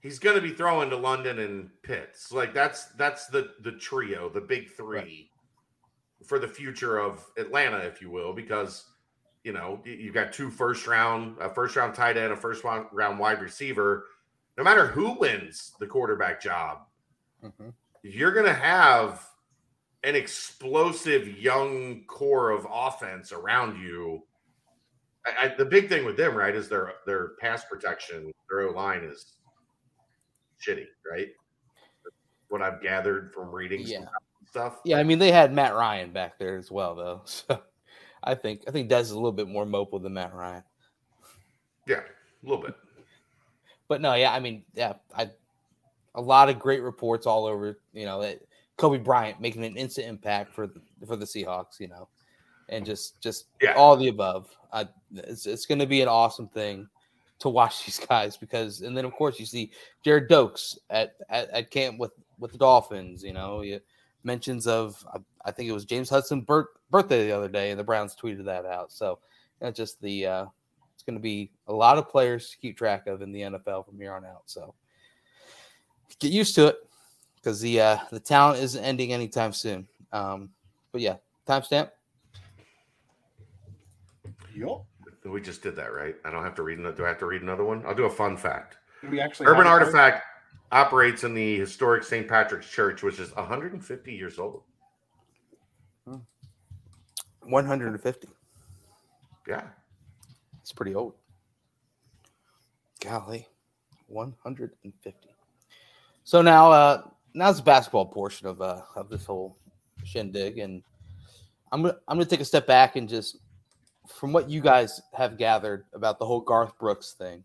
he's 0.00 0.18
going 0.18 0.36
to 0.36 0.42
be 0.42 0.52
throwing 0.52 0.90
to 0.90 0.96
London 0.96 1.38
and 1.38 1.70
Pitts. 1.82 2.30
Like 2.30 2.52
that's 2.52 2.86
that's 2.96 3.26
the 3.28 3.52
the 3.62 3.72
trio, 3.72 4.28
the 4.28 4.40
big 4.40 4.70
three 4.70 4.98
right. 4.98 6.26
for 6.26 6.38
the 6.38 6.48
future 6.48 6.98
of 6.98 7.24
Atlanta, 7.38 7.78
if 7.78 8.02
you 8.02 8.10
will, 8.10 8.34
because 8.34 8.84
you 9.46 9.52
know 9.52 9.80
you've 9.84 10.12
got 10.12 10.32
two 10.32 10.50
first 10.50 10.88
round, 10.88 11.36
a 11.40 11.48
first 11.48 11.76
round 11.76 11.94
tight 11.94 12.16
end, 12.16 12.32
a 12.32 12.36
first 12.36 12.64
round 12.64 13.18
wide 13.18 13.40
receiver. 13.40 14.06
No 14.58 14.64
matter 14.64 14.88
who 14.88 15.16
wins 15.20 15.72
the 15.78 15.86
quarterback 15.86 16.42
job, 16.42 16.78
mm-hmm. 17.44 17.68
you're 18.02 18.32
going 18.32 18.46
to 18.46 18.52
have 18.52 19.24
an 20.02 20.16
explosive 20.16 21.28
young 21.28 22.02
core 22.08 22.50
of 22.50 22.66
offense 22.68 23.30
around 23.30 23.80
you. 23.80 24.24
I, 25.24 25.46
I, 25.46 25.54
the 25.56 25.64
big 25.64 25.88
thing 25.88 26.04
with 26.04 26.16
them, 26.16 26.34
right, 26.34 26.54
is 26.54 26.68
their 26.68 26.94
their 27.06 27.34
pass 27.40 27.64
protection, 27.64 28.32
their 28.50 28.62
O 28.62 28.72
line 28.72 29.04
is 29.04 29.36
shitty, 30.60 30.86
right? 31.08 31.28
What 32.48 32.62
I've 32.62 32.82
gathered 32.82 33.32
from 33.32 33.54
reading 33.54 33.82
yeah. 33.82 34.06
stuff. 34.48 34.80
Yeah, 34.84 34.98
I 34.98 35.04
mean 35.04 35.20
they 35.20 35.30
had 35.30 35.52
Matt 35.52 35.76
Ryan 35.76 36.10
back 36.10 36.36
there 36.36 36.56
as 36.56 36.68
well, 36.68 36.96
though. 36.96 37.22
So 37.48 37.62
I 38.22 38.34
think 38.34 38.62
I 38.66 38.70
think 38.70 38.90
Dez 38.90 39.02
is 39.02 39.10
a 39.12 39.16
little 39.16 39.32
bit 39.32 39.48
more 39.48 39.66
mobile 39.66 39.98
than 39.98 40.14
Matt 40.14 40.34
Ryan. 40.34 40.62
Yeah, 41.86 42.00
a 42.00 42.48
little 42.48 42.62
bit. 42.62 42.74
But 43.88 44.00
no, 44.00 44.14
yeah, 44.14 44.32
I 44.32 44.40
mean, 44.40 44.64
yeah, 44.74 44.94
I 45.16 45.30
a 46.14 46.20
lot 46.20 46.48
of 46.48 46.58
great 46.58 46.82
reports 46.82 47.26
all 47.26 47.46
over. 47.46 47.78
You 47.92 48.06
know, 48.06 48.20
that 48.22 48.40
Coby 48.78 49.02
Bryant 49.02 49.40
making 49.40 49.64
an 49.64 49.76
instant 49.76 50.08
impact 50.08 50.54
for 50.54 50.66
the, 50.66 50.80
for 51.06 51.16
the 51.16 51.24
Seahawks. 51.24 51.78
You 51.78 51.88
know, 51.88 52.08
and 52.68 52.84
just 52.84 53.20
just 53.20 53.46
yeah. 53.62 53.74
all 53.74 53.96
the 53.96 54.08
above. 54.08 54.48
I, 54.72 54.88
it's 55.14 55.46
it's 55.46 55.66
going 55.66 55.78
to 55.78 55.86
be 55.86 56.02
an 56.02 56.08
awesome 56.08 56.48
thing 56.48 56.88
to 57.38 57.48
watch 57.48 57.84
these 57.86 57.98
guys 57.98 58.36
because, 58.36 58.80
and 58.80 58.96
then 58.96 59.04
of 59.04 59.12
course 59.12 59.38
you 59.38 59.46
see 59.46 59.70
Gerrid 60.04 60.28
Doaks 60.28 60.78
at, 60.90 61.14
at, 61.28 61.48
at 61.50 61.70
camp 61.70 61.98
with 61.98 62.12
with 62.38 62.52
the 62.52 62.58
Dolphins. 62.58 63.22
You 63.22 63.32
know, 63.32 63.62
you, 63.62 63.80
mentions 64.26 64.66
of 64.66 65.06
I, 65.14 65.18
I, 65.46 65.52
think 65.52 65.70
it 65.70 65.72
was 65.72 65.84
James 65.84 66.10
Hudson 66.10 66.42
birth, 66.42 66.66
birthday 66.90 67.26
the 67.26 67.32
other 67.32 67.48
day, 67.48 67.70
and 67.70 67.78
the 67.78 67.84
Browns 67.84 68.14
tweeted 68.14 68.44
that 68.44 68.66
out. 68.66 68.92
So 68.92 69.20
that's 69.60 69.76
just 69.76 70.00
the 70.02 70.26
uh, 70.26 70.46
it's 70.94 71.04
going 71.04 71.16
to 71.16 71.22
be 71.22 71.50
a 71.68 71.72
lot 71.72 71.96
of 71.96 72.10
players 72.10 72.50
to 72.50 72.58
keep 72.58 72.76
track 72.76 73.06
of 73.06 73.22
in 73.22 73.32
the 73.32 73.42
NFL 73.42 73.86
from 73.86 73.96
here 73.98 74.12
on 74.12 74.24
out. 74.24 74.42
So 74.46 74.74
get 76.18 76.32
used 76.32 76.54
to 76.56 76.66
it 76.66 76.76
because 77.36 77.60
the 77.60 77.80
uh, 77.80 77.98
the 78.10 78.20
talent 78.20 78.60
isn't 78.62 78.84
ending 78.84 79.12
anytime 79.12 79.52
soon. 79.52 79.86
Um, 80.12 80.50
but 80.92 81.00
yeah, 81.00 81.16
timestamp. 81.46 81.90
Yup. 84.54 84.84
We 85.24 85.40
just 85.40 85.60
did 85.60 85.74
that, 85.76 85.92
right? 85.92 86.14
I 86.24 86.30
don't 86.30 86.44
have 86.44 86.54
to 86.54 86.62
read. 86.62 86.78
Do 86.96 87.04
I 87.04 87.08
have 87.08 87.18
to 87.18 87.26
read 87.26 87.42
another 87.42 87.64
one? 87.64 87.84
I'll 87.84 87.96
do 87.96 88.04
a 88.04 88.10
fun 88.10 88.36
fact. 88.36 88.76
We 89.10 89.20
actually 89.20 89.46
Urban 89.46 89.66
Artifact 89.66 90.22
operates 90.72 91.24
in 91.24 91.34
the 91.34 91.58
historic 91.58 92.04
St. 92.04 92.28
Patrick's 92.28 92.68
Church, 92.68 93.02
which 93.02 93.18
is 93.18 93.34
150 93.34 94.12
years 94.12 94.38
old. 94.38 94.62
150. 97.48 98.28
Yeah. 99.46 99.62
It's 100.60 100.72
pretty 100.72 100.94
old. 100.94 101.14
Golly. 103.00 103.46
150. 104.08 105.28
So 106.24 106.42
now 106.42 106.70
uh 106.70 107.02
now's 107.34 107.58
the 107.58 107.62
basketball 107.62 108.06
portion 108.06 108.46
of 108.46 108.60
uh 108.60 108.82
of 108.96 109.08
this 109.08 109.24
whole 109.24 109.56
shindig 110.04 110.58
and 110.58 110.82
I'm 111.72 111.82
gonna 111.82 111.96
I'm 112.08 112.16
gonna 112.16 112.28
take 112.28 112.40
a 112.40 112.44
step 112.44 112.66
back 112.66 112.96
and 112.96 113.08
just 113.08 113.38
from 114.08 114.32
what 114.32 114.48
you 114.48 114.60
guys 114.60 115.00
have 115.12 115.36
gathered 115.36 115.84
about 115.92 116.18
the 116.18 116.26
whole 116.26 116.40
Garth 116.40 116.78
Brooks 116.78 117.12
thing 117.12 117.42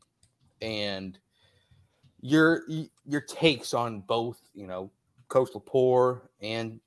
and 0.62 1.18
your 2.22 2.64
your 3.06 3.22
takes 3.22 3.74
on 3.74 4.02
both, 4.02 4.40
you 4.54 4.68
know, 4.68 4.90
Chris 5.28 5.50
Lepore 5.52 6.22
and 6.42 6.80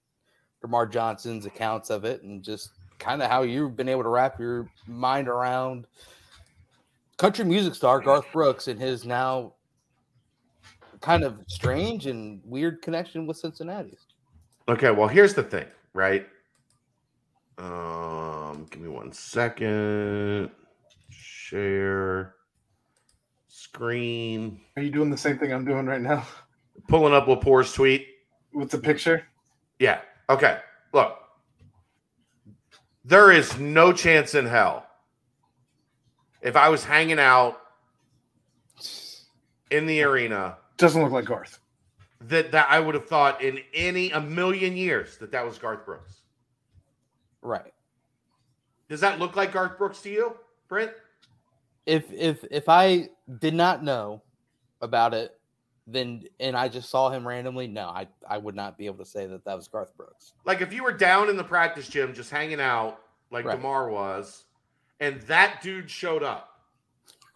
Demar 0.62 0.86
Johnson's 0.86 1.46
accounts 1.46 1.90
of 1.90 2.04
it 2.04 2.22
and 2.22 2.42
just 2.42 2.70
kind 2.98 3.20
of 3.20 3.30
how 3.30 3.42
you've 3.42 3.76
been 3.76 3.88
able 3.88 4.02
to 4.02 4.08
wrap 4.08 4.38
your 4.38 4.68
mind 4.86 5.28
around 5.28 5.86
country 7.16 7.44
music 7.44 7.74
star 7.74 8.00
Garth 8.00 8.26
Brooks 8.32 8.68
and 8.68 8.80
his 8.80 9.04
now 9.04 9.54
kind 11.00 11.22
of 11.22 11.38
strange 11.48 12.06
and 12.06 12.40
weird 12.44 12.80
connection 12.80 13.26
with 13.26 13.36
Cincinnati. 13.36 13.98
Okay, 14.68 14.90
well, 14.90 15.08
here's 15.08 15.34
the 15.34 15.42
thing, 15.42 15.66
right? 15.92 16.26
Um, 17.58 18.66
give 18.70 18.80
me 18.80 18.88
one 18.88 19.12
second. 19.12 20.50
Share 21.10 22.34
screen. 23.74 24.60
Are 24.76 24.82
you 24.82 24.90
doing 24.90 25.10
the 25.10 25.18
same 25.18 25.36
thing 25.36 25.52
I'm 25.52 25.64
doing 25.64 25.86
right 25.86 26.00
now? 26.00 26.24
Pulling 26.88 27.12
up 27.12 27.26
Lepore's 27.26 27.72
tweet 27.72 28.06
with 28.52 28.70
the 28.70 28.78
picture. 28.78 29.26
Yeah. 29.78 30.00
Okay. 30.30 30.58
Look, 30.92 31.18
there 33.04 33.32
is 33.32 33.58
no 33.58 33.92
chance 33.92 34.34
in 34.34 34.46
hell 34.46 34.86
if 36.40 36.54
I 36.54 36.68
was 36.68 36.84
hanging 36.84 37.18
out 37.18 37.60
in 39.70 39.86
the 39.86 40.02
arena. 40.04 40.56
Doesn't 40.76 41.02
look 41.02 41.12
like 41.12 41.24
Garth. 41.24 41.58
That 42.20 42.52
that 42.52 42.68
I 42.70 42.78
would 42.78 42.94
have 42.94 43.06
thought 43.06 43.42
in 43.42 43.58
any 43.74 44.12
a 44.12 44.20
million 44.20 44.76
years 44.76 45.18
that 45.18 45.32
that 45.32 45.44
was 45.44 45.58
Garth 45.58 45.84
Brooks. 45.84 46.22
Right. 47.42 47.74
Does 48.88 49.00
that 49.00 49.18
look 49.18 49.34
like 49.34 49.52
Garth 49.52 49.76
Brooks 49.78 50.00
to 50.02 50.10
you, 50.10 50.36
Brent? 50.68 50.92
If 51.86 52.12
if 52.12 52.44
if 52.50 52.68
I 52.68 53.08
did 53.40 53.54
not 53.54 53.82
know 53.82 54.22
about 54.80 55.14
it, 55.14 55.38
then 55.86 56.24
and 56.40 56.56
I 56.56 56.68
just 56.68 56.90
saw 56.90 57.10
him 57.10 57.26
randomly, 57.26 57.66
no, 57.66 57.88
I 57.88 58.08
I 58.28 58.38
would 58.38 58.54
not 58.54 58.78
be 58.78 58.86
able 58.86 59.04
to 59.04 59.10
say 59.10 59.26
that 59.26 59.44
that 59.44 59.54
was 59.54 59.68
Garth 59.68 59.94
Brooks. 59.96 60.32
Like 60.44 60.60
if 60.60 60.72
you 60.72 60.82
were 60.82 60.92
down 60.92 61.28
in 61.28 61.36
the 61.36 61.44
practice 61.44 61.88
gym 61.88 62.14
just 62.14 62.30
hanging 62.30 62.60
out, 62.60 63.00
like 63.30 63.44
right. 63.44 63.56
Demar 63.56 63.90
was, 63.90 64.44
and 65.00 65.20
that 65.22 65.60
dude 65.62 65.90
showed 65.90 66.22
up. 66.22 66.50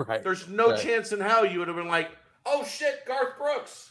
Right. 0.07 0.23
There's 0.23 0.47
no 0.47 0.71
right. 0.71 0.81
chance 0.81 1.11
in 1.11 1.19
hell 1.19 1.45
you 1.45 1.59
would 1.59 1.67
have 1.67 1.77
been 1.77 1.89
like, 1.89 2.13
"Oh 2.47 2.65
shit, 2.65 3.05
Garth 3.05 3.37
Brooks." 3.37 3.91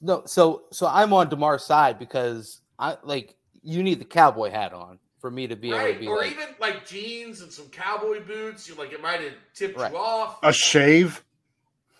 No, 0.00 0.24
so 0.26 0.64
so 0.72 0.88
I'm 0.88 1.12
on 1.12 1.28
Demar's 1.28 1.64
side 1.64 1.96
because 1.96 2.60
I 2.76 2.96
like 3.04 3.36
you 3.62 3.84
need 3.84 4.00
the 4.00 4.04
cowboy 4.04 4.50
hat 4.50 4.72
on 4.72 4.98
for 5.22 5.30
me 5.30 5.46
to 5.46 5.54
be 5.54 5.70
right. 5.70 5.90
able 5.90 5.94
to 5.94 6.00
be 6.00 6.06
or 6.08 6.18
like, 6.18 6.32
even 6.32 6.48
like 6.60 6.84
jeans 6.84 7.42
and 7.42 7.50
some 7.50 7.68
cowboy 7.68 8.22
boots. 8.26 8.68
You 8.68 8.74
like 8.74 8.92
it 8.92 9.00
might 9.00 9.20
have 9.20 9.32
tipped 9.54 9.78
right. 9.78 9.92
you 9.92 9.96
off. 9.96 10.40
A 10.42 10.52
shave. 10.52 11.24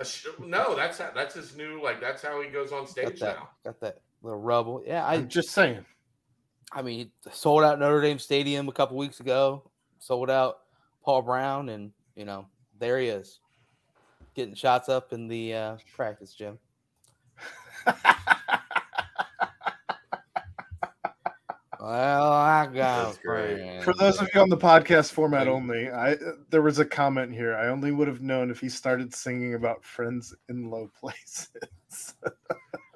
A 0.00 0.04
sh- 0.04 0.26
no, 0.44 0.74
that's 0.74 0.98
how, 0.98 1.10
that's 1.14 1.36
his 1.36 1.56
new 1.56 1.80
like 1.80 2.00
that's 2.00 2.20
how 2.20 2.42
he 2.42 2.50
goes 2.50 2.72
on 2.72 2.86
stage 2.86 3.04
got 3.04 3.18
that, 3.20 3.36
now. 3.36 3.48
Got 3.64 3.80
that 3.80 4.00
little 4.22 4.40
rubble. 4.40 4.82
Yeah, 4.84 5.06
I, 5.06 5.14
am 5.14 5.28
just 5.28 5.50
saying. 5.50 5.86
I 6.72 6.82
mean, 6.82 7.12
sold 7.30 7.62
out 7.62 7.78
Notre 7.78 8.00
Dame 8.00 8.18
Stadium 8.18 8.68
a 8.68 8.72
couple 8.72 8.96
weeks 8.96 9.20
ago. 9.20 9.70
Sold 10.00 10.28
out 10.28 10.58
Paul 11.04 11.22
Brown, 11.22 11.68
and 11.68 11.92
you 12.16 12.24
know 12.24 12.46
there 12.80 12.98
he 12.98 13.06
is, 13.06 13.38
getting 14.34 14.56
shots 14.56 14.88
up 14.88 15.12
in 15.12 15.28
the 15.28 15.54
uh, 15.54 15.76
practice 15.94 16.34
gym. 16.34 16.58
Well, 21.82 22.30
I 22.30 22.66
got 22.66 23.16
For 23.16 23.92
those 23.98 24.20
of 24.20 24.28
you 24.32 24.40
on 24.40 24.48
the 24.48 24.56
podcast 24.56 25.10
format 25.10 25.48
only, 25.48 25.90
I 25.90 26.16
there 26.48 26.62
was 26.62 26.78
a 26.78 26.84
comment 26.84 27.34
here. 27.34 27.56
I 27.56 27.70
only 27.70 27.90
would 27.90 28.06
have 28.06 28.22
known 28.22 28.52
if 28.52 28.60
he 28.60 28.68
started 28.68 29.12
singing 29.12 29.54
about 29.54 29.84
friends 29.84 30.32
in 30.48 30.70
low 30.70 30.88
places. 31.00 32.14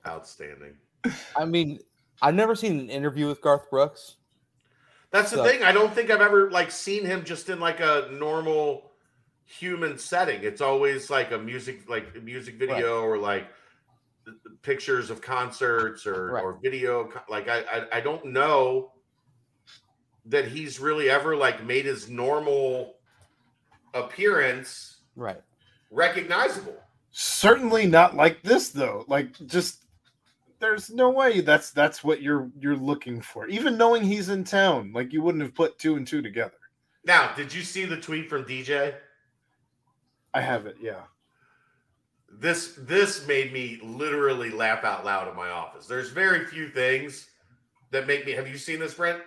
Outstanding. 0.07 0.77
I 1.37 1.45
mean, 1.47 1.81
I've 2.23 2.37
never 2.37 2.55
seen 2.55 2.79
an 2.79 2.89
interview 2.89 3.27
with 3.27 3.41
Garth 3.41 3.69
Brooks. 3.71 4.19
That's 5.11 5.33
the 5.33 5.39
so. 5.39 5.45
thing. 5.45 5.65
I 5.65 5.73
don't 5.73 5.93
think 5.93 6.11
I've 6.11 6.21
ever 6.21 6.49
like 6.53 6.71
seen 6.71 7.05
him 7.05 7.25
just 7.25 7.49
in 7.49 7.59
like 7.59 7.81
a 7.81 8.09
normal 8.13 8.93
human 9.47 9.99
setting. 9.99 10.45
It's 10.45 10.61
always 10.61 11.11
like 11.11 11.33
a 11.33 11.39
music 11.39 11.89
like 11.89 12.15
a 12.17 12.21
music 12.21 12.55
video 12.55 13.01
right. 13.01 13.09
or 13.09 13.19
like 13.19 13.49
pictures 14.63 15.11
of 15.11 15.21
concerts 15.21 16.07
or, 16.07 16.33
right. 16.33 16.43
or 16.43 16.59
video 16.63 17.09
like 17.29 17.49
I, 17.49 17.61
I, 17.61 17.99
I 17.99 18.01
don't 18.01 18.25
know 18.27 18.93
that 20.27 20.49
he's 20.49 20.81
really 20.81 21.09
ever 21.09 21.37
like 21.37 21.65
made 21.65 21.85
his 21.85 22.09
normal 22.09 22.95
appearance 23.95 24.97
Right. 25.15 25.41
recognizable. 25.91 26.77
Certainly 27.13 27.87
not 27.87 28.15
like 28.17 28.43
this 28.43 28.71
though. 28.71 29.05
Like 29.09 29.33
just 29.47 29.85
there's 30.59 30.91
no 30.91 31.11
way 31.11 31.41
that's 31.41 31.71
that's 31.71 32.03
what 32.03 32.21
you're 32.23 32.51
you're 32.59 32.77
looking 32.77 33.21
for. 33.21 33.47
Even 33.47 33.79
knowing 33.79 34.03
he's 34.03 34.29
in 34.29 34.45
town, 34.45 34.93
like 34.93 35.13
you 35.13 35.23
wouldn't 35.23 35.43
have 35.43 35.55
put 35.55 35.79
two 35.79 35.97
and 35.97 36.07
two 36.07 36.21
together. 36.23 36.57
Now, 37.05 37.33
did 37.37 37.55
you 37.55 37.63
see 37.63 37.85
the 37.85 37.97
tweet 37.97 38.29
from 38.29 38.45
DJ? 38.45 38.95
I 40.35 40.41
have 40.41 40.67
it, 40.67 40.77
yeah. 40.81 41.03
This 42.39 42.75
this 42.79 43.27
made 43.27 43.53
me 43.53 43.81
literally 43.83 44.51
laugh 44.51 44.85
out 44.85 45.05
loud 45.05 45.29
in 45.29 45.35
my 45.37 45.49
office. 45.51 45.87
There's 45.87 46.11
very 46.11 46.45
few 46.47 46.69
things 46.69 47.31
that 47.91 48.07
make 48.07 48.27
me. 48.27 48.33
Have 48.33 48.49
you 48.49 48.59
seen 48.59 48.79
this, 48.79 48.95
Brent? 48.95 49.23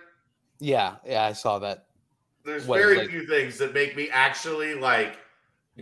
Yeah. 0.60 0.96
Yeah. 1.04 1.24
I 1.24 1.32
saw 1.32 1.58
that. 1.58 1.86
There's 2.44 2.66
What, 2.66 2.78
very 2.78 2.98
like- 2.98 3.10
few 3.10 3.26
things 3.26 3.58
that 3.58 3.74
make 3.74 3.96
me 3.96 4.08
actually 4.10 4.74
like 4.74 5.18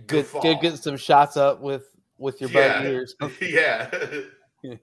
Good. 0.07 0.27
Good. 0.43 0.61
Get 0.61 0.79
some 0.79 0.97
shots 0.97 1.37
up 1.37 1.61
with 1.61 1.97
with 2.19 2.41
your 2.41 2.51
Yeah. 2.51 2.79
buddy 2.79 2.89
ears. 2.91 3.15
yeah. 3.41 3.91
Yeah. 4.63 4.75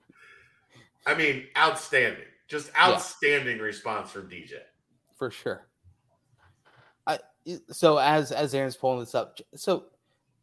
I 1.08 1.16
mean, 1.16 1.48
outstanding. 1.58 2.26
Just 2.48 2.70
outstanding 2.80 3.60
response 3.60 4.12
from 4.12 4.30
DJ. 4.30 4.60
for 5.18 5.32
sure. 5.32 5.68
I 7.08 7.20
so 7.72 7.98
as 7.98 8.32
as 8.32 8.54
Aaron's 8.54 8.76
pulling 8.76 9.00
this 9.00 9.16
up, 9.16 9.40
so 9.56 9.86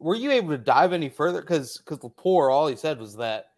were 0.03 0.15
you 0.15 0.31
able 0.31 0.49
to 0.49 0.57
dive 0.57 0.91
any 0.91 1.07
further? 1.07 1.39
Because 1.39 1.77
because 1.77 1.99
Lepore, 1.99 2.51
all 2.51 2.67
he 2.67 2.75
said 2.75 2.99
was 2.99 3.15
that 3.15 3.51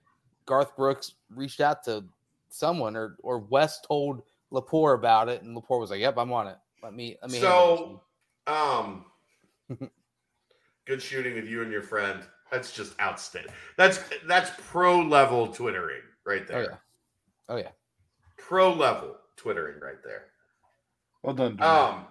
Garth 0.45 0.76
Brooks 0.77 1.15
reached 1.34 1.59
out 1.59 1.84
to 1.85 2.05
someone 2.49 2.95
or 2.95 3.17
or 3.23 3.39
West 3.39 3.85
told 3.88 4.22
Lepore 4.53 4.93
about 4.93 5.27
it, 5.27 5.41
and 5.41 5.57
Lepore 5.57 5.80
was 5.80 5.89
like, 5.89 5.99
"Yep, 5.99 6.17
I'm 6.17 6.31
on 6.31 6.47
it. 6.47 6.57
Let 6.84 6.93
me 6.93 7.17
let 7.22 7.31
me." 7.31 7.39
So, 7.39 8.03
um, 8.45 9.05
good 10.85 11.01
shooting 11.01 11.34
with 11.34 11.45
you 11.45 11.63
and 11.63 11.72
your 11.72 11.81
friend. 11.81 12.22
That's 12.51 12.72
just 12.72 12.93
outstanding. 13.01 13.51
That's 13.76 13.99
that's 14.27 14.51
pro 14.69 15.01
level 15.01 15.47
twittering 15.47 16.03
right 16.26 16.47
there. 16.47 16.57
oh 16.57 16.61
yeah, 16.61 16.77
oh 17.49 17.57
yeah, 17.57 17.72
Pro 18.38 18.72
level 18.72 19.17
twittering 19.35 19.80
right 19.81 20.01
there. 20.03 20.26
Well 21.23 21.34
done. 21.34 21.55
Demar. 21.55 21.91
Um, 21.91 22.05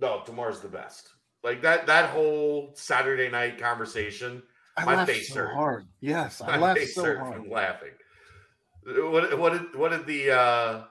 no, 0.00 0.22
tomorrow's 0.24 0.60
the 0.60 0.68
best. 0.68 1.10
Like 1.42 1.62
that 1.62 1.86
that 1.86 2.10
whole 2.10 2.72
Saturday 2.74 3.30
night 3.30 3.58
conversation. 3.58 4.42
I 4.76 4.84
my 4.84 4.96
laughed 4.96 5.10
face 5.10 5.28
so 5.28 5.40
hurt. 5.40 5.54
hard. 5.54 5.86
Yes, 6.00 6.40
I 6.40 6.46
My 6.56 6.58
laughed 6.58 6.78
face 6.80 6.94
so 6.94 7.04
hurt 7.04 7.18
hard. 7.18 7.34
from 7.34 7.50
laughing. 7.50 7.92
What 8.84 9.38
what 9.38 9.52
did 9.52 9.74
what 9.74 9.90
did 9.90 10.06
the 10.06 10.30
uh 10.30 10.84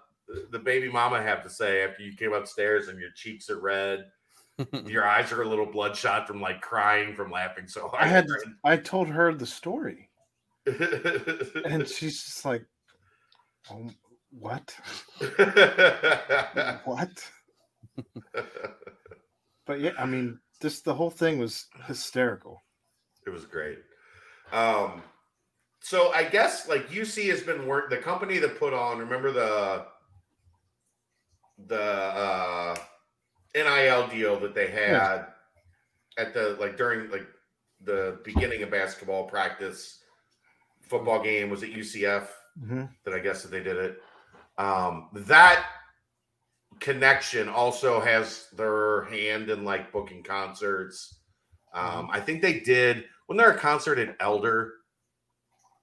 the 0.51 0.59
baby 0.59 0.89
mama 0.91 1.21
have 1.21 1.41
to 1.43 1.49
say 1.49 1.83
after 1.83 2.03
you 2.03 2.15
came 2.15 2.33
upstairs 2.33 2.87
and 2.87 2.99
your 2.99 3.09
cheeks 3.15 3.49
are 3.49 3.59
red, 3.59 4.05
your 4.85 5.07
eyes 5.07 5.31
are 5.31 5.41
a 5.41 5.47
little 5.47 5.65
bloodshot 5.65 6.27
from 6.27 6.39
like 6.41 6.61
crying 6.61 7.15
from 7.15 7.31
laughing 7.31 7.67
so 7.67 7.87
hard? 7.87 8.03
I 8.03 8.07
had 8.07 8.27
I 8.63 8.77
told 8.77 9.07
her 9.07 9.33
the 9.33 9.45
story, 9.45 10.09
and 10.65 11.87
she's 11.87 12.23
just 12.23 12.45
like, 12.45 12.65
"Oh, 13.71 13.89
what? 14.31 14.75
What?" 16.85 17.31
But 19.69 19.81
yeah, 19.81 19.91
I 19.99 20.07
mean, 20.07 20.39
this 20.61 20.81
the 20.81 20.95
whole 20.95 21.11
thing 21.11 21.37
was 21.37 21.67
hysterical. 21.85 22.63
It 23.27 23.29
was 23.29 23.45
great. 23.45 23.77
Um, 24.51 25.03
so 25.79 26.11
I 26.11 26.23
guess 26.23 26.67
like 26.67 26.89
UC 26.89 27.29
has 27.29 27.43
been 27.43 27.67
work 27.67 27.91
the 27.91 27.97
company 27.97 28.39
that 28.39 28.57
put 28.57 28.73
on. 28.73 28.97
Remember 28.97 29.31
the 29.31 29.85
the 31.67 31.83
uh, 31.83 32.75
NIL 33.53 34.07
deal 34.07 34.39
that 34.39 34.55
they 34.55 34.71
had 34.71 35.27
at 36.17 36.33
the 36.33 36.57
like 36.59 36.75
during 36.75 37.11
like 37.11 37.27
the 37.79 38.17
beginning 38.23 38.63
of 38.63 38.71
basketball 38.71 39.25
practice, 39.25 39.99
football 40.81 41.21
game 41.21 41.51
was 41.51 41.61
at 41.61 41.69
UCF. 41.69 42.25
Mhm. 42.59 42.89
That 43.05 43.13
I 43.13 43.19
guess 43.19 43.43
that 43.43 43.51
they 43.51 43.61
did 43.61 43.77
it. 43.77 44.01
Um, 44.57 45.09
that 45.13 45.63
connection 46.79 47.49
also 47.49 47.99
has 47.99 48.47
their 48.55 49.03
hand 49.05 49.49
in 49.49 49.63
like 49.63 49.91
booking 49.91 50.23
concerts. 50.23 51.19
Um, 51.73 52.09
I 52.11 52.19
think 52.19 52.41
they 52.41 52.59
did 52.61 53.05
when 53.27 53.37
there 53.37 53.51
a 53.51 53.57
concert 53.57 53.99
at 53.99 54.15
Elder, 54.19 54.73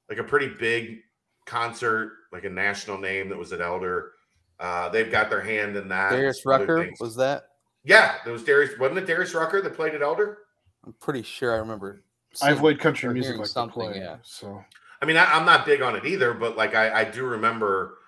like 0.09 0.18
a 0.18 0.24
pretty 0.24 0.48
big 0.48 0.98
concert, 1.44 2.12
like 2.32 2.44
a 2.44 2.51
national 2.51 2.98
name 2.98 3.28
that 3.28 3.39
was 3.39 3.52
at 3.52 3.60
Elder. 3.60 4.12
Uh, 4.59 4.89
they've 4.89 5.10
got 5.10 5.28
their 5.31 5.43
hand 5.43 5.77
in 5.77 5.89
that. 5.89 6.10
Darius 6.10 6.43
Rucker 6.44 6.89
was 6.98 7.14
that? 7.16 7.48
Yeah, 7.85 8.16
there 8.24 8.32
was 8.32 8.43
Darius. 8.43 8.78
Wasn't 8.78 8.98
it 8.98 9.06
Darius 9.06 9.35
Rucker 9.35 9.60
that 9.62 9.74
played 9.74 9.94
at 9.94 10.02
Elder? 10.02 10.39
I'm 10.85 10.94
pretty 11.01 11.23
sure 11.23 11.55
I 11.55 11.59
remember. 11.59 12.02
I 12.43 12.47
seeing- 12.48 12.52
avoid 12.59 12.81
country 12.81 13.12
music 13.12 13.28
hearing 13.28 13.39
like 13.40 13.47
the 13.48 13.52
something, 13.52 13.74
play, 13.93 13.98
yeah. 13.98 14.16
so 14.23 14.62
I 15.01 15.05
mean, 15.06 15.16
I, 15.16 15.24
I'm 15.27 15.44
not 15.47 15.66
big 15.66 15.82
on 15.82 15.94
it 15.94 16.05
either, 16.05 16.35
but 16.35 16.56
like 16.56 16.74
I, 16.74 17.01
I 17.01 17.05
do 17.05 17.24
remember. 17.24 17.98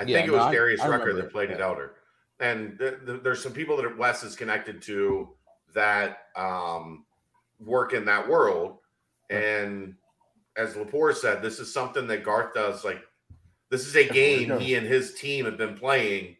I 0.00 0.04
Yeah, 0.04 0.18
think 0.18 0.28
it 0.28 0.32
was 0.32 0.42
I- 0.42 0.52
Darius 0.52 0.80
I 0.80 0.88
Rucker 0.88 1.04
remember 1.04 1.22
that 1.22 1.28
it, 1.28 1.32
played 1.32 1.50
at. 1.50 1.60
Elder, 1.60 1.92
and 2.40 2.78
th- 2.78 3.04
th- 3.06 3.22
there's 3.22 3.42
some 3.42 3.52
people 3.52 3.76
that 3.76 3.98
Wes 3.98 4.22
is 4.22 4.36
connected 4.36 4.80
to 4.82 5.28
that 5.74 6.18
um, 6.36 7.04
work 7.58 7.92
in 7.92 8.04
that 8.06 8.28
world. 8.28 8.78
And 9.30 9.94
as 10.56 10.74
Lepore 10.74 11.14
said, 11.14 11.42
this 11.42 11.58
is 11.58 11.72
something 11.72 12.06
that 12.06 12.24
Garth 12.24 12.54
does. 12.54 12.84
Like, 12.84 13.02
this 13.70 13.86
is 13.86 13.96
a 13.96 14.08
game 14.08 14.58
he 14.58 14.74
and 14.76 14.86
his 14.86 15.14
team 15.14 15.44
have 15.44 15.58
been 15.58 15.74
playing 15.76 16.36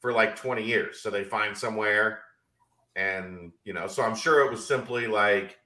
for 0.00 0.12
like 0.12 0.36
20 0.36 0.64
years. 0.64 1.00
So 1.00 1.10
they 1.10 1.24
find 1.24 1.56
somewhere, 1.56 2.22
and 2.96 3.52
you 3.64 3.72
know, 3.72 3.86
so 3.86 4.02
I'm 4.02 4.16
sure 4.16 4.44
it 4.44 4.50
was 4.50 4.66
simply 4.66 5.06
like 5.06 5.58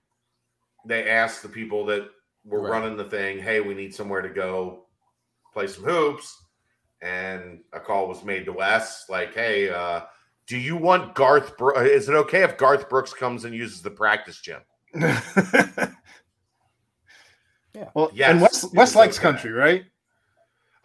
they 0.84 1.08
asked 1.08 1.42
the 1.42 1.48
people 1.48 1.86
that 1.86 2.08
were 2.44 2.60
Right. 2.60 2.70
running 2.70 2.96
the 2.96 3.08
thing, 3.08 3.38
"Hey, 3.38 3.60
we 3.60 3.74
need 3.74 3.94
somewhere 3.94 4.22
to 4.22 4.28
go 4.28 4.86
play 5.52 5.66
some 5.66 5.84
hoops," 5.84 6.40
and 7.02 7.60
a 7.72 7.80
call 7.80 8.08
was 8.08 8.24
made 8.24 8.44
to 8.46 8.52
Wes, 8.52 9.04
like, 9.08 9.34
"Hey, 9.34 9.68
uh, 9.70 10.02
do 10.46 10.56
you 10.56 10.76
want 10.76 11.14
Garth? 11.14 11.56
Bro- 11.56 11.80
is 11.80 12.08
it 12.08 12.14
okay 12.14 12.42
if 12.42 12.56
Garth 12.56 12.88
Brooks 12.88 13.12
comes 13.12 13.44
and 13.44 13.54
uses 13.54 13.82
the 13.82 13.90
practice 13.90 14.40
gym?" 14.40 14.60
Yeah. 17.74 17.90
Well, 17.94 18.10
Yes, 18.14 18.30
and 18.30 18.40
Wes, 18.40 18.72
Wes 18.72 18.94
likes 18.94 19.18
okay. 19.18 19.22
country, 19.22 19.52
right? 19.52 19.84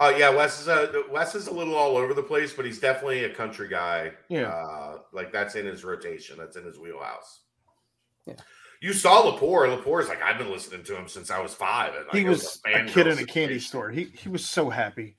Oh 0.01 0.09
yeah, 0.09 0.29
Wes 0.29 0.59
is 0.59 0.67
a 0.67 1.03
Wes 1.09 1.35
is 1.35 1.47
a 1.47 1.53
little 1.53 1.75
all 1.75 1.95
over 1.95 2.13
the 2.13 2.23
place, 2.23 2.51
but 2.53 2.65
he's 2.65 2.79
definitely 2.79 3.23
a 3.25 3.33
country 3.33 3.67
guy. 3.67 4.11
Yeah. 4.29 4.47
uh, 4.49 4.97
like 5.13 5.31
that's 5.31 5.55
in 5.55 5.65
his 5.65 5.85
rotation. 5.85 6.38
That's 6.38 6.57
in 6.57 6.65
his 6.65 6.77
wheelhouse. 6.79 7.41
Yeah. 8.25 8.33
You 8.81 8.93
saw 8.93 9.21
Lepore. 9.21 9.67
Lepore's 9.69 10.09
like 10.09 10.21
I've 10.21 10.39
been 10.39 10.51
listening 10.51 10.83
to 10.83 10.97
him 10.97 11.07
since 11.07 11.29
I 11.29 11.39
was 11.39 11.53
five. 11.53 11.93
And, 11.95 12.05
like, 12.07 12.15
he 12.15 12.25
it 12.25 12.29
was 12.29 12.59
a 12.65 12.69
fangirl 12.69 12.88
kid 12.89 13.07
in 13.07 13.19
a 13.19 13.25
candy 13.25 13.59
store. 13.59 13.89
He 13.89 14.05
he 14.05 14.27
was 14.27 14.43
so 14.43 14.69
happy. 14.69 15.15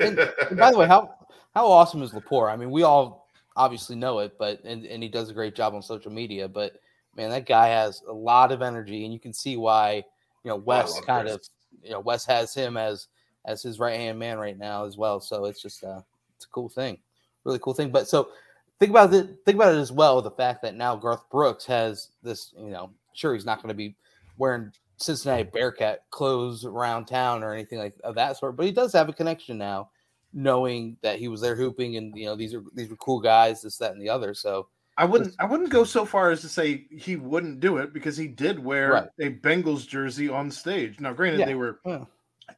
And, 0.00 0.18
and 0.18 0.58
by 0.58 0.70
the 0.70 0.78
way, 0.78 0.86
how 0.86 1.14
how 1.54 1.66
awesome 1.66 2.02
is 2.02 2.12
Lepore? 2.12 2.52
I 2.52 2.56
mean, 2.56 2.70
we 2.70 2.82
all 2.82 3.28
obviously 3.56 3.96
know 3.96 4.20
it, 4.20 4.36
but 4.38 4.62
and, 4.64 4.84
and 4.86 5.02
he 5.02 5.08
does 5.08 5.30
a 5.30 5.34
great 5.34 5.54
job 5.54 5.74
on 5.74 5.82
social 5.82 6.10
media. 6.12 6.48
But 6.48 6.74
man, 7.16 7.30
that 7.30 7.46
guy 7.46 7.68
has 7.68 8.02
a 8.08 8.12
lot 8.12 8.52
of 8.52 8.62
energy, 8.62 9.04
and 9.04 9.12
you 9.12 9.20
can 9.20 9.32
see 9.32 9.56
why 9.56 10.04
you 10.44 10.48
know 10.48 10.56
Wes 10.56 10.94
love 10.94 11.06
kind 11.06 11.28
Chris. 11.28 11.34
of 11.34 11.84
you 11.84 11.90
know 11.90 12.00
Wes 12.00 12.24
has 12.26 12.54
him 12.54 12.76
as 12.76 13.08
as 13.44 13.62
his 13.62 13.78
right 13.78 13.96
hand 13.98 14.18
man 14.18 14.38
right 14.38 14.58
now 14.58 14.84
as 14.84 14.96
well. 14.96 15.20
So 15.20 15.44
it's 15.44 15.60
just 15.60 15.84
uh 15.84 16.00
it's 16.36 16.46
a 16.46 16.48
cool 16.48 16.68
thing, 16.68 16.98
really 17.44 17.58
cool 17.58 17.74
thing. 17.74 17.90
But 17.90 18.08
so 18.08 18.30
think 18.78 18.90
about 18.90 19.12
it. 19.14 19.28
Think 19.44 19.56
about 19.56 19.74
it 19.74 19.78
as 19.78 19.92
well. 19.92 20.20
The 20.22 20.30
fact 20.30 20.62
that 20.62 20.74
now 20.74 20.96
Garth 20.96 21.28
Brooks 21.30 21.64
has 21.66 22.08
this, 22.22 22.52
you 22.58 22.70
know, 22.70 22.90
sure 23.12 23.34
he's 23.34 23.46
not 23.46 23.58
going 23.58 23.68
to 23.68 23.74
be 23.74 23.94
wearing 24.38 24.72
Cincinnati 25.02 25.42
Bearcat 25.44 26.04
clothes 26.10 26.64
around 26.64 27.06
town 27.06 27.42
or 27.42 27.52
anything 27.52 27.78
like 27.78 27.94
of 28.04 28.14
that 28.16 28.36
sort, 28.38 28.56
but 28.56 28.66
he 28.66 28.72
does 28.72 28.92
have 28.92 29.08
a 29.08 29.12
connection 29.12 29.58
now, 29.58 29.90
knowing 30.32 30.96
that 31.02 31.18
he 31.18 31.28
was 31.28 31.40
there 31.40 31.54
hooping 31.56 31.96
and 31.96 32.16
you 32.16 32.26
know 32.26 32.36
these 32.36 32.54
are 32.54 32.62
these 32.74 32.88
were 32.88 32.96
cool 32.96 33.20
guys, 33.20 33.62
this, 33.62 33.76
that, 33.78 33.92
and 33.92 34.00
the 34.00 34.08
other. 34.08 34.34
So 34.34 34.68
I 34.98 35.04
wouldn't 35.04 35.34
I 35.38 35.44
wouldn't 35.46 35.70
go 35.70 35.84
so 35.84 36.04
far 36.04 36.30
as 36.30 36.40
to 36.42 36.48
say 36.48 36.86
he 36.90 37.16
wouldn't 37.16 37.60
do 37.60 37.78
it 37.78 37.92
because 37.92 38.16
he 38.16 38.28
did 38.28 38.58
wear 38.58 38.92
Right. 38.92 39.08
a 39.20 39.30
Bengals 39.30 39.86
jersey 39.86 40.28
on 40.28 40.50
stage. 40.50 41.00
Now, 41.00 41.12
granted, 41.12 41.40
Yeah. 41.40 41.46
they 41.46 41.54
were 41.54 41.80
Yeah. 41.84 42.04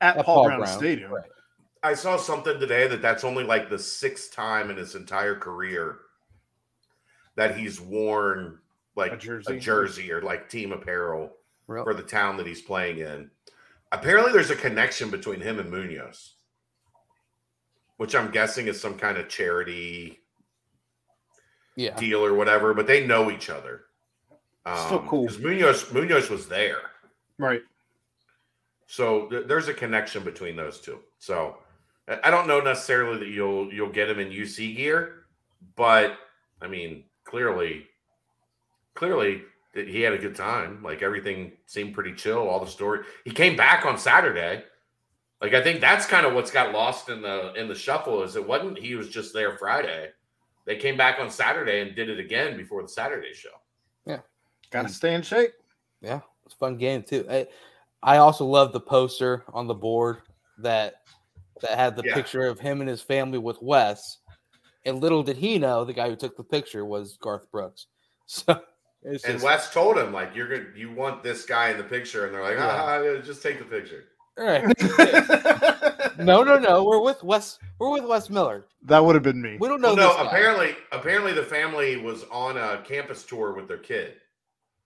at, 0.00 0.16
At 0.18 0.24
Paul, 0.24 0.34
Paul 0.34 0.44
Brown, 0.46 0.58
Brown, 0.60 0.78
Stadium. 0.78 1.12
right. 1.12 1.30
I 1.82 1.94
saw 1.94 2.16
something 2.16 2.58
today 2.58 2.88
that 2.88 3.02
that's 3.02 3.24
only 3.24 3.44
like 3.44 3.68
the 3.70 3.78
sixth 3.78 4.32
time 4.34 4.70
in 4.70 4.76
his 4.76 4.94
entire 4.94 5.34
career 5.36 5.98
that 7.36 7.56
he's 7.56 7.80
worn 7.80 8.58
like 8.96 9.12
A 9.12 9.16
jersey. 9.16 9.56
a 9.56 9.60
jersey 9.60 10.12
or 10.12 10.22
like 10.22 10.48
team 10.48 10.72
apparel 10.72 11.36
real, 11.66 11.84
for 11.84 11.94
the 11.94 12.02
town 12.02 12.36
that 12.36 12.46
he's 12.46 12.62
playing 12.62 12.98
in. 12.98 13.30
Apparently, 13.92 14.32
there's 14.32 14.50
a 14.50 14.56
connection 14.56 15.10
between 15.10 15.40
him 15.40 15.58
and 15.58 15.70
Munoz, 15.70 16.34
which 17.96 18.14
I'm 18.14 18.30
guessing 18.30 18.66
is 18.66 18.80
some 18.80 18.96
kind 18.98 19.18
of 19.18 19.28
charity 19.28 20.20
yeah, 21.76 21.96
deal 21.96 22.24
or 22.24 22.34
whatever. 22.34 22.74
But 22.74 22.86
they 22.86 23.06
know 23.06 23.30
each 23.30 23.50
other. 23.50 23.82
Still 24.86 25.00
um, 25.00 25.08
cool. 25.08 25.22
because 25.22 25.38
Munoz 25.38 25.92
Munoz 25.92 26.30
was 26.30 26.48
there, 26.48 26.90
Right. 27.38 27.60
so 28.86 29.28
th- 29.28 29.46
there's 29.46 29.68
a 29.68 29.74
connection 29.74 30.24
between 30.24 30.56
those 30.56 30.80
two. 30.80 31.00
So 31.18 31.58
I 32.08 32.18
I 32.24 32.30
don't 32.30 32.48
know 32.48 32.60
necessarily 32.60 33.18
that 33.18 33.28
you'll 33.28 33.72
you'll 33.72 33.90
get 33.92 34.08
him 34.08 34.18
in 34.18 34.30
UC 34.30 34.74
gear, 34.76 35.26
but 35.76 36.16
I 36.62 36.66
mean, 36.66 37.04
clearly, 37.24 37.86
clearly 38.94 39.42
he 39.74 40.00
had 40.00 40.12
a 40.12 40.18
good 40.18 40.36
time. 40.36 40.82
Like 40.82 41.02
everything 41.02 41.52
seemed 41.66 41.94
pretty 41.94 42.14
chill. 42.14 42.48
All 42.48 42.64
the 42.64 42.70
story. 42.70 43.00
He 43.24 43.30
came 43.30 43.56
back 43.56 43.84
on 43.84 43.98
Saturday. 43.98 44.64
Like 45.40 45.54
I 45.54 45.62
think 45.62 45.80
that's 45.80 46.06
kind 46.06 46.24
of 46.24 46.34
what's 46.34 46.50
got 46.50 46.72
lost 46.72 47.08
in 47.08 47.20
the 47.20 47.52
in 47.54 47.68
the 47.68 47.74
shuffle 47.74 48.22
is 48.22 48.36
it 48.36 48.46
wasn't 48.46 48.78
he 48.78 48.94
was 48.94 49.08
just 49.08 49.34
there 49.34 49.58
Friday. 49.58 50.10
They 50.64 50.76
came 50.76 50.96
back 50.96 51.18
on 51.18 51.30
Saturday 51.30 51.80
and 51.80 51.94
did 51.94 52.08
it 52.08 52.18
again 52.18 52.56
before 52.56 52.82
the 52.82 52.88
Saturday 52.88 53.34
show. 53.34 53.50
Yeah, 54.06 54.20
gotta 54.70 54.88
stay 54.88 55.14
in 55.14 55.22
shape. 55.22 55.52
Yeah, 56.00 56.20
it's 56.46 56.54
a 56.54 56.58
fun 56.58 56.76
game 56.76 57.02
too. 57.02 57.26
I, 57.30 57.46
I 58.02 58.16
also 58.18 58.46
love 58.46 58.72
the 58.72 58.80
poster 58.80 59.44
on 59.52 59.66
the 59.66 59.74
board 59.74 60.22
that 60.58 61.02
that 61.60 61.78
had 61.78 61.96
the 61.96 62.04
yeah. 62.04 62.14
picture 62.14 62.46
of 62.46 62.60
him 62.60 62.80
and 62.80 62.88
his 62.88 63.02
family 63.02 63.38
with 63.38 63.60
Wes. 63.60 64.18
And 64.86 65.00
little 65.00 65.22
did 65.22 65.36
he 65.36 65.58
know 65.58 65.84
the 65.84 65.94
guy 65.94 66.10
who 66.10 66.16
took 66.16 66.36
the 66.36 66.44
picture 66.44 66.84
was 66.84 67.16
Garth 67.20 67.50
Brooks. 67.50 67.86
So 68.26 68.58
just, 69.12 69.26
and 69.26 69.42
Wes 69.42 69.72
told 69.72 69.98
him 69.98 70.12
like 70.12 70.34
you're 70.34 70.48
gonna 70.48 70.66
you 70.74 70.90
want 70.92 71.22
this 71.22 71.44
guy 71.44 71.70
in 71.70 71.76
the 71.76 71.84
picture, 71.84 72.26
and 72.26 72.34
they're 72.34 72.42
like, 72.42 72.56
ah, 72.58 73.00
yeah. 73.00 73.20
just 73.20 73.42
take 73.42 73.58
the 73.58 73.64
picture. 73.64 74.04
All 74.38 74.46
right. 74.46 74.64
no, 76.18 76.42
no, 76.42 76.58
no. 76.58 76.84
We're 76.84 77.00
with 77.00 77.22
Wes. 77.22 77.58
We're 77.78 77.90
with 77.90 78.04
Wes 78.04 78.30
Miller. 78.30 78.66
That 78.82 79.04
would 79.04 79.14
have 79.14 79.22
been 79.22 79.40
me. 79.40 79.58
We 79.60 79.68
don't 79.68 79.80
know. 79.80 79.94
Well, 79.94 80.16
no, 80.16 80.26
apparently, 80.26 80.74
apparently 80.92 81.32
the 81.32 81.42
family 81.42 81.96
was 81.96 82.24
on 82.30 82.56
a 82.56 82.82
campus 82.82 83.24
tour 83.24 83.54
with 83.54 83.68
their 83.68 83.78
kid, 83.78 84.14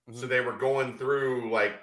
mm-hmm. 0.09 0.19
so 0.19 0.27
they 0.27 0.41
were 0.41 0.53
going 0.53 0.99
through 0.99 1.51
like 1.51 1.75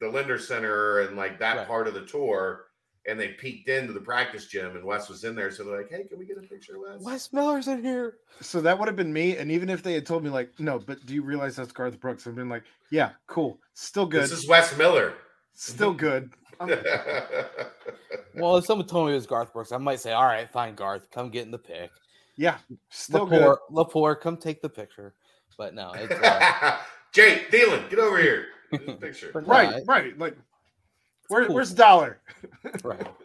the 0.00 0.08
Lindner 0.08 0.38
Center 0.38 1.00
and 1.00 1.16
like 1.16 1.38
that 1.38 1.56
right. 1.56 1.66
part 1.66 1.88
of 1.88 1.94
the 1.94 2.04
tour 2.04 2.66
and 3.06 3.20
they 3.20 3.28
peeked 3.28 3.68
into 3.68 3.92
the 3.92 4.00
practice 4.00 4.46
gym 4.46 4.76
and 4.76 4.84
Wes 4.84 5.08
was 5.08 5.24
in 5.24 5.34
there. 5.34 5.50
So 5.50 5.64
they're 5.64 5.78
like, 5.78 5.90
hey, 5.90 6.04
can 6.04 6.18
we 6.18 6.24
get 6.24 6.38
a 6.38 6.42
picture, 6.42 6.76
of 6.76 6.82
Wes? 6.82 7.02
Wes 7.02 7.32
Miller's 7.32 7.68
in 7.68 7.82
here. 7.82 8.16
So 8.40 8.60
that 8.62 8.78
would 8.78 8.88
have 8.88 8.96
been 8.96 9.12
me. 9.12 9.36
And 9.36 9.50
even 9.50 9.68
if 9.68 9.82
they 9.82 9.92
had 9.94 10.06
told 10.06 10.24
me, 10.24 10.30
like, 10.30 10.50
no, 10.58 10.78
but 10.78 11.04
do 11.04 11.14
you 11.14 11.22
realize 11.22 11.56
that's 11.56 11.72
Garth 11.72 12.00
Brooks? 12.00 12.26
I've 12.26 12.34
been 12.34 12.48
like, 12.48 12.64
yeah, 12.90 13.10
cool. 13.26 13.58
Still 13.74 14.06
good. 14.06 14.22
This 14.22 14.32
is 14.32 14.48
Wes 14.48 14.76
Miller. 14.78 15.14
Still 15.54 15.92
good. 15.92 16.30
well, 18.34 18.56
if 18.56 18.64
someone 18.64 18.86
told 18.86 19.06
me 19.06 19.12
it 19.12 19.16
was 19.16 19.26
Garth 19.26 19.52
Brooks, 19.52 19.72
I 19.72 19.78
might 19.78 20.00
say, 20.00 20.12
all 20.12 20.24
right, 20.24 20.48
fine, 20.50 20.74
Garth, 20.74 21.10
come 21.10 21.30
get 21.30 21.44
in 21.44 21.50
the 21.50 21.58
pic. 21.58 21.90
Yeah, 22.36 22.58
still 22.90 23.26
Lepore, 23.26 23.30
good. 23.30 23.58
Lepore, 23.70 24.20
come 24.20 24.36
take 24.36 24.60
the 24.60 24.68
picture. 24.68 25.14
But 25.56 25.74
no, 25.74 25.92
it's 25.94 26.12
uh... 26.12 26.78
Jake 27.12 27.50
Thielen, 27.50 27.88
get 27.90 27.98
over 28.00 28.18
here. 28.18 28.46
Picture. 29.00 29.30
right, 29.46 29.82
right. 29.86 30.18
Like 30.18 30.36
where, 31.28 31.46
cool. 31.46 31.54
Where's 31.54 31.72
Dollar? 31.72 32.20
right. 32.82 33.06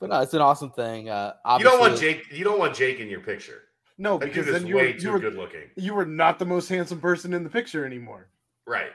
But 0.00 0.10
no, 0.10 0.20
it's 0.20 0.32
an 0.32 0.40
awesome 0.40 0.70
thing. 0.70 1.08
Uh, 1.08 1.32
you 1.58 1.64
don't 1.64 1.80
want 1.80 1.98
Jake. 1.98 2.30
You 2.30 2.44
don't 2.44 2.60
want 2.60 2.72
Jake 2.72 3.00
in 3.00 3.08
your 3.08 3.18
picture. 3.18 3.62
No, 3.98 4.16
that 4.16 4.26
because 4.26 4.46
then 4.46 4.64
you 4.64 4.76
way 4.76 4.92
were, 4.92 4.98
too 4.98 5.06
you 5.06 5.12
were, 5.12 5.18
good 5.18 5.34
looking. 5.34 5.62
You 5.76 5.94
were 5.94 6.06
not 6.06 6.38
the 6.38 6.44
most 6.44 6.68
handsome 6.68 7.00
person 7.00 7.34
in 7.34 7.42
the 7.42 7.50
picture 7.50 7.84
anymore. 7.84 8.28
Right. 8.64 8.92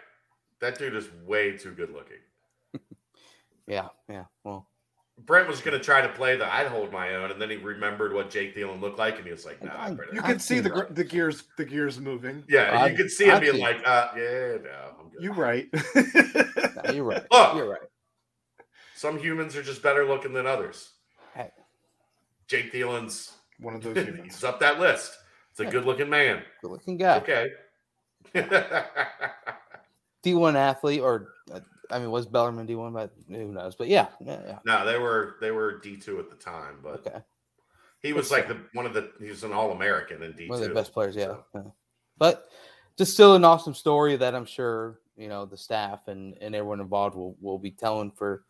That 0.62 0.80
dude 0.80 0.96
is 0.96 1.10
way 1.26 1.58
too 1.58 1.72
good 1.72 1.92
looking. 1.92 2.20
yeah. 3.68 3.90
Yeah. 4.08 4.24
Well, 4.46 4.70
Brent 5.18 5.48
was 5.48 5.60
going 5.60 5.78
to 5.78 5.84
try 5.84 6.02
to 6.02 6.10
play 6.10 6.38
the 6.38 6.52
I'd 6.52 6.68
hold 6.68 6.92
my 6.92 7.16
own, 7.16 7.32
and 7.32 7.42
then 7.42 7.50
he 7.50 7.58
remembered 7.58 8.14
what 8.14 8.30
Jake 8.30 8.56
Thielen 8.56 8.80
looked 8.82 8.98
like, 8.98 9.18
and 9.18 9.26
he 9.26 9.32
was 9.32 9.46
like, 9.46 9.62
"Nah." 9.62 9.90
you 10.12 10.22
could 10.22 10.42
see 10.42 10.60
the 10.60 10.88
the 10.90 11.04
gears 11.04 11.44
the 11.58 11.66
gears 11.66 12.00
moving. 12.00 12.44
Yeah, 12.48 12.72
I, 12.72 12.88
you 12.88 12.98
could 12.98 13.12
see 13.12 13.26
him 13.26 13.40
being 13.42 13.60
like, 13.60 13.82
uh, 13.86 14.08
"Yeah, 14.18 14.58
no, 14.64 15.12
You're 15.20 15.34
right. 15.34 15.68
no, 15.96 16.94
you're 16.94 17.04
right. 17.04 17.24
Look, 17.32 17.56
you're 17.56 17.70
right. 17.70 17.82
Some 19.04 19.20
humans 19.20 19.54
are 19.58 19.62
just 19.62 19.84
better 19.84 20.06
looking 20.06 20.32
than 20.32 20.48
others. 20.48 20.92
Hey. 21.36 21.52
Jake 22.48 22.72
Thielen's 22.72 23.34
one 23.60 23.76
of 23.76 23.84
those 23.84 23.98
humans. 23.98 24.22
he's 24.24 24.46
up 24.46 24.62
that 24.62 24.80
list. 24.80 25.18
It's 25.52 25.60
a 25.60 25.66
good 25.66 25.84
looking 25.84 26.10
man. 26.10 26.42
Good 26.62 26.72
looking 26.72 26.96
guy. 26.96 27.18
Okay. 27.18 27.50
D1 30.24 30.56
athlete, 30.56 31.02
or 31.02 31.34
uh, 31.54 31.60
I 31.92 32.00
mean, 32.00 32.12
was 32.12 32.28
Bellarmine 32.28 32.66
D1? 32.66 32.94
But 32.94 33.12
who 33.28 33.52
knows? 33.52 33.76
But 33.76 33.90
yeah, 33.90 34.08
yeah, 34.22 34.40
yeah. 34.48 34.60
No, 34.66 34.86
they 34.86 34.98
were 34.98 35.36
they 35.42 35.52
were 35.52 35.82
D2 35.84 36.20
at 36.20 36.30
the 36.30 36.38
time, 36.38 36.78
but 36.82 37.06
okay. 37.06 37.20
He 38.02 38.14
was 38.14 38.32
like 38.32 38.48
the 38.48 38.58
one 38.72 38.86
of 38.86 38.94
the 38.94 39.12
he 39.20 39.28
was 39.28 39.44
an 39.44 39.52
All 39.52 39.74
American 39.74 40.24
in 40.24 40.32
D2. 40.32 40.48
One 40.48 40.64
of 40.64 40.70
the 40.70 40.74
best 40.74 40.94
players, 40.94 41.18
yeah. 41.18 41.26
So. 41.26 41.46
yeah. 41.56 41.62
But 42.18 42.46
just 42.98 43.12
still 43.12 43.36
an 43.36 43.44
awesome 43.44 43.74
story 43.74 44.16
that 44.16 44.34
I'm 44.34 44.46
sure 44.46 45.02
you 45.18 45.28
know 45.28 45.46
the 45.46 45.58
staff 45.58 46.08
and 46.08 46.38
and 46.40 46.56
everyone 46.56 46.80
involved 46.80 47.18
will 47.18 47.36
will 47.42 47.60
be 47.60 47.72
telling 47.72 48.10
for 48.10 48.46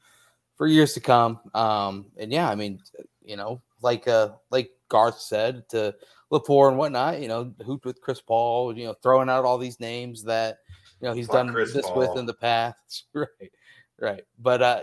for 0.56 0.68
years 0.68 0.94
to 0.94 1.00
come. 1.00 1.40
Um, 1.54 2.06
and 2.18 2.32
yeah, 2.32 2.50
I 2.50 2.56
mean, 2.56 2.80
you 3.24 3.36
know, 3.36 3.62
like 3.82 4.08
uh, 4.08 4.30
like 4.52 4.72
Garth 4.90 5.20
said 5.20 5.68
to 5.70 5.96
Lepore 6.32 6.70
and 6.70 6.78
whatnot, 6.78 7.22
you 7.22 7.28
know, 7.28 7.54
hooped 7.66 7.86
with 7.86 8.02
Chris 8.02 8.22
Paul, 8.22 8.78
you 8.78 8.86
know, 8.86 8.96
throwing 9.04 9.30
out 9.30 9.46
all 9.46 9.58
these 9.58 9.80
names 9.80 10.24
that 10.24 10.58
you 11.02 11.08
know 11.08 11.14
he's 11.14 11.28
Fuck 11.28 11.36
done 11.36 11.54
Chris 11.54 11.74
this 11.74 11.86
Paul. 11.86 12.00
with 12.00 12.18
in 12.18 12.26
the 12.26 12.34
past, 12.34 13.06
right, 13.14 13.52
right. 14.00 14.24
But 14.40 14.62
uh, 14.62 14.82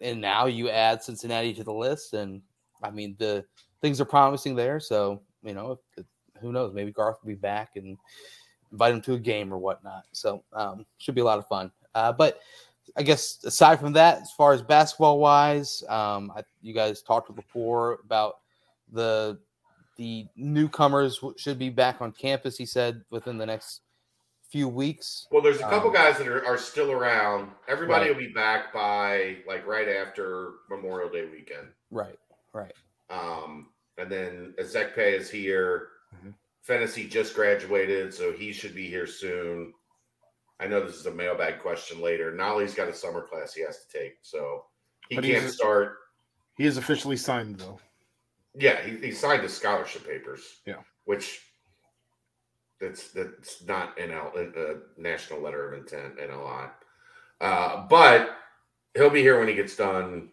and 0.00 0.20
now 0.20 0.46
you 0.46 0.70
add 0.70 1.02
Cincinnati 1.02 1.54
to 1.54 1.64
the 1.64 1.72
list, 1.72 2.14
and 2.14 2.42
I 2.82 2.90
mean 2.90 3.16
the 3.18 3.44
things 3.80 4.00
are 4.00 4.06
promising 4.06 4.54
there. 4.54 4.80
So 4.80 5.22
you 5.42 5.54
know, 5.54 5.78
who 6.40 6.52
knows? 6.52 6.74
Maybe 6.74 6.92
Garth 6.92 7.18
will 7.22 7.28
be 7.28 7.34
back 7.34 7.76
and 7.76 7.96
invite 8.72 8.94
him 8.94 9.00
to 9.02 9.14
a 9.14 9.18
game 9.18 9.52
or 9.52 9.58
whatnot. 9.58 10.04
So 10.12 10.42
um, 10.52 10.84
should 10.98 11.14
be 11.14 11.20
a 11.20 11.24
lot 11.24 11.38
of 11.38 11.46
fun. 11.46 11.70
Uh, 11.94 12.12
but 12.12 12.40
I 12.96 13.02
guess 13.02 13.38
aside 13.44 13.78
from 13.78 13.92
that, 13.94 14.22
as 14.22 14.32
far 14.32 14.52
as 14.52 14.62
basketball 14.62 15.18
wise, 15.18 15.82
um, 15.88 16.32
I, 16.34 16.42
you 16.62 16.72
guys 16.72 17.02
talked 17.02 17.34
before 17.34 18.00
about 18.04 18.36
the 18.92 19.38
the 19.96 20.26
newcomers 20.36 21.20
should 21.36 21.58
be 21.58 21.70
back 21.70 22.00
on 22.00 22.12
campus. 22.12 22.56
He 22.56 22.66
said 22.66 23.02
within 23.10 23.38
the 23.38 23.46
next 23.46 23.82
few 24.50 24.68
weeks. 24.68 25.26
Well, 25.30 25.42
there's 25.42 25.58
a 25.58 25.64
couple 25.64 25.88
um, 25.88 25.94
guys 25.94 26.18
that 26.18 26.28
are, 26.28 26.44
are 26.46 26.58
still 26.58 26.90
around. 26.92 27.50
Everybody 27.68 28.06
right. 28.06 28.14
will 28.14 28.26
be 28.26 28.32
back 28.32 28.72
by 28.72 29.38
like 29.46 29.66
right 29.66 29.88
after 29.88 30.52
Memorial 30.70 31.10
Day 31.10 31.26
weekend. 31.30 31.68
Right, 31.90 32.18
right. 32.52 32.72
Um, 33.10 33.68
and 33.98 34.10
then 34.10 34.54
Ezekpe 34.60 34.98
is 34.98 35.30
here. 35.30 35.88
mm-hmm. 36.16 36.30
Fennessy 36.62 37.06
just 37.06 37.34
graduated, 37.34 38.12
so 38.12 38.32
he 38.32 38.52
should 38.52 38.74
be 38.74 38.88
here 38.88 39.06
soon. 39.06 39.72
I 40.58 40.66
know 40.66 40.84
this 40.84 40.96
is 40.96 41.06
a 41.06 41.10
mailbag 41.10 41.60
question 41.60 42.00
later. 42.00 42.34
Nolley's 42.34 42.74
got 42.74 42.88
a 42.88 42.94
summer 42.94 43.22
class 43.22 43.52
he 43.52 43.62
has 43.62 43.84
to 43.84 43.98
take, 43.98 44.18
so 44.22 44.64
he 45.08 45.16
but 45.16 45.24
can't 45.24 45.50
start. 45.50 45.98
He 46.56 46.64
is 46.64 46.78
officially 46.78 47.16
signed, 47.16 47.56
though. 47.58 47.78
Yeah, 48.54 48.80
he, 48.80 48.96
he 48.96 49.12
signed 49.12 49.42
his 49.42 49.54
scholarship 49.54 50.06
papers. 50.06 50.60
Yeah, 50.64 50.80
which 51.04 51.42
that's 52.80 53.10
that's 53.10 53.62
not 53.64 53.98
an 53.98 54.12
a 54.12 55.00
national 55.00 55.40
letter 55.40 55.72
of 55.72 55.78
intent 55.78 56.18
NLI, 56.18 56.70
uh, 57.40 57.86
but 57.88 58.30
he'll 58.94 59.10
be 59.10 59.20
here 59.20 59.38
when 59.38 59.48
he 59.48 59.54
gets 59.54 59.76
done 59.76 60.30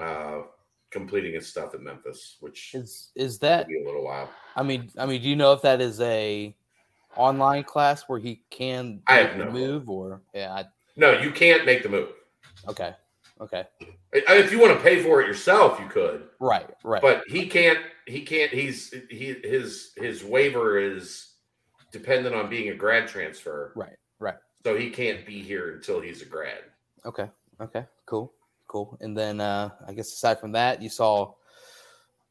uh, 0.00 0.42
completing 0.90 1.34
his 1.34 1.48
stuff 1.48 1.74
in 1.74 1.82
Memphis, 1.82 2.36
which 2.40 2.74
is 2.74 3.10
is 3.14 3.38
that 3.38 3.66
be 3.68 3.80
a 3.80 3.84
little 3.84 4.04
while. 4.04 4.30
I 4.54 4.62
mean, 4.62 4.90
I 4.98 5.06
mean, 5.06 5.22
do 5.22 5.28
you 5.28 5.36
know 5.36 5.52
if 5.52 5.62
that 5.62 5.80
is 5.80 6.00
a 6.00 6.54
online 7.16 7.64
class 7.64 8.04
where 8.08 8.18
he 8.18 8.42
can 8.50 9.02
I 9.06 9.16
have 9.16 9.36
no 9.36 9.50
move 9.50 9.88
or 9.88 10.22
yeah 10.34 10.52
I, 10.52 10.64
no 10.96 11.18
you 11.18 11.30
can't 11.30 11.64
make 11.64 11.82
the 11.82 11.88
move. 11.88 12.10
Okay 12.68 12.94
okay. 13.40 13.64
If 14.12 14.52
you 14.52 14.60
want 14.60 14.76
to 14.76 14.82
pay 14.82 15.02
for 15.02 15.20
it 15.20 15.26
yourself 15.26 15.78
you 15.80 15.86
could. 15.86 16.28
Right 16.40 16.68
right. 16.84 17.02
But 17.02 17.24
he 17.28 17.46
can't 17.46 17.78
he 18.06 18.22
can't 18.22 18.52
he's 18.52 18.94
he 19.10 19.34
his 19.42 19.92
his 19.96 20.24
waiver 20.24 20.78
is 20.78 21.32
dependent 21.90 22.34
on 22.34 22.48
being 22.48 22.70
a 22.70 22.74
grad 22.74 23.08
transfer. 23.08 23.72
Right 23.74 23.96
right. 24.18 24.36
So 24.64 24.76
he 24.76 24.90
can't 24.90 25.26
be 25.26 25.42
here 25.42 25.74
until 25.74 26.00
he's 26.00 26.22
a 26.22 26.26
grad. 26.26 26.62
Okay 27.04 27.28
okay 27.60 27.86
cool 28.06 28.32
cool. 28.68 28.96
And 29.00 29.16
then 29.16 29.40
uh 29.40 29.70
i 29.86 29.92
guess 29.92 30.12
aside 30.12 30.40
from 30.40 30.52
that 30.52 30.80
you 30.80 30.88
saw 30.88 31.34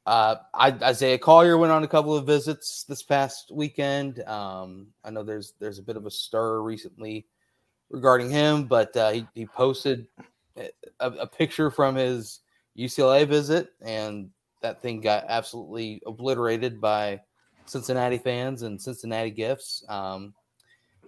uh, 0.05 0.35
I, 0.53 0.69
Isaiah 0.71 1.17
Collier 1.17 1.57
went 1.57 1.71
on 1.71 1.83
a 1.83 1.87
couple 1.87 2.15
of 2.15 2.25
visits 2.25 2.83
this 2.83 3.03
past 3.03 3.51
weekend. 3.51 4.21
Um, 4.23 4.87
I 5.03 5.11
know 5.11 5.23
there's 5.23 5.53
there's 5.59 5.79
a 5.79 5.83
bit 5.83 5.97
of 5.97 6.05
a 6.05 6.11
stir 6.11 6.61
recently 6.61 7.25
regarding 7.89 8.29
him, 8.29 8.65
but 8.65 8.95
uh, 8.97 9.11
he, 9.11 9.27
he 9.35 9.45
posted 9.45 10.07
a, 10.57 10.69
a, 10.99 11.27
picture 11.27 11.69
from 11.69 11.95
his 11.95 12.39
UCLA 12.77 13.27
visit, 13.27 13.73
and 13.81 14.29
that 14.61 14.81
thing 14.81 15.01
got 15.01 15.25
absolutely 15.27 16.01
obliterated 16.05 16.81
by 16.81 17.21
Cincinnati 17.65 18.17
fans 18.17 18.63
and 18.63 18.81
Cincinnati 18.81 19.31
gifts. 19.31 19.83
Um, 19.87 20.33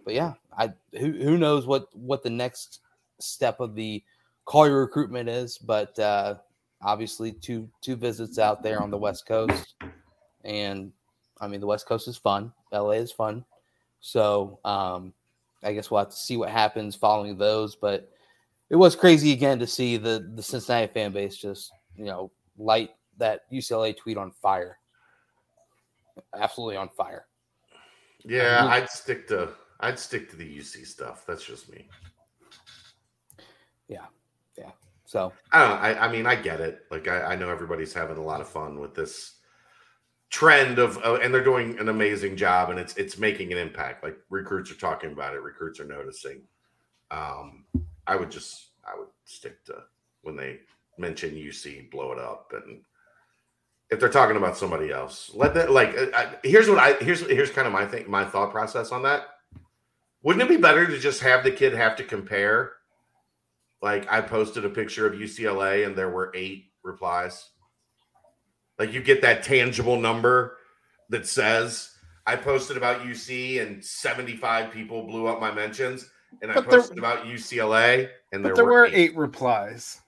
but 0.05 0.13
yeah, 0.13 0.33
I 0.57 0.73
who 0.91 1.13
who 1.13 1.37
knows 1.37 1.65
what 1.65 1.87
what 1.95 2.21
the 2.21 2.29
next 2.29 2.81
step 3.19 3.59
of 3.59 3.73
the 3.73 4.03
Collier 4.45 4.81
recruitment 4.81 5.29
is, 5.29 5.57
but 5.57 5.97
uh, 5.97 6.35
obviously 6.83 7.31
two 7.31 7.69
two 7.81 7.95
visits 7.95 8.39
out 8.39 8.63
there 8.63 8.81
on 8.81 8.91
the 8.91 8.97
West 8.97 9.25
Coast, 9.25 9.75
and 10.43 10.91
I 11.39 11.47
mean 11.47 11.59
the 11.59 11.67
West 11.67 11.87
Coast 11.87 12.07
is 12.07 12.17
fun. 12.17 12.53
LA 12.71 12.91
is 12.91 13.11
fun, 13.11 13.45
so 13.99 14.59
um, 14.65 15.13
I 15.63 15.73
guess 15.73 15.89
we'll 15.89 15.99
have 15.99 16.09
to 16.09 16.15
see 16.15 16.37
what 16.37 16.49
happens 16.49 16.95
following 16.95 17.37
those. 17.37 17.75
But 17.75 18.09
it 18.69 18.75
was 18.75 18.95
crazy 18.95 19.31
again 19.31 19.59
to 19.59 19.67
see 19.67 19.97
the 19.97 20.29
the 20.35 20.43
Cincinnati 20.43 20.91
fan 20.91 21.11
base 21.11 21.37
just 21.37 21.71
you 21.95 22.05
know 22.05 22.31
light 22.57 22.91
that 23.17 23.49
UCLA 23.51 23.95
tweet 23.95 24.17
on 24.17 24.31
fire. 24.31 24.77
absolutely 26.35 26.77
on 26.77 26.89
fire. 26.89 27.25
Yeah, 28.25 28.65
I'd 28.65 28.89
stick 28.89 29.27
to 29.29 29.49
I'd 29.79 29.99
stick 29.99 30.29
to 30.31 30.35
the 30.35 30.57
UC 30.57 30.85
stuff. 30.87 31.25
That's 31.27 31.45
just 31.45 31.69
me. 31.69 31.87
Yeah, 33.87 34.05
yeah. 34.57 34.71
So 35.13 35.31
I 35.51 35.59
don't 35.59 35.69
know. 35.69 35.75
I, 35.75 36.07
I 36.07 36.11
mean, 36.11 36.25
I 36.25 36.33
get 36.33 36.59
it. 36.59 36.87
Like 36.89 37.07
I, 37.07 37.21
I 37.21 37.35
know 37.35 37.47
everybody's 37.47 37.93
having 37.93 38.17
a 38.17 38.23
lot 38.23 38.41
of 38.41 38.49
fun 38.49 38.79
with 38.79 38.95
this 38.95 39.35
trend 40.31 40.79
of, 40.79 40.97
uh, 41.05 41.19
and 41.21 41.31
they're 41.31 41.43
doing 41.43 41.77
an 41.77 41.87
amazing 41.87 42.35
job, 42.35 42.71
and 42.71 42.79
it's 42.79 42.95
it's 42.97 43.19
making 43.19 43.51
an 43.51 43.59
impact. 43.59 44.03
Like 44.03 44.17
recruits 44.31 44.71
are 44.71 44.75
talking 44.75 45.11
about 45.11 45.35
it, 45.35 45.43
recruits 45.43 45.79
are 45.79 45.85
noticing. 45.85 46.41
Um, 47.11 47.65
I 48.07 48.15
would 48.15 48.31
just 48.31 48.71
I 48.83 48.97
would 48.97 49.09
stick 49.25 49.63
to 49.65 49.83
when 50.23 50.35
they 50.35 50.61
mention 50.97 51.35
UC, 51.35 51.91
blow 51.91 52.11
it 52.11 52.17
up, 52.17 52.51
and 52.51 52.81
if 53.91 53.99
they're 53.99 54.09
talking 54.09 54.37
about 54.37 54.57
somebody 54.57 54.91
else, 54.91 55.29
let 55.35 55.53
that 55.53 55.69
like. 55.69 55.95
I, 56.15 56.37
here's 56.43 56.67
what 56.67 56.79
I 56.79 56.93
here's 56.93 57.21
here's 57.21 57.51
kind 57.51 57.67
of 57.67 57.71
my 57.71 57.85
thing, 57.85 58.09
my 58.09 58.25
thought 58.25 58.49
process 58.49 58.91
on 58.91 59.03
that. 59.03 59.27
Wouldn't 60.23 60.41
it 60.41 60.49
be 60.49 60.57
better 60.59 60.87
to 60.87 60.97
just 60.97 61.21
have 61.21 61.43
the 61.43 61.51
kid 61.51 61.75
have 61.75 61.97
to 61.97 62.03
compare? 62.03 62.71
Like 63.83 64.09
I 64.09 64.21
posted 64.21 64.63
a 64.63 64.69
picture 64.69 65.05
of 65.05 65.13
UCLA 65.19 65.85
and 65.85 65.93
there 65.93 66.09
were 66.09 66.31
eight 66.33 66.71
replies. 66.83 67.49
Like 68.79 68.93
you 68.93 69.03
get 69.03 69.21
that 69.23 69.43
tangible 69.43 69.99
number 69.99 70.57
that 71.09 71.27
says 71.27 71.91
I 72.25 72.37
posted 72.37 72.77
about 72.77 73.01
UC 73.01 73.61
and 73.61 73.83
75 73.83 74.71
people 74.71 75.03
blew 75.05 75.27
up 75.27 75.41
my 75.41 75.51
mentions, 75.51 76.09
and 76.41 76.49
I 76.49 76.53
But 76.55 76.69
there- 76.69 76.79
posted 76.79 76.97
about 76.97 77.25
UCLA 77.25 78.09
and 78.31 78.43
there, 78.43 78.55
there 78.55 78.63
were 78.63 78.85
eight. 78.85 78.93
eight 78.93 79.17
replies. 79.17 79.99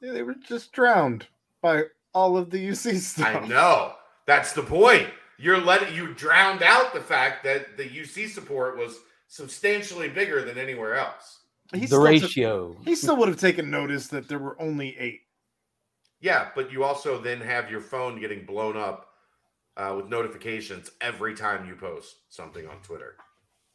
Yeah, 0.00 0.12
They 0.12 0.22
were 0.22 0.34
just 0.48 0.72
drowned 0.72 1.26
by 1.60 1.84
all 2.14 2.38
of 2.38 2.48
the 2.50 2.58
UC 2.58 2.96
stuff. 3.00 3.26
I 3.26 3.46
know. 3.46 3.94
That's 4.26 4.54
the 4.54 4.62
point. 4.62 5.08
You're 5.38 5.60
letting 5.60 5.94
you 5.94 6.14
drowned 6.14 6.62
out 6.62 6.94
the 6.94 7.00
fact 7.02 7.44
that 7.44 7.76
the 7.76 7.84
UC 7.84 8.28
support 8.30 8.78
was 8.78 9.00
substantially 9.28 10.08
bigger 10.08 10.42
than 10.42 10.56
anywhere 10.56 10.94
else. 10.94 11.40
He 11.72 11.80
the 11.80 11.86
still 11.86 11.98
took- 12.00 12.08
ratio. 12.08 12.76
he 12.84 12.94
still 12.94 13.16
would 13.16 13.28
have 13.28 13.40
taken 13.40 13.70
notice 13.70 14.08
that 14.08 14.28
there 14.28 14.38
were 14.38 14.60
only 14.60 14.96
eight. 14.98 15.20
Yeah, 16.20 16.48
but 16.54 16.72
you 16.72 16.84
also 16.84 17.20
then 17.20 17.40
have 17.40 17.70
your 17.70 17.80
phone 17.80 18.20
getting 18.20 18.46
blown 18.46 18.76
up 18.76 19.08
uh, 19.76 19.92
with 19.96 20.06
notifications 20.08 20.90
every 21.00 21.34
time 21.34 21.66
you 21.66 21.76
post 21.76 22.16
something 22.30 22.66
on 22.66 22.76
Twitter. 22.82 23.16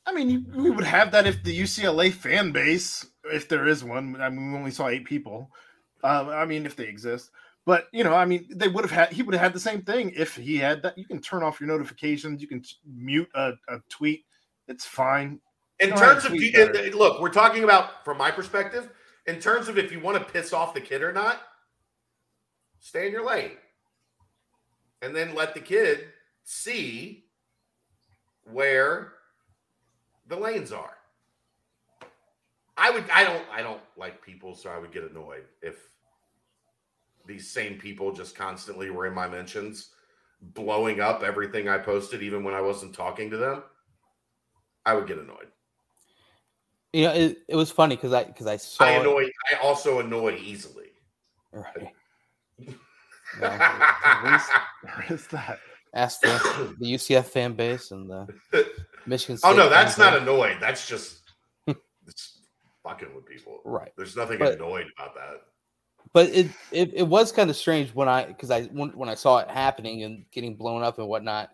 I 0.05 0.13
mean, 0.13 0.51
we 0.55 0.71
would 0.71 0.85
have 0.85 1.11
that 1.11 1.27
if 1.27 1.43
the 1.43 1.57
UCLA 1.57 2.11
fan 2.11 2.51
base, 2.51 3.05
if 3.25 3.47
there 3.47 3.67
is 3.67 3.83
one. 3.83 4.19
I 4.19 4.29
mean, 4.29 4.51
we 4.51 4.57
only 4.57 4.71
saw 4.71 4.87
eight 4.87 5.05
people. 5.05 5.51
Um, 6.03 6.29
I 6.29 6.45
mean, 6.45 6.65
if 6.65 6.75
they 6.75 6.85
exist, 6.87 7.29
but 7.67 7.85
you 7.93 8.03
know, 8.03 8.15
I 8.15 8.25
mean, 8.25 8.47
they 8.55 8.67
would 8.67 8.83
have 8.83 8.91
had. 8.91 9.13
He 9.13 9.21
would 9.21 9.35
have 9.35 9.43
had 9.43 9.53
the 9.53 9.59
same 9.59 9.83
thing 9.83 10.11
if 10.15 10.35
he 10.35 10.57
had 10.57 10.81
that. 10.81 10.97
You 10.97 11.05
can 11.05 11.21
turn 11.21 11.43
off 11.43 11.59
your 11.61 11.67
notifications. 11.69 12.41
You 12.41 12.47
can 12.47 12.63
mute 12.91 13.29
a, 13.35 13.51
a 13.69 13.77
tweet. 13.89 14.25
It's 14.67 14.85
fine. 14.85 15.39
In 15.81 15.89
terms 15.95 16.25
of 16.25 16.31
do- 16.31 16.91
look, 16.97 17.19
we're 17.19 17.29
talking 17.29 17.63
about 17.63 18.05
from 18.05 18.17
my 18.17 18.31
perspective. 18.31 18.89
In 19.27 19.39
terms 19.39 19.67
of 19.67 19.77
if 19.77 19.91
you 19.91 19.99
want 19.99 20.17
to 20.17 20.31
piss 20.31 20.53
off 20.53 20.73
the 20.73 20.81
kid 20.81 21.01
or 21.01 21.11
not, 21.11 21.41
stay 22.79 23.07
in 23.07 23.11
your 23.11 23.25
lane, 23.25 23.51
and 25.01 25.15
then 25.15 25.35
let 25.35 25.53
the 25.53 25.59
kid 25.59 26.05
see 26.43 27.25
where 28.43 29.13
the 30.27 30.35
lanes 30.35 30.71
are. 30.71 30.97
I 32.77 32.89
would. 32.89 33.09
I 33.13 33.23
don't. 33.23 33.45
I 33.51 33.61
don't 33.61 33.81
like 33.97 34.23
people, 34.23 34.55
so 34.55 34.69
I 34.69 34.79
would 34.79 34.91
get 34.91 35.03
annoyed 35.03 35.43
if 35.61 35.75
these 37.25 37.49
same 37.49 37.77
people 37.77 38.11
just 38.11 38.35
constantly 38.35 38.89
were 38.89 39.05
in 39.05 39.13
my 39.13 39.27
mentions, 39.27 39.89
blowing 40.41 40.99
up 40.99 41.21
everything 41.21 41.69
I 41.69 41.77
posted, 41.77 42.23
even 42.23 42.43
when 42.43 42.53
I 42.53 42.61
wasn't 42.61 42.95
talking 42.95 43.29
to 43.29 43.37
them. 43.37 43.63
I 44.85 44.95
would 44.95 45.07
get 45.07 45.19
annoyed. 45.19 45.47
You 46.93 47.05
know, 47.05 47.13
it, 47.13 47.37
it 47.47 47.55
was 47.55 47.71
funny 47.71 47.95
because 47.95 48.11
I 48.13 48.23
because 48.25 48.47
I 48.47 48.57
saw 48.57 48.83
I 48.85 48.91
it- 48.91 49.01
annoy. 49.01 49.29
I 49.53 49.65
also 49.65 49.99
annoy 49.99 50.35
easily. 50.37 50.87
Right. 51.53 51.87
Where 52.57 52.69
Well, 53.41 54.35
is, 54.35 54.41
where 54.83 55.05
is 55.09 55.27
that? 55.27 55.59
ask 55.93 56.19
the, 56.21 56.75
the 56.79 56.93
UCF 56.93 57.25
fan 57.25 57.53
base 57.53 57.91
and 57.91 58.09
the 58.09 58.27
Michigan. 59.05 59.37
Oh 59.43 59.53
no, 59.53 59.69
that's 59.69 59.97
not 59.97 60.13
base. 60.13 60.21
annoyed. 60.21 60.57
That's 60.59 60.87
just 60.87 61.21
it's 61.67 62.39
fucking 62.83 63.13
with 63.15 63.25
people. 63.25 63.59
right. 63.63 63.91
There's 63.97 64.15
nothing 64.17 64.39
But- 64.39 64.53
annoyed 64.55 64.87
about 64.97 65.15
that. 65.15 65.41
But 66.13 66.27
it, 66.29 66.47
it 66.73 66.91
it 66.93 67.07
was 67.07 67.31
kind 67.31 67.49
of 67.49 67.55
strange 67.55 67.93
when 67.95 68.09
I 68.09 68.25
because 68.25 68.51
I 68.51 68.63
when, 68.63 68.89
when 68.97 69.07
I 69.07 69.13
saw 69.15 69.37
it 69.37 69.49
happening 69.49 70.03
and 70.03 70.25
getting 70.31 70.55
blown 70.57 70.83
up 70.83 70.99
and 70.99 71.07
whatnot. 71.07 71.51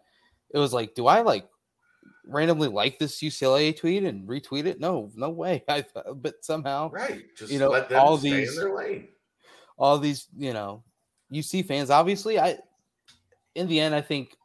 It 0.50 0.58
was 0.58 0.74
like, 0.74 0.96
do 0.96 1.06
I 1.06 1.22
like 1.22 1.46
randomly 2.28 2.68
like 2.68 3.00
this 3.00 3.20
UCLA 3.22 3.76
tweet 3.76 4.04
and 4.04 4.28
retweet 4.28 4.66
it? 4.66 4.80
No, 4.80 5.12
no 5.16 5.30
way. 5.30 5.64
I 5.70 5.86
but 6.16 6.44
somehow 6.44 6.90
Right. 6.92 7.24
Just 7.36 7.52
You 7.52 7.60
know, 7.60 7.86
all 7.96 8.18
these- 8.18 8.58
in 8.58 8.64
their 8.64 8.76
lane. 8.76 9.08
all 9.78 9.98
these, 9.98 10.28
you 10.38 10.54
know, 10.54 10.84
UC 11.32 11.66
fans, 11.66 11.90
obviously, 11.90 12.40
I 12.40 12.58
in 13.56 13.68
the 13.68 13.80
end, 13.80 13.96
I 13.96 14.02
think 14.02 14.36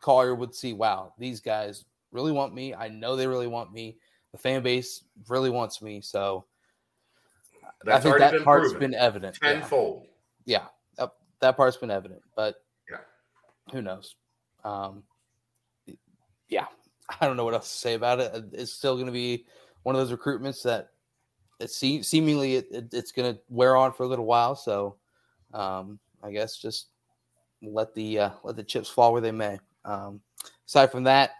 Collier 0.00 0.34
would 0.34 0.54
see, 0.54 0.72
wow, 0.72 1.12
these 1.18 1.40
guys 1.40 1.84
really 2.12 2.32
want 2.32 2.54
me. 2.54 2.74
I 2.74 2.88
know 2.88 3.14
they 3.16 3.26
really 3.26 3.46
want 3.46 3.72
me. 3.72 3.98
The 4.32 4.38
fan 4.38 4.62
base 4.62 5.04
really 5.28 5.50
wants 5.50 5.80
me. 5.80 6.00
So 6.00 6.44
That's 7.84 8.04
I 8.04 8.08
think 8.10 8.18
that 8.18 8.32
been 8.32 8.42
part's 8.44 8.72
proven. 8.72 8.90
been 8.90 8.98
evident. 8.98 9.38
Yeah. 9.42 9.52
tenfold. 9.54 10.06
yeah, 10.44 10.66
that, 10.96 11.12
that 11.40 11.56
part's 11.56 11.76
been 11.76 11.90
evident, 11.90 12.20
but 12.36 12.56
Yeah. 12.90 12.98
who 13.72 13.80
knows? 13.82 14.16
Um, 14.64 15.02
yeah, 16.48 16.66
I 17.20 17.26
don't 17.26 17.36
know 17.36 17.44
what 17.44 17.54
else 17.54 17.70
to 17.72 17.78
say 17.78 17.94
about 17.94 18.20
it. 18.20 18.44
It's 18.52 18.72
still 18.72 18.94
going 18.94 19.06
to 19.06 19.12
be 19.12 19.46
one 19.82 19.94
of 19.96 20.06
those 20.06 20.16
recruitments 20.16 20.62
that 20.64 20.90
it 21.60 21.70
se- 21.70 22.02
seemingly 22.02 22.56
it, 22.56 22.68
it- 22.70 22.92
it's 22.94 23.12
going 23.12 23.34
to 23.34 23.40
wear 23.48 23.76
on 23.76 23.92
for 23.92 24.02
a 24.04 24.06
little 24.06 24.26
while. 24.26 24.54
So 24.54 24.96
um, 25.54 25.98
I 26.22 26.30
guess 26.30 26.56
just 26.58 26.88
let 27.62 27.94
the 27.94 28.18
uh, 28.20 28.30
let 28.44 28.56
the 28.56 28.62
chips 28.62 28.88
fall 28.88 29.12
where 29.12 29.20
they 29.22 29.32
may. 29.32 29.58
Um, 29.84 30.20
aside 30.66 30.92
from 30.92 31.04
that, 31.04 31.30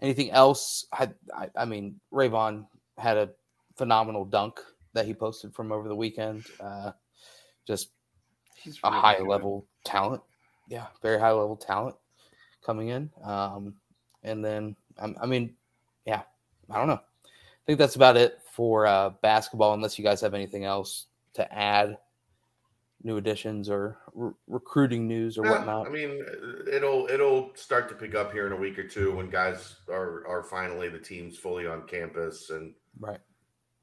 anything 0.00 0.30
else? 0.30 0.86
I, 0.92 1.10
I 1.36 1.48
I 1.56 1.64
mean, 1.64 2.00
Rayvon 2.12 2.66
had 2.98 3.16
a 3.16 3.30
phenomenal 3.76 4.24
dunk 4.24 4.58
that 4.94 5.04
he 5.06 5.12
posted 5.14 5.54
from 5.54 5.70
over 5.72 5.88
the 5.88 5.94
weekend. 5.94 6.44
Uh, 6.58 6.92
just 7.66 7.90
He's 8.56 8.78
a 8.82 8.90
really 8.90 9.02
high 9.02 9.18
good. 9.18 9.26
level 9.28 9.66
talent. 9.84 10.22
Yeah, 10.68 10.86
very 11.02 11.20
high 11.20 11.30
level 11.32 11.56
talent 11.56 11.94
coming 12.64 12.88
in. 12.88 13.10
Um, 13.22 13.74
and 14.24 14.44
then, 14.44 14.74
I, 15.00 15.12
I 15.22 15.26
mean, 15.26 15.54
yeah, 16.04 16.22
I 16.70 16.76
don't 16.78 16.88
know. 16.88 17.00
I 17.24 17.64
think 17.66 17.78
that's 17.78 17.96
about 17.96 18.16
it 18.16 18.38
for 18.52 18.86
uh, 18.86 19.10
basketball, 19.22 19.74
unless 19.74 19.98
you 19.98 20.04
guys 20.04 20.20
have 20.20 20.34
anything 20.34 20.64
else 20.64 21.06
to 21.34 21.52
add, 21.52 21.98
new 23.02 23.16
additions 23.18 23.68
or 23.68 23.98
re- 24.14 24.32
recruiting 24.46 25.06
news 25.06 25.36
or 25.36 25.44
Yeah, 25.44 25.50
whatnot. 25.52 25.86
I 25.86 25.90
mean, 25.90 26.24
it'll 26.72 27.06
it'll 27.08 27.50
start 27.54 27.88
to 27.90 27.94
pick 27.94 28.14
up 28.14 28.32
here 28.32 28.46
in 28.46 28.52
a 28.52 28.56
week 28.56 28.78
or 28.78 28.86
two 28.88 29.14
when 29.14 29.28
guys 29.30 29.76
are 29.88 30.26
are 30.26 30.42
finally 30.42 30.88
the 30.88 30.98
teams 30.98 31.36
fully 31.36 31.66
on 31.66 31.86
campus 31.86 32.50
and 32.50 32.72
right. 33.00 33.18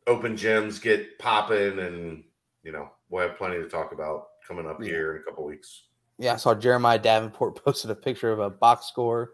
open 0.07 0.35
gyms 0.35 0.81
get 0.81 1.19
popping, 1.19 1.79
and 1.79 2.23
you 2.63 2.71
know 2.71 2.89
we'll 3.09 3.27
have 3.27 3.37
plenty 3.37 3.57
to 3.57 3.69
talk 3.69 3.91
about 3.91 4.27
coming 4.47 4.65
up 4.65 4.79
Yeah. 4.81 4.87
here 4.87 5.15
in 5.15 5.21
a 5.21 5.23
couple 5.25 5.45
weeks. 5.45 5.83
Yeah, 6.17 6.33
I 6.33 6.37
saw 6.37 6.55
Jeremiah 6.55 6.99
Davenport 6.99 7.55
posted 7.65 7.91
a 7.91 7.95
picture 7.95 8.31
of 8.31 8.39
a 8.39 8.49
box 8.49 8.87
score 8.87 9.33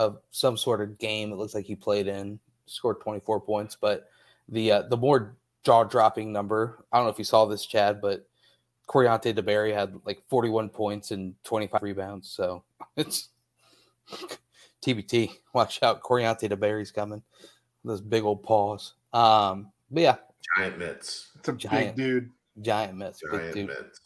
of 0.00 0.18
some 0.30 0.56
sort 0.56 0.80
of 0.80 0.96
game. 0.98 1.30
It 1.30 1.36
looks 1.36 1.54
like 1.54 1.66
he 1.66 1.76
played 1.76 2.06
in, 2.08 2.38
scored 2.66 3.00
24 3.00 3.40
points. 3.42 3.76
But 3.78 4.08
the 4.48 4.72
uh, 4.72 4.82
the 4.82 4.96
more 4.96 5.36
jaw 5.62 5.84
dropping 5.84 6.32
number, 6.32 6.84
I 6.90 6.96
don't 6.96 7.06
know 7.06 7.10
if 7.12 7.18
you 7.18 7.24
saw 7.24 7.44
this, 7.44 7.66
Chad, 7.66 8.00
but 8.00 8.26
Coriante 8.88 9.34
DeBerry 9.34 9.74
had 9.74 9.94
like 10.06 10.22
41 10.28 10.70
points 10.70 11.10
and 11.10 11.34
25 11.44 11.82
rebounds. 11.82 12.28
So 12.30 12.64
it's 12.96 13.28
TBT. 14.82 15.30
Watch 15.52 15.82
out, 15.82 16.02
Coriante 16.02 16.48
DeBerry's 16.50 16.90
coming. 16.90 17.22
Those 17.84 18.00
big 18.00 18.24
old 18.24 18.42
paws. 18.42 18.94
Um, 19.12 19.70
but 19.90 20.02
yeah, 20.02 20.16
Giant 20.56 20.78
mitts, 20.78 21.30
It's 21.38 21.48
a 21.48 21.52
Giant. 21.52 21.96
big 21.96 22.04
dude. 22.04 22.30
giant 22.62 22.96
mitts, 22.96 23.20
big 23.30 23.40
giant 23.40 23.54
dude. 23.54 23.68
mitts. 23.68 24.00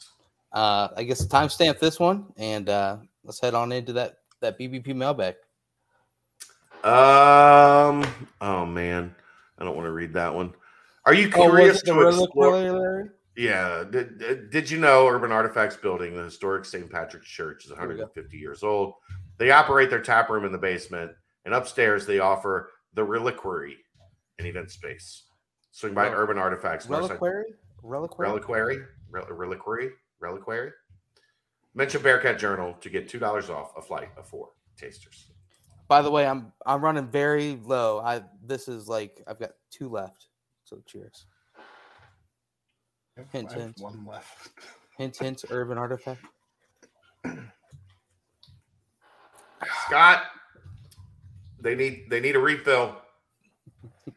uh, 0.53 0.89
I 0.97 1.03
guess 1.05 1.27
timestamp 1.27 1.79
this 1.79 1.99
one, 2.01 2.27
and 2.37 2.69
uh, 2.69 2.97
let's 3.25 3.41
head 3.41 3.55
on 3.55 3.71
into 3.73 3.93
that 3.95 4.19
that 4.41 4.59
BBP 4.59 4.95
mailbag. 4.95 5.37
Um. 6.85 8.05
Oh 8.41 8.67
man, 8.67 9.15
I 9.59 9.65
don't 9.65 9.75
want 9.77 9.87
to 9.87 9.93
read 9.93 10.13
that 10.15 10.35
one. 10.35 10.53
Are 11.07 11.15
you 11.15 11.29
Oh, 11.35 11.49
curious 11.51 11.83
the 11.83 11.93
to 11.93 12.09
explore? 12.09 13.15
Yeah. 13.37 13.85
Did, 13.91 14.51
did- 14.51 14.71
you 14.71 14.79
know 14.79 15.09
Urban 15.09 15.33
Artifacts 15.33 15.77
Building, 15.77 16.15
the 16.17 16.23
historic 16.25 16.65
St. 16.65 16.89
Patrick's 16.91 17.27
Church, 17.27 17.65
is 17.65 17.71
There 17.71 17.81
we 17.89 17.95
go. 17.95 18.03
150 18.03 18.37
years 18.39 18.63
old? 18.63 18.95
They 19.39 19.51
operate 19.51 19.91
their 19.91 20.01
tap 20.01 20.31
room 20.31 20.45
in 20.45 20.53
the 20.53 20.59
basement, 20.59 21.11
and 21.45 21.53
upstairs 21.53 22.07
they 22.07 22.21
offer 22.21 22.71
the 22.95 23.03
Reliquary, 23.05 23.77
an 24.39 24.47
event 24.47 24.71
space. 24.71 25.25
Swing 25.73 25.93
by 25.95 26.05
Rel- 26.09 26.21
Urban 26.21 26.39
Artifacts. 26.39 26.87
Reliquary? 26.89 27.45
Reliquary? 27.83 28.29
Reliquary, 28.31 28.79
Reliquary, 29.11 29.91
Reliquary. 30.21 30.71
Mention 31.75 32.03
Bearcat 32.03 32.39
Journal 32.39 32.75
to 32.81 32.89
get 32.89 33.09
two 33.09 33.19
dollars 33.19 33.51
off 33.51 33.73
a 33.77 33.83
flight 33.83 34.11
of 34.17 34.29
four 34.29 34.51
tasters. 34.79 35.31
By 35.89 36.03
the 36.03 36.11
way, 36.11 36.27
I'm 36.27 36.53
I'm 36.67 36.83
running 36.83 37.09
very 37.09 37.59
low. 37.63 38.01
I 38.01 38.23
this 38.45 38.69
is 38.69 38.89
like 38.89 39.23
I've 39.27 39.39
got 39.39 39.51
two 39.71 39.89
left. 39.89 40.29
So 40.65 40.83
cheers. 40.87 41.27
Hint, 43.33 43.53
hint. 43.53 43.79
One 43.79 44.05
left. 44.07 44.51
Hint 44.99 45.17
hint 45.17 45.45
urban 45.51 45.77
artifact. 45.77 46.21
Scott, 49.87 50.23
they 51.61 51.75
need 51.75 52.07
they 52.09 52.21
need 52.21 52.37
a 52.37 52.39
refill. 52.39 52.97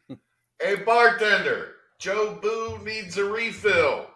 hey 0.62 0.76
bartender, 0.86 1.72
Joe 1.98 2.38
Boo 2.40 2.78
needs 2.84 3.18
a 3.18 3.24
refill. 3.24 4.06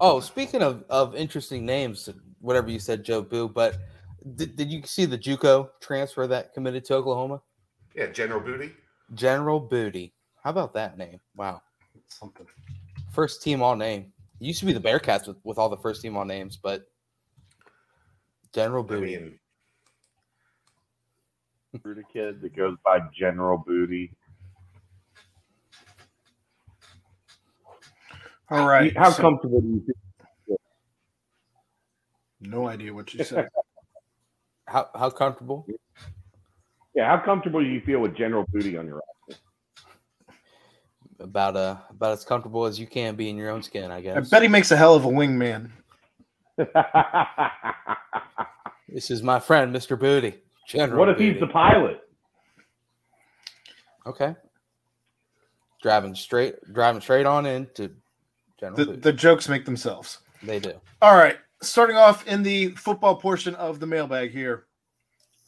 Oh, 0.00 0.20
speaking 0.20 0.62
of, 0.62 0.84
of 0.90 1.14
interesting 1.14 1.64
names, 1.64 2.08
whatever 2.40 2.70
you 2.70 2.78
said, 2.78 3.04
Joe 3.04 3.22
Boo, 3.22 3.48
but 3.48 3.78
did, 4.36 4.56
did 4.56 4.70
you 4.70 4.82
see 4.84 5.04
the 5.04 5.18
JUCO 5.18 5.70
transfer 5.80 6.26
that 6.26 6.52
committed 6.54 6.84
to 6.86 6.94
Oklahoma? 6.94 7.40
Yeah, 7.94 8.06
General 8.06 8.40
Booty. 8.40 8.72
General 9.14 9.60
Booty. 9.60 10.12
How 10.42 10.50
about 10.50 10.74
that 10.74 10.96
name? 10.98 11.20
Wow. 11.36 11.62
Something. 12.08 12.46
First 13.12 13.42
team 13.42 13.62
all 13.62 13.76
name. 13.76 14.12
It 14.40 14.44
used 14.46 14.60
to 14.60 14.66
be 14.66 14.72
the 14.72 14.80
Bearcats 14.80 15.26
with, 15.26 15.36
with 15.44 15.58
all 15.58 15.68
the 15.68 15.76
first 15.76 16.00
team 16.02 16.16
all 16.16 16.24
names, 16.24 16.56
but 16.56 16.88
General 18.54 18.84
I 18.84 18.86
Booty. 18.86 19.16
mean, 19.18 19.38
Recruit 21.72 21.98
a 21.98 22.12
kid 22.12 22.40
that 22.40 22.56
goes 22.56 22.76
by 22.84 23.00
General 23.14 23.58
Booty. 23.58 24.10
All 28.50 28.66
right. 28.66 28.96
How 28.96 29.10
so- 29.10 29.20
comfortable 29.22 29.60
do 29.60 29.68
you 29.68 29.82
feel? 29.86 29.94
No 32.40 32.68
idea 32.68 32.94
what 32.94 33.12
you 33.12 33.24
said. 33.24 33.48
how 34.68 34.88
how 34.94 35.10
comfortable? 35.10 35.66
Yeah, 36.94 37.06
how 37.16 37.24
comfortable 37.24 37.60
do 37.60 37.66
you 37.66 37.80
feel 37.80 38.00
with 38.00 38.16
General 38.16 38.44
Booty 38.52 38.76
on 38.76 38.86
your 38.86 39.00
About 41.20 41.56
uh 41.56 41.76
about 41.90 42.12
as 42.12 42.24
comfortable 42.24 42.64
as 42.64 42.78
you 42.78 42.86
can 42.86 43.14
be 43.16 43.28
in 43.30 43.36
your 43.36 43.50
own 43.50 43.62
skin, 43.62 43.90
I 43.90 44.00
guess. 44.00 44.16
I 44.16 44.20
guess. 44.20 44.30
bet 44.30 44.42
he 44.42 44.48
makes 44.48 44.70
a 44.70 44.76
hell 44.76 44.94
of 44.94 45.04
a 45.04 45.08
wingman. 45.08 45.70
roster? 46.58 46.84
This 48.90 49.10
is 49.10 49.22
my 49.22 49.38
friend, 49.38 49.74
Mr. 49.74 49.98
Booty. 50.00 50.38
General 50.66 50.98
what 50.98 51.08
if 51.10 51.18
he's 51.18 51.38
the 51.38 51.46
pilot? 51.46 52.00
Okay. 54.06 54.34
Driving 55.82 56.14
straight 56.14 56.54
driving 56.72 57.00
straight 57.02 57.26
on 57.26 57.44
into 57.44 57.90
General 58.58 58.76
The, 58.78 58.84
Booty. 58.86 59.00
the 59.00 59.12
jokes 59.12 59.46
make 59.48 59.66
themselves. 59.66 60.18
they 60.42 60.58
do. 60.58 60.72
All 61.02 61.14
right. 61.14 61.36
Starting 61.60 61.96
off 61.96 62.26
in 62.26 62.42
the 62.42 62.68
football 62.70 63.16
portion 63.16 63.54
of 63.56 63.80
the 63.80 63.86
mailbag 63.86 64.30
here. 64.30 64.64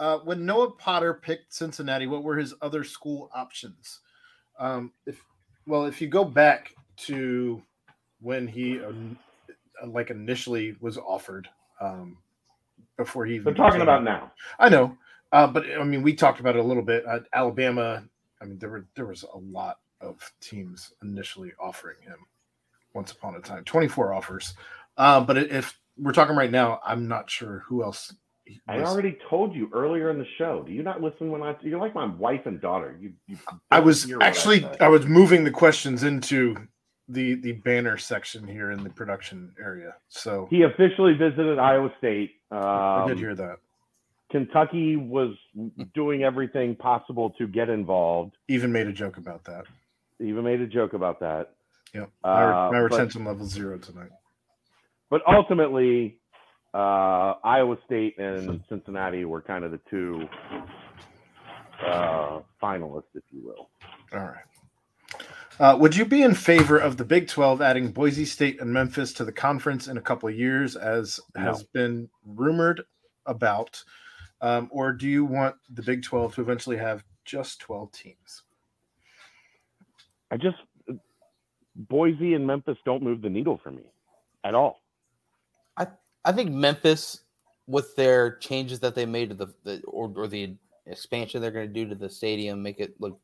Uh, 0.00 0.18
when 0.18 0.46
Noah 0.46 0.70
Potter 0.72 1.14
picked 1.14 1.52
Cincinnati, 1.52 2.06
what 2.06 2.24
were 2.24 2.36
his 2.36 2.54
other 2.62 2.84
school 2.84 3.30
options? 3.34 4.00
Um, 4.58 4.92
if 5.06 5.22
well, 5.66 5.84
if 5.84 6.00
you 6.00 6.08
go 6.08 6.24
back 6.24 6.74
to 6.98 7.62
when 8.20 8.48
he 8.48 8.80
um, 8.82 9.18
like 9.86 10.10
initially 10.10 10.74
was 10.80 10.96
offered, 10.96 11.48
um, 11.80 12.16
before 12.96 13.24
he 13.24 13.38
They're 13.38 13.54
talking 13.54 13.80
about 13.80 14.04
now. 14.04 14.32
I 14.58 14.68
know, 14.68 14.96
uh, 15.32 15.46
but 15.46 15.64
I 15.78 15.84
mean, 15.84 16.02
we 16.02 16.14
talked 16.14 16.40
about 16.40 16.56
it 16.56 16.60
a 16.60 16.66
little 16.66 16.82
bit. 16.82 17.04
Uh, 17.06 17.20
Alabama. 17.32 18.02
I 18.40 18.44
mean, 18.44 18.58
there 18.58 18.70
were 18.70 18.86
there 18.94 19.06
was 19.06 19.24
a 19.34 19.38
lot 19.38 19.78
of 20.00 20.32
teams 20.40 20.92
initially 21.02 21.52
offering 21.60 21.96
him. 22.02 22.16
Once 22.94 23.12
upon 23.12 23.36
a 23.36 23.40
time, 23.40 23.64
twenty 23.64 23.88
four 23.88 24.12
offers. 24.12 24.54
Uh, 24.96 25.20
but 25.20 25.36
if 25.38 25.78
we're 26.00 26.12
talking 26.12 26.36
right 26.36 26.50
now, 26.50 26.80
I'm 26.84 27.08
not 27.08 27.30
sure 27.30 27.64
who 27.66 27.82
else. 27.82 28.14
I 28.66 28.78
already 28.80 29.16
told 29.28 29.54
you 29.54 29.70
earlier 29.72 30.10
in 30.10 30.18
the 30.18 30.26
show. 30.36 30.64
Do 30.66 30.72
you 30.72 30.82
not 30.82 31.00
listen 31.00 31.30
when 31.30 31.42
I? 31.42 31.54
You're 31.62 31.78
like 31.78 31.94
my 31.94 32.06
wife 32.06 32.46
and 32.46 32.60
daughter. 32.60 32.96
You. 33.00 33.12
you 33.28 33.36
I 33.70 33.78
was 33.80 34.06
what 34.06 34.22
I 34.22 34.26
actually. 34.26 34.66
I 34.80 34.88
was 34.88 35.06
moving 35.06 35.44
the 35.44 35.50
questions 35.52 36.02
into 36.02 36.56
the 37.08 37.34
the 37.34 37.52
banner 37.52 37.96
section 37.96 38.46
here 38.46 38.70
in 38.72 38.82
the 38.82 38.90
production 38.90 39.52
area. 39.60 39.94
So 40.08 40.48
He 40.50 40.62
officially 40.62 41.12
visited 41.14 41.58
Iowa 41.58 41.92
State. 41.98 42.32
I 42.50 43.04
did 43.06 43.12
Um, 43.12 43.18
hear 43.18 43.34
that. 43.36 43.58
Kentucky 44.30 44.96
was 44.96 45.34
doing 45.94 46.22
everything 46.22 46.76
possible 46.76 47.30
to 47.30 47.48
get 47.48 47.68
involved. 47.68 48.36
Even 48.48 48.72
made 48.72 48.86
a 48.86 48.92
joke 48.92 49.16
about 49.16 49.44
that. 49.44 49.64
Even 50.20 50.44
made 50.44 50.60
a 50.60 50.66
joke 50.66 50.92
about 50.92 51.20
that. 51.20 51.54
Yeah, 51.92 52.06
My, 52.22 52.68
Uh, 52.68 52.70
my 52.72 52.78
retention 52.78 53.24
level 53.24 53.46
zero 53.46 53.78
tonight. 53.78 54.10
But 55.10 55.22
ultimately, 55.26 56.18
uh, 56.72 57.34
Iowa 57.44 57.76
State 57.84 58.18
and 58.18 58.62
Cincinnati 58.68 59.24
were 59.24 59.42
kind 59.42 59.64
of 59.64 59.72
the 59.72 59.80
two 59.90 60.28
uh, 61.84 62.40
finalists, 62.62 63.10
if 63.14 63.24
you 63.30 63.44
will. 63.44 63.70
All 64.12 64.26
right. 64.26 64.44
Uh, 65.58 65.76
would 65.76 65.94
you 65.94 66.06
be 66.06 66.22
in 66.22 66.34
favor 66.34 66.78
of 66.78 66.96
the 66.96 67.04
Big 67.04 67.28
12 67.28 67.60
adding 67.60 67.90
Boise 67.90 68.24
State 68.24 68.60
and 68.62 68.72
Memphis 68.72 69.12
to 69.14 69.24
the 69.24 69.32
conference 69.32 69.88
in 69.88 69.98
a 69.98 70.00
couple 70.00 70.28
of 70.28 70.34
years, 70.34 70.74
as 70.74 71.20
has 71.36 71.64
been 71.64 72.08
rumored 72.24 72.82
about? 73.26 73.82
Um, 74.40 74.68
or 74.72 74.92
do 74.92 75.06
you 75.06 75.24
want 75.24 75.56
the 75.68 75.82
Big 75.82 76.02
12 76.02 76.36
to 76.36 76.40
eventually 76.40 76.78
have 76.78 77.04
just 77.26 77.60
12 77.60 77.92
teams? 77.92 78.44
I 80.30 80.36
just 80.36 80.56
Boise 81.76 82.34
and 82.34 82.46
Memphis 82.46 82.78
don't 82.84 83.02
move 83.02 83.20
the 83.20 83.28
needle 83.28 83.60
for 83.62 83.70
me 83.70 83.82
at 84.44 84.54
all. 84.54 84.80
I 86.24 86.32
think 86.32 86.50
Memphis, 86.50 87.20
with 87.66 87.94
their 87.96 88.36
changes 88.36 88.80
that 88.80 88.94
they 88.94 89.06
made 89.06 89.30
to 89.30 89.34
the, 89.34 89.46
the 89.64 89.80
or, 89.86 90.12
or 90.16 90.26
the 90.28 90.54
expansion 90.86 91.40
they're 91.40 91.50
going 91.50 91.68
to 91.68 91.72
do 91.72 91.88
to 91.88 91.94
the 91.94 92.10
stadium, 92.10 92.62
make 92.62 92.80
it 92.80 92.94
look, 93.00 93.18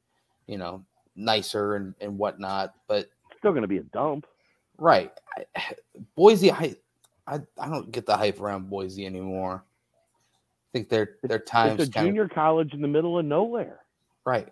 you 0.47 0.57
know, 0.59 0.85
nicer 1.17 1.77
and, 1.77 1.95
and 2.01 2.17
whatnot. 2.19 2.75
But 2.89 3.11
It's 3.31 3.39
still 3.39 3.53
going 3.53 3.63
to 3.63 3.69
be 3.69 3.79
a 3.79 3.83
dump. 3.83 4.27
right, 4.79 5.13
I, 5.57 5.63
Boise, 6.17 6.53
I, 6.53 6.77
I 7.27 7.41
I 7.59 7.69
don't 7.69 7.91
get 7.91 8.07
the 8.07 8.17
hype 8.17 8.41
around 8.41 8.71
Boise 8.71 9.05
anymore. 9.05 9.65
I 9.65 10.69
think 10.73 10.89
their 10.89 11.17
their 11.23 11.39
times 11.39 11.81
It's 11.81 11.89
a 11.89 11.93
kind 11.93 12.07
of 12.07 12.13
junior 12.13 12.29
college 12.29 12.73
in 12.73 12.81
the 12.81 12.89
middle 12.89 13.19
of 13.19 13.25
nowhere. 13.25 13.81
right. 14.25 14.49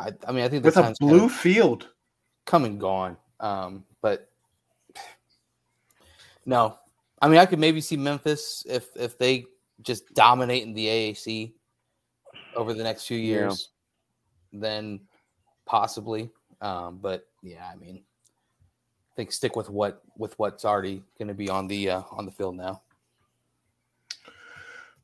I, 0.00 0.10
I 0.26 0.32
mean, 0.32 0.44
I 0.44 0.48
think 0.48 0.62
the 0.64 0.68
With 0.68 0.76
a 0.78 0.82
times 0.82 0.98
kind 0.98 1.10
blue 1.10 1.24
of 1.26 1.32
field. 1.32 1.88
come 2.46 2.64
and 2.64 2.80
gone. 2.80 3.16
Um, 3.38 3.84
but 4.02 4.28
no, 6.46 6.78
I 7.24 7.28
mean, 7.28 7.38
I 7.38 7.46
could 7.46 7.58
maybe 7.58 7.80
see 7.80 7.96
Memphis 7.96 8.66
if 8.68 8.88
if 8.96 9.16
they 9.16 9.46
just 9.80 10.12
dominate 10.12 10.62
in 10.64 10.74
the 10.74 10.86
AAC 10.86 11.54
over 12.54 12.74
the 12.74 12.82
next 12.82 13.06
few 13.06 13.16
Yeah. 13.16 13.24
years, 13.46 13.70
then 14.52 15.00
possibly. 15.64 16.28
Um, 16.60 16.98
but 17.00 17.26
yeah, 17.42 17.66
I 17.72 17.76
mean, 17.76 17.96
I 17.96 19.12
think 19.16 19.32
stick 19.32 19.56
with 19.56 19.70
what 19.70 20.02
with 20.18 20.38
what's 20.38 20.66
already 20.66 21.02
going 21.18 21.28
to 21.28 21.34
be 21.34 21.48
on 21.48 21.66
the 21.66 21.88
uh, 21.92 22.02
on 22.10 22.26
the 22.26 22.30
field 22.30 22.56
now. 22.56 22.82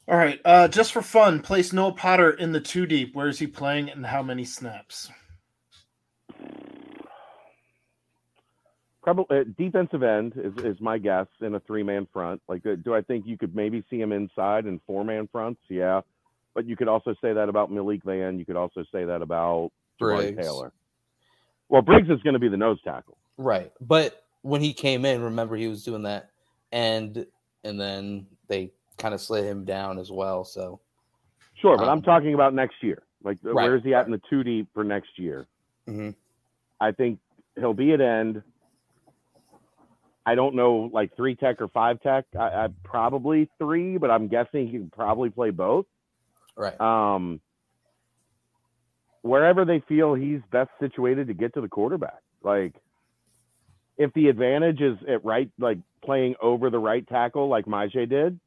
All 0.07 0.19
right. 0.19 0.41
Uh, 0.45 0.69
just 0.69 0.93
for 0.93 1.01
fun, 1.01 1.41
place 1.41 1.73
Noah 1.73 1.93
Potter 1.93 2.33
in 2.33 2.53
the 2.53 2.61
two 2.61 2.85
deep. 2.85 3.15
Where 3.15 3.29
is 3.29 3.39
he 3.39 3.47
playing 3.47 3.89
and 3.89 4.05
how 4.05 4.23
many 4.23 4.45
snaps? 4.45 5.11
Probably 9.03 9.39
uh, 9.39 9.45
defensive 9.57 10.03
end 10.03 10.35
is, 10.37 10.65
is 10.65 10.81
my 10.81 10.99
guess 10.99 11.27
in 11.41 11.55
a 11.55 11.61
three 11.61 11.83
man 11.83 12.07
front. 12.13 12.43
Like, 12.49 12.67
uh, 12.67 12.75
do 12.77 12.95
I 12.95 13.01
think 13.01 13.27
you 13.27 13.39
could 13.39 13.55
maybe 13.55 13.83
see 13.89 13.99
him 14.01 14.13
inside 14.13 14.67
in 14.67 14.81
four 14.87 15.05
man 15.05 15.29
fronts? 15.33 15.61
Yeah, 15.69 16.03
but 16.55 16.67
you 16.67 16.77
could 16.77 16.89
also 16.89 17.15
say 17.23 17.33
that 17.33 17.49
about 17.49 17.71
Malik 17.71 18.03
Vann. 18.05 18.39
You 18.39 18.45
could 18.45 18.57
also 18.57 18.85
say 18.93 19.05
that 19.05 19.23
about 19.23 19.71
Briggs. 19.99 20.37
Taylor. 20.37 20.73
Well, 21.69 21.83
Briggs 21.83 22.11
is 22.11 22.21
going 22.23 22.35
to 22.35 22.41
be 22.41 22.49
the 22.49 22.57
nose 22.57 22.79
tackle. 22.83 23.17
Right. 23.39 23.73
But 23.81 24.25
when 24.43 24.61
he 24.61 24.73
came 24.73 25.05
in, 25.05 25.23
remember 25.23 25.57
he 25.57 25.69
was 25.69 25.85
doing 25.85 26.03
that 26.03 26.31
and 26.73 27.27
and 27.65 27.81
then 27.81 28.27
they 28.49 28.73
kind 28.99 29.15
of 29.15 29.21
slid 29.21 29.45
him 29.45 29.65
down 29.65 29.99
as 29.99 30.11
well. 30.11 30.45
So 30.45 30.81
Sure, 31.55 31.77
but 31.77 31.85
Um, 31.85 31.91
I'm 31.99 32.03
talking 32.03 32.33
about 32.35 32.55
next 32.55 32.83
year. 32.83 33.03
Like, 33.23 33.39
uh, 33.45 33.53
Right, 33.53 33.65
where 33.65 33.77
is 33.77 33.83
he 33.83 33.93
at 33.95 34.07
in 34.07 34.13
the 34.13 34.21
two 34.31 34.43
deep 34.43 34.69
for 34.73 34.83
next 34.83 35.19
year? 35.19 35.47
Mhm. 35.87 36.15
I 36.81 36.93
think 36.93 37.19
he'll 37.57 37.75
be 37.75 37.93
at 37.93 38.01
end. 38.01 38.43
I 40.27 40.35
don't 40.35 40.55
know, 40.55 40.91
like 40.93 41.17
three 41.17 41.35
tech 41.35 41.61
or 41.61 41.69
five 41.69 42.01
tech. 42.03 42.27
I, 42.39 42.45
I 42.45 42.69
probably 42.85 43.49
three, 43.59 43.97
but 43.97 44.11
I'm 44.11 44.29
guessing 44.29 44.67
he 44.67 44.73
can 44.73 44.91
probably 44.91 45.31
play 45.31 45.51
both. 45.51 45.87
right. 46.57 46.79
Um, 46.81 47.41
wherever 49.23 49.65
they 49.65 49.81
feel 49.89 50.15
he's 50.15 50.41
best 50.51 50.71
situated 50.79 51.29
to 51.29 51.35
get 51.35 51.55
to 51.55 51.61
the 51.61 51.69
quarterback. 51.69 52.21
Like, 52.43 52.75
if 53.97 54.13
the 54.15 54.29
advantage 54.29 54.81
is 54.81 54.97
at 55.09 55.25
right, 55.25 55.51
like 55.59 55.79
playing 56.03 56.35
over 56.41 56.71
the 56.71 56.79
right 56.79 57.07
tackle, 57.07 57.49
like 57.49 57.67
Myjai 57.67 58.09
did, 58.09 58.41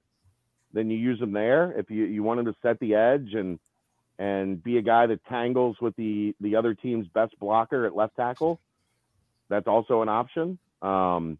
then 0.73 0.89
you 0.89 0.97
use 0.97 1.21
him 1.21 1.31
there. 1.31 1.71
If 1.77 1.91
you, 1.91 2.05
you 2.05 2.23
want 2.23 2.39
him 2.39 2.45
to 2.47 2.55
set 2.61 2.79
the 2.79 2.95
edge 2.95 3.33
and 3.33 3.59
and 4.19 4.63
be 4.63 4.77
a 4.77 4.81
guy 4.81 5.07
that 5.07 5.25
tangles 5.25 5.77
with 5.81 5.95
the 5.95 6.35
the 6.39 6.55
other 6.55 6.73
team's 6.73 7.07
best 7.07 7.37
blocker 7.39 7.85
at 7.85 7.95
left 7.95 8.15
tackle, 8.15 8.59
that's 9.49 9.67
also 9.67 10.01
an 10.01 10.09
option. 10.09 10.57
Um, 10.81 11.37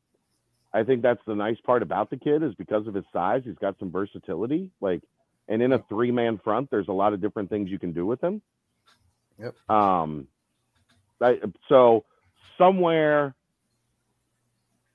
I 0.74 0.84
think 0.84 1.04
that's 1.04 1.22
the 1.28 1.36
nice 1.36 1.58
part 1.64 1.84
about 1.84 2.10
the 2.10 2.18
kid 2.18 2.42
is 2.42 2.56
because 2.56 2.88
of 2.88 2.96
his 2.96 3.06
size, 3.14 3.44
he's 3.46 3.58
got 3.62 3.78
some 3.80 3.92
versatility. 3.92 4.72
Like, 4.82 5.04
and 5.48 5.62
in 5.62 5.72
a 5.72 5.80
three 5.90 6.12
man 6.12 6.40
front, 6.44 6.72
there's 6.72 6.88
a 6.88 6.94
lot 6.94 7.14
of 7.14 7.22
different 7.22 7.50
things 7.50 7.70
you 7.70 7.78
can 7.80 7.94
do 7.94 8.06
with 8.06 8.22
him. 8.22 8.42
Yep. 9.40 9.56
Um, 9.70 10.28
I, 11.22 11.40
so 11.70 12.06
somewhere 12.58 13.36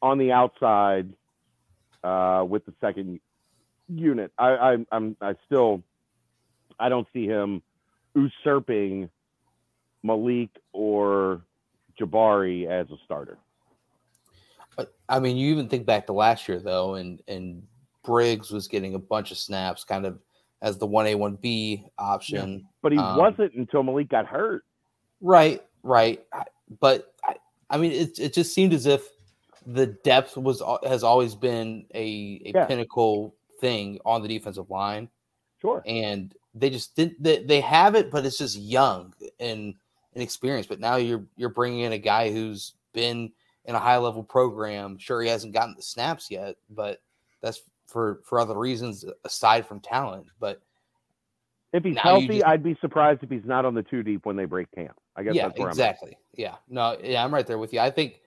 on 0.03 0.19
the 0.19 0.33
outside, 0.33 1.13
uh, 2.03 2.45
with 2.49 2.65
the 2.67 2.73
second 2.81 3.21
unit, 3.89 4.33
I, 4.39 4.49
I, 4.49 4.77
I'm, 4.93 5.17
I 5.21 5.35
still, 5.47 5.83
I 6.79 6.89
don't 6.89 7.07
see 7.13 7.27
him 7.27 7.63
usurping 8.15 9.11
Malik 10.03 10.51
or 10.73 11.43
Jabari 12.01 12.67
as 12.67 12.89
a 12.91 12.97
starter. 13.05 13.39
But 14.79 14.95
I 15.09 15.19
mean, 15.19 15.37
you 15.37 15.51
even 15.53 15.69
think 15.69 15.85
back 15.85 16.07
to 16.07 16.13
last 16.13 16.49
year 16.49 16.61
though, 16.61 16.95
and 16.95 17.21
and 17.27 17.63
Briggs 18.05 18.53
was 18.53 18.69
getting 18.69 18.95
a 18.95 18.99
bunch 18.99 19.33
of 19.33 19.37
snaps, 19.37 19.83
kind 19.85 20.07
of 20.07 20.21
as 20.63 20.79
the 20.79 20.87
one 20.87 21.07
A 21.09 21.17
one 21.17 21.35
B 21.35 21.85
option. 21.99 22.67
But 22.81 22.93
he 22.93 22.99
Um, 22.99 23.17
wasn't 23.19 23.55
until 23.55 23.83
Malik 23.83 24.09
got 24.09 24.27
hurt. 24.27 24.65
Right, 25.21 25.63
right. 25.83 26.25
But 26.81 27.13
I, 27.27 27.35
I 27.71 27.77
mean, 27.77 27.91
it 27.91 28.19
it 28.21 28.33
just 28.33 28.55
seemed 28.55 28.73
as 28.73 28.87
if 28.87 29.09
the 29.67 29.87
depth 29.87 30.37
was 30.37 30.63
has 30.87 31.03
always 31.03 31.35
been 31.35 31.85
a, 31.93 32.41
a 32.47 32.53
Yeah. 32.55 32.67
pinnacle 32.67 33.35
thing 33.61 33.99
on 34.07 34.23
the 34.23 34.29
defensive 34.29 34.71
line, 34.71 35.09
Sure. 35.61 35.83
and 35.87 36.35
they 36.55 36.71
just 36.71 36.95
didn't. 36.95 37.21
They, 37.21 37.43
they 37.43 37.61
have 37.63 37.97
it, 37.97 38.13
but 38.13 38.25
it's 38.25 38.39
just 38.39 38.57
young 38.57 39.13
and 39.41 39.75
inexperienced. 40.15 40.69
But 40.69 40.79
now 40.79 40.97
you're 40.97 41.25
you're 41.37 41.49
bringing 41.49 41.81
in 41.81 41.93
a 41.93 41.99
guy 41.99 42.31
who's 42.31 42.75
been 42.93 43.33
in 43.69 43.75
a 43.77 43.79
high 43.79 43.99
level 43.99 44.25
program. 44.25 44.99
Sure, 44.99 45.23
he 45.23 45.29
hasn't 45.29 45.53
gotten 45.53 45.77
the 45.77 45.83
snaps 45.83 46.31
yet, 46.31 46.57
but 46.71 47.01
that's 47.43 47.61
for 47.87 48.21
for 48.25 48.41
other 48.41 48.59
reasons 48.59 49.05
aside 49.25 49.67
from 49.67 49.79
talent. 49.79 50.27
But 50.41 50.61
If 51.73 51.85
he's 51.85 51.99
healthy, 51.99 52.39
just- 52.39 52.47
I'd 52.47 52.63
be 52.63 52.77
surprised 52.81 53.23
if 53.23 53.31
he's 53.31 53.45
not 53.45 53.65
on 53.65 53.75
the 53.75 53.83
two 53.83 54.03
deep 54.03 54.27
when 54.27 54.35
they 54.37 54.47
break 54.47 54.71
camp. 54.73 54.99
I 55.15 55.23
guess 55.23 55.35
yeah, 55.35 55.49
that's 55.49 55.59
where 55.59 55.69
exactly. 55.69 56.17
Yeah, 56.33 56.57
no, 56.69 56.97
yeah, 57.03 57.23
I'm 57.23 57.33
right 57.33 57.47
there 57.47 57.59
with 57.59 57.73
you. 57.73 57.81
I 57.81 57.91
think, 57.91 58.21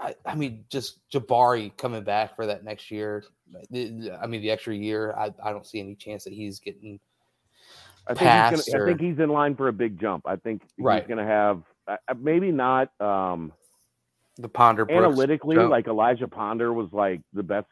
I, 0.00 0.14
I 0.26 0.34
mean, 0.34 0.64
just 0.70 1.08
Jabari 1.10 1.76
coming 1.76 2.02
back 2.02 2.34
for 2.34 2.46
that 2.46 2.64
next 2.64 2.90
year. 2.90 3.24
I 3.54 4.26
mean, 4.26 4.40
the 4.42 4.50
extra 4.50 4.74
year. 4.74 5.14
I, 5.16 5.32
I 5.42 5.52
don't 5.52 5.66
see 5.66 5.78
any 5.80 5.94
chance 5.94 6.24
that 6.24 6.32
he's 6.32 6.58
getting. 6.58 6.98
I 8.06 8.14
think, 8.14 8.56
he's 8.56 8.72
gonna, 8.72 8.84
I 8.84 8.86
think 8.88 9.00
he's 9.00 9.18
in 9.18 9.28
line 9.28 9.54
for 9.54 9.68
a 9.68 9.72
big 9.72 10.00
jump. 10.00 10.26
I 10.26 10.36
think 10.36 10.62
Right. 10.78 11.02
he's 11.02 11.08
going 11.08 11.24
to 11.24 11.30
have 11.30 11.62
uh, 11.86 11.96
maybe 12.18 12.50
not 12.50 12.88
um, 13.00 13.52
The 14.36 14.48
Ponder 14.48 14.84
Brooks 14.84 14.98
analytically 14.98 15.56
jump. 15.56 15.70
like 15.70 15.86
Elijah 15.86 16.26
Ponder 16.28 16.72
was 16.72 16.88
like 16.92 17.20
the 17.32 17.42
best 17.42 17.68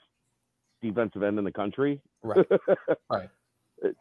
defensive 0.81 1.23
end 1.23 1.39
in 1.39 1.45
the 1.45 1.53
country. 1.53 2.01
Right. 2.23 2.47
Right. 3.11 3.29
It- 3.83 3.97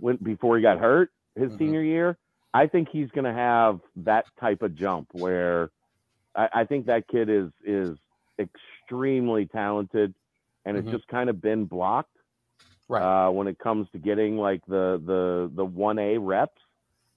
When 0.00 0.16
before 0.16 0.56
he 0.56 0.62
got 0.62 0.78
hurt 0.78 1.10
his 1.36 1.52
Mhm. 1.52 1.58
senior 1.58 1.82
year, 1.82 2.18
I 2.54 2.66
think 2.66 2.88
he's 2.90 3.10
going 3.10 3.24
to 3.24 3.32
have 3.32 3.80
that 3.96 4.26
type 4.38 4.60
of 4.62 4.74
jump 4.74 5.08
where 5.12 5.70
I, 6.34 6.48
I 6.52 6.64
think 6.64 6.86
that 6.86 7.08
kid 7.08 7.28
is 7.30 7.50
is 7.64 7.96
extremely 8.38 9.46
talented, 9.46 10.14
and 10.66 10.76
it's 10.76 10.86
Mhm. 10.88 10.92
just 10.92 11.08
kind 11.08 11.30
of 11.30 11.40
been 11.40 11.64
blocked 11.64 12.14
right. 12.88 13.02
uh, 13.26 13.30
when 13.30 13.46
it 13.48 13.58
comes 13.58 13.88
to 13.90 13.98
getting 13.98 14.36
like 14.36 14.60
the 14.66 15.00
the 15.06 15.50
the 15.54 15.64
one 15.64 15.98
A 15.98 16.18
reps. 16.18 16.60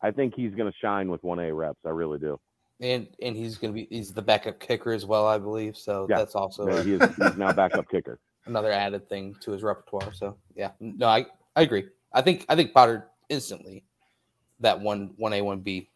I 0.01 0.11
think 0.11 0.35
he's 0.35 0.53
going 0.55 0.71
to 0.71 0.77
shine 0.77 1.09
with 1.09 1.23
one 1.23 1.39
A 1.39 1.53
reps. 1.53 1.79
I 1.85 1.89
really 1.89 2.19
do. 2.19 2.39
And 2.81 3.07
and 3.21 3.35
he's 3.35 3.57
gonna 3.57 3.73
be 3.73 3.87
he's 3.89 4.11
the 4.13 4.21
backup 4.21 4.59
kicker 4.59 4.91
as 4.91 5.05
well, 5.05 5.25
I 5.27 5.37
believe. 5.37 5.77
So 5.77 6.07
Yeah. 6.09 6.17
that's 6.17 6.35
also 6.35 6.67
Yeah, 6.67 6.75
a- 6.79 6.83
he 6.83 6.93
is, 6.93 7.15
he's 7.15 7.37
now 7.37 7.51
backup 7.53 7.89
kicker. 7.89 8.19
another 8.45 8.71
added 8.71 9.07
thing 9.09 9.35
to 9.41 9.51
his 9.51 9.63
repertoire. 9.63 10.13
So 10.13 10.37
yeah, 10.55 10.71
no, 10.79 11.07
I 11.07 11.25
I 11.55 11.61
agree. 11.61 11.85
I 12.13 12.21
think 12.21 12.45
I 12.49 12.55
think 12.55 12.73
Potter 12.73 13.07
instantly 13.29 13.83
that 14.59 14.79
one 14.79 15.13
one 15.17 15.33
A 15.33 15.41
one 15.41 15.59
B 15.61 15.89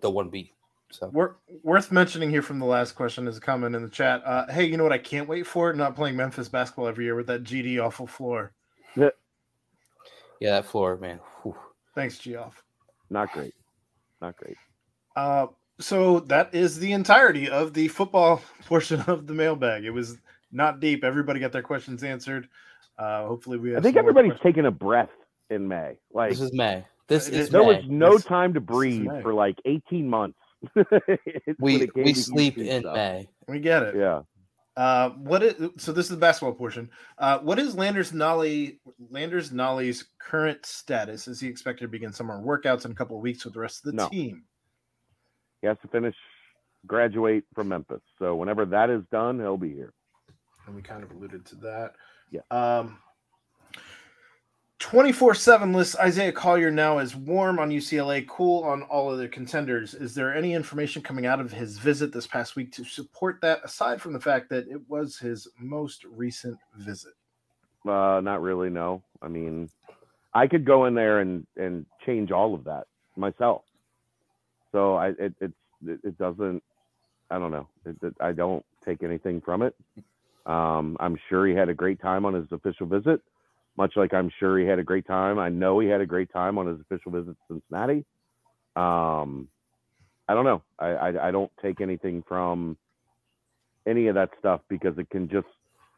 the 0.00 0.10
one 0.10 0.28
B. 0.30 0.52
So 0.90 1.08
Wor- 1.08 1.36
worth 1.62 1.90
mentioning 1.90 2.30
here 2.30 2.42
from 2.42 2.58
the 2.60 2.64
last 2.66 2.92
question 2.92 3.26
is 3.26 3.36
a 3.36 3.40
comment 3.40 3.74
in 3.74 3.82
the 3.82 3.88
chat. 3.88 4.22
Uh, 4.24 4.46
hey, 4.52 4.64
you 4.64 4.76
know 4.76 4.84
what 4.84 4.92
I 4.92 4.98
can't 4.98 5.28
wait 5.28 5.46
for? 5.46 5.72
Not 5.72 5.96
playing 5.96 6.16
Memphis 6.16 6.48
basketball 6.48 6.86
every 6.86 7.04
year 7.04 7.16
with 7.16 7.26
that 7.26 7.42
GD 7.42 7.84
awful 7.84 8.06
floor. 8.06 8.52
yeah, 8.96 9.10
that 10.40 10.64
floor, 10.66 10.96
man. 10.96 11.18
whew. 11.42 11.56
Thanks, 11.94 12.18
Geoff. 12.18 12.62
Not 13.10 13.32
great. 13.32 13.54
Not 14.20 14.36
great. 14.36 14.56
Uh, 15.16 15.46
so 15.80 16.20
that 16.20 16.54
is 16.54 16.78
the 16.78 16.92
entirety 16.92 17.48
of 17.48 17.72
the 17.74 17.88
football 17.88 18.40
portion 18.66 19.00
of 19.02 19.26
the 19.26 19.34
mailbag. 19.34 19.84
It 19.84 19.90
was 19.90 20.16
not 20.52 20.80
deep. 20.80 21.04
Everybody 21.04 21.40
got 21.40 21.52
their 21.52 21.62
questions 21.62 22.02
answered. 22.02 22.48
Uh, 22.98 23.26
hopefully, 23.26 23.58
we. 23.58 23.76
I 23.76 23.80
think 23.80 23.96
everybody's 23.96 24.32
questions. 24.32 24.54
taking 24.54 24.66
a 24.66 24.70
breath 24.70 25.10
in 25.50 25.68
May. 25.68 25.98
Like 26.12 26.30
This 26.30 26.40
is 26.40 26.52
May. 26.52 26.84
This 27.08 27.28
is 27.28 27.34
is- 27.46 27.48
there 27.50 27.62
was 27.62 27.84
no 27.86 28.12
This- 28.14 28.24
time 28.24 28.54
to 28.54 28.60
breathe 28.60 29.06
for 29.22 29.34
like 29.34 29.60
18 29.64 30.08
months. 30.08 30.38
We 31.58 31.88
we 31.94 32.14
sleep 32.14 32.58
in 32.58 32.80
stuff. 32.80 32.94
May. 32.94 33.28
We 33.46 33.60
get 33.60 33.82
it. 33.82 33.94
Yeah. 33.96 34.22
Uh, 34.76 35.10
what 35.10 35.42
is 35.42 35.54
so? 35.78 35.92
This 35.92 36.06
is 36.06 36.10
the 36.10 36.16
basketball 36.16 36.54
portion. 36.54 36.90
Uh, 37.18 37.38
what 37.38 37.58
is 37.58 37.74
Landers 37.76 38.12
Nolley 38.12 38.78
Landers 39.10 39.52
Nolley's 39.52 40.04
current 40.18 40.64
status? 40.66 41.28
Is 41.28 41.40
he 41.40 41.48
expected 41.48 41.84
to 41.84 41.88
begin 41.88 42.12
summer 42.12 42.42
workouts 42.42 42.84
in 42.84 42.90
a 42.90 42.94
couple 42.94 43.16
of 43.16 43.22
weeks 43.22 43.44
with 43.44 43.54
the 43.54 43.60
rest 43.60 43.84
of 43.86 43.92
the 43.92 43.96
No. 43.96 44.08
team? 44.08 44.42
He 45.66 45.68
has 45.68 45.78
to 45.82 45.88
finish, 45.88 46.14
graduate 46.86 47.42
from 47.52 47.66
Memphis. 47.66 48.00
So 48.20 48.36
whenever 48.36 48.64
that 48.66 48.88
is 48.88 49.02
done, 49.10 49.40
he'll 49.40 49.56
be 49.56 49.72
here. 49.72 49.92
And 50.64 50.76
we 50.76 50.80
kind 50.80 51.02
of 51.02 51.10
alluded 51.10 51.44
to 51.46 51.56
that. 51.56 51.94
Yeah. 52.30 52.42
Um, 52.52 52.98
24 54.78 55.34
7 55.34 55.72
lists 55.72 55.96
Isaiah 55.96 56.30
Collier 56.30 56.70
now 56.70 56.98
as 56.98 57.16
warm 57.16 57.58
on 57.58 57.70
UCLA, 57.70 58.28
cool 58.28 58.62
on 58.62 58.82
all 58.82 59.10
other 59.10 59.26
contenders. 59.26 59.92
Is 59.92 60.14
there 60.14 60.32
any 60.32 60.54
information 60.54 61.02
coming 61.02 61.26
out 61.26 61.40
of 61.40 61.50
his 61.50 61.78
visit 61.78 62.12
this 62.12 62.28
past 62.28 62.54
week 62.54 62.70
to 62.70 62.84
support 62.84 63.40
that, 63.40 63.58
aside 63.64 64.00
from 64.00 64.12
the 64.12 64.20
fact 64.20 64.48
that 64.50 64.68
it 64.68 64.80
was 64.86 65.18
his 65.18 65.48
most 65.58 66.04
recent 66.04 66.58
visit? 66.76 67.14
Uh, 67.84 68.20
not 68.22 68.40
really. 68.40 68.70
No. 68.70 69.02
I 69.20 69.26
mean, 69.26 69.68
I 70.32 70.46
could 70.46 70.64
go 70.64 70.84
in 70.84 70.94
there 70.94 71.18
and 71.18 71.44
and 71.56 71.86
change 72.04 72.30
all 72.30 72.54
of 72.54 72.62
that 72.64 72.84
myself. 73.16 73.62
So 74.72 74.96
I 74.96 75.08
it 75.08 75.34
it's 75.40 75.54
it, 75.86 76.00
it 76.04 76.18
doesn't. 76.18 76.62
I 77.30 77.38
don't 77.38 77.50
know. 77.50 77.68
It, 77.84 77.96
it, 78.02 78.14
I 78.20 78.32
don't 78.32 78.64
take 78.84 79.02
anything 79.02 79.40
from 79.40 79.62
it. 79.62 79.74
Um, 80.46 80.96
I'm 81.00 81.18
sure 81.28 81.46
he 81.46 81.54
had 81.54 81.68
a 81.68 81.74
great 81.74 82.00
time 82.00 82.24
on 82.24 82.34
his 82.34 82.46
official 82.52 82.86
visit, 82.86 83.20
much 83.76 83.94
like 83.96 84.14
I'm 84.14 84.30
sure 84.38 84.58
he 84.58 84.66
had 84.66 84.78
a 84.78 84.84
great 84.84 85.06
time. 85.06 85.38
I 85.38 85.48
know 85.48 85.80
he 85.80 85.88
had 85.88 86.00
a 86.00 86.06
great 86.06 86.32
time 86.32 86.56
on 86.58 86.66
his 86.68 86.80
official 86.80 87.12
visit 87.12 87.36
to 87.48 87.60
Cincinnati. 87.60 88.04
Um, 88.76 89.48
I 90.28 90.34
don't 90.34 90.44
know. 90.44 90.62
I, 90.78 90.86
I 90.88 91.28
I 91.28 91.30
don't 91.30 91.50
take 91.62 91.80
anything 91.80 92.22
from 92.28 92.76
any 93.86 94.08
of 94.08 94.14
that 94.14 94.30
stuff 94.38 94.60
because 94.68 94.98
it 94.98 95.08
can 95.10 95.28
just 95.28 95.46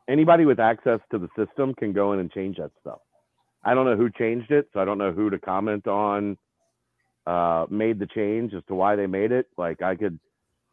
anybody 0.08 0.44
with 0.44 0.60
access 0.60 1.00
to 1.10 1.18
the 1.18 1.28
system 1.36 1.74
can 1.74 1.92
go 1.92 2.12
in 2.12 2.20
and 2.20 2.30
change 2.32 2.56
that 2.56 2.70
stuff. 2.80 3.00
I 3.64 3.74
don't 3.74 3.84
know 3.86 3.96
who 3.96 4.10
changed 4.10 4.50
it, 4.50 4.68
so 4.72 4.80
I 4.80 4.84
don't 4.84 4.98
know 4.98 5.12
who 5.12 5.30
to 5.30 5.38
comment 5.38 5.86
on 5.86 6.38
uh 7.28 7.66
made 7.68 7.98
the 7.98 8.06
change 8.06 8.54
as 8.54 8.62
to 8.68 8.74
why 8.74 8.96
they 8.96 9.06
made 9.06 9.32
it. 9.32 9.46
Like 9.56 9.82
I 9.82 9.94
could 9.94 10.18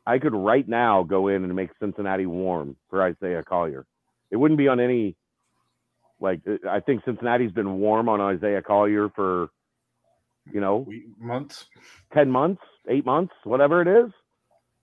I 0.08 0.20
could 0.20 0.34
right 0.34 0.68
now 0.68 1.04
go 1.04 1.28
in 1.28 1.44
and 1.44 1.54
make 1.56 1.70
Cincinnati 1.80 2.26
warm 2.26 2.78
for 2.90 3.04
Isaiah 3.04 3.44
Collier. 3.44 3.86
It 4.32 4.38
wouldn't 4.38 4.58
be 4.58 4.70
on 4.70 4.80
any 4.80 5.16
like 6.20 6.42
uh, 6.48 6.70
I 6.70 6.80
think 6.80 7.04
Cincinnati's 7.04 7.52
been 7.52 7.80
warm 7.80 8.08
on 8.08 8.22
Isaiah 8.22 8.62
Collier 8.62 9.10
for 9.10 9.50
you 10.52 10.62
know 10.62 10.88
months? 11.20 11.66
10 12.14 12.32
months, 12.32 12.62
eight 12.88 13.06
months, 13.06 13.34
whatever 13.44 13.82
it 13.82 13.88
is. 13.88 14.12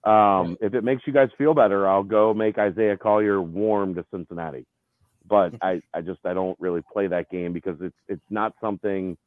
Um, 0.03 0.57
if 0.61 0.73
it 0.73 0.83
makes 0.83 1.03
you 1.07 1.13
guys 1.13 1.29
feel 1.37 1.53
better, 1.53 1.87
I'll 1.87 2.03
go 2.03 2.33
make 2.33 2.57
Isaiah 2.57 2.97
Collier 2.97 3.41
warm 3.41 3.95
to 3.95 4.05
Cincinnati. 4.11 4.65
But 5.25 5.53
I, 5.61 5.81
I 5.93 6.01
just 6.01 6.19
I 6.25 6.33
don't 6.33 6.59
really 6.59 6.81
play 6.91 7.07
that 7.07 7.29
game 7.31 7.53
because 7.53 7.77
it's 7.79 7.95
it's 8.09 8.29
not 8.29 8.53
something 8.61 9.17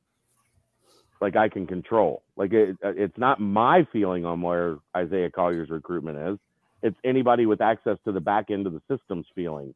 like 1.20 1.36
I 1.36 1.48
can 1.48 1.66
control. 1.66 2.22
Like 2.36 2.52
it, 2.52 2.76
uh, 2.84 2.93
it's 2.97 3.16
not 3.18 3.40
my 3.40 3.86
feeling 3.93 4.24
on 4.24 4.43
where 4.43 4.78
Isaiah 4.97 5.30
Collier's 5.30 5.70
recruitment 5.70 6.18
is. 6.18 6.38
It's 6.82 6.97
anybody 7.05 7.47
with 7.47 7.60
access 7.60 7.98
to 8.05 8.12
the 8.12 8.20
back 8.20 8.51
end 8.51 8.66
of 8.66 8.72
the 8.72 8.82
system's 8.88 9.26
feeling 9.34 9.74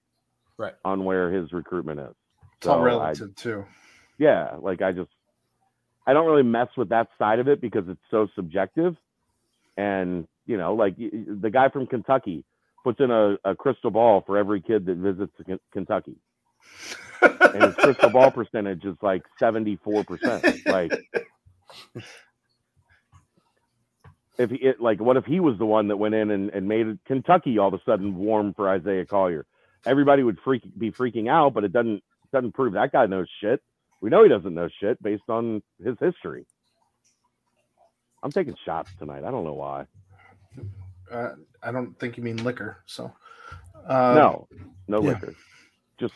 Right. 0.58 0.74
on 0.84 1.04
where 1.04 1.32
his 1.32 1.52
recruitment 1.52 2.00
is. 2.00 2.14
It's 2.58 2.66
all 2.66 2.76
So 2.76 2.80
I- 2.80 2.84
relative, 2.84 3.34
too. 3.36 3.64
yeah 4.18 4.56
like 4.60 4.82
i 4.82 4.92
just 4.92 5.08
i 6.06 6.12
don't 6.12 6.26
really 6.26 6.42
mess 6.42 6.68
with 6.76 6.90
that 6.90 7.08
side 7.18 7.38
of 7.38 7.48
it 7.48 7.58
because 7.62 7.84
it's 7.88 8.00
so 8.10 8.28
subjective 8.36 8.94
and 9.78 10.28
you 10.46 10.58
know 10.58 10.74
like 10.74 10.94
y- 10.98 11.08
y- 11.10 11.24
the 11.40 11.48
guy 11.48 11.70
from 11.70 11.86
kentucky 11.86 12.44
puts 12.84 13.00
in 13.00 13.10
a, 13.10 13.36
a 13.46 13.54
crystal 13.54 13.90
ball 13.90 14.22
for 14.26 14.36
every 14.36 14.60
kid 14.60 14.84
that 14.84 14.96
visits 14.98 15.32
Ken- 15.46 15.58
kentucky 15.72 16.16
and 17.22 17.62
his 17.62 17.74
crystal 17.76 18.10
ball 18.10 18.30
percentage 18.30 18.84
is 18.84 18.96
like 19.00 19.22
74% 19.40 20.66
like 20.66 20.92
if 24.38 24.50
he 24.50 24.56
it, 24.56 24.80
like 24.80 25.00
what 25.00 25.16
if 25.16 25.24
he 25.24 25.40
was 25.40 25.58
the 25.58 25.66
one 25.66 25.88
that 25.88 25.96
went 25.96 26.14
in 26.14 26.30
and, 26.30 26.50
and 26.50 26.66
made 26.68 26.98
kentucky 27.06 27.58
all 27.58 27.68
of 27.68 27.74
a 27.74 27.80
sudden 27.84 28.16
warm 28.16 28.54
for 28.54 28.68
isaiah 28.68 29.06
collier 29.06 29.46
everybody 29.84 30.22
would 30.22 30.38
freak 30.44 30.62
be 30.78 30.90
freaking 30.90 31.28
out, 31.28 31.54
but 31.54 31.64
it 31.64 31.72
doesn't 31.72 32.02
doesn't 32.32 32.52
prove 32.52 32.74
that 32.74 32.92
guy 32.92 33.06
knows 33.06 33.28
shit. 33.40 33.62
We 34.00 34.10
know 34.10 34.22
he 34.22 34.28
doesn't 34.28 34.54
know 34.54 34.68
shit 34.80 35.02
based 35.02 35.28
on 35.28 35.62
his 35.82 35.96
history. 36.00 36.46
I'm 38.22 38.30
taking 38.30 38.54
shots 38.64 38.90
tonight. 38.98 39.24
I 39.24 39.30
don't 39.30 39.44
know 39.44 39.54
why. 39.54 39.86
Uh, 41.10 41.30
I 41.62 41.72
don't 41.72 41.98
think 41.98 42.16
you 42.16 42.22
mean 42.22 42.36
liquor. 42.44 42.78
So 42.86 43.12
uh, 43.86 44.14
no, 44.14 44.48
no 44.88 45.02
yeah. 45.02 45.10
liquor. 45.10 45.34
Just 45.98 46.14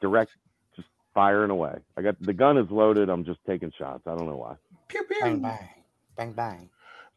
direct, 0.00 0.32
just 0.74 0.88
firing 1.14 1.50
away. 1.50 1.78
I 1.96 2.02
got 2.02 2.20
the 2.20 2.32
gun 2.32 2.58
is 2.58 2.70
loaded. 2.70 3.08
I'm 3.08 3.24
just 3.24 3.40
taking 3.46 3.72
shots. 3.78 4.02
I 4.06 4.16
don't 4.16 4.26
know 4.26 4.36
why. 4.36 4.54
Pew, 4.92 5.04
pew. 5.04 5.16
Bang 5.22 5.40
bang. 5.40 5.68
Bang 6.18 6.32
bang. 6.32 6.70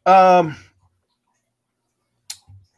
Um, 0.06 0.56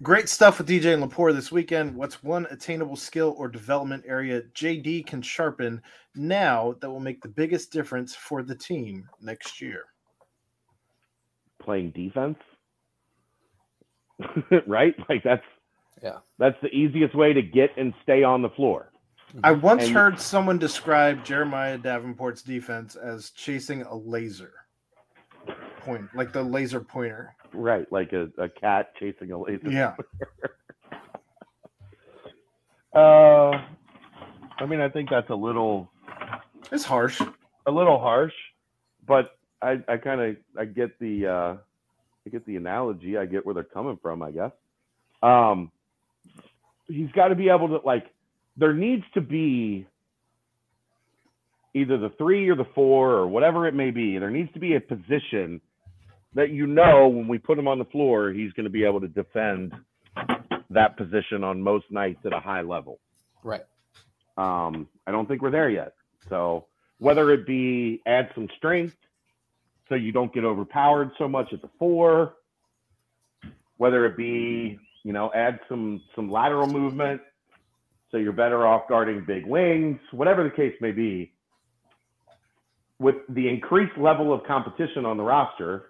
great 0.02 0.28
stuff 0.28 0.58
with 0.58 0.68
DJ 0.68 0.96
and 0.96 1.04
Lepore 1.04 1.36
this 1.36 1.52
weekend. 1.52 1.96
What's 1.96 2.24
one 2.24 2.48
attainable 2.50 2.96
skill 2.96 3.36
or 3.38 3.48
development 3.48 4.04
area 4.08 4.42
JD 4.56 5.06
can 5.06 5.22
sharpen 5.22 5.84
now 6.16 6.74
that 6.82 6.90
will 6.90 7.00
make 7.00 7.22
the 7.22 7.28
biggest 7.28 7.72
difference 7.72 8.16
for 8.16 8.42
the 8.42 8.56
team 8.56 9.08
next 9.22 9.62
year? 9.62 9.84
Playing 11.62 11.92
defense, 11.92 12.40
right? 14.66 14.96
Like 15.10 15.24
that's 15.24 15.44
Yeah. 16.02 16.18
that's 16.40 16.58
the 16.64 16.70
easiest 16.70 17.14
way 17.14 17.34
to 17.34 17.42
get 17.44 17.70
and 17.78 17.94
stay 18.02 18.24
on 18.24 18.42
the 18.42 18.50
floor. 18.50 18.92
I 19.44 19.52
once 19.52 19.84
And- 19.84 19.94
heard 19.94 20.20
someone 20.20 20.58
describe 20.58 21.24
Jeremiah 21.24 21.78
Davenport's 21.78 22.42
defense 22.42 22.96
as 22.96 23.30
chasing 23.32 23.84
a 23.84 23.94
laser 23.96 24.54
point, 25.88 26.10
like 26.14 26.34
the 26.34 26.44
laser 26.44 26.82
pointer. 26.82 27.34
Right, 27.54 27.90
like 27.92 28.12
a, 28.14 28.30
a 28.38 28.50
cat 28.50 28.92
chasing 29.00 29.32
a 29.32 29.38
laser. 29.40 29.70
Yeah. 29.72 29.96
Uh, 32.96 33.52
I 34.60 34.66
mean, 34.68 34.80
I 34.80 34.90
think 34.90 35.10
that's 35.12 35.30
a 35.30 35.36
little 35.36 35.92
It's 36.72 36.84
harsh. 36.84 37.22
a 37.68 37.72
little 37.72 38.00
harsh, 38.00 38.34
but 39.06 39.38
I 39.62 39.84
I 39.88 39.98
kind 39.98 40.20
of 40.20 40.36
I 40.58 40.66
get 40.66 40.98
the 40.98 41.28
uh, 41.28 41.58
I 42.26 42.30
get 42.32 42.44
the 42.48 42.56
analogy. 42.56 43.16
I 43.18 43.28
get 43.28 43.46
where 43.46 43.54
they're 43.54 43.64
coming 43.64 44.00
from. 44.02 44.24
I 44.24 44.32
guess. 44.32 44.52
Um, 45.22 45.72
he's 46.88 47.12
got 47.12 47.28
to 47.28 47.36
be 47.36 47.50
able 47.50 47.68
to 47.68 47.86
like. 47.86 48.08
There 48.56 48.74
needs 48.74 49.04
to 49.14 49.22
be 49.22 49.86
either 51.76 52.00
the 52.00 52.10
three 52.18 52.50
or 52.50 52.56
the 52.56 52.66
four 52.74 53.12
or 53.12 53.28
whatever 53.28 53.68
it 53.68 53.76
may 53.76 53.92
be. 53.92 54.18
There 54.18 54.32
needs 54.32 54.52
to 54.54 54.60
be 54.60 54.74
a 54.76 54.82
position 54.82 55.62
that 56.38 56.52
you 56.52 56.68
know 56.68 57.08
when 57.08 57.28
we 57.28 57.40
put 57.40 57.58
him 57.58 57.68
on 57.68 57.80
the 57.80 57.86
floor, 57.86 58.30
he's 58.30 58.54
going 58.54 58.66
to 58.66 58.70
be 58.70 58.86
able 58.86 59.02
to 59.02 59.08
defend 59.08 59.74
that 60.70 60.96
position 60.96 61.44
on 61.44 61.60
most 61.60 61.86
nights 61.90 62.20
at 62.26 62.32
a 62.32 62.40
high 62.40 62.62
level. 62.62 63.00
Right. 63.44 63.64
Um, 64.38 64.88
I 65.08 65.12
don't 65.12 65.28
think 65.28 65.42
we're 65.42 65.50
there 65.50 65.70
yet. 65.70 65.94
So 66.30 66.68
whether 67.00 67.32
it 67.32 67.48
be 67.48 68.04
add 68.06 68.30
some 68.36 68.48
strength 68.56 68.96
so 69.90 69.96
you 69.96 70.12
don't 70.12 70.32
get 70.32 70.44
overpowered 70.44 71.10
so 71.18 71.28
much 71.28 71.54
at 71.54 71.64
the 71.64 71.70
four, 71.80 72.36
whether 73.78 74.06
it 74.06 74.16
be 74.16 74.78
you 75.04 75.14
know 75.14 75.32
add 75.34 75.60
some 75.68 76.04
some 76.16 76.30
lateral 76.32 76.68
movement 76.68 77.20
so 78.12 78.18
you're 78.18 78.32
better 78.32 78.68
off 78.68 78.84
guarding 78.88 79.26
big 79.26 79.44
wings, 79.48 80.00
whatever 80.12 80.44
the 80.44 80.52
case 80.52 80.76
may 80.82 80.92
be. 80.92 81.34
With 83.00 83.16
the 83.28 83.50
increased 83.50 83.98
level 83.98 84.32
of 84.32 84.44
competition 84.46 85.04
on 85.04 85.18
the 85.18 85.24
roster, 85.24 85.88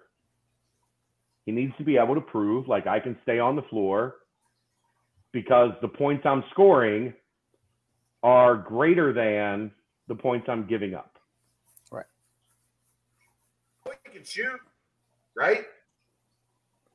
he 1.48 1.52
needs 1.52 1.72
to 1.78 1.82
be 1.82 1.96
able 1.96 2.14
to 2.14 2.20
prove 2.20 2.68
like 2.68 2.86
I 2.86 3.00
can 3.00 3.16
stay 3.22 3.38
on 3.38 3.56
the 3.56 3.62
floor 3.62 4.16
because 5.32 5.70
the 5.80 5.88
points 5.88 6.26
I'm 6.26 6.44
scoring 6.50 7.14
are 8.22 8.54
greater 8.54 9.14
than 9.14 9.70
the 10.08 10.14
points 10.14 10.46
I'm 10.50 10.66
giving 10.66 10.92
up. 10.92 11.16
Right. 11.90 12.04
He 13.86 14.10
can 14.12 14.24
shoot, 14.26 14.60
right? 15.34 15.64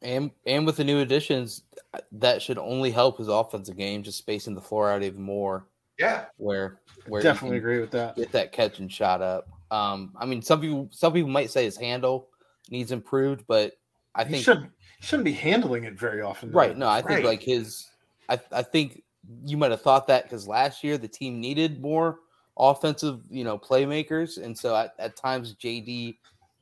And 0.04 0.30
and 0.46 0.68
with 0.68 0.78
the 0.78 0.84
new 0.84 1.00
additions, 1.00 1.64
that 2.12 2.40
should 2.40 2.60
only 2.60 2.92
help 2.92 3.18
his 3.18 3.30
offensive 3.30 3.76
game, 3.76 4.04
just 4.04 4.20
spacing 4.20 4.54
the 4.54 4.62
floor 4.62 4.92
out 4.92 5.02
even 5.02 5.24
more. 5.24 5.66
Yeah. 5.98 6.26
Where 6.38 6.80
where 7.08 7.24
Definitely 7.24 7.58
agree 7.58 7.80
with 7.80 7.90
that. 7.90 8.16
get 8.16 8.32
that 8.34 8.52
catch 8.52 8.78
and 8.78 8.92
shot 8.92 9.24
up. 9.24 9.48
Um, 9.72 10.14
I 10.16 10.28
mean, 10.28 10.44
some 10.44 10.62
people 10.62 10.90
some 10.92 11.12
people 11.12 11.32
might 11.32 11.50
say 11.50 11.66
his 11.66 11.76
handle 11.76 12.28
needs 12.70 12.92
improved, 12.92 13.46
but 13.48 13.74
I 14.16 14.24
He 14.24 14.32
think 14.34 14.44
shouldn't 14.44 14.72
he 15.00 15.06
shouldn't 15.06 15.26
be 15.26 15.34
handling 15.34 15.84
it 15.86 15.98
very 15.98 16.22
often. 16.22 16.52
though. 16.52 16.58
right. 16.60 16.78
No, 16.78 16.88
I 16.88 17.02
think 17.02 17.26
like 17.26 17.42
his. 17.42 17.88
I 18.30 18.40
I 18.52 18.62
think 18.64 19.04
you 19.46 19.58
might 19.58 19.72
have 19.72 19.82
thought 19.82 20.08
that 20.08 20.24
because 20.24 20.48
last 20.48 20.84
year 20.84 20.98
the 20.98 21.08
team 21.08 21.40
needed 21.40 21.82
more 21.82 22.20
offensive, 22.58 23.22
you 23.30 23.44
know, 23.44 23.58
playmakers, 23.58 24.42
and 24.44 24.58
so 24.58 24.76
at, 24.76 24.94
at 25.00 25.16
times 25.16 25.56
JD 25.56 26.18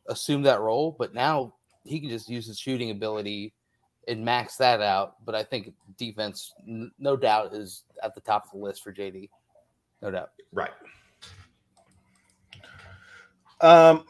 assumed 0.07 0.45
that 0.45 0.61
role, 0.61 0.95
but 0.97 1.13
now 1.13 1.53
he 1.83 1.99
can 1.99 2.09
just 2.09 2.29
use 2.29 2.45
his 2.47 2.59
shooting 2.59 2.91
ability 2.91 3.53
and 4.07 4.23
max 4.23 4.55
that 4.57 4.81
out. 4.81 5.15
But 5.25 5.35
I 5.35 5.43
think 5.43 5.73
defense, 5.97 6.53
n- 6.67 6.91
no 6.99 7.15
doubt, 7.17 7.53
is 7.53 7.83
at 8.03 8.15
the 8.15 8.21
top 8.21 8.45
of 8.45 8.51
the 8.51 8.57
list 8.57 8.83
for 8.83 8.93
JD. 8.93 9.29
No 10.01 10.09
doubt. 10.11 10.31
Right. 10.53 10.71
Um, 13.61 14.05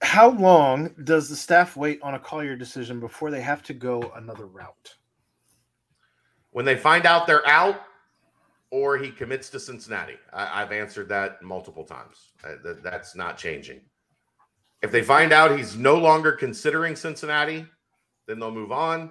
how 0.00 0.30
long 0.30 0.94
does 1.04 1.28
the 1.28 1.36
staff 1.36 1.76
wait 1.76 2.00
on 2.02 2.14
a 2.14 2.18
Collier 2.18 2.56
decision 2.56 3.00
before 3.00 3.30
they 3.30 3.40
have 3.40 3.62
to 3.64 3.74
go 3.74 4.12
another 4.16 4.46
route? 4.46 4.96
When 6.50 6.64
they 6.64 6.76
find 6.76 7.04
out 7.06 7.26
they're 7.26 7.46
out 7.46 7.82
or 8.70 8.96
he 8.96 9.10
commits 9.10 9.50
to 9.50 9.60
Cincinnati, 9.60 10.16
I, 10.32 10.62
I've 10.62 10.72
answered 10.72 11.08
that 11.08 11.42
multiple 11.42 11.84
times. 11.84 12.32
Uh, 12.44 12.54
that, 12.64 12.82
that's 12.82 13.14
not 13.16 13.36
changing. 13.36 13.80
If 14.82 14.92
they 14.92 15.02
find 15.02 15.32
out 15.32 15.56
he's 15.56 15.76
no 15.76 15.96
longer 15.96 16.32
considering 16.32 16.94
Cincinnati, 16.94 17.66
then 18.26 18.38
they'll 18.38 18.50
move 18.50 18.72
on. 18.72 19.10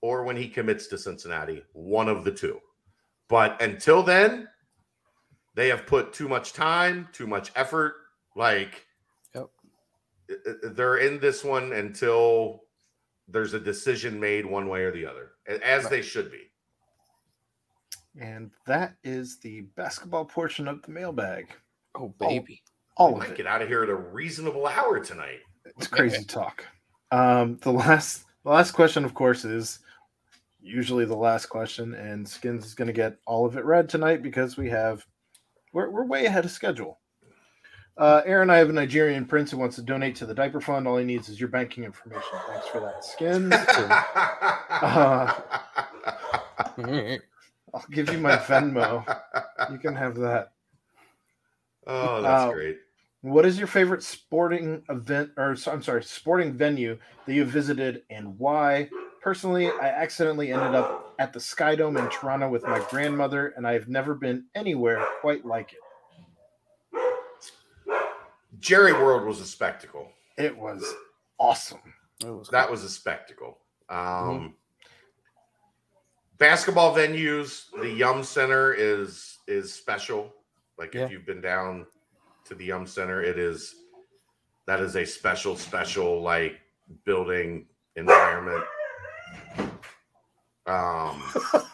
Or 0.00 0.22
when 0.22 0.36
he 0.36 0.48
commits 0.48 0.86
to 0.88 0.98
Cincinnati, 0.98 1.64
one 1.72 2.08
of 2.08 2.22
the 2.22 2.30
two. 2.30 2.60
But 3.28 3.60
until 3.60 4.02
then, 4.02 4.48
they 5.54 5.68
have 5.68 5.86
put 5.86 6.12
too 6.12 6.28
much 6.28 6.52
time, 6.52 7.08
too 7.12 7.26
much 7.26 7.50
effort. 7.56 7.94
Like, 8.36 8.86
they're 10.62 10.98
in 10.98 11.18
this 11.20 11.42
one 11.44 11.72
until 11.72 12.64
there's 13.28 13.54
a 13.54 13.60
decision 13.60 14.18
made 14.18 14.44
one 14.46 14.68
way 14.68 14.82
or 14.84 14.92
the 14.92 15.04
other, 15.06 15.32
as 15.46 15.84
Right. 15.84 15.90
they 15.90 16.02
should 16.02 16.30
be. 16.30 16.50
And 18.20 18.50
that 18.66 18.94
is 19.04 19.38
the 19.38 19.62
basketball 19.76 20.24
portion 20.24 20.66
of 20.66 20.82
the 20.82 20.90
mailbag. 20.90 21.48
Oh 21.94 22.08
baby. 22.18 22.62
All 22.96 23.14
We 23.14 23.26
of 23.26 23.32
it. 23.32 23.36
get 23.36 23.46
out 23.46 23.62
of 23.62 23.68
here 23.68 23.82
at 23.84 23.88
a 23.90 23.94
reasonable 23.94 24.66
hour 24.66 24.98
tonight. 25.00 25.40
It's 25.64 25.86
crazy 25.86 26.24
talk. 26.28 26.64
Um, 27.10 27.58
the 27.62 27.72
last 27.72 28.24
the 28.44 28.50
last 28.50 28.72
question, 28.72 29.04
of 29.04 29.14
course, 29.14 29.44
is 29.44 29.80
usually 30.60 31.04
the 31.04 31.16
last 31.16 31.46
question, 31.46 31.94
and 31.94 32.28
Skins 32.28 32.66
is 32.66 32.74
going 32.74 32.86
to 32.88 32.92
get 32.92 33.16
all 33.26 33.46
of 33.46 33.56
it 33.56 33.64
read 33.64 33.88
tonight 33.88 34.22
because 34.22 34.56
we 34.56 34.68
have 34.70 35.06
we're 35.72 35.90
we're 35.90 36.04
way 36.04 36.26
ahead 36.26 36.44
of 36.44 36.50
schedule. 36.50 36.97
Uh, 37.98 38.22
Aaron, 38.24 38.48
I 38.48 38.58
have 38.58 38.70
a 38.70 38.72
Nigerian 38.72 39.24
prince 39.26 39.50
who 39.50 39.58
wants 39.58 39.74
to 39.76 39.82
donate 39.82 40.14
to 40.16 40.26
the 40.26 40.34
diaper 40.34 40.60
fund. 40.60 40.86
All 40.86 40.96
he 40.98 41.04
needs 41.04 41.28
is 41.28 41.40
your 41.40 41.48
banking 41.48 41.82
information. 41.82 42.30
Thanks 42.46 42.68
for 42.68 42.80
that, 42.80 43.04
Skins. 43.04 43.54
Uh, 44.80 45.34
I'll 47.74 47.84
give 47.90 48.12
you 48.12 48.18
my 48.18 48.36
Venmo. 48.36 49.04
You 49.72 49.78
can 49.78 49.96
have 49.96 50.14
that. 50.16 50.52
oh, 51.88 52.22
that's 52.22 52.42
Uh, 52.44 52.52
great. 52.52 52.76
What 53.22 53.44
is 53.44 53.58
your 53.58 53.66
favorite 53.66 54.04
sporting 54.04 54.84
event, 54.88 55.30
or 55.36 55.56
I'm 55.66 55.82
sorry, 55.82 56.04
sporting 56.04 56.52
venue 56.52 56.96
that 57.26 57.34
you 57.34 57.44
visited, 57.44 58.02
and 58.10 58.38
why? 58.38 58.88
Personally, 59.20 59.68
I 59.68 59.88
accidentally 59.88 60.52
ended 60.52 60.76
up 60.76 61.16
at 61.18 61.32
the 61.32 61.40
Sky 61.40 61.74
Dome 61.74 61.96
in 61.96 62.08
Toronto 62.08 62.48
with 62.48 62.62
my 62.62 62.80
grandmother, 62.90 63.48
and 63.56 63.66
I 63.66 63.72
have 63.72 63.88
never 63.88 64.14
been 64.14 64.44
anywhere 64.54 65.04
quite 65.20 65.44
like 65.44 65.72
it. 65.72 65.80
Jerry 68.60 68.92
World 68.92 69.26
was 69.26 69.40
a 69.40 69.44
spectacle. 69.44 70.10
It 70.36 70.56
was 70.56 70.84
awesome. 71.38 71.80
It 72.24 72.30
was 72.30 72.48
That 72.48 72.70
was 72.70 72.84
a 72.84 72.88
spectacle. 72.90 73.58
Um, 73.88 74.54
Basketball 76.38 76.94
venues, 76.94 77.64
the 77.80 77.90
Yum 77.90 78.22
Center 78.22 78.72
is 78.72 79.38
is 79.46 79.72
special. 79.72 80.32
Like 80.78 80.94
Yeah. 80.94 81.04
if 81.06 81.10
you've 81.10 81.26
been 81.26 81.40
down 81.40 81.86
to 82.44 82.54
the 82.54 82.66
Yum 82.66 82.86
Center, 82.86 83.22
it 83.22 83.38
is 83.38 83.74
that 84.66 84.80
is 84.80 84.96
a 84.96 85.04
special, 85.04 85.56
special 85.56 86.20
like 86.22 86.60
building 87.04 87.66
environment. 87.96 88.64
Um, 90.66 91.22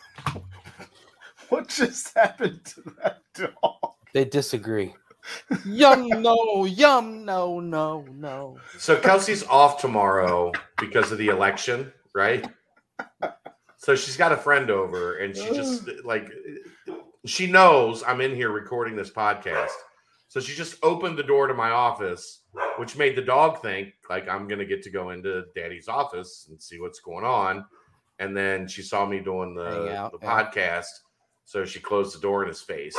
What 1.51 1.69
just 1.69 2.17
happened 2.17 2.65
to 2.65 2.83
that 3.03 3.21
dog? 3.35 3.95
They 4.13 4.25
disagree. 4.25 4.95
Yum 5.65 6.09
no, 6.23 6.65
yum 6.65 7.25
no, 7.25 7.61
no, 7.61 8.05
no. 8.13 8.59
So 8.79 8.97
Kelsey's 8.97 9.45
off 9.45 9.81
tomorrow 9.81 10.53
because 10.79 11.13
of 11.13 11.19
the 11.19 11.29
election, 11.29 11.93
right? 12.15 12.47
So 13.77 13.95
she's 13.95 14.17
got 14.17 14.33
a 14.33 14.37
friend 14.37 14.71
over, 14.71 15.19
and 15.19 15.37
she 15.37 15.47
just 15.49 15.89
like 16.05 16.31
she 17.27 17.47
knows 17.47 18.03
I'm 18.07 18.21
in 18.21 18.35
here 18.35 18.51
recording 18.51 18.97
this 18.97 19.11
podcast. 19.11 19.73
So 20.29 20.41
she 20.41 20.55
just 20.55 20.77
opened 20.83 21.17
the 21.17 21.23
door 21.23 21.47
to 21.47 21.55
my 21.55 21.71
office, 21.71 22.41
which 22.79 22.97
made 22.97 23.15
the 23.15 23.23
dog 23.23 23.63
think 23.63 23.95
like 24.11 24.29
I'm 24.29 24.49
gonna 24.49 24.65
get 24.65 24.83
to 24.85 24.91
go 24.91 25.11
into 25.11 25.45
daddy's 25.55 25.89
office 25.89 26.47
and 26.51 26.61
see 26.63 26.81
what's 26.81 27.01
going 27.01 27.25
on. 27.25 27.65
And 28.19 28.37
then 28.37 28.69
she 28.69 28.83
saw 28.83 29.05
me 29.05 29.21
doing 29.21 29.55
the, 29.55 29.95
out, 29.97 30.13
the 30.13 30.19
yeah. 30.23 30.45
podcast. 30.45 30.87
So 31.45 31.65
she 31.65 31.81
closed 31.81 32.17
the 32.17 32.21
door 32.21 32.43
in 32.43 32.49
his 32.49 32.63
face 32.63 32.97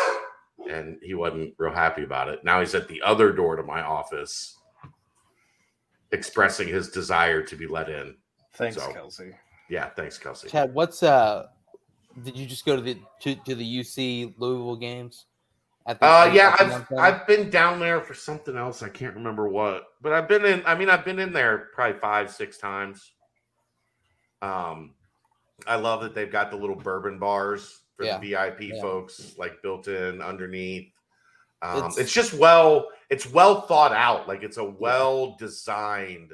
and 0.69 0.97
he 1.01 1.13
wasn't 1.13 1.53
real 1.57 1.73
happy 1.73 2.03
about 2.03 2.29
it. 2.29 2.43
Now 2.43 2.59
he's 2.59 2.75
at 2.75 2.87
the 2.87 3.01
other 3.01 3.31
door 3.31 3.55
to 3.55 3.63
my 3.63 3.81
office 3.81 4.57
expressing 6.11 6.67
his 6.67 6.89
desire 6.89 7.41
to 7.43 7.55
be 7.55 7.67
let 7.67 7.89
in. 7.89 8.15
Thanks, 8.53 8.77
So- 8.77 8.91
Kelsey. 8.93 9.35
Yeah, 9.69 9.89
thanks, 9.89 10.17
Kelsey. 10.17 10.47
Chad, 10.49 10.73
what's 10.73 11.01
uh? 11.01 11.47
Did 12.23 12.37
you 12.37 12.45
just 12.45 12.65
go 12.65 12.75
to 12.75 12.81
the 12.81 12.97
to, 13.21 13.35
to 13.35 13.55
the 13.55 13.79
UC 13.79 14.35
Louisville 14.37 14.75
games? 14.75 15.25
At 15.87 15.99
the- 15.99 16.05
Uh, 16.05 16.25
at 16.27 16.33
yeah, 16.33 16.55
I've 16.59 16.87
I've 16.97 17.27
been 17.27 17.49
down 17.49 17.79
there 17.79 17.99
for 18.01 18.13
something 18.13 18.55
else. 18.55 18.83
I 18.83 18.89
can't 18.89 19.15
remember 19.15 19.47
what, 19.49 19.85
but 20.01 20.13
I've 20.13 20.27
been 20.27 20.45
in. 20.45 20.63
I 20.65 20.75
mean, 20.75 20.89
I've 20.89 21.03
been 21.03 21.19
in 21.19 21.33
there 21.33 21.69
probably 21.73 21.99
five, 21.99 22.31
six 22.31 22.57
times. 22.57 23.11
Um, 24.41 24.93
I 25.65 25.75
love 25.77 26.01
that 26.01 26.13
they've 26.13 26.31
got 26.31 26.51
the 26.51 26.57
little 26.57 26.75
bourbon 26.75 27.17
bars 27.17 27.81
for 27.95 28.05
Yeah, 28.05 28.17
the 28.19 28.29
VIP 28.31 28.61
yeah. 28.73 28.81
folks, 28.81 29.35
like 29.37 29.61
built 29.61 29.87
in 29.87 30.21
underneath. 30.21 30.91
Um, 31.61 31.77
It's- 31.77 31.97
it's, 31.97 32.13
just 32.13 32.33
well, 32.33 32.89
it's 33.09 33.29
well 33.31 33.61
thought 33.61 33.93
out. 33.93 34.27
Like 34.27 34.43
it's 34.43 34.57
a 34.57 34.63
well 34.63 35.35
designed 35.37 36.33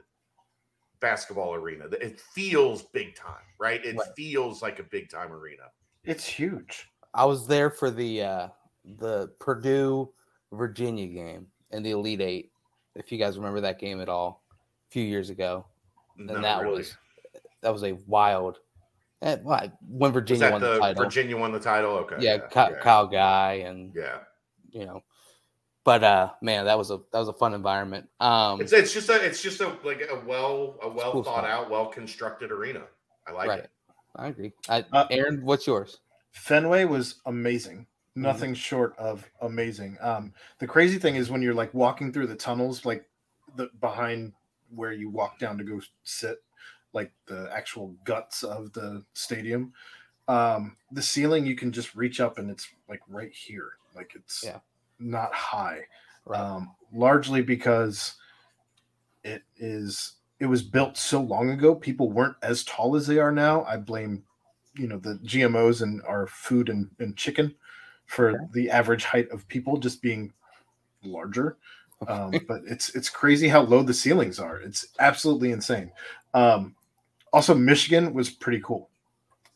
basketball 0.99 1.53
arena. 1.53 1.85
It 1.99 2.19
feels 2.19 2.83
big 2.83 3.15
time, 3.15 3.43
right? 3.59 3.83
It 3.85 3.95
Right. 3.95 4.07
feels 4.15 4.61
like 4.61 4.79
a 4.79 4.83
big 4.83 5.09
time 5.09 5.31
arena. 5.31 5.63
It's 6.03 6.25
huge. 6.25 6.87
I 7.13 7.25
was 7.25 7.47
there 7.47 7.69
for 7.69 7.91
the 7.91 8.23
uh 8.23 8.47
the 8.97 9.27
Purdue 9.39 10.11
Virginia 10.51 11.07
game 11.07 11.47
in 11.71 11.83
the 11.83 11.91
Elite 11.91 12.21
Eight. 12.21 12.51
If 12.95 13.11
you 13.11 13.17
guys 13.17 13.37
remember 13.37 13.61
that 13.61 13.79
game 13.79 14.01
at 14.01 14.09
all, 14.09 14.43
a 14.51 14.91
few 14.91 15.03
years 15.03 15.29
ago, 15.29 15.65
and 16.17 16.27
Not 16.27 16.41
that 16.41 16.61
really. 16.63 16.77
was 16.79 16.97
that 17.61 17.71
was 17.71 17.83
a 17.83 17.93
wild. 18.07 18.59
Eh, 19.21 19.37
well, 19.43 19.71
when 19.87 20.11
was 20.11 20.21
Virginia 20.21 20.39
that 20.41 20.51
won 20.53 20.61
the, 20.61 20.73
the, 20.73 20.79
title, 20.79 21.03
Virginia 21.03 21.37
won 21.37 21.51
the 21.51 21.59
title? 21.59 21.91
Okay, 21.91 22.15
yeah, 22.19 22.37
Ky- 22.37 22.75
Kyle 22.81 23.07
Guy 23.07 23.63
and 23.65 23.93
yeah. 23.95 24.19
you 24.71 24.85
know, 24.85 25.03
but 25.83 26.03
uh, 26.03 26.31
man, 26.41 26.65
that 26.65 26.77
was 26.77 26.91
a 26.91 26.99
that 27.11 27.19
was 27.19 27.27
a 27.27 27.33
fun 27.33 27.53
environment. 27.53 28.07
Um, 28.19 28.61
It's 28.61 28.73
it's 28.73 28.93
just 28.93 29.09
a 29.09 29.23
it's 29.23 29.41
just 29.41 29.61
a 29.61 29.75
like 29.83 30.01
a 30.01 30.21
well 30.25 30.77
a 30.81 30.89
well 30.89 31.11
cool 31.11 31.23
thought 31.23 31.43
stuff. 31.43 31.49
out, 31.49 31.69
well 31.69 31.87
constructed 31.87 32.51
arena. 32.51 32.83
I 33.27 33.31
like 33.31 33.47
right, 33.47 33.59
it. 33.59 33.71
I 34.15 34.27
agree. 34.27 34.53
I, 34.69 34.85
Uh, 34.91 35.07
Aaron, 35.09 35.43
what's 35.43 35.65
yours? 35.65 35.99
Fenway 36.31 36.85
was 36.85 37.21
amazing. 37.25 37.79
Mm-hmm. 38.11 38.21
Nothing 38.23 38.53
short 38.53 38.97
of 38.97 39.29
amazing. 39.41 39.97
Um, 40.01 40.33
the 40.59 40.67
crazy 40.67 40.99
thing 40.99 41.15
is 41.15 41.29
when 41.29 41.41
you're 41.41 41.53
like 41.53 41.73
walking 41.73 42.11
through 42.11 42.27
the 42.27 42.35
tunnels, 42.35 42.85
like 42.85 43.05
the 43.55 43.69
behind 43.79 44.33
where 44.73 44.91
you 44.91 45.09
walk 45.09 45.39
down 45.39 45.57
to 45.57 45.63
go 45.63 45.81
sit, 46.03 46.39
like 46.93 47.11
the 47.27 47.49
actual 47.53 47.95
guts 48.03 48.43
of 48.43 48.73
the 48.73 49.03
stadium. 49.13 49.73
Um, 50.27 50.77
the 50.91 51.01
ceiling 51.01 51.45
you 51.45 51.55
can 51.55 51.71
just 51.71 51.95
reach 51.95 52.19
up 52.19 52.37
and 52.37 52.49
it's 52.49 52.67
like 52.89 53.01
right 53.07 53.33
here. 53.33 53.71
Like 53.95 54.13
it's 54.15 54.43
Yeah. 54.43 54.59
not 54.99 55.33
high. 55.33 55.81
Right. 56.25 56.39
Um, 56.39 56.75
largely 56.93 57.41
because 57.41 58.15
it 59.23 59.43
is 59.57 60.13
it 60.39 60.45
was 60.47 60.63
built 60.63 60.97
so 60.97 61.21
long 61.21 61.51
ago, 61.51 61.75
people 61.75 62.09
weren't 62.11 62.37
as 62.41 62.63
tall 62.63 62.95
as 62.95 63.05
they 63.07 63.19
are 63.19 63.31
now. 63.31 63.63
I 63.65 63.77
blame 63.77 64.23
you 64.75 64.87
know 64.87 64.97
the 64.97 65.15
GMOs 65.25 65.81
and 65.81 66.01
our 66.03 66.27
food 66.27 66.69
and, 66.69 66.89
and 66.99 67.15
chicken 67.17 67.55
for 68.05 68.35
Okay. 68.35 68.45
the 68.53 68.69
average 68.69 69.03
height 69.05 69.29
of 69.31 69.47
people 69.47 69.77
just 69.77 70.01
being 70.01 70.33
larger. 71.03 71.57
Um, 72.07 72.43
but 72.47 72.61
it's 72.65 72.89
it's 72.95 73.09
crazy 73.09 73.47
how 73.47 73.61
low 73.61 73.83
the 73.83 73.93
ceilings 73.93 74.39
are. 74.39 74.57
It's 74.59 74.87
absolutely 74.99 75.51
insane. 75.51 75.91
Um, 76.33 76.75
also, 77.33 77.53
Michigan 77.55 78.13
was 78.13 78.29
pretty 78.29 78.61
cool. 78.63 78.89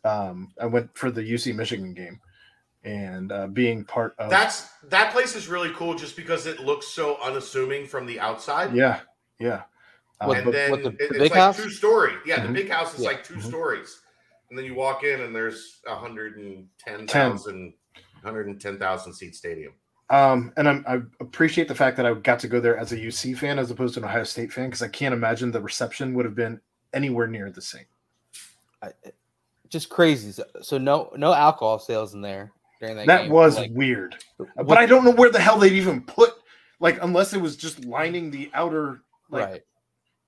Um, 0.03 0.53
I 0.61 0.65
went 0.65 0.95
for 0.97 1.11
the 1.11 1.21
UC 1.21 1.55
Michigan 1.55 1.93
game, 1.93 2.19
and 2.83 3.31
uh, 3.31 3.47
being 3.47 3.83
part 3.83 4.15
of 4.19 4.29
That's 4.29 4.69
that 4.89 5.11
place 5.11 5.35
is 5.35 5.47
really 5.47 5.71
cool 5.73 5.95
just 5.95 6.15
because 6.15 6.45
it 6.45 6.59
looks 6.59 6.87
so 6.87 7.17
unassuming 7.21 7.85
from 7.87 8.05
the 8.05 8.19
outside. 8.19 8.75
yeah, 8.75 8.99
yeah. 9.39 9.63
Um, 10.21 10.31
And 10.31 10.47
the- 10.47 10.51
then 10.51 10.71
what 10.71 10.83
the- 10.83 10.89
it- 10.89 10.97
the 10.97 11.03
it's 11.05 11.11
big 11.13 11.31
like 11.31 11.33
house? 11.33 11.57
two 11.57 11.69
story. 11.69 12.13
Yeah, 12.25 12.39
Mhm. 12.39 12.47
the 12.47 12.53
big 12.53 12.69
house 12.69 12.93
is 12.93 13.01
Yeah. 13.01 13.09
like 13.09 13.23
2 13.23 13.33
Mhm. 13.35 13.41
stories. 13.43 14.01
And 14.49 14.57
then 14.57 14.65
you 14.65 14.75
walk 14.75 15.03
in 15.03 15.19
and 15.21 15.35
there's 15.35 15.81
a 15.87 15.95
hundred 15.95 16.37
and 16.37 16.67
ten 16.77 17.07
thousand, 17.07 17.73
hundred 18.23 18.45
and 18.47 18.61
ten 18.61 18.77
thousand 18.79 19.13
seat 19.13 19.35
stadium. 19.35 19.73
Um, 20.11 20.53
and 20.55 20.69
I'm, 20.69 20.85
I 20.87 21.01
appreciate 21.19 21.67
the 21.67 21.73
fact 21.75 21.97
that 21.97 22.05
I 22.05 22.13
got 22.13 22.39
to 22.41 22.47
go 22.47 22.59
there 22.59 22.77
as 22.77 22.91
a 22.91 22.95
UC 22.97 23.33
fan 23.33 23.57
as 23.57 23.71
opposed 23.71 23.95
to 23.95 23.99
an 24.01 24.05
Ohio 24.05 24.23
State 24.23 24.53
fan 24.53 24.67
because 24.69 24.83
I 24.83 24.87
can't 24.87 25.13
imagine 25.15 25.51
the 25.51 25.59
reception 25.59 26.13
would 26.13 26.25
have 26.25 26.35
been 26.35 26.61
anywhere 26.95 27.27
near 27.27 27.51
the 27.51 27.61
same. 27.61 27.85
I, 28.81 28.89
just 29.69 29.89
crazy. 29.89 30.31
So, 30.31 30.43
so 30.61 30.77
no 30.77 31.11
no 31.15 31.33
alcohol 31.33 31.77
sales 31.79 32.13
in 32.15 32.21
there 32.21 32.51
during 32.79 32.95
that. 32.97 33.07
That 33.07 33.21
game. 33.23 33.31
was 33.31 33.57
Like, 33.57 33.71
weird, 33.73 34.15
what- 34.37 34.67
but 34.67 34.77
I 34.77 34.85
don't 34.87 35.03
know 35.05 35.11
where 35.11 35.29
the 35.31 35.39
hell 35.39 35.59
they'd 35.59 35.73
even 35.73 36.01
put 36.01 36.33
like 36.79 37.01
unless 37.03 37.33
it 37.33 37.41
was 37.41 37.55
just 37.55 37.85
lining 37.85 38.31
the 38.31 38.49
outer 38.53 39.01
like 39.29 39.45
right. 39.49 39.61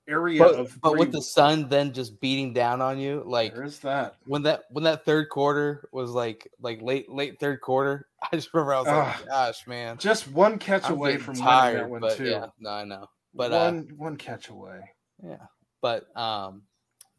area 0.07 0.39
But, 0.39 0.55
of. 0.55 0.79
but 0.81 0.97
with 0.97 1.11
the 1.11 1.21
sun 1.21 1.67
then 1.69 1.93
just 1.93 2.19
beating 2.19 2.51
down 2.53 2.81
on 2.81 2.97
you, 2.99 3.21
like 3.25 3.53
where 3.53 3.63
is 3.65 3.79
that? 3.79 4.15
when 4.25 4.41
that 4.43 4.63
when 4.71 4.83
that 4.85 5.05
third 5.05 5.29
quarter 5.29 5.87
was 5.91 6.09
like 6.11 6.49
like 6.59 6.81
late 6.81 7.09
late 7.11 7.39
third 7.39 7.61
quarter, 7.61 8.07
I 8.31 8.35
just 8.35 8.53
remember 8.53 8.73
I 8.73 8.79
was 8.79 8.87
like, 8.87 9.25
gosh, 9.27 9.67
man, 9.67 9.97
Just 9.97 10.27
one 10.29 10.57
catch 10.57 10.85
I'm 10.85 10.93
away 10.93 11.17
from 11.17 11.33
winning 11.35 11.45
tired, 11.47 11.79
that 11.81 11.89
one 11.89 12.01
but 12.01 12.17
too. 12.17 12.25
yeah, 12.29 12.47
no, 12.59 12.69
I 12.71 12.83
know, 12.85 13.07
but 13.35 13.53
uh, 13.53 13.65
one 13.71 13.91
one 13.97 14.15
catch 14.17 14.49
away. 14.49 14.79
yeah, 15.23 15.37
but 15.87 16.21
um, 16.21 16.63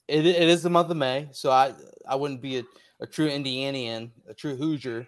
it 0.09 0.27
it 0.27 0.49
is 0.49 0.62
the 0.62 0.69
month 0.70 0.90
of 0.90 0.97
May, 0.99 1.28
so 1.32 1.51
I 1.51 1.73
I 2.07 2.16
wouldn't 2.16 2.43
be 2.43 2.59
a, 2.59 2.62
a 3.01 3.07
true 3.07 3.28
Indianian, 3.28 4.11
a 4.28 4.35
true 4.35 4.57
Hoosier. 4.57 5.07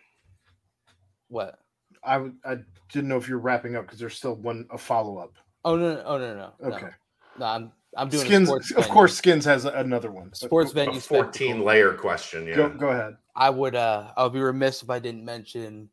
What? 1.29 1.59
I 2.03 2.31
I 2.45 2.57
didn't 2.91 3.09
know 3.09 3.19
if 3.19 3.29
you're 3.29 3.39
wrapping 3.39 3.77
up 3.77 3.85
because 3.85 3.99
there's 3.99 4.17
still 4.17 4.37
one 4.37 4.67
a 4.71 4.79
follow 4.79 5.19
up. 5.19 5.35
Oh 5.65 5.77
no, 5.77 5.95
no, 5.97 6.03
oh 6.07 6.17
no, 6.19 6.35
no, 6.37 6.53
no. 6.63 6.75
Okay, 6.75 6.89
No, 7.39 7.45
I'm 7.47 7.73
I'm 7.97 8.09
doing 8.09 8.25
skins. 8.25 8.49
sports 8.49 8.71
Of 8.71 8.77
venue. 8.85 8.93
course, 8.93 9.17
skins 9.17 9.45
has 9.45 9.67
another 9.67 10.11
one. 10.11 10.29
but 10.31 10.37
sports 10.39 10.73
go, 10.73 10.85
venue. 10.85 10.99
A 10.99 11.03
14 11.03 11.31
spectacle. 11.31 11.65
layer 11.67 11.93
question. 11.93 12.47
Yeah. 12.47 12.57
Go, 12.57 12.69
go 12.71 12.89
ahead. 12.89 13.17
I 13.37 13.51
would 13.51 13.75
uh 13.75 14.13
I 14.17 14.23
would 14.25 14.33
be 14.33 14.41
remiss 14.41 14.83
if 14.83 14.89
I 14.89 14.99
didn't 14.99 15.25
mention 15.25 15.91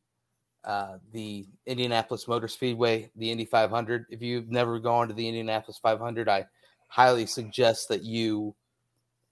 uh 0.63 0.99
the 1.11 1.45
Indianapolis 1.65 2.27
Motor 2.29 2.47
Speedway, 2.47 3.11
the 3.17 3.29
Indy 3.29 3.43
500. 3.45 4.05
If 4.09 4.21
you've 4.21 4.49
never 4.49 4.79
gone 4.79 5.09
to 5.09 5.13
the 5.13 5.27
Indianapolis 5.27 5.77
500, 5.79 6.29
I 6.29 6.45
highly 6.87 7.25
suggest 7.25 7.89
that 7.89 8.03
you 8.03 8.55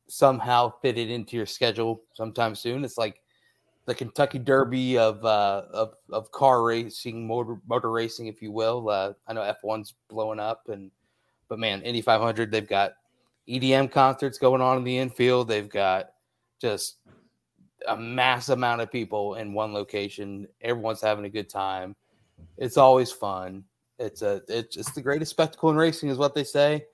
somehow 0.07 0.71
fit 0.81 0.97
it 0.97 1.09
into 1.09 1.35
your 1.35 1.45
schedule 1.45 2.03
sometime 2.13 2.55
soon. 2.55 2.83
It's 2.83 2.97
like 2.97 3.21
the 3.85 3.95
Kentucky 3.95 4.39
Derby 4.39 4.97
of 4.97 5.23
uh 5.23 5.63
of, 5.71 5.93
of 6.11 6.31
car 6.31 6.63
racing, 6.63 7.25
motor 7.25 7.57
motor 7.67 7.91
racing, 7.91 8.27
if 8.27 8.41
you 8.41 8.51
will. 8.51 8.89
Uh, 8.89 9.13
I 9.27 9.33
know 9.33 9.53
F1's 9.63 9.93
blowing 10.09 10.39
up 10.39 10.69
and 10.69 10.91
but 11.47 11.59
man, 11.59 11.81
Indy 11.83 12.01
500, 12.01 12.51
they've 12.51 12.67
got 12.67 12.93
EDM 13.47 13.91
concerts 13.91 14.37
going 14.37 14.61
on 14.61 14.77
in 14.77 14.83
the 14.83 14.97
infield. 14.97 15.47
They've 15.47 15.69
got 15.69 16.09
just 16.59 16.97
a 17.87 17.95
mass 17.95 18.49
amount 18.49 18.81
of 18.81 18.91
people 18.91 19.35
in 19.35 19.53
one 19.53 19.73
location. 19.73 20.47
Everyone's 20.61 21.01
having 21.01 21.25
a 21.25 21.29
good 21.29 21.49
time. 21.49 21.95
It's 22.57 22.77
always 22.77 23.11
fun. 23.11 23.63
It's 23.99 24.21
a 24.23 24.41
it's, 24.47 24.75
it's 24.75 24.91
the 24.91 25.01
greatest 25.01 25.31
spectacle 25.31 25.69
in 25.69 25.75
racing, 25.75 26.09
is 26.09 26.17
what 26.17 26.33
they 26.33 26.43
say. 26.43 26.85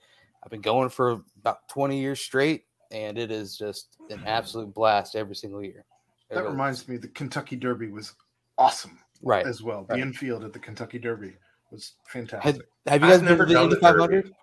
I've 0.43 0.49
been 0.49 0.61
going 0.61 0.89
for 0.89 1.23
about 1.39 1.67
20 1.69 1.99
years 1.99 2.19
straight, 2.19 2.63
and 2.91 3.17
it 3.17 3.31
is 3.31 3.57
just 3.57 3.97
an 4.09 4.21
absolute 4.25 4.73
blast 4.73 5.15
every 5.15 5.35
single 5.35 5.63
year. 5.63 5.85
It 6.29 6.35
That 6.35 6.41
really 6.41 6.51
reminds 6.53 6.87
me, 6.87 6.97
the 6.97 7.09
Kentucky 7.09 7.55
Derby 7.55 7.89
was 7.89 8.13
awesome 8.57 8.99
right. 9.21 9.45
as 9.45 9.61
well. 9.61 9.85
right. 9.89 9.97
The 9.97 10.01
infield 10.01 10.43
at 10.43 10.53
the 10.53 10.59
Kentucky 10.59 10.99
Derby 10.99 11.33
was 11.71 11.93
fantastic. 12.07 12.61
Have 12.87 13.01
you 13.01 13.07
I've 13.07 13.11
guys 13.11 13.19
been 13.19 13.25
never 13.25 13.45
to 13.45 13.49
the 13.49 13.53
done 13.53 13.69
the 13.69 13.75
Derby. 13.75 13.81
500? 13.81 14.25
Have, 14.25 14.35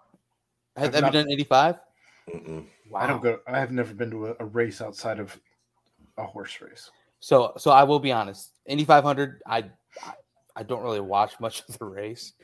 I've 0.77 0.95
have 0.95 1.15
you 1.15 1.21
done 1.21 1.31
85? 1.31 1.77
Mm-mm. 2.33 2.67
I 2.95 3.07
don't 3.07 3.23
go. 3.23 3.41
I 3.47 3.59
have 3.59 3.73
never 3.73 3.95
been 3.95 4.11
to 4.11 4.29
a, 4.29 4.35
a 4.41 4.45
race 4.45 4.81
outside 4.81 5.19
of 5.19 5.39
a 6.17 6.25
horse 6.25 6.61
race. 6.61 6.91
So, 7.21 7.53
so 7.57 7.71
I 7.71 7.83
will 7.83 7.99
be 7.99 8.13
honest. 8.13 8.53
Indy 8.67 8.85
500, 8.85 9.43
I, 9.47 9.65
I, 10.05 10.13
I 10.57 10.63
don't 10.63 10.83
really 10.83 11.01
watch 11.01 11.39
much 11.41 11.63
of 11.69 11.79
the 11.79 11.85
race. 11.85 12.35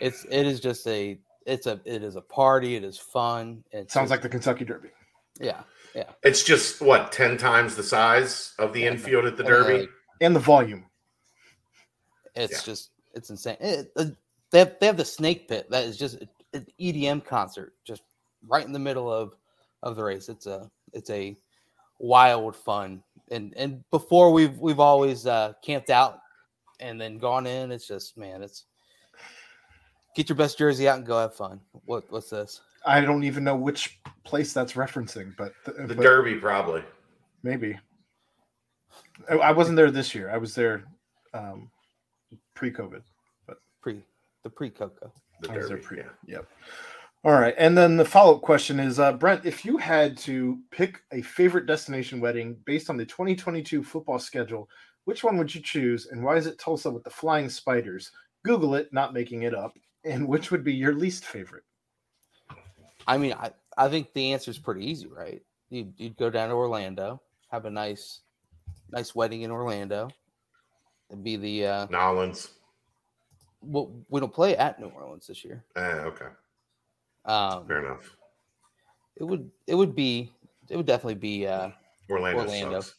It's, 0.00 0.24
it 0.30 0.46
is 0.46 0.60
just 0.60 0.86
a, 0.88 1.18
it's 1.46 1.66
a, 1.66 1.80
it 1.84 2.02
is 2.02 2.16
a 2.16 2.20
party. 2.20 2.76
It 2.76 2.84
is 2.84 2.98
fun. 2.98 3.62
It 3.72 3.90
Sounds 3.90 4.10
like 4.10 4.22
the 4.22 4.28
Kentucky 4.28 4.64
Derby. 4.64 4.88
yeah, 5.40 5.62
yeah. 5.94 6.10
It's 6.22 6.42
just 6.42 6.80
what 6.80 7.12
10 7.12 7.36
times 7.36 7.76
the 7.76 7.82
size 7.82 8.52
of 8.58 8.72
the 8.72 8.84
infield 8.84 9.24
at 9.26 9.36
the 9.36 9.44
Uh, 9.44 9.48
Derby. 9.48 9.88
And 10.20 10.34
the 10.34 10.40
volume. 10.40 10.86
it's 12.34 12.52
Yeah. 12.52 12.60
just, 12.64 12.90
it's 13.14 13.30
insane. 13.30 13.56
It, 13.60 13.92
uh, 13.96 14.06
they 14.50 14.60
have, 14.60 14.76
they 14.80 14.86
have 14.86 14.96
the 14.96 15.04
snake 15.04 15.48
pit 15.48 15.68
that 15.70 15.84
is 15.84 15.96
just 15.96 16.18
an 16.52 16.66
EDM 16.80 17.24
concert, 17.24 17.74
just 17.84 18.02
right 18.46 18.64
in 18.64 18.72
the 18.72 18.78
middle 18.78 19.12
of, 19.12 19.34
of 19.82 19.96
the 19.96 20.04
race. 20.04 20.28
It's 20.28 20.46
a, 20.46 20.70
it's 20.92 21.10
a 21.10 21.36
wild 21.98 22.56
fun. 22.56 23.02
And, 23.30 23.52
and 23.56 23.82
before 23.90 24.32
we've, 24.32 24.56
we've 24.58 24.80
always 24.80 25.26
uh, 25.26 25.52
camped 25.64 25.90
out 25.90 26.20
and 26.80 27.00
then 27.00 27.18
gone 27.18 27.46
in. 27.46 27.70
It's 27.72 27.86
just 27.86 28.16
man, 28.16 28.42
it's 28.42 28.64
get 30.14 30.28
your 30.28 30.36
best 30.36 30.58
jersey 30.58 30.88
out 30.88 30.98
and 30.98 31.06
go 31.06 31.18
have 31.18 31.34
fun. 31.34 31.60
What 31.84 32.04
what's 32.10 32.30
this? 32.30 32.60
I 32.86 33.00
don't 33.00 33.24
even 33.24 33.44
know 33.44 33.56
which 33.56 33.98
place 34.24 34.52
that's 34.52 34.74
referencing, 34.74 35.34
but, 35.38 35.52
The 35.64 35.94
but 35.94 35.96
Derby, 36.00 36.34
probably. 36.36 36.82
maybe. 37.42 37.78
I- 39.30 39.34
I 39.38 39.52
wasn't 39.52 39.76
there 39.76 39.90
this 39.90 40.14
year. 40.14 40.30
I 40.30 40.36
was 40.36 40.54
there 40.54 40.84
um, 41.32 41.70
pre-COVID. 42.54 43.02
But 43.46 43.58
pre 43.80 44.02
the 44.42 44.50
pre 44.50 44.70
Coco. 44.70 45.10
The 45.40 45.50
I 45.52 45.56
was 45.56 45.68
there 45.68 45.76
Derby. 45.78 45.86
pre- 45.86 45.98
yeah. 45.98 46.08
Yep. 46.26 46.48
All 47.24 47.32
right, 47.32 47.54
and 47.56 47.76
then 47.76 47.96
the 47.96 48.04
follow-up 48.04 48.42
question 48.42 48.78
is, 48.78 49.00
uh, 49.00 49.10
Brent, 49.12 49.46
if 49.46 49.64
you 49.64 49.78
had 49.78 50.14
to 50.18 50.58
pick 50.70 51.00
a 51.10 51.22
favorite 51.22 51.64
destination 51.64 52.20
wedding 52.20 52.54
based 52.66 52.90
on 52.90 52.98
the 52.98 53.06
2022 53.06 53.82
football 53.82 54.18
schedule, 54.18 54.68
which 55.06 55.24
one 55.24 55.38
would 55.38 55.54
you 55.54 55.62
choose, 55.62 56.08
and 56.08 56.22
why 56.22 56.36
is 56.36 56.46
it 56.46 56.58
Tulsa 56.58 56.90
with 56.90 57.02
the 57.02 57.08
flying 57.08 57.48
spiders? 57.48 58.10
Google 58.44 58.74
it, 58.74 58.92
not 58.92 59.14
making 59.14 59.44
it 59.44 59.54
up. 59.54 59.72
And 60.04 60.28
which 60.28 60.50
would 60.50 60.64
be 60.64 60.74
your 60.74 60.94
least 60.94 61.24
favorite? 61.24 61.64
I 63.06 63.16
mean, 63.18 63.32
I, 63.32 63.50
I 63.76 63.88
think 63.88 64.12
the 64.12 64.32
answer 64.32 64.50
is 64.50 64.58
pretty 64.58 64.84
easy, 64.84 65.06
right? 65.06 65.42
You'd, 65.70 65.94
you'd 65.96 66.16
go 66.16 66.30
down 66.30 66.48
to 66.50 66.54
Orlando, 66.54 67.20
have 67.50 67.64
a 67.64 67.70
nice 67.70 68.20
nice 68.90 69.14
wedding 69.14 69.42
in 69.42 69.50
Orlando. 69.50 70.08
It'd 71.10 71.24
be 71.24 71.36
the 71.36 71.66
uh 71.66 71.86
New 71.90 71.96
Orleans. 71.98 72.48
well, 73.60 73.90
we 74.08 74.20
don't 74.20 74.32
play 74.32 74.56
at 74.56 74.78
New 74.78 74.88
Orleans 74.88 75.26
this 75.26 75.44
year. 75.44 75.64
Eh, 75.76 75.80
okay. 75.80 76.26
Um 77.24 77.66
Fair 77.66 77.84
enough. 77.84 78.16
it 79.16 79.24
would 79.24 79.50
it 79.66 79.74
would 79.74 79.94
be 79.94 80.32
it 80.68 80.76
would 80.76 80.86
definitely 80.86 81.14
be 81.16 81.46
uh 81.46 81.70
Orlando, 82.10 82.42
Orlando. 82.42 82.80
sucks. 82.80 82.96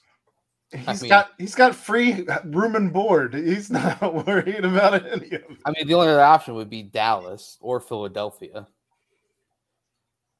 He's 0.75 1.01
mean- 1.01 1.09
got 1.09 1.31
he's 1.37 1.55
got 1.55 1.75
free 1.75 2.25
room 2.45 2.75
and 2.75 2.91
board. 2.91 3.33
He's 3.33 3.69
not 3.71 4.25
worried 4.27 4.63
about 4.65 4.93
any 5.05 5.25
of 5.27 5.31
it. 5.33 5.45
I 5.65 5.71
mean 5.71 5.87
the 5.87 5.93
only 5.93 6.07
other 6.09 6.21
option 6.21 6.55
would 6.55 6.69
be 6.69 6.83
Dallas 6.83 7.57
or 7.61 7.79
Philadelphia. 7.79 8.67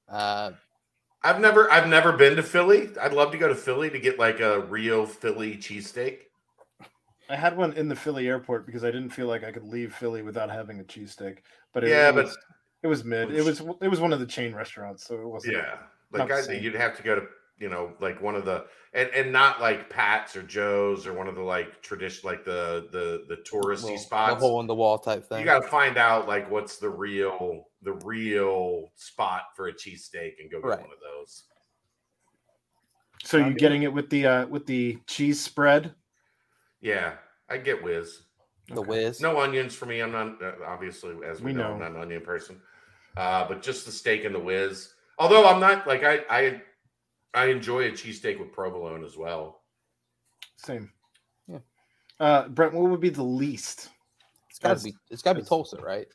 Uh 0.10 0.52
I've 1.24 1.40
never 1.40 1.72
I've 1.72 1.88
never 1.88 2.12
been 2.14 2.36
to 2.36 2.44
Philly. 2.44 2.90
I'd 3.02 3.14
love 3.14 3.32
to 3.32 3.38
go 3.38 3.48
to 3.48 3.56
Philly 3.56 3.90
to 3.90 4.00
get 4.00 4.20
like 4.20 4.40
a 4.40 4.60
real 4.62 5.06
Philly 5.06 5.58
cheesesteak. 5.58 6.20
I 7.28 7.36
had 7.36 7.58
one 7.58 7.74
in 7.74 7.88
the 7.88 7.96
Philly 7.96 8.28
airport 8.28 8.68
because 8.68 8.84
I 8.84 8.92
didn't 8.92 9.10
feel 9.10 9.26
like 9.26 9.44
I 9.44 9.52
could 9.52 9.64
leave 9.64 9.96
Philly 9.96 10.22
without 10.22 10.52
having 10.52 10.80
a 10.80 10.84
cheesesteak. 10.84 11.38
But 11.74 11.84
it, 11.84 11.90
Yeah, 11.90 12.10
it 12.10 12.16
but- 12.16 12.26
was, 12.26 12.38
it 12.84 12.88
was 12.88 13.04
mid. 13.04 13.32
It 13.34 13.44
was 13.44 13.62
it 13.82 13.88
was 13.88 14.00
one 14.00 14.14
of 14.14 14.20
the 14.20 14.28
chain 14.28 14.54
restaurants, 14.54 15.04
so 15.08 15.16
it 15.20 15.28
wasn't. 15.28 15.56
Yeah. 15.56 15.78
Like 16.12 16.30
I, 16.32 16.42
same. 16.42 16.62
you'd 16.64 16.76
have 16.76 16.96
to 16.98 17.02
go 17.04 17.16
to, 17.16 17.26
you 17.60 17.70
know, 17.70 17.94
like 18.00 18.22
one 18.22 18.36
of 18.36 18.46
the 18.46 18.66
and 18.94 19.10
and 19.10 19.32
not 19.32 19.62
like 19.62 19.90
Pat's 19.90 20.36
or 20.36 20.44
Joe's 20.44 21.08
or 21.08 21.14
one 21.14 21.28
of 21.28 21.36
the 21.36 21.42
like 21.42 21.82
tradition 21.82 22.28
like 22.28 22.44
the 22.44 22.88
the 22.92 23.26
the 23.34 23.42
touristy 23.44 23.84
well, 23.84 23.94
the 23.94 23.98
spots. 24.00 24.42
hole 24.42 24.60
in 24.60 24.68
the 24.68 24.76
wall 24.76 24.98
type 24.98 25.28
thing. 25.28 25.40
You 25.40 25.46
got 25.46 25.62
to 25.62 25.68
find 25.68 25.98
out 25.98 26.28
like 26.28 26.50
what's 26.52 26.78
the 26.78 26.90
real 26.90 27.66
the 27.82 27.94
real 27.94 28.92
spot 28.96 29.44
for 29.56 29.68
a 29.68 29.74
cheesesteak 29.74 30.34
and 30.40 30.52
go 30.52 30.60
get 30.60 30.68
Right. 30.68 30.82
one 30.82 30.90
of 30.92 31.00
those. 31.02 31.44
So 33.24 33.38
you're 33.38 33.54
getting 33.54 33.84
it 33.84 33.94
with 33.94 34.10
the 34.10 34.26
uh 34.28 34.46
with 34.48 34.66
the 34.66 35.00
cheese 35.08 35.40
spread. 35.42 35.94
Yeah, 36.82 37.16
I 37.50 37.58
get 37.58 37.84
whiz. 37.84 38.24
the 38.68 38.82
Okay. 38.82 38.90
whiz. 38.90 39.22
No 39.22 39.40
onions 39.40 39.74
for 39.76 39.86
me. 39.86 40.02
I'm 40.02 40.12
not 40.12 40.42
uh, 40.44 40.54
obviously 40.66 41.16
as 41.26 41.40
we, 41.42 41.52
We 41.52 41.54
know, 41.58 41.74
I'm 41.74 41.80
not 41.80 41.92
an 41.92 42.02
onion 42.02 42.22
person. 42.22 42.62
Uh, 43.18 43.48
but 43.48 43.62
just 43.62 43.86
the 43.86 43.92
steak 43.92 44.26
and 44.26 44.36
the 44.36 44.40
whiz. 44.40 44.94
Although 45.18 45.48
I'm 45.48 45.60
not 45.62 45.88
like 45.88 46.04
I 46.04 46.20
I 46.30 46.62
I 47.36 47.46
enjoy 47.48 47.88
a 47.88 47.92
cheesesteak 47.92 48.40
with 48.40 48.52
provolone 48.52 49.04
as 49.04 49.18
well. 49.18 49.62
Same. 50.58 50.92
Yeah. 51.48 51.60
Uh 52.20 52.48
Brent, 52.48 52.74
what 52.74 52.90
would 52.90 53.02
be 53.02 53.10
the 53.10 53.24
least? 53.24 53.90
It's 54.50 54.60
gotta 54.60 54.82
be 54.82 54.94
it's 55.10 55.22
gotta 55.22 55.40
be 55.42 55.46
Tulsa, 55.46 55.78
right? 55.78 56.08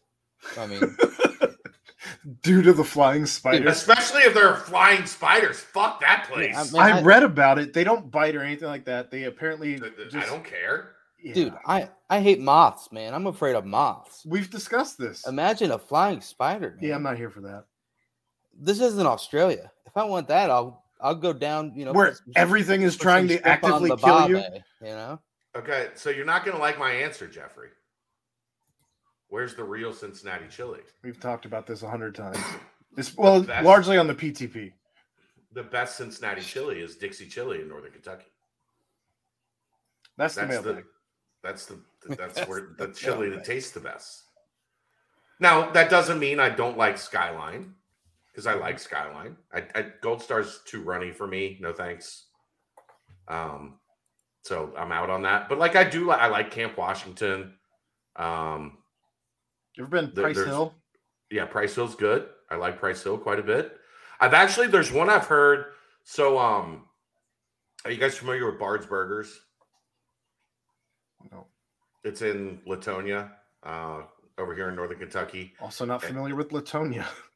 I 0.59 0.67
mean 0.67 0.81
Due 2.43 2.63
to 2.63 2.73
the 2.73 2.85
flying 2.85 3.27
spiders. 3.27 3.77
Especially 3.77 4.23
if 4.23 4.35
they're 4.35 4.57
flying 4.57 5.05
spiders. 5.07 5.61
Fuck 5.61 6.01
that 6.01 6.27
place. 6.31 6.57
I 6.57 6.65
mean, 6.65 6.83
I 6.83 6.99
I- 6.99 7.03
read 7.03 7.23
about 7.23 7.59
it. 7.59 7.73
They 7.75 7.85
don't 7.85 8.11
bite 8.11 8.35
or 8.35 8.43
anything 8.43 8.69
like 8.69 8.87
that. 8.87 9.11
They 9.11 9.25
apparently 9.25 9.79
Th- 9.79 9.95
th- 9.97 10.11
just, 10.11 10.27
I 10.27 10.31
don't 10.31 10.45
care. 10.45 10.93
Yeah. 11.23 11.35
dude, 11.35 11.55
I 11.67 11.91
I 12.09 12.21
hate 12.21 12.41
moths, 12.41 12.91
man. 12.93 13.13
I'm 13.13 13.27
afraid 13.27 13.55
of 13.55 13.67
moths. 13.67 14.25
We've 14.25 14.49
discussed 14.51 14.97
this. 14.99 15.27
Imagine 15.27 15.71
a 15.73 15.79
flying 15.79 16.23
spider. 16.23 16.77
Man. 16.81 16.89
Yeah, 16.89 16.95
I'm 16.95 17.03
not 17.03 17.19
here 17.19 17.29
for 17.31 17.43
that. 17.43 17.65
This 18.59 18.81
isn't 18.81 19.07
Australia. 19.07 19.71
If 19.87 19.97
I 19.97 20.05
want 20.05 20.29
that, 20.29 20.51
I'll 20.51 20.80
I'll 21.03 21.15
go 21.15 21.33
down. 21.33 21.73
You 21.75 21.87
know, 21.87 21.93
Where 21.93 22.15
some- 22.15 22.33
everything 22.37 22.83
is 22.83 22.97
trying 22.97 23.29
to 23.29 23.47
actively 23.47 23.89
the 23.91 23.97
kill 23.97 24.29
you. 24.29 24.37
You 24.81 24.87
know, 24.95 25.21
Okay, 25.57 25.89
so 25.95 26.11
you're 26.11 26.25
not 26.27 26.45
gonna 26.45 26.59
like 26.59 26.79
my 26.79 26.93
answer, 26.93 27.27
Jeffrey. 27.27 27.71
Where's 29.29 29.55
the 29.55 29.65
real 29.65 29.93
Cincinnati 29.93 30.47
chili? 30.49 30.81
We've 31.03 31.19
talked 31.21 31.45
about 31.45 31.67
this 31.67 31.83
a 31.83 31.89
hundred 31.91 32.15
times. 32.15 32.39
It's 32.97 33.17
well, 33.17 33.41
That's- 33.43 33.65
largely 33.65 33.99
on 33.99 34.09
the 34.09 34.15
PTP. 34.15 34.73
The 35.53 35.63
best 35.63 35.97
Cincinnati 35.97 36.43
chili 36.43 36.81
is 36.81 36.97
Dixie 36.97 37.29
Chili 37.29 37.61
in 37.61 37.69
Northern 37.69 37.93
Kentucky. 37.93 38.27
That's 40.17 40.35
the 40.35 40.41
That's 40.43 40.57
the 40.59 40.63
mailbag. 40.65 40.85
that's 41.43 41.67
the 41.67 41.81
that's 42.17 42.35
That's 42.35 42.49
where 42.49 42.75
the 42.77 42.89
the 42.89 42.93
chili 42.93 43.31
that 43.31 43.45
tastes 43.45 43.71
the 43.71 43.79
best. 43.81 44.25
Now 45.39 45.71
that 45.71 45.89
doesn't 45.89 46.19
mean 46.19 46.41
I 46.41 46.49
don't 46.51 46.77
like 46.77 46.99
Skyline 46.99 47.75
because 48.32 48.47
I 48.47 48.55
like 48.55 48.78
Skyline. 48.78 49.36
I, 49.52 49.65
I 49.74 49.86
Gold 50.01 50.23
Star's 50.23 50.61
too 50.66 50.82
runny 50.82 51.11
for 51.12 51.27
me. 51.27 51.59
No 51.61 51.73
thanks. 51.73 52.27
Um, 53.28 53.78
so 54.44 54.73
I'm 54.77 54.93
out 54.93 55.11
on 55.11 55.23
that. 55.23 55.48
But 55.48 55.59
like 55.59 55.77
I 55.77 55.85
do, 55.85 56.07
like 56.07 56.20
I 56.20 56.28
like 56.28 56.51
Camp 56.51 56.77
Washington. 56.77 57.55
Um, 58.16 58.78
You 59.77 59.85
ever 59.85 59.90
been 59.90 60.12
there- 60.15 60.24
Price 60.32 60.36
Hill? 60.44 60.74
yeah, 61.31 61.44
Price 61.44 61.74
Hill's 61.74 61.94
good. 61.94 62.28
I 62.51 62.57
like 62.57 62.78
Price 62.78 63.02
Hill 63.02 63.19
quite 63.19 63.39
a 63.39 63.43
bit. 63.44 63.77
I've 64.20 64.35
actually 64.35 64.66
there's 64.66 64.90
one 64.93 65.09
I've 65.09 65.27
heard. 65.27 65.66
So 66.05 66.39
um, 66.39 66.86
are 67.85 67.90
you 67.90 67.98
guys 67.98 68.16
familiar 68.16 68.47
with 68.51 68.59
Bard's 68.59 68.86
Burgers? 68.86 69.40
No. 71.31 71.47
It's 72.02 72.23
in 72.23 72.61
Latonia, 72.66 73.31
uh, 73.62 74.02
over 74.39 74.55
here 74.55 74.70
in 74.70 74.74
Northern 74.77 74.98
Kentucky. 74.98 75.52
Also 75.61 75.85
not 75.85 76.02
familiar 76.02 76.35
with 76.35 76.48
Latonia. 76.51 77.05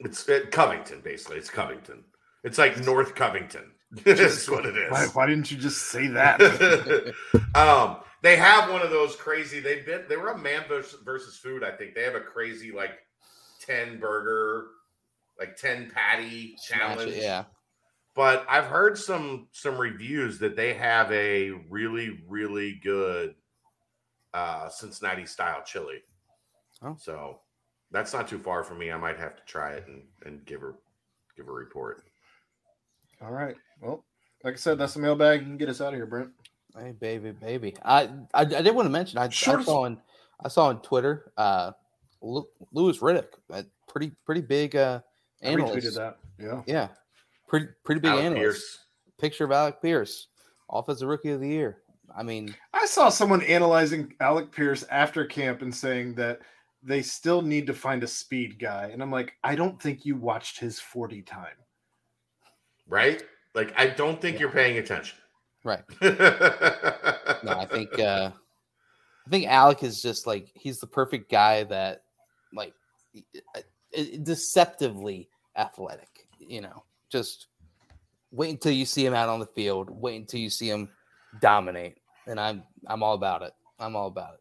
It's 0.00 0.28
at 0.28 0.50
Covington, 0.50 1.00
basically. 1.02 1.38
It's 1.38 1.50
Covington. 1.50 2.04
It's 2.42 2.58
like 2.58 2.78
North 2.84 3.14
Covington. 3.14 3.72
That's 4.04 4.48
what 4.50 4.66
it 4.66 4.76
is. 4.76 4.90
Why, 4.90 5.06
why 5.12 5.26
didn't 5.26 5.50
you 5.50 5.56
just 5.56 5.86
say 5.88 6.06
that? 6.08 6.40
um, 7.54 7.98
they 8.22 8.36
have 8.36 8.70
one 8.70 8.82
of 8.82 8.90
those 8.90 9.16
crazy. 9.16 9.60
They've 9.60 9.84
been. 9.84 10.04
They 10.08 10.16
were 10.16 10.32
a 10.32 10.38
man 10.38 10.64
versus, 10.66 11.00
versus 11.04 11.36
food. 11.36 11.62
I 11.62 11.70
think 11.70 11.94
they 11.94 12.02
have 12.02 12.14
a 12.14 12.20
crazy 12.20 12.72
like 12.72 12.98
ten 13.60 14.00
burger, 14.00 14.66
like 15.38 15.56
ten 15.56 15.90
patty 15.94 16.56
challenge. 16.66 17.12
it, 17.12 17.22
yeah. 17.22 17.44
But 18.14 18.46
I've 18.48 18.66
heard 18.66 18.98
some 18.98 19.48
some 19.52 19.78
reviews 19.78 20.38
that 20.38 20.56
they 20.56 20.74
have 20.74 21.10
a 21.12 21.50
really 21.68 22.24
really 22.28 22.80
good 22.82 23.34
uh, 24.32 24.68
Cincinnati 24.68 25.26
style 25.26 25.62
chili. 25.64 26.02
Oh. 26.82 26.96
So 26.98 27.40
that's 27.94 28.12
not 28.12 28.28
too 28.28 28.38
far 28.38 28.62
for 28.64 28.74
me. 28.74 28.90
I 28.90 28.98
might 28.98 29.18
have 29.18 29.36
to 29.36 29.42
try 29.46 29.72
it 29.72 29.86
and, 29.86 30.02
and 30.26 30.44
give 30.44 30.60
her 30.60 30.74
give 31.36 31.48
a 31.48 31.52
report. 31.52 32.02
All 33.22 33.30
right. 33.30 33.56
Well, 33.80 34.04
like 34.42 34.54
I 34.54 34.56
said, 34.56 34.78
that's 34.78 34.94
the 34.94 35.00
mailbag. 35.00 35.40
You 35.40 35.46
can 35.46 35.56
get 35.56 35.68
us 35.68 35.80
out 35.80 35.88
of 35.88 35.94
here, 35.94 36.06
Brent. 36.06 36.30
Hey, 36.76 36.92
baby, 36.92 37.30
baby. 37.30 37.74
I 37.84 38.10
I, 38.34 38.40
I 38.42 38.44
did 38.44 38.74
want 38.74 38.86
to 38.86 38.90
mention. 38.90 39.18
I, 39.18 39.24
I 39.24 39.28
saw 39.28 39.82
on 39.82 40.00
I 40.44 40.48
saw 40.48 40.66
on 40.66 40.82
Twitter. 40.82 41.32
Uh, 41.36 41.72
Lu- 42.20 42.48
Louis 42.72 42.98
Riddick, 42.98 43.28
a 43.50 43.64
pretty 43.88 44.12
pretty 44.26 44.40
big 44.40 44.74
uh 44.76 45.00
I 45.42 45.48
retweeted 45.48 45.94
that. 45.94 46.18
Yeah. 46.38 46.62
Yeah, 46.66 46.88
pretty 47.46 47.68
pretty 47.84 48.00
big 48.00 48.10
Alec 48.10 48.24
analyst. 48.24 48.42
Pierce. 48.42 48.78
Picture 49.18 49.44
of 49.44 49.52
Alec 49.52 49.80
Pierce, 49.80 50.28
offensive 50.70 51.08
rookie 51.08 51.30
of 51.30 51.40
the 51.40 51.48
year. 51.48 51.78
I 52.16 52.22
mean, 52.22 52.54
I 52.72 52.86
saw 52.86 53.08
someone 53.08 53.42
analyzing 53.42 54.14
Alec 54.20 54.52
Pierce 54.52 54.84
after 54.90 55.24
camp 55.24 55.62
and 55.62 55.74
saying 55.74 56.14
that 56.14 56.40
they 56.84 57.02
still 57.02 57.40
need 57.42 57.66
to 57.66 57.74
find 57.74 58.02
a 58.02 58.06
speed 58.06 58.58
guy. 58.58 58.90
And 58.92 59.02
I'm 59.02 59.10
like, 59.10 59.32
I 59.42 59.54
don't 59.54 59.80
think 59.80 60.04
you 60.04 60.16
watched 60.16 60.58
his 60.60 60.78
40 60.78 61.22
time. 61.22 61.56
right? 62.86 63.22
Like 63.54 63.72
I 63.76 63.86
don't 63.86 64.20
think 64.20 64.34
Yeah. 64.34 64.40
you're 64.40 64.50
paying 64.50 64.78
attention. 64.78 65.18
right. 65.64 65.84
No, 67.42 67.58
I 67.58 67.66
think 67.66 67.98
uh 67.98 68.30
I 69.26 69.30
think 69.30 69.46
Alec 69.46 69.82
is 69.82 70.00
just 70.02 70.26
like 70.26 70.50
he's 70.54 70.78
the 70.78 70.86
perfect 70.86 71.30
guy 71.30 71.64
that 71.64 72.02
like 72.52 72.74
uh, 73.56 73.60
deceptively 74.22 75.28
athletic, 75.56 76.26
you 76.38 76.60
know. 76.60 76.84
Just 77.10 77.46
wait 78.32 78.50
until 78.50 78.72
you 78.72 78.84
see 78.84 79.04
him 79.04 79.14
out 79.14 79.28
on 79.28 79.40
the 79.40 79.46
field, 79.46 79.88
wait 79.90 80.16
until 80.16 80.40
you 80.40 80.50
see 80.50 80.68
him 80.68 80.88
dominate. 81.40 81.98
And 82.26 82.38
I'm 82.40 82.62
I'm 82.86 83.02
all 83.02 83.14
about 83.14 83.42
it. 83.42 83.52
I'm 83.78 83.94
all 83.96 84.08
about 84.08 84.34
it. 84.34 84.40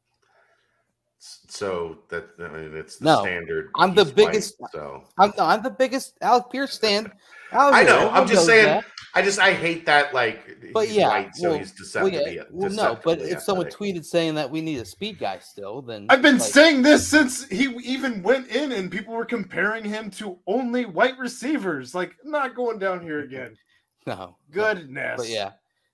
So 1.48 2.00
that 2.10 2.26
I 2.40 2.48
mean, 2.50 2.76
it's 2.76 2.98
the 2.98 3.06
No, 3.06 3.22
standard. 3.22 3.70
I'm 3.78 3.94
the 3.96 4.06
biggest- 4.06 4.56
white, 4.60 4.72
so 4.74 5.04
I'm, 5.18 5.32
no, 5.38 5.46
I'm 5.46 5.64
the 5.64 5.70
biggest 5.70 6.18
Alec 6.22 6.46
Pierce 6.52 6.74
stand. 6.74 7.12
out 7.52 7.74
I 7.74 7.84
know. 7.84 8.10
I'm 8.10 8.28
just 8.28 8.46
saying. 8.46 8.66
that. 8.66 8.86
I 9.16 9.22
just 9.22 9.40
I 9.40 9.54
hate 9.54 9.86
that. 9.86 10.14
Like, 10.14 10.74
But 10.74 10.88
he's 10.88 10.98
yeah, 10.98 11.08
white, 11.08 11.36
so 11.36 11.50
well- 11.52 11.60
he's 11.60 11.70
Well, 11.96 12.10
deceptive. 12.10 12.34
yeah, 12.34 12.44
well, 12.52 12.70
no, 12.72 13.00
but 13.04 13.20
if 13.22 13.42
someone 13.42 13.68
tweeted 13.68 14.04
saying 14.04 14.36
that 14.36 14.50
we 14.50 14.60
need 14.60 14.80
a 14.80 14.86
speed 14.86 15.20
guy 15.20 15.40
still, 15.40 15.82
then 15.82 16.08
I've 16.10 16.22
been 16.24 16.40
like, 16.40 16.50
saying 16.52 16.82
this 16.82 17.08
since 17.08 17.48
he 17.48 17.66
even 17.84 18.24
went 18.24 18.48
in, 18.48 18.72
and 18.72 18.92
people 18.92 19.14
were 19.14 19.26
comparing 19.26 19.86
him 19.86 20.10
to 20.12 20.40
only 20.48 20.86
white 20.86 21.18
receivers. 21.20 21.94
Like, 21.94 22.16
not 22.24 22.56
going 22.56 22.80
down 22.80 23.02
here 23.02 23.20
again. 23.24 23.56
no, 24.08 24.16
no. 24.16 24.36
Goodness. 24.52 25.14
But 25.18 25.30
yeah, 25.30 25.52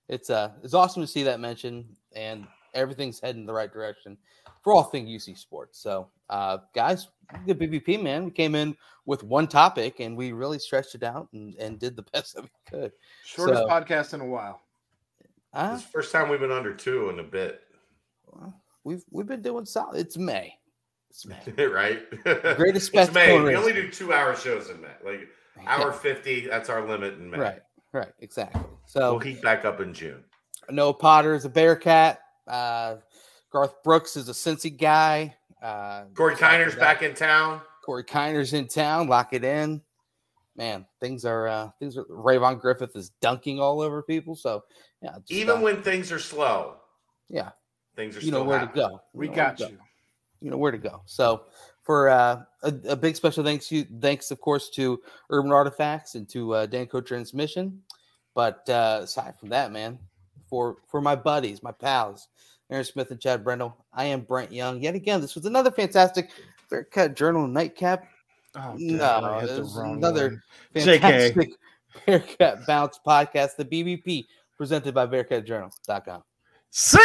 it's 0.08 0.30
uh 0.30 0.50
it's 0.64 0.74
awesome 0.74 1.02
to 1.02 1.06
see 1.06 1.22
that 1.24 1.38
mention 1.40 1.94
and 2.16 2.46
everything's 2.74 3.20
heading 3.20 3.44
the 3.46 3.52
right 3.52 3.72
direction 3.72 4.16
for 4.62 4.72
all 4.74 4.82
thing 4.84 5.06
UC 5.06 5.38
sports. 5.38 5.78
So 5.80 6.08
uh 6.28 6.58
guys, 6.74 7.08
the 7.46 7.54
BBP 7.54 8.02
man, 8.02 8.24
we 8.24 8.30
came 8.30 8.54
in 8.54 8.76
with 9.06 9.22
one 9.22 9.48
topic 9.48 10.00
and 10.00 10.16
we 10.16 10.32
really 10.32 10.58
stretched 10.58 10.94
it 10.94 11.02
out 11.02 11.28
and, 11.32 11.54
and 11.56 11.78
did 11.78 11.96
the 11.96 12.02
best 12.12 12.34
that 12.34 12.42
we 12.44 12.50
could. 12.68 12.92
shortest 13.24 13.62
so- 13.62 13.68
podcast 13.68 14.14
in 14.14 14.20
a 14.20 14.26
while. 14.26 14.60
Uh, 15.52 15.72
It's 15.74 15.84
the 15.84 15.90
first 15.90 16.12
time 16.12 16.28
we've 16.28 16.38
been 16.40 16.52
under 16.52 16.72
two 16.74 17.10
in 17.10 17.18
a 17.18 17.24
bit, 17.24 17.60
well, 18.26 18.54
we've 18.84 19.02
we've 19.10 19.26
been 19.26 19.42
doing 19.42 19.64
solid. 19.64 19.98
It's 19.98 20.16
May. 20.16 20.54
It's 21.10 21.26
May. 21.26 21.42
right? 21.66 22.02
Greatest 22.56 22.90
it's 22.94 23.12
May. 23.12 23.36
We 23.36 23.46
race. 23.48 23.56
only 23.58 23.72
do 23.72 23.90
two 23.90 24.12
hour 24.12 24.36
shows 24.36 24.70
in 24.70 24.80
May. 24.80 24.88
Like 25.04 25.28
hour 25.66 25.86
Yeah, 25.90 25.92
fifty. 25.92 26.46
That's 26.46 26.68
our 26.68 26.86
limit 26.86 27.14
in 27.14 27.28
May. 27.28 27.38
right, 27.38 27.62
right, 27.92 28.12
exactly. 28.20 28.62
So 28.86 29.12
We'll 29.14 29.20
So 29.20 29.26
heat 29.26 29.42
back 29.42 29.64
up 29.64 29.80
in 29.80 29.92
June. 29.92 30.22
Noah 30.70 30.94
Potter 30.94 31.34
is 31.34 31.44
a 31.44 31.48
Bearcat. 31.48 32.20
Uh, 32.46 32.96
Garth 33.50 33.82
Brooks 33.82 34.16
is 34.16 34.28
a 34.28 34.32
Cincy 34.32 34.76
guy. 34.76 35.34
Uh, 35.62 36.04
Corey 36.14 36.36
Kiner's 36.36 36.74
back 36.74 37.02
in 37.02 37.14
town. 37.14 37.60
Corey 37.84 38.04
Kiner's 38.04 38.52
in 38.52 38.66
town. 38.66 39.08
Lock 39.08 39.32
it 39.32 39.44
in. 39.44 39.82
Man, 40.56 40.86
things 41.00 41.24
are 41.24 41.48
uh 41.48 41.70
things 41.78 41.96
are 41.96 42.04
Rayvon 42.04 42.60
Griffith 42.60 42.94
is 42.96 43.10
dunking 43.20 43.60
all 43.60 43.80
over 43.80 44.02
people. 44.02 44.34
So 44.34 44.64
yeah, 45.02 45.12
just, 45.18 45.32
Even 45.32 45.58
uh, 45.58 45.60
when 45.60 45.82
things 45.82 46.12
are 46.12 46.18
slow, 46.18 46.76
yeah, 47.28 47.50
things 47.96 48.16
are 48.16 48.20
you 48.20 48.30
know 48.30 48.42
where 48.42 48.58
happening. 48.58 48.84
to 48.84 48.90
go. 48.90 49.00
We 49.12 49.28
know 49.28 49.34
got 49.34 49.58
go. 49.58 49.68
you. 49.68 49.78
You 50.40 50.50
know 50.50 50.56
where 50.56 50.72
to 50.72 50.78
go. 50.78 51.02
So 51.06 51.44
for 51.82 52.08
uh, 52.08 52.42
a, 52.62 52.74
a 52.88 52.96
big 52.96 53.16
special 53.16 53.44
thanks 53.44 53.70
you 53.70 53.86
thanks 54.00 54.30
of 54.30 54.40
course 54.40 54.70
to 54.70 55.00
Urban 55.30 55.52
Artifacts 55.52 56.14
and 56.14 56.28
to 56.30 56.54
uh, 56.54 56.66
Danco 56.66 57.04
Transmission. 57.04 57.80
But 58.34 58.68
uh, 58.68 59.00
aside 59.02 59.36
from 59.38 59.48
that, 59.50 59.72
man, 59.72 59.98
for 60.48 60.78
for 60.88 61.00
my 61.00 61.16
buddies, 61.16 61.62
my 61.62 61.72
pals, 61.72 62.28
Aaron 62.70 62.84
Smith 62.84 63.10
and 63.10 63.20
Chad 63.20 63.42
Brendel, 63.44 63.76
I 63.92 64.04
am 64.04 64.20
Brent 64.22 64.52
Young. 64.52 64.80
Yet 64.80 64.94
again, 64.94 65.20
this 65.20 65.34
was 65.34 65.44
another 65.46 65.70
fantastic 65.70 66.30
Bearcat 66.68 67.14
Journal 67.16 67.46
nightcap. 67.46 68.06
Oh, 68.56 68.74
No, 68.78 68.98
damn, 68.98 69.24
I 69.24 69.40
hit 69.40 69.48
the 69.48 69.80
another 69.80 70.28
one. 70.28 70.42
fantastic 70.74 71.50
Bearcat 72.06 72.66
Bounce 72.66 72.98
podcast, 73.04 73.56
the 73.56 73.64
BBP, 73.64 74.26
presented 74.56 74.94
by 74.94 75.06
BearcatJournal.com. 75.06 76.22
Sit. 76.70 77.00